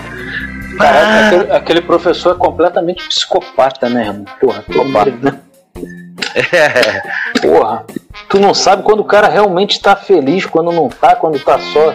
[0.77, 4.25] Caraca, aquele, aquele professor é completamente psicopata, né, irmão?
[4.39, 5.39] Porra, psicopata.
[6.35, 7.01] É.
[7.41, 7.83] Porra,
[8.29, 11.93] tu não sabe quando o cara realmente tá feliz, quando não tá, quando tá só.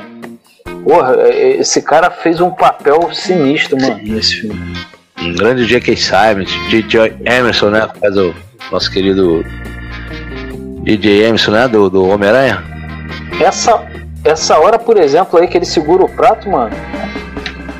[0.85, 4.77] Porra, é- esse cara fez um papel sinistro, mano, nesse filme.
[5.19, 5.97] Um grande J.K.
[5.97, 7.89] Simon, DJ Emerson, né?
[8.01, 8.35] Faz o
[8.70, 9.45] nosso querido
[10.83, 11.69] DJ Emerson, né?
[11.69, 12.62] Do, do Homem-Aranha.
[13.41, 13.85] Essa,
[14.25, 16.75] essa hora, por exemplo, aí que ele segura o prato, mano.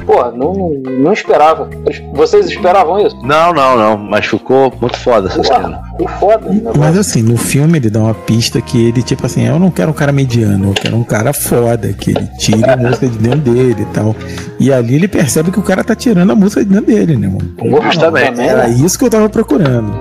[0.07, 1.69] Porra, não, não, não esperava.
[2.15, 3.17] Vocês esperavam isso?
[3.23, 5.83] Não, não, não, mas ficou muito foda essa cena.
[5.99, 6.49] Ficou foda.
[6.49, 6.71] né?
[6.79, 9.91] Mas assim, no filme ele dá uma pista que ele, tipo assim, eu não quero
[9.91, 13.41] um cara mediano, eu quero um cara foda, que ele tire a música de dentro
[13.53, 14.15] dele e tal.
[14.61, 17.27] E ali ele percebe que o cara tá tirando a música de dentro dele, né,
[17.27, 17.55] mano?
[17.59, 18.41] Porra, Justamente.
[18.41, 19.93] Era isso que eu tava procurando.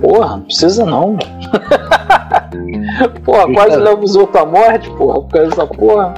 [0.00, 1.18] Porra, não precisa não, mano.
[3.24, 6.14] porra, quase leva os outros à morte, porra, por causa dessa porra.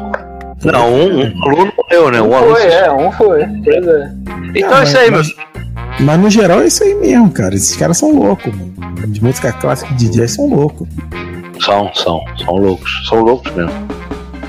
[0.64, 2.20] Não, um, um aluno morreu, né?
[2.20, 3.46] Um, Um aluno foi, é, um foi.
[3.64, 4.12] Pois é.
[4.54, 5.18] Então é isso aí, meu.
[5.20, 5.34] mas,
[6.00, 7.54] mas no geral é isso aí mesmo, cara.
[7.54, 8.74] Esses caras são loucos, mano.
[9.08, 10.88] De música clássica de jazz são loucos.
[11.60, 13.06] São, são, são loucos.
[13.08, 13.72] São loucos mesmo.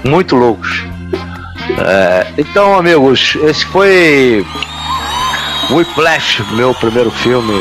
[0.04, 0.84] Muito loucos.
[1.86, 4.46] É, então, amigos, esse foi
[5.70, 7.54] Whiplash, meu primeiro filme,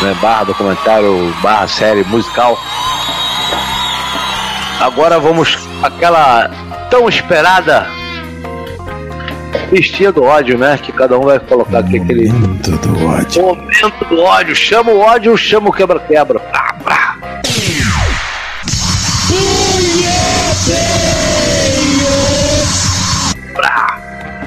[0.00, 2.56] né, barra documentário, barra série musical.
[4.80, 6.48] Agora vamos aquela
[6.90, 7.86] tão esperada
[9.72, 10.78] listinha do ódio, né?
[10.78, 13.42] Que cada um vai colocar aqui aquele Momento do ódio.
[13.42, 14.54] momento do ódio.
[14.54, 16.38] Chama o ódio, chama o quebra-quebra.
[16.40, 17.40] Pá, pá.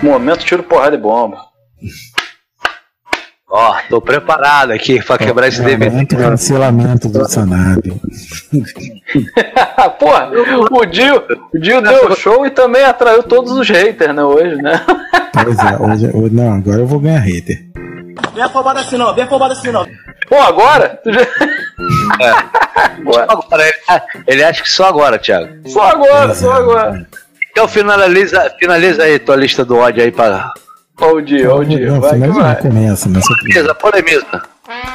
[0.01, 1.37] Momento tiro porrada e bomba.
[3.49, 6.05] Ó, tô preparado aqui pra quebrar esse DVD.
[6.05, 7.81] Cancelamento do Sanab.
[9.99, 10.29] Porra,
[10.71, 14.81] o Dio, o Dio deu show e também atraiu todos os haters, né, hoje, né?
[15.43, 17.63] Pois é, hoje, hoje- não, agora eu vou ganhar hater.
[18.33, 19.87] Vem afobado assim não, vem afobado assim não.
[20.27, 20.99] Pô, agora?
[22.19, 22.31] É.
[23.13, 23.63] Só agora.
[23.63, 23.73] Ele,
[24.27, 25.69] ele acha que só agora, Thiago.
[25.69, 27.07] Só agora, só agora.
[27.51, 30.51] Então finaliza, finaliza aí tua lista do ódio aí para.
[30.99, 31.91] Olha o dia, olha o dia.
[31.91, 32.55] Não, Vai vai.
[32.61, 34.41] começa nessa Polemiza, polemiza.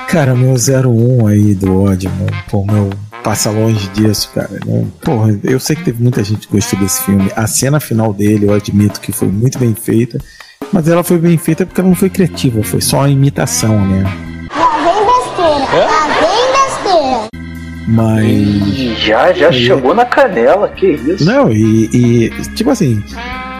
[0.09, 2.91] Cara, meu 01 aí do ódio, meu, pô, meu,
[3.23, 4.51] passa longe disso, cara.
[4.67, 4.85] Né?
[5.03, 7.31] Porra, eu sei que teve muita gente que gostou desse filme.
[7.37, 10.19] A cena final dele, eu admito que foi muito bem feita,
[10.73, 14.05] mas ela foi bem feita porque ela não foi criativa, foi só uma imitação, né?
[14.85, 17.29] Vem besteira, lá vem besteira.
[17.89, 18.25] Mas.
[18.27, 21.25] Ih, Já, já E- chegou na canela, que isso?
[21.25, 23.03] Não, e, e, tipo assim,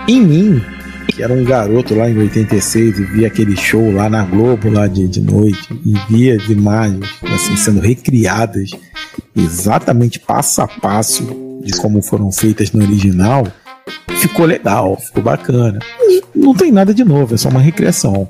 [0.07, 0.63] em mim,
[1.09, 4.87] que era um garoto lá em 86 e via aquele show lá na Globo lá
[4.87, 8.71] de, de noite e via as imagens assim sendo recriadas
[9.35, 13.47] exatamente passo a passo de como foram feitas no original,
[14.17, 15.79] ficou legal, ficou bacana.
[16.35, 18.29] Não tem nada de novo, é só uma recriação.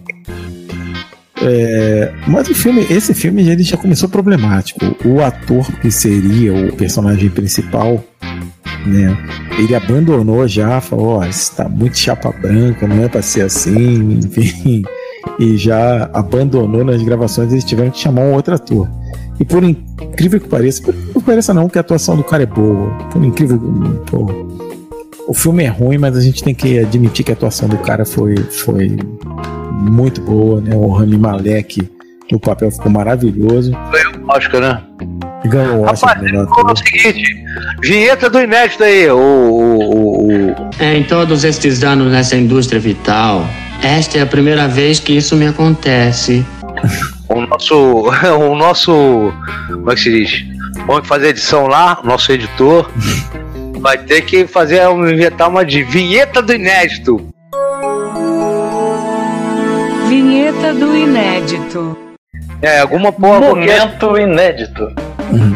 [1.41, 4.81] É, mas o filme, esse filme ele já começou problemático.
[5.05, 8.05] O ator que seria o personagem principal,
[8.87, 9.17] né?
[9.59, 14.21] Ele abandonou já, falou: Ó, isso tá muito chapa branca, não é pra ser assim,
[14.25, 14.83] enfim.
[15.39, 17.53] E já abandonou nas gravações.
[17.53, 18.89] Eles tiveram que chamar um outro ator.
[19.39, 22.43] E por incrível que pareça, por incrível que pareça não, que a atuação do cara
[22.43, 22.91] é boa.
[23.11, 24.11] Por incrível que.
[24.11, 24.53] Pô,
[25.29, 28.05] o filme é ruim, mas a gente tem que admitir que a atuação do cara
[28.05, 28.97] foi, foi
[29.71, 30.75] muito boa, né?
[30.75, 31.89] O Rami Malek
[32.31, 33.73] no papel ficou maravilhoso.
[33.93, 34.83] Ganhou o Oscar, né?
[35.45, 36.71] Ganhou o Oscar Vamos ator.
[36.71, 37.45] ao seguinte:
[37.83, 39.17] vinheta do inédito aí, o.
[39.17, 43.45] o, o- Em todos estes anos nessa indústria vital,
[43.83, 46.45] esta é a primeira vez que isso me acontece.
[47.29, 48.05] o nosso.
[48.51, 49.33] O nosso.
[49.69, 50.45] Como é que se diz?
[50.87, 52.91] Vamos fazer edição lá, o nosso editor.
[53.81, 57.27] Vai ter que fazer inventar uma de vinheta do inédito.
[60.09, 61.97] Vinheta do inédito.
[62.61, 63.81] É, alguma porra qualquer.
[63.81, 64.19] Momento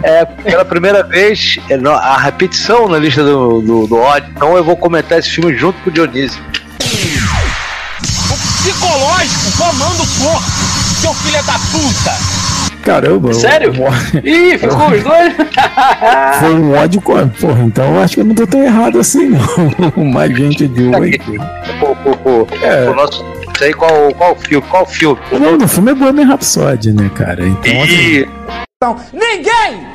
[0.03, 4.31] É, pela primeira vez, é, a repetição na lista do, do, do ódio.
[4.35, 6.41] Então eu vou comentar esse filme junto com o Dionísio.
[8.59, 10.51] Psicológico comanda o corpo,
[11.01, 12.37] seu filho da puta!
[12.83, 13.73] Caramba, Sério?
[13.73, 15.35] o- Ih, ficou os dois?
[16.39, 17.29] Foi um ódio com.
[17.31, 20.05] Porra, então eu acho que eu não tô tão errado assim, não.
[20.13, 21.19] Mais gente odiou aí.
[21.81, 22.47] Pô, pô, pô.
[22.63, 22.89] É.
[22.89, 23.25] O nosso.
[23.55, 24.67] Isso aí, qual, qual filme?
[24.71, 25.19] Qual filme?
[25.33, 27.45] O nome do filme é Bohemian Rhapsody, né, cara?
[27.47, 28.29] Então, assim, E.
[28.79, 29.87] Então, ninguém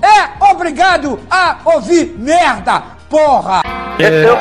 [0.00, 3.62] é obrigado a ouvir merda, porra!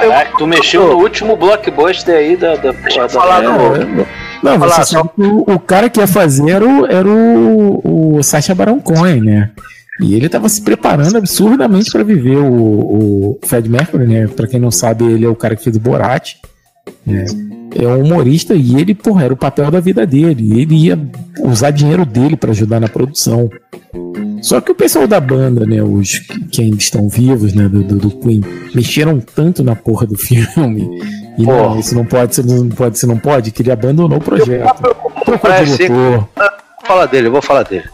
[0.08, 2.56] Caraca, tu mexeu no último blockbuster aí da.
[2.58, 4.06] da, da, falar da do-
[4.44, 7.08] Não, Falar você só- sabe que o, o cara que ia fazer era o, era
[7.08, 9.50] o, o Sacha Baron Cohen, né?
[10.00, 14.28] E ele tava se preparando absurdamente para viver o, o Fred Mercury, né?
[14.28, 16.36] Pra quem não sabe, ele é o cara que fez o Borat.
[17.06, 17.26] Né?
[17.78, 20.62] É um humorista e ele, porra, era o papel da vida dele.
[20.62, 21.00] Ele ia
[21.42, 23.50] usar dinheiro dele para ajudar na produção.
[24.42, 26.20] Só que o pessoal da banda, né, os
[26.52, 28.42] que ainda estão vivos, né, do, do, do Queen,
[28.74, 30.88] mexeram tanto na porra do filme.
[31.38, 34.22] E não, isso não pode, isso não pode, isso não pode, que ele abandonou o
[34.22, 34.74] projeto.
[35.26, 36.30] Trocou o diretor.
[36.36, 37.86] Vou falar dele, eu vou falar dele.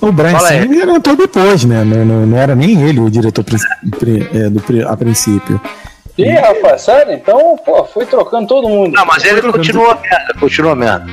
[0.00, 0.48] O Brian Fala.
[0.48, 1.84] Singer entrou depois, né?
[1.84, 3.44] Não, não, não era nem ele o diretor
[4.32, 5.60] é, do, a princípio.
[6.20, 7.12] Ih, rapaz, sério?
[7.14, 8.92] Então, pô, foi trocando todo mundo.
[8.92, 11.06] Não, mas ele continua merda, continua merda.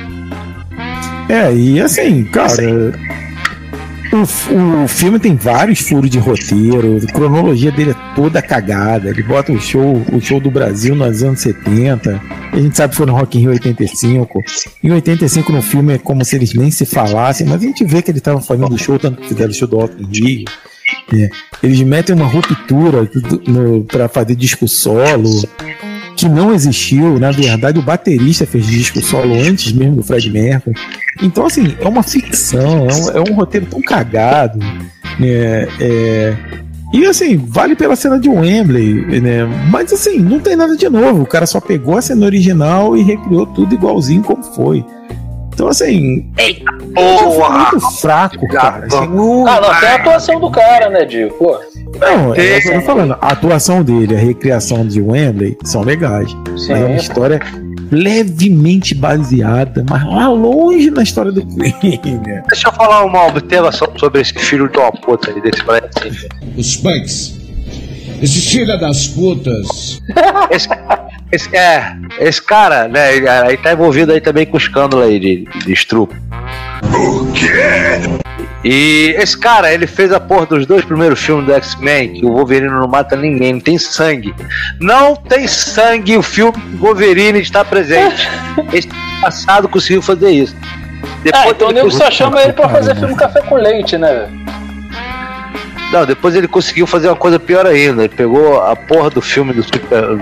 [1.28, 2.54] É, e assim, cara.
[4.10, 9.10] O, o filme tem vários furos de roteiro, a cronologia dele é toda cagada.
[9.10, 12.18] Ele bota o show, o show do Brasil nos anos 70.
[12.50, 14.42] A gente sabe que foi no Rock in Rio 85.
[14.82, 18.00] Em 85 no filme é como se eles nem se falassem, mas a gente vê
[18.00, 20.44] que ele estava fazendo o show, tanto que fizeram o show do Rock in Rio.
[21.12, 21.30] Né?
[21.62, 23.08] Eles metem uma ruptura
[23.90, 25.42] para fazer disco solo
[26.16, 27.18] que não existiu.
[27.18, 30.74] Na verdade, o baterista fez disco solo antes mesmo do Fred Mercury.
[31.22, 34.58] Então, assim, é uma ficção, é um, é um roteiro tão cagado.
[35.18, 35.68] Né?
[35.80, 36.36] É,
[36.92, 39.44] e assim, vale pela cena de Wembley, né?
[39.70, 41.22] Mas assim, não tem nada de novo.
[41.22, 44.84] O cara só pegou a cena original e recriou tudo igualzinho como foi.
[45.58, 46.24] Então, assim.
[46.38, 47.70] Eita, porra!
[47.72, 48.86] muito fraco, cara.
[48.86, 51.30] Assim, o- Ah, não, tem a atuação do cara, né, Dio?
[51.32, 51.58] Pô.
[51.98, 53.16] Não, é o que eu tô falando.
[53.20, 56.30] A atuação dele, a recriação de Wembley são legais.
[56.56, 56.74] Sim.
[56.74, 57.40] É uma história
[57.90, 62.40] levemente baseada, mas lá longe na história do Queen, né?
[62.48, 65.60] Deixa eu falar uma observação sobre esse filho de uma puta aí desse
[66.00, 66.28] Singer.
[66.56, 67.36] Os punks.
[68.22, 70.00] Esse filho das putas.
[70.52, 70.68] Esse,
[71.30, 75.18] esse, é, esse cara, né, ele, aí tá envolvido aí também com o escândalo aí
[75.18, 76.14] de, de estrupo.
[76.82, 78.18] O quê?
[78.64, 82.32] E esse cara, ele fez a porra dos dois primeiros filmes do X-Men, que o
[82.32, 84.34] Wolverine não mata ninguém, não tem sangue.
[84.80, 88.28] Não tem sangue o filme Wolverine está presente.
[88.72, 88.88] Esse,
[89.20, 90.56] passado conseguiu fazer isso.
[91.32, 94.28] Ah, então o nego só chama ele pra fazer filme Café com Leite, né?
[95.92, 98.04] Não, depois ele conseguiu fazer uma coisa pior ainda.
[98.04, 100.16] Ele pegou a porra do filme do Super-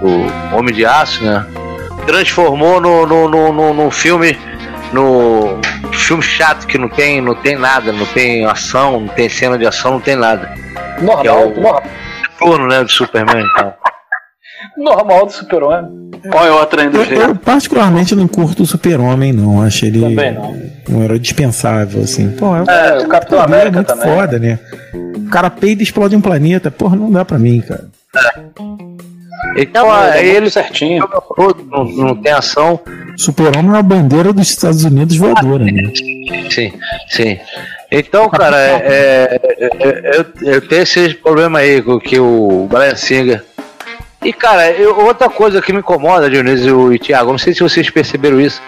[0.00, 0.08] do
[0.54, 1.44] o Homem de Aço, né?
[2.06, 4.36] Transformou no, no, no, no, no filme.
[4.92, 5.58] No
[5.92, 9.66] filme chato que não tem, não tem nada, não tem ação, não tem cena de
[9.66, 10.50] ação, não tem nada.
[10.98, 11.82] Normal, Que é o normal,
[12.38, 13.76] turno, né, do Superman e tal.
[14.78, 16.08] normal do super-homem.
[16.34, 17.20] Olha outra ainda, Eu, gente.
[17.20, 19.62] eu particularmente não curto o Super-Homem, não.
[19.62, 20.56] Acho ele Também não.
[20.90, 22.30] um herói dispensável, assim.
[22.32, 24.16] Pô, é, É, o Capitão é América muito também.
[24.16, 24.58] foda, né?
[25.16, 26.70] O cara peida e explode um planeta.
[26.72, 27.84] Porra, não dá pra mim, cara.
[29.56, 31.08] Então, é ele certinho.
[31.70, 32.80] não, não tem ação.
[33.16, 35.92] Super-Homem é a bandeira dos Estados Unidos voadora, né?
[36.50, 36.72] Sim,
[37.08, 37.38] sim.
[37.90, 42.94] Então, cara, é, é, é, eu, eu tenho esse problema aí com que o Brian
[42.96, 43.42] Singer.
[44.24, 47.88] E, cara, eu- outra coisa que me incomoda, Dionísio e Thiago, não sei se vocês
[47.88, 48.60] perceberam isso.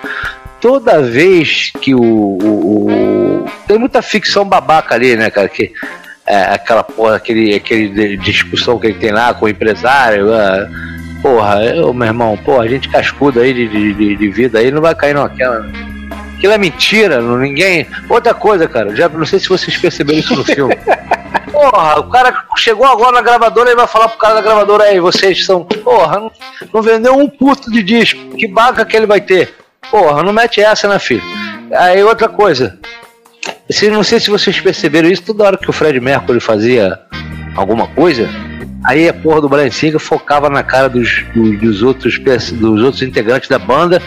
[0.61, 2.01] Toda vez que o.
[2.01, 5.49] o- o- tem muita ficção babaca ali, né, cara?
[5.49, 5.73] Que,
[6.31, 10.33] é, aquela porra, aquele, aquele discussão que ele tem lá com o empresário.
[10.33, 10.69] ah,
[11.21, 14.81] porra, eu, meu irmão, porra, a gente cascuda aí de, de, de- vida aí não
[14.81, 15.67] vai cair naquela.
[16.37, 17.87] Aquilo é mentira, não, ninguém.
[18.09, 20.75] Outra coisa, cara, já não sei se vocês perceberam isso no filme.
[21.53, 25.01] Porra, o cara chegou agora na gravadora e vai falar pro cara da gravadora aí,
[25.01, 25.65] vocês são.
[25.65, 26.33] Porra, não,
[26.73, 28.37] não vendeu um puto de disco.
[28.37, 29.53] Que baca que ele vai ter?
[29.91, 31.23] Porra, não mete essa, né, filho?
[31.77, 32.79] Aí outra coisa.
[33.71, 36.99] Se, não sei se vocês perceberam isso, toda hora que o Fred Mercury fazia
[37.55, 38.29] alguma coisa,
[38.85, 43.03] aí a porra do Brian Singer focava na cara dos, dos, dos outros, dos outros
[43.03, 44.03] integrantes da banda.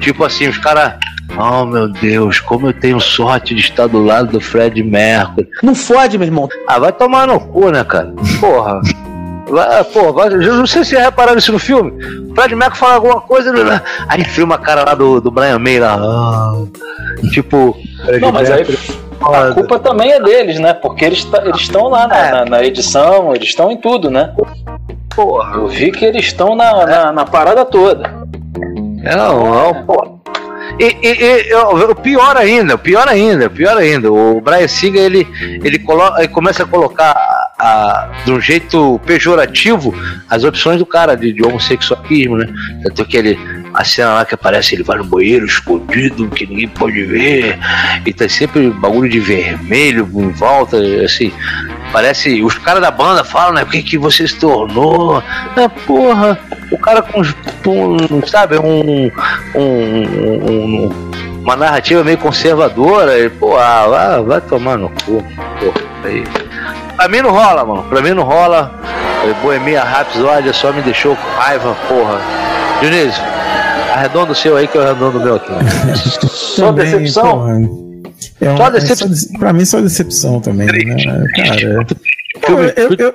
[0.00, 0.94] Tipo assim, os caras.
[1.36, 5.48] Oh meu Deus, como eu tenho sorte de estar do lado do Fred Mercury.
[5.62, 6.48] Não fode, meu irmão.
[6.66, 8.12] Ah, vai tomar no cu, né, cara?
[8.40, 8.80] Porra.
[9.50, 11.92] Vai, pô, vai, eu não sei se vocês repararam isso no filme.
[12.30, 13.52] O Fred Mercury fala alguma coisa,
[14.08, 15.96] aí filma a cara lá do, do Brian May lá.
[16.00, 16.54] ah,
[17.32, 17.76] tipo.
[18.04, 18.64] Fred Não, mas aí
[19.20, 20.72] a culpa também é deles, né?
[20.72, 24.32] Porque eles estão lá na, na- na edição, eles estão em tudo, né?
[25.14, 25.56] Porra.
[25.56, 28.08] Eu vi que eles estão na, na, na parada toda.
[29.02, 30.20] Não, não, pô.
[30.78, 35.02] E, e- e, eu- o pior ainda, o pior ainda, pior ainda, o Brian Singer
[35.02, 35.26] ele,
[35.62, 37.14] ele, coloca, ele começa a colocar
[37.60, 39.94] a- um jeito pejorativo
[40.28, 42.46] as opções do cara de, de homossexualismo, né?
[42.84, 43.38] Tanto que ele,
[43.74, 47.58] a cena lá que aparece, ele vai no banheiro escondido, que ninguém pode ver,
[48.06, 51.32] e tá sempre bagulho de vermelho em volta, assim.
[51.92, 53.62] Parece, os caras da banda falam, né?
[53.62, 55.22] O que, que você se tornou?
[55.56, 56.38] É, porra,
[56.70, 57.20] o cara com,
[57.64, 59.10] com sabe, um,
[59.54, 61.10] um- um-
[61.42, 65.24] uma narrativa meio conservadora, e, pô, ah, vai, vai tomar no cu,
[65.58, 66.22] porra, aí.
[67.00, 68.78] Pra mim não rola, mano, pra mim não rola.
[69.26, 72.20] É, Boemia Rhapsody só me deixou com raiva, porra.
[72.78, 73.22] Dionísio,
[73.94, 75.50] arredonda o seu aí que eu arredondo o meu aqui.
[76.28, 77.48] Só decepção?
[78.38, 79.08] É um, Só é decepção.
[79.08, 80.96] dece- pra mim, só decepção também, né?
[81.36, 81.86] Cara,
[82.42, 83.14] pô, eu, eu,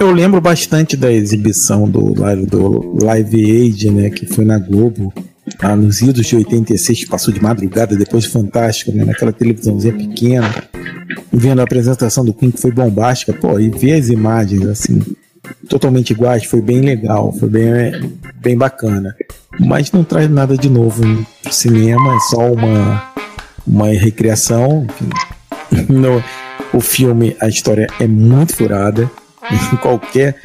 [0.00, 4.08] eu lembro bastante da exibição do, live- do Live Aid, né?
[4.08, 5.12] Que foi na Globo,
[5.62, 9.04] lá nos idos de 86, que passou de madrugada, depois Fantástico, né?
[9.04, 10.50] Naquela televisãozinha pequena,
[11.32, 15.00] vendo a apresentação do Queen, que foi bombástica, pô, e ver as imagens, assim,
[15.68, 19.14] totalmente iguais, foi bem legal, foi bem, bem bacana.
[19.58, 23.12] Mas não traz nada de novo no cinema, é só uma,
[23.66, 24.86] uma recriação.
[25.88, 26.22] No,
[26.72, 29.10] o filme, a história é muito furada.
[29.82, 30.36] Qualquer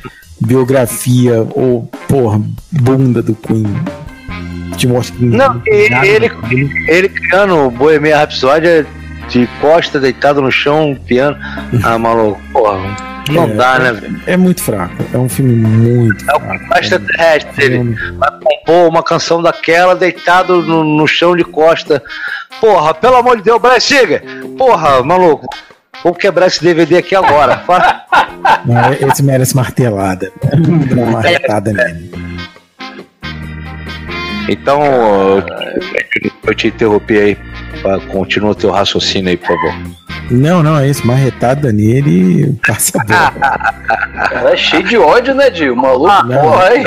[0.44, 2.42] biografia ou, porra,
[2.72, 3.68] bunda do Queen.
[4.78, 6.70] Te mostra que Não, nada ele, daquilo.
[6.88, 8.86] ele criando o Boemia Rhapsody é
[9.32, 11.38] de costa, deitado no chão, piano.
[11.84, 13.12] Ah, maluco, porra.
[13.30, 14.22] Não É, dá, é- né, velho?
[14.26, 14.96] É muito fraco.
[15.14, 16.74] É um filme muito É o fraco.
[16.80, 17.96] extraterrestre dele.
[18.18, 22.04] Vai compor uma canção daquela deitado no, no chão de costa.
[22.60, 24.22] Porra, pelo amor de Deus, Brian!
[24.58, 25.48] Porra, maluco.
[26.04, 27.64] Vou quebrar esse DVD aqui agora.
[28.66, 30.32] Não, esse merece martelada.
[30.98, 32.12] Uma nele.
[34.50, 34.82] Então,
[36.46, 37.38] eu te interrompi aí.
[38.12, 39.74] Continua o teu raciocínio aí, por favor.
[40.30, 41.06] Não, não, é isso.
[41.06, 43.32] Marretada nele e passa a bola.
[44.30, 45.76] Cara, é cheio de ódio, né, Dio?
[45.76, 46.42] Maluco, não.
[46.42, 46.84] porra, aí.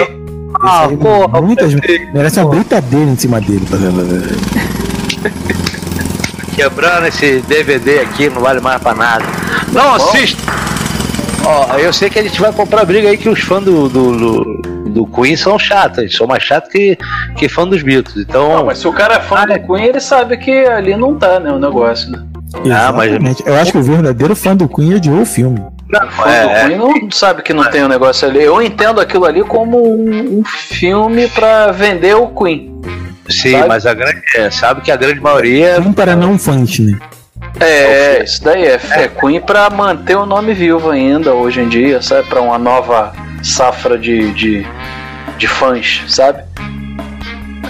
[0.63, 1.75] Ah, porra, Muitas,
[2.13, 3.67] merece uma britadeira em cima dele.
[6.55, 9.25] Quebrando esse DVD aqui, não vale mais pra nada.
[9.73, 10.41] Não assista!
[11.45, 14.17] Ó, eu sei que a gente vai comprar briga aí que os fãs do, do,
[14.17, 15.99] do, do Queen são chatos.
[15.99, 16.97] Eles são mais chatos que,
[17.37, 18.25] que fã dos Beatles.
[18.29, 18.57] Então.
[18.57, 21.41] Não, mas se o cara é fã do Queen, ele sabe que ali não tá,
[21.41, 22.23] né, o negócio, né?
[22.71, 23.41] Ah, mas-.
[23.45, 25.61] Eu acho que o verdadeiro fã do Queen odiou o filme.
[25.61, 26.67] O fã é, do é.
[26.67, 28.43] Queen não sabe que não tem um negócio ali.
[28.43, 32.75] Eu entendo aquilo ali como um, um filme pra vender o Queen.
[33.29, 33.69] Sim, Sabe?
[33.69, 35.81] mas a grande, é, sabe que a grande maioria.
[35.81, 36.99] Um para não fãs, né?
[37.61, 42.03] É, isso daí é, é Queen pra manter o nome vivo ainda hoje em dia,
[42.03, 42.29] sabe?
[42.29, 43.13] Pra uma nova
[43.45, 44.67] safra de, de,
[45.37, 46.43] de fãs, sabe?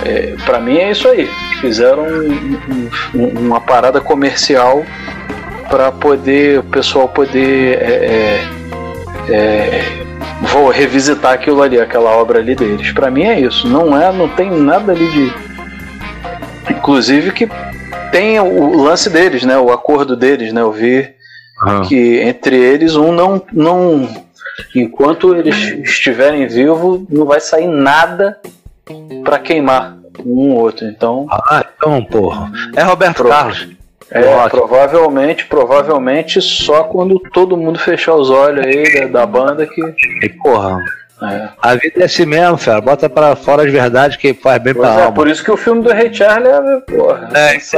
[0.05, 1.29] É, pra mim é isso aí.
[1.61, 4.85] Fizeram um- um- um- uma parada comercial
[5.69, 8.41] pra poder o pessoal poder é,
[9.29, 9.85] é, é,
[10.43, 12.93] vou revisitar aquilo ali, aquela obra ali deles.
[12.93, 13.67] Pra mim é isso.
[13.67, 15.33] Não é, não tem nada ali de
[16.71, 17.49] inclusive que
[18.13, 19.57] tem o lance deles, né?
[19.59, 20.61] O acordo deles, né?
[20.61, 21.09] Eu vi
[21.89, 24.24] que entre eles um não não
[24.75, 25.57] enquanto eles
[25.89, 28.39] estiverem vivos não vai sair nada
[29.25, 30.87] pra queimar um ou outro.
[30.87, 32.51] Então, Ah, então, porra.
[32.77, 33.69] É Roberto Carlos.
[34.11, 39.81] é, provavelmente, provavelmente só quando todo mundo fechar os olhos aí da, da banda que
[40.23, 40.79] E, porra.
[41.23, 41.49] É.
[41.63, 42.81] A vida é assim mesmo, fera.
[42.81, 45.15] Bota pra fora as verdades que faz bem Pois pra é, alma.
[45.15, 47.77] por isso que o filme do Ray Charles é, porra, É, isso.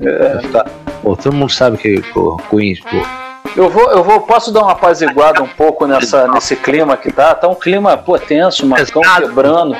[0.00, 0.38] É.
[0.52, 0.64] Tá.
[1.02, 3.23] Pô, todo mundo sabe que pô, Queen, pô.
[3.56, 7.34] Eu vou, eu vou, posso dar uma apaziguada um pouco nessa, nesse clima que tá?
[7.36, 9.76] Tá um clima, pô, tenso, Marcão quebrando.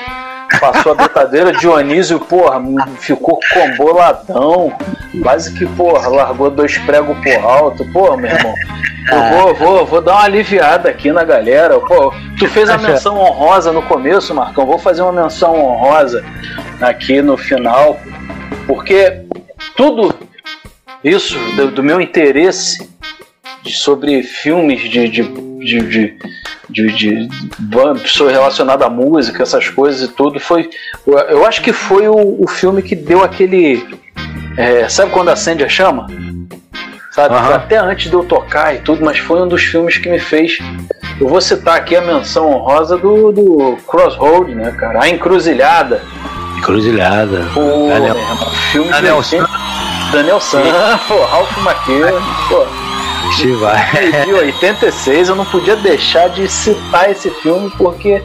[0.61, 2.63] Passou a britadeira, Dionísio, porra,
[3.01, 4.73] ficou comboladão.
[5.21, 7.85] Quase que, porra, largou dois pregos por alto.
[7.93, 8.55] Porra, meu irmão.
[9.11, 11.81] Eu vou, vou, vou dar uma aliviada aqui na galera.
[11.81, 14.65] Pô, tu fez a menção honrosa no começo, Marcão.
[14.65, 16.25] Vou fazer uma menção honrosa
[16.81, 17.99] aqui no final.
[18.69, 19.25] Porque
[19.77, 20.15] tudo
[21.03, 22.95] isso do, do meu interesse
[23.67, 26.17] sobre filmes de, de, de, de,
[26.69, 27.29] de, de
[27.59, 30.69] band- pessoa relacionada à música, essas coisas e tudo, foi.
[31.07, 33.87] Eu, acho que foi o, o filme que deu aquele.
[34.57, 36.07] é, sabe quando acende a chama?
[37.13, 37.35] Sabe?
[37.55, 40.59] Até antes de eu tocar e tudo, mas foi um dos filmes que me fez.
[41.21, 45.05] Eu vou citar aqui a menção honrosa do, do Crossroad, né, cara?
[45.05, 46.03] A Encruzilhada.
[46.59, 47.47] Encruzilhada.
[47.55, 48.17] Pô, Daniel-
[48.73, 49.49] filme Daniel 80
[50.13, 50.61] Daniel San,
[51.07, 52.07] pô, Ralph Macchio,
[52.49, 52.67] pô.
[54.25, 58.23] De 86, eu não podia deixar de citar esse filme porque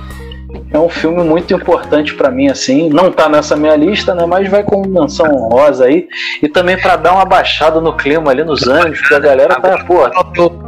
[0.71, 2.89] é um filme muito importante pra mim, assim.
[2.89, 4.25] Não tá nessa minha lista, né?
[4.25, 6.07] Mas vai com menção honrosa aí.
[6.41, 9.83] E também pra dar uma baixada no clima ali, nos ânimos, porque a galera tá,
[9.85, 10.05] pô.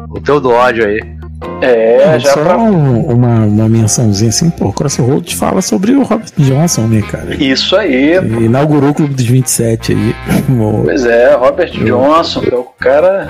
[0.09, 1.20] O teu do ódio aí.
[1.61, 2.57] É, já só pra.
[2.57, 7.35] um- uma, uma mençãozinha assim, pô, Crossroads fala sobre o Robert Johnson, né, cara?
[7.35, 8.13] Isso aí.
[8.15, 10.15] Ele inaugurou o Clube dos 27 aí.
[10.83, 13.27] Pois é, Robert Johnson, que é o cara.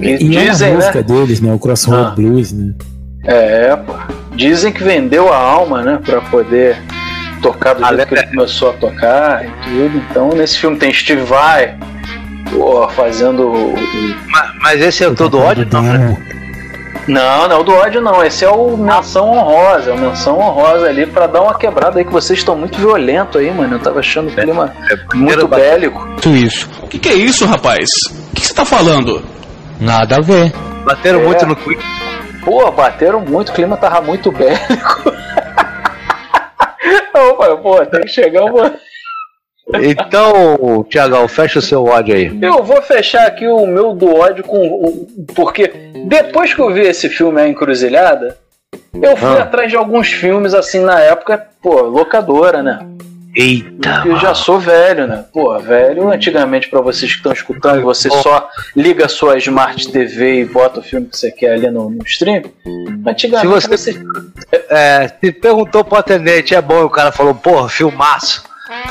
[0.00, 0.76] E é dizem, a né?
[0.76, 1.52] música deles, né?
[1.52, 2.14] O Crossroad Ah.
[2.14, 2.72] Blues, né?
[3.24, 3.94] É, pô.
[4.34, 5.98] Dizem que vendeu a alma, né?
[6.04, 6.76] Pra poder
[7.42, 10.02] tocar do jeito que ele começou a tocar e tudo.
[10.10, 11.74] Então, nesse filme tem Steve Vai,
[12.50, 13.52] pô, fazendo
[14.28, 16.16] Mas, mas esse é o teu do ódio, não, né?
[17.08, 18.22] Não, não, o do ódio não.
[18.24, 19.90] Esse é o menção honrosa.
[19.90, 23.40] É o menção honrosa ali pra dar uma quebrada aí, que vocês estão muito violentos
[23.40, 23.76] aí, mano.
[23.76, 24.72] Eu tava achando o clima
[25.14, 26.08] muito bélico.
[26.28, 26.68] Isso.
[26.82, 27.88] O que, que é isso, rapaz?
[28.32, 29.22] O que você tá falando?
[29.80, 30.52] Nada a ver.
[30.84, 31.24] Bateram É.
[31.24, 31.78] muito no Queen.
[32.44, 35.12] Pô, bateram muito, o clima tava muito bélico.
[37.14, 38.72] Opa, pô, tem que chegar uma.
[39.74, 42.38] Então, Tiagão, fecha o seu ódio aí.
[42.40, 45.06] Eu vou fechar aqui o meu do ódio com.
[45.34, 45.72] Porque
[46.06, 48.36] depois que eu vi esse filme A Encruzilhada,
[48.94, 49.42] eu fui Ah.
[49.42, 52.78] atrás de alguns filmes assim na época, pô, locadora, né?
[53.34, 54.04] Eita!
[54.06, 55.24] Eu já sou velho, né?
[55.30, 60.40] Pô, velho, antigamente pra vocês que estão escutando, você só liga a sua Smart TV
[60.40, 62.44] e bota o filme que você quer ali no, no stream.
[63.06, 63.94] Antigamente Se você-
[64.70, 68.42] É, se perguntou pro atendente, é bom, e o cara falou, porra, filmaço.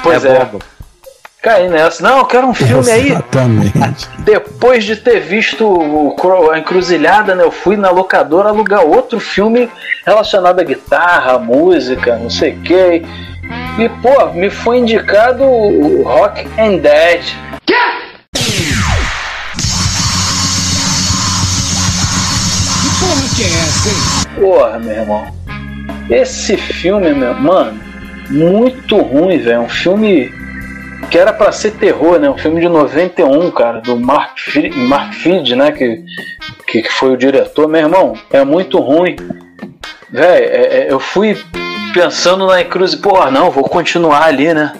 [0.01, 0.37] Pois é.
[0.37, 0.49] é.
[1.41, 2.01] Caí nessa.
[2.01, 3.11] Não, eu quero um filme aí.
[3.11, 4.09] Exatamente.
[4.19, 6.15] Depois de ter visto o
[6.51, 7.43] a encruzilhada, né?
[7.43, 9.69] Eu fui na locadora alugar outro filme
[10.03, 13.05] relacionado à guitarra, música, não sei o que.
[13.77, 17.23] E, pô, me foi indicado o Rock and Dead.
[17.63, 17.75] Que
[22.99, 23.95] porra que é essa, hein?
[24.39, 25.27] Porra, meu irmão.
[26.09, 27.79] Esse filme, meu, mano,
[28.29, 29.61] muito ruim, velho.
[29.61, 30.31] Um filme
[31.09, 32.29] que era pra ser terror, né?
[32.29, 35.71] Um filme de 91, cara, do Mark, Fi- Mark Feed, né?
[35.71, 36.03] Que,
[36.67, 37.67] que foi o diretor.
[37.67, 39.15] Meu irmão, é muito ruim.
[40.11, 41.37] Velho, é- é- eu fui
[41.93, 44.73] pensando na cruz, porra, não, vou continuar ali, né?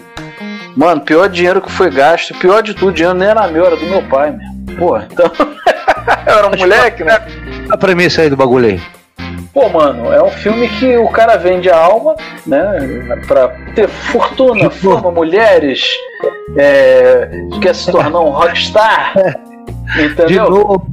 [0.76, 3.76] Mano, pior dinheiro que foi gasto, pior de tudo, o dinheiro nem era meu, era
[3.76, 4.76] do meu pai, meu.
[4.76, 5.30] Porra, então.
[6.26, 7.18] eu era um moleque, né?
[7.70, 8.80] A premissa aí do bagulho aí.
[9.56, 12.14] Pô, mano, é um filme que o cara vende a alma,
[12.46, 13.18] né?
[13.26, 15.82] Pra ter fortuna, fama, mulheres,
[16.58, 17.26] é,
[17.62, 19.14] quer se tornar um rockstar.
[19.96, 20.50] De Entendeu?
[20.50, 20.86] novo,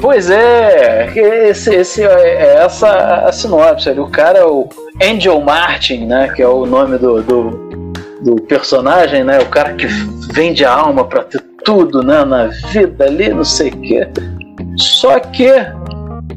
[0.00, 2.88] Pois é, esse, esse, é essa
[3.28, 4.00] a sinopse ali.
[4.00, 4.68] O cara é o
[5.00, 6.28] Angel Martin, né?
[6.34, 9.38] Que é o nome do, do, do personagem, né?
[9.38, 9.86] O cara que
[10.32, 12.24] vende a alma pra ter tudo, né?
[12.24, 14.08] Na vida ali, não sei o quê.
[14.76, 15.48] Só que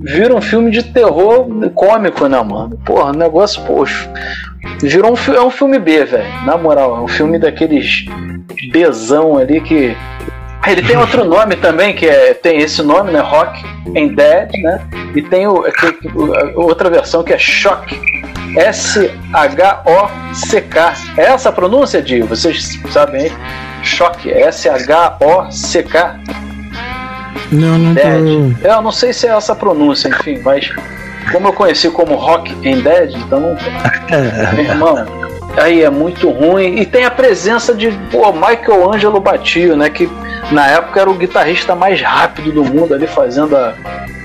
[0.01, 2.77] vira um filme de terror cômico, né, mano?
[2.85, 4.11] Porra, negócio, poxa.
[4.81, 6.45] Virou um, é um filme B, velho.
[6.45, 8.05] Na moral, é um filme daqueles
[8.71, 9.95] Bzão ali que.
[10.67, 13.19] Ele tem outro nome também, que é, tem esse nome, né?
[13.19, 14.79] Rock and Dead, né?
[15.15, 15.71] E tem o, a
[16.55, 17.99] outra versão que é Shock.
[18.55, 19.73] S-H-O-C-K.
[21.17, 22.27] É essa a pronúncia, Dio?
[22.27, 23.31] Vocês sabem aí?
[23.81, 24.31] Shock.
[24.31, 26.19] S-H-O-C-K.
[27.51, 28.01] Não, não tô.
[28.01, 28.57] Dead.
[28.63, 30.69] Eu não sei se é essa pronúncia, enfim, mas
[31.31, 33.55] como eu conheci como Rock and Dead, então.
[34.55, 34.95] Meu irmão,
[35.57, 36.77] aí é muito ruim.
[36.79, 39.89] E tem a presença de pô, Michael Angelo Batio, né?
[39.89, 40.09] Que
[40.51, 43.73] na época era o guitarrista mais rápido do mundo ali fazendo a-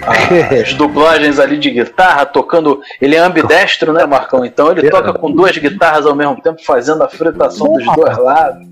[0.06, 2.80] a- as dublagens ali de guitarra, tocando.
[3.00, 4.44] Ele é ambidestro, né, Marcão?
[4.44, 8.66] Então ele toca com duas guitarras ao mesmo tempo, fazendo a fritação dos dois lados.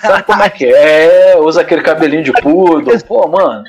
[0.00, 1.32] Sabe como é que é?
[1.32, 2.98] É, Usa aquele cabelinho de poodle.
[3.06, 3.64] Pô, mano.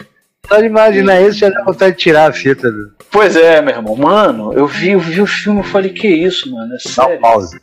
[0.47, 2.71] Só de imaginar isso já dá vontade de tirar a fita.
[2.71, 2.91] Do...
[3.11, 3.95] Pois é, meu irmão.
[3.95, 6.75] Mano, eu vi, eu vi o filme e falei, que isso, mano?
[6.75, 7.19] É sério.
[7.19, 7.59] Pause.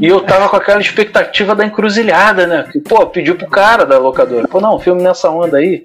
[0.00, 2.66] E eu tava com aquela expectativa da encruzilhada, né?
[2.72, 4.48] Que, pô, pediu pro cara da locadora.
[4.48, 5.84] Pô, não, filme nessa onda aí,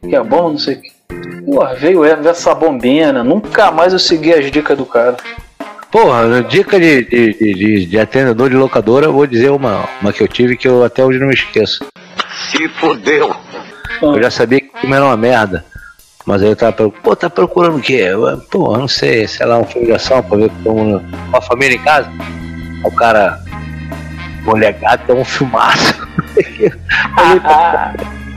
[0.00, 0.98] que é bom, não sei o que.
[1.44, 5.16] Pô, veio essa bombinha, Nunca mais eu segui as dicas do cara.
[5.90, 10.12] Porra, dica de, de, de, de- de atendedor de locadora, eu vou dizer uma, uma
[10.12, 11.84] que eu tive que eu até hoje não me esqueço.
[12.50, 13.34] Se fodeu.
[14.02, 15.64] Eu já sabia que o filme era uma merda.
[16.26, 17.94] Mas aí eu tava procurando, pô, tá procurando o quê?
[17.94, 21.40] Eu, Pô, eu não sei, sei lá, um filme de ação pra ver como uma
[21.40, 22.10] família em casa.
[22.84, 23.40] O cara,
[24.44, 25.94] mulher gata é um filmaço.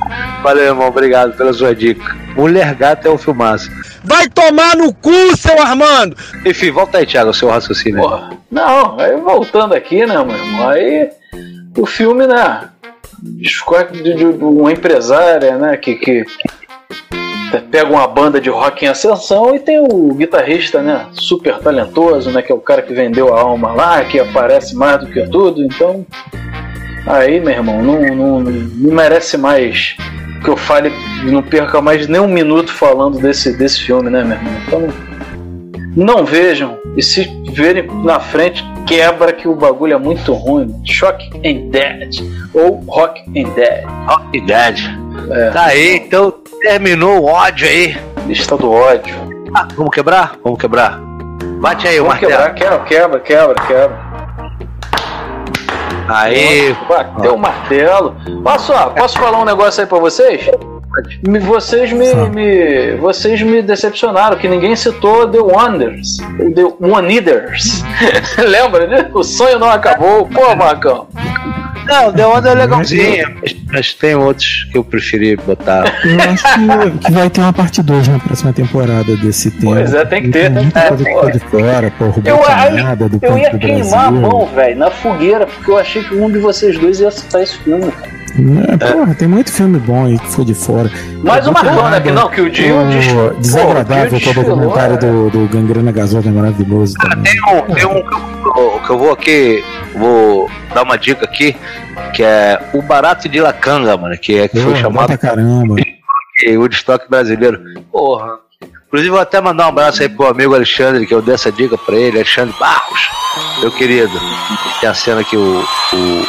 [0.42, 2.16] Valeu, irmão, obrigado pela sua dica.
[2.36, 3.70] Mulher gata é um filmaço.
[4.04, 6.16] Vai tomar no cu, seu Armando!
[6.46, 8.02] Enfim, volta aí, Thiago, o seu raciocínio.
[8.02, 8.32] Porra.
[8.50, 10.70] Não, aí voltando aqui, né, meu irmão?
[10.70, 11.10] Aí
[11.78, 12.70] o filme, né?
[13.22, 15.78] De, de uma empresária, né?
[15.78, 16.26] Que, que
[17.60, 21.08] pega uma banda de rock em ascensão e tem o guitarrista, né?
[21.14, 22.42] Super talentoso, né?
[22.42, 25.64] Que é o cara que vendeu a alma lá, que aparece mais do que tudo.
[25.64, 26.06] Então,
[27.08, 29.96] aí, meu irmão, não, não, não merece mais
[30.44, 30.92] que eu fale,
[31.24, 34.54] não perca mais nem um minuto falando desse, desse filme, né, meu irmão?
[34.68, 35.12] Então,
[35.96, 36.78] não vejam.
[36.96, 40.74] E se verem na frente, quebra que o bagulho é muito ruim.
[40.86, 42.22] Shock and Dead.
[42.54, 43.84] Ou Rock and Dead.
[44.08, 44.80] Rock and Dead.
[45.30, 45.50] É.
[45.52, 47.96] Tá aí, então terminou o ódio aí.
[48.28, 49.16] Lista do ódio.
[49.54, 50.36] Ah, vamos quebrar?
[50.44, 51.00] Vamos quebrar.
[51.60, 52.54] Bate aí o Vamos martelo.
[52.54, 54.11] quebrar, quebra, quebra, quebra, quebra.
[56.14, 56.76] Aí.
[56.88, 58.16] Bateu o martelo.
[58.44, 60.50] Posso, ó, posso falar um negócio aí pra vocês?
[61.48, 66.18] Vocês me, me- vocês me decepcionaram, que ninguém citou The Wonders.
[66.18, 67.82] The One Eaters.
[68.38, 69.10] Lembra, né?
[69.14, 70.28] O sonho não acabou.
[70.28, 71.08] Pô, Marcão.
[71.86, 73.28] Não, The Onda é legalzinho.
[73.42, 75.84] Mas, mas tem outros que eu preferi botar.
[76.06, 79.76] Eu acho que, que vai ter uma parte 2 na próxima temporada desse tema.
[79.76, 80.50] Pois é, tem que ter.
[80.50, 81.22] Muita É, coisa que pô.
[81.22, 84.78] tá de fora, pô, Eu, Roberto aí, Nada, do eu ia queimar a mão, velho,
[84.78, 87.92] na fogueira, porque eu achei que um de vocês dois ia citar esse filme.
[87.92, 88.12] cara.
[88.72, 90.90] É, porra, tem muito filme bom aí que foi de fora.
[91.16, 91.82] Muito Marcão, né?
[91.82, 92.02] nada.
[92.02, 92.80] Que não, que o Dio.
[92.80, 97.24] O des- Desagradável, Pô, o documentário do, do Gangrena Gasosa é maravilhoso também.
[97.24, 99.62] Tem um, tem um que, eu, que eu vou aqui,
[99.94, 101.56] vou dar uma dica aqui,
[102.14, 105.76] que é o Barato de Lacanga, mano, que, é, que foi Porra, bom chamado caramba.
[105.76, 107.62] de Woodstock brasileiro.
[107.92, 108.40] Porra.
[108.88, 111.78] Inclusive, vou até mandar um abraço aí pro amigo Alexandre, que eu dei essa dica
[111.78, 113.10] pra ele, Alexandre Barros,
[113.62, 114.12] meu querido.
[114.82, 116.26] Tem a cena que o, o,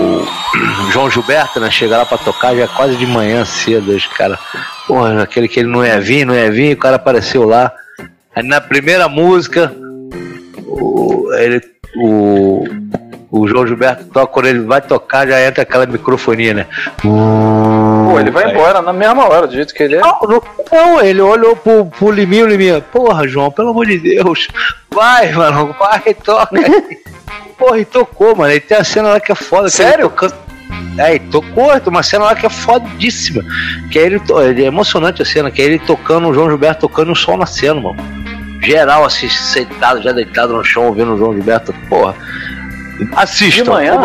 [0.00, 4.38] o João Gilberto, né, chega lá pra tocar já quase de manhã cedo, os cara,
[4.86, 7.70] porra, aquele que ele não ia vir, não ia vir, o cara apareceu lá.
[8.34, 9.70] Aí na primeira música,
[10.66, 11.60] o, ele,
[11.96, 12.64] o,
[13.30, 16.66] o João Gilberto toca, quando ele vai tocar, já entra aquela microfonia, né?
[17.00, 20.00] Pô, ele vai embora na mesma hora, do jeito que ele é.
[20.00, 24.48] Não, não, não, ele olhou pro, pro Liminho, Liminho, porra, João, pelo amor de Deus,
[24.92, 26.54] vai, mano, vai, toca.
[27.58, 29.70] porra, e tocou, mano, e tem a cena lá que é foda.
[29.70, 30.12] Sério?
[30.98, 33.42] É, e tocou, tem uma cena lá que é fodíssima.
[33.90, 34.20] Que é ele,
[34.62, 37.80] é emocionante a cena, que é ele tocando, o João Gilberto tocando o sol nascendo,
[37.80, 38.21] mano.
[38.64, 42.14] Geral, assim, sentado, já deitado no chão, ouvindo o João Gilberto, porra.
[43.16, 43.64] Assistam.
[43.64, 44.00] De manhã?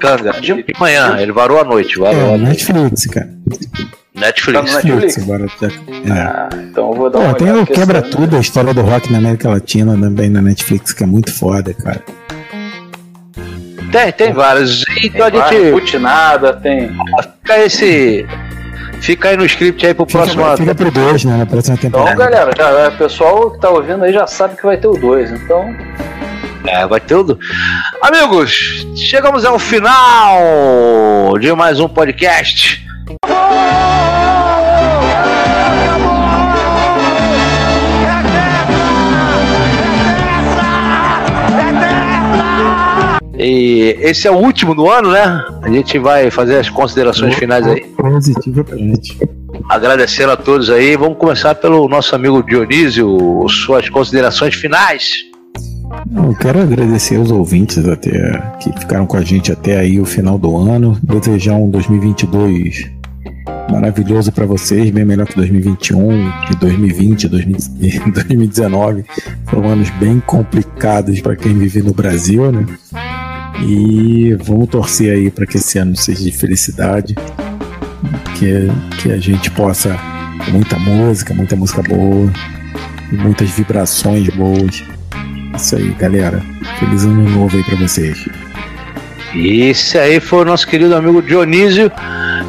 [0.00, 2.72] Canga, de, manhã, ele varou à noite, varou É, à noite.
[2.72, 3.28] Netflix, cara.
[4.14, 4.72] Netflix.
[4.72, 5.18] Tá no Netflix?
[5.18, 5.66] agora já.
[5.68, 6.20] É.
[6.20, 8.16] Ah, então eu vou dar Pô, uma tem o Quebra filme.
[8.16, 11.72] Tudo, a história do rock na América Latina também na Netflix, que é muito foda,
[11.74, 12.02] cara.
[13.92, 14.84] Tem, tem vários.
[15.02, 15.50] Então a Tem gente.
[15.52, 16.90] vários, Putinada, tem.
[17.40, 18.26] Fica esse.
[19.00, 20.42] Fica aí no script aí pro próximo.
[20.42, 21.36] Fica, fica pro 2, né?
[21.38, 22.12] Na próxima temporada.
[22.12, 24.96] Então, galera, já, o pessoal que tá ouvindo aí já sabe que vai ter o
[24.96, 25.74] 2, então.
[26.66, 27.38] É, vai ter tudo.
[28.02, 32.84] Amigos, chegamos ao final de mais um podcast.
[43.38, 45.44] E esse é o último do ano, né?
[45.62, 47.82] A gente vai fazer as considerações finais aí.
[47.96, 49.18] Positivo pra gente.
[49.68, 50.96] Agradecendo a todos aí.
[50.96, 55.26] Vamos começar pelo nosso amigo Dionísio, suas considerações finais.
[56.14, 58.10] Eu quero agradecer aos ouvintes até
[58.60, 60.98] que ficaram com a gente até aí o final do ano.
[61.02, 62.96] Desejar um 2022
[63.70, 69.04] maravilhoso para vocês, bem melhor que 2021 e 2020, 2019.
[69.46, 72.66] Foram anos bem complicados para quem vive no Brasil, né?
[73.62, 77.14] E vamos torcer aí para que esse ano seja de felicidade,
[78.38, 78.68] que,
[79.00, 79.98] que a gente possa
[80.48, 82.30] muita música, muita música boa,
[83.12, 84.84] muitas vibrações boas.
[85.56, 86.42] Isso aí, galera.
[86.78, 88.28] Feliz ano novo aí para vocês.
[89.34, 91.90] Esse aí foi o nosso querido amigo Dionísio.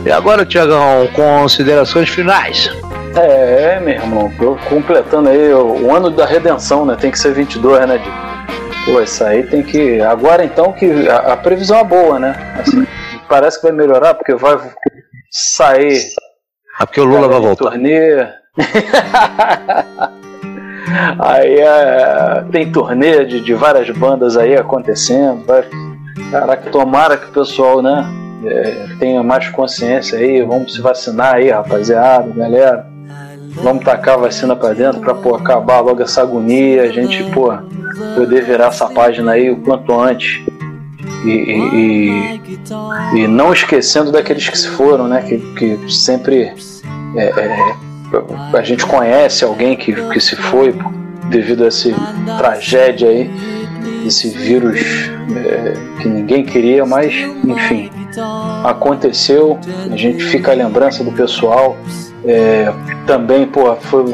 [0.05, 2.69] E agora, Tiagão, considerações finais.
[3.15, 4.31] É, meu irmão,
[4.69, 6.95] completando aí o, ano da redenção, né?
[6.99, 8.26] Tem que ser 22, né, Diego?
[8.87, 9.99] Pô, isso aí tem que.
[9.99, 12.33] Agora então que a, a previsão é boa, né?
[12.57, 12.87] Assim,
[13.27, 14.57] parece que vai melhorar, porque vai
[15.29, 16.07] sair.
[16.79, 17.71] É porque o Lula vai voltar.
[17.71, 18.25] Turnê.
[21.19, 25.45] aí é, tem turnê de, de várias bandas aí acontecendo.
[25.45, 25.65] Vai,
[26.31, 28.09] caraca, tomara que o pessoal, né?
[28.45, 32.87] É, tenha mais consciência aí, vamos se vacinar aí, rapaziada, galera.
[33.63, 37.51] Vamos tacar vacina pra dentro pô, acabar logo essa agonia, a gente, pô,
[38.15, 40.41] poder virar essa página aí o quanto antes.
[41.25, 42.41] E, e,
[43.15, 45.21] e, e não esquecendo daqueles que se foram, né?
[45.21, 46.53] Que, que sempre
[47.15, 47.75] é, é,
[48.53, 50.75] a gente conhece alguém que, que se foi
[51.29, 51.89] devido a essa
[52.37, 53.29] tragédia aí,
[54.05, 54.79] esse vírus
[55.35, 57.13] é, que ninguém queria, mas
[57.43, 57.89] enfim,
[58.63, 59.59] aconteceu.
[59.91, 61.77] A gente fica a lembrança do pessoal.
[62.27, 62.73] É,
[63.05, 64.13] também, pô, foi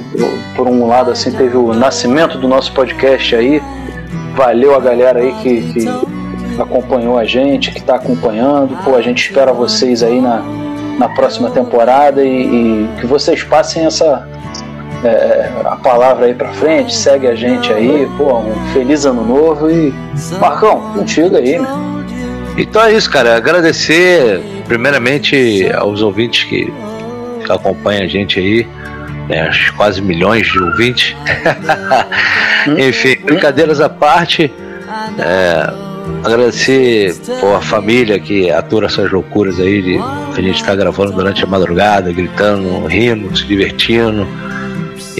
[0.56, 3.62] por um lado assim, teve o nascimento do nosso podcast aí.
[4.36, 5.88] Valeu a galera aí que, que
[6.62, 8.78] acompanhou a gente, que está acompanhando.
[8.84, 10.44] Pô, a gente espera vocês aí na,
[11.00, 14.28] na próxima temporada e, e que vocês passem essa
[15.04, 19.70] é, a palavra aí pra frente, segue a gente aí, pô, um feliz ano novo
[19.70, 19.94] e
[20.40, 21.94] Marcão, contigo aí, meu.
[22.58, 23.36] Então é isso, cara.
[23.36, 26.72] Agradecer primeiramente aos ouvintes que,
[27.44, 28.68] que acompanham a gente aí.
[29.28, 31.16] Né, quase milhões de ouvintes.
[32.78, 34.52] Enfim, brincadeiras à parte.
[35.18, 35.74] É,
[36.24, 41.42] agradecer pô, a família que atura essas loucuras aí de a gente está gravando durante
[41.42, 44.28] a madrugada, gritando, rindo, se divertindo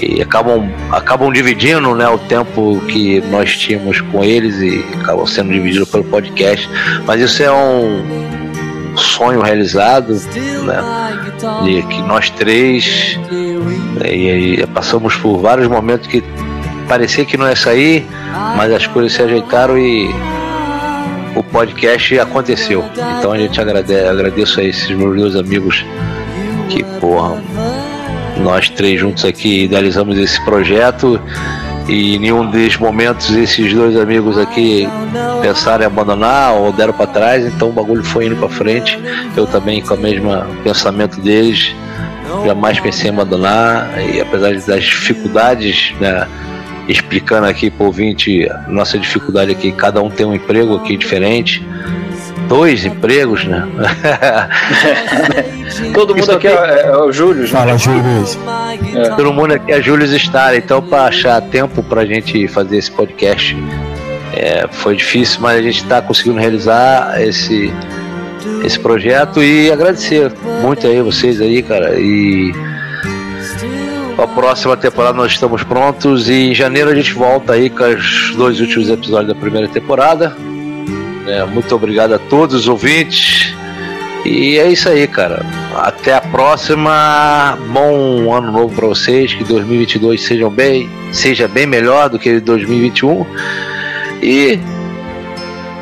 [0.02, 5.52] e acabam, acabam dividindo né, o tempo que nós tínhamos com eles e acabam sendo
[5.52, 6.68] divididos pelo podcast.
[7.06, 8.43] Mas isso é um
[8.96, 10.14] sonho realizado,
[10.64, 10.82] né?
[11.64, 13.18] De que nós três
[14.00, 16.22] né, e, e passamos por vários momentos que
[16.88, 18.06] parecia que não ia sair,
[18.56, 20.14] mas as coisas se ajeitaram e
[21.34, 22.84] o podcast aconteceu.
[23.18, 25.84] Então a gente agradece, agradeço a esses meus dois amigos
[26.68, 27.42] que, porra,
[28.38, 31.20] nós três juntos aqui idealizamos esse projeto
[31.88, 34.88] e em nenhum desses momentos esses dois amigos aqui
[35.42, 38.98] pensaram em abandonar ou deram para trás, então o bagulho foi indo para frente.
[39.36, 40.30] Eu também com o mesmo
[40.62, 41.74] pensamento deles,
[42.44, 46.26] jamais pensei em abandonar e apesar das dificuldades, né,
[46.88, 51.62] explicando aqui para o ouvinte nossa dificuldade aqui, cada um tem um emprego aqui diferente
[52.48, 53.66] dois empregos, né?
[55.92, 57.46] Todo mundo aqui é, é, o Júlio.
[57.48, 58.02] Fala, Júlio.
[58.94, 59.08] É.
[59.10, 63.56] Todo mundo aqui é Júlio Star, então para achar tempo pra gente fazer esse podcast
[64.36, 67.72] é, foi difícil, mas a gente está conseguindo realizar esse,
[68.64, 71.94] esse projeto e agradecer muito aí vocês aí, cara.
[71.98, 72.52] E
[74.18, 78.34] a próxima temporada nós estamos prontos e em janeiro a gente volta aí com os
[78.36, 80.36] dois últimos episódios da primeira temporada.
[81.26, 83.54] É, muito obrigado a todos os ouvintes.
[84.24, 85.44] E é isso aí, cara.
[85.76, 87.58] Até a próxima.
[87.68, 89.34] Bom ano novo para vocês.
[89.34, 93.26] Que 2022 sejam bem, seja bem melhor do que 2021.
[94.22, 94.58] E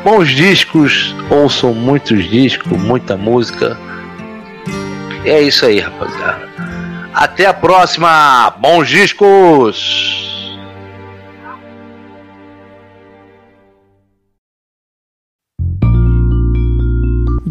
[0.03, 1.15] bons discos.
[1.29, 3.77] Ouçam muitos discos, muita música.
[5.23, 6.49] E é isso aí, rapaziada.
[7.13, 8.53] Até a próxima.
[8.59, 10.22] Bons discos.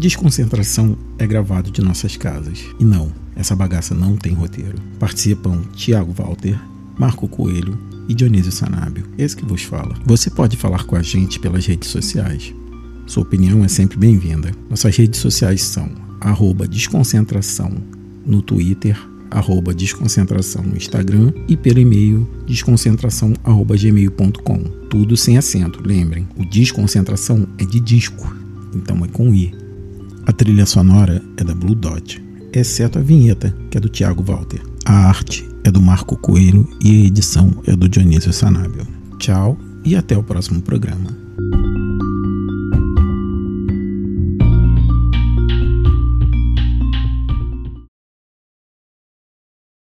[0.03, 2.59] Desconcentração é gravado de nossas casas.
[2.77, 4.77] E não, Essa bagaça não tem roteiro.
[4.99, 6.59] Participam Tiago Walter,
[6.99, 9.95] Marco Coelho e Dionísio Sanábio, esse que vos fala.
[10.05, 12.53] Você pode falar com a gente pelas redes sociais.
[13.07, 14.51] Sua opinião é sempre bem-vinda.
[14.69, 15.89] Nossas redes sociais são
[16.69, 17.71] desconcentração
[18.25, 18.99] no Twitter,
[19.31, 24.63] arroba desconcentração no Instagram e pelo e-mail desconcentração.gmail.com.
[24.89, 26.27] Tudo sem acento, lembrem.
[26.35, 28.35] O desconcentração é de disco,
[28.75, 29.62] então é com I.
[30.25, 34.61] A trilha sonora é da Blue Dot, exceto a vinheta, que é do Thiago Walter.
[34.85, 38.87] A arte é do Marco Coelho e a edição é do Dionísio Sanábio.
[39.19, 41.22] Tchau e até o próximo programa.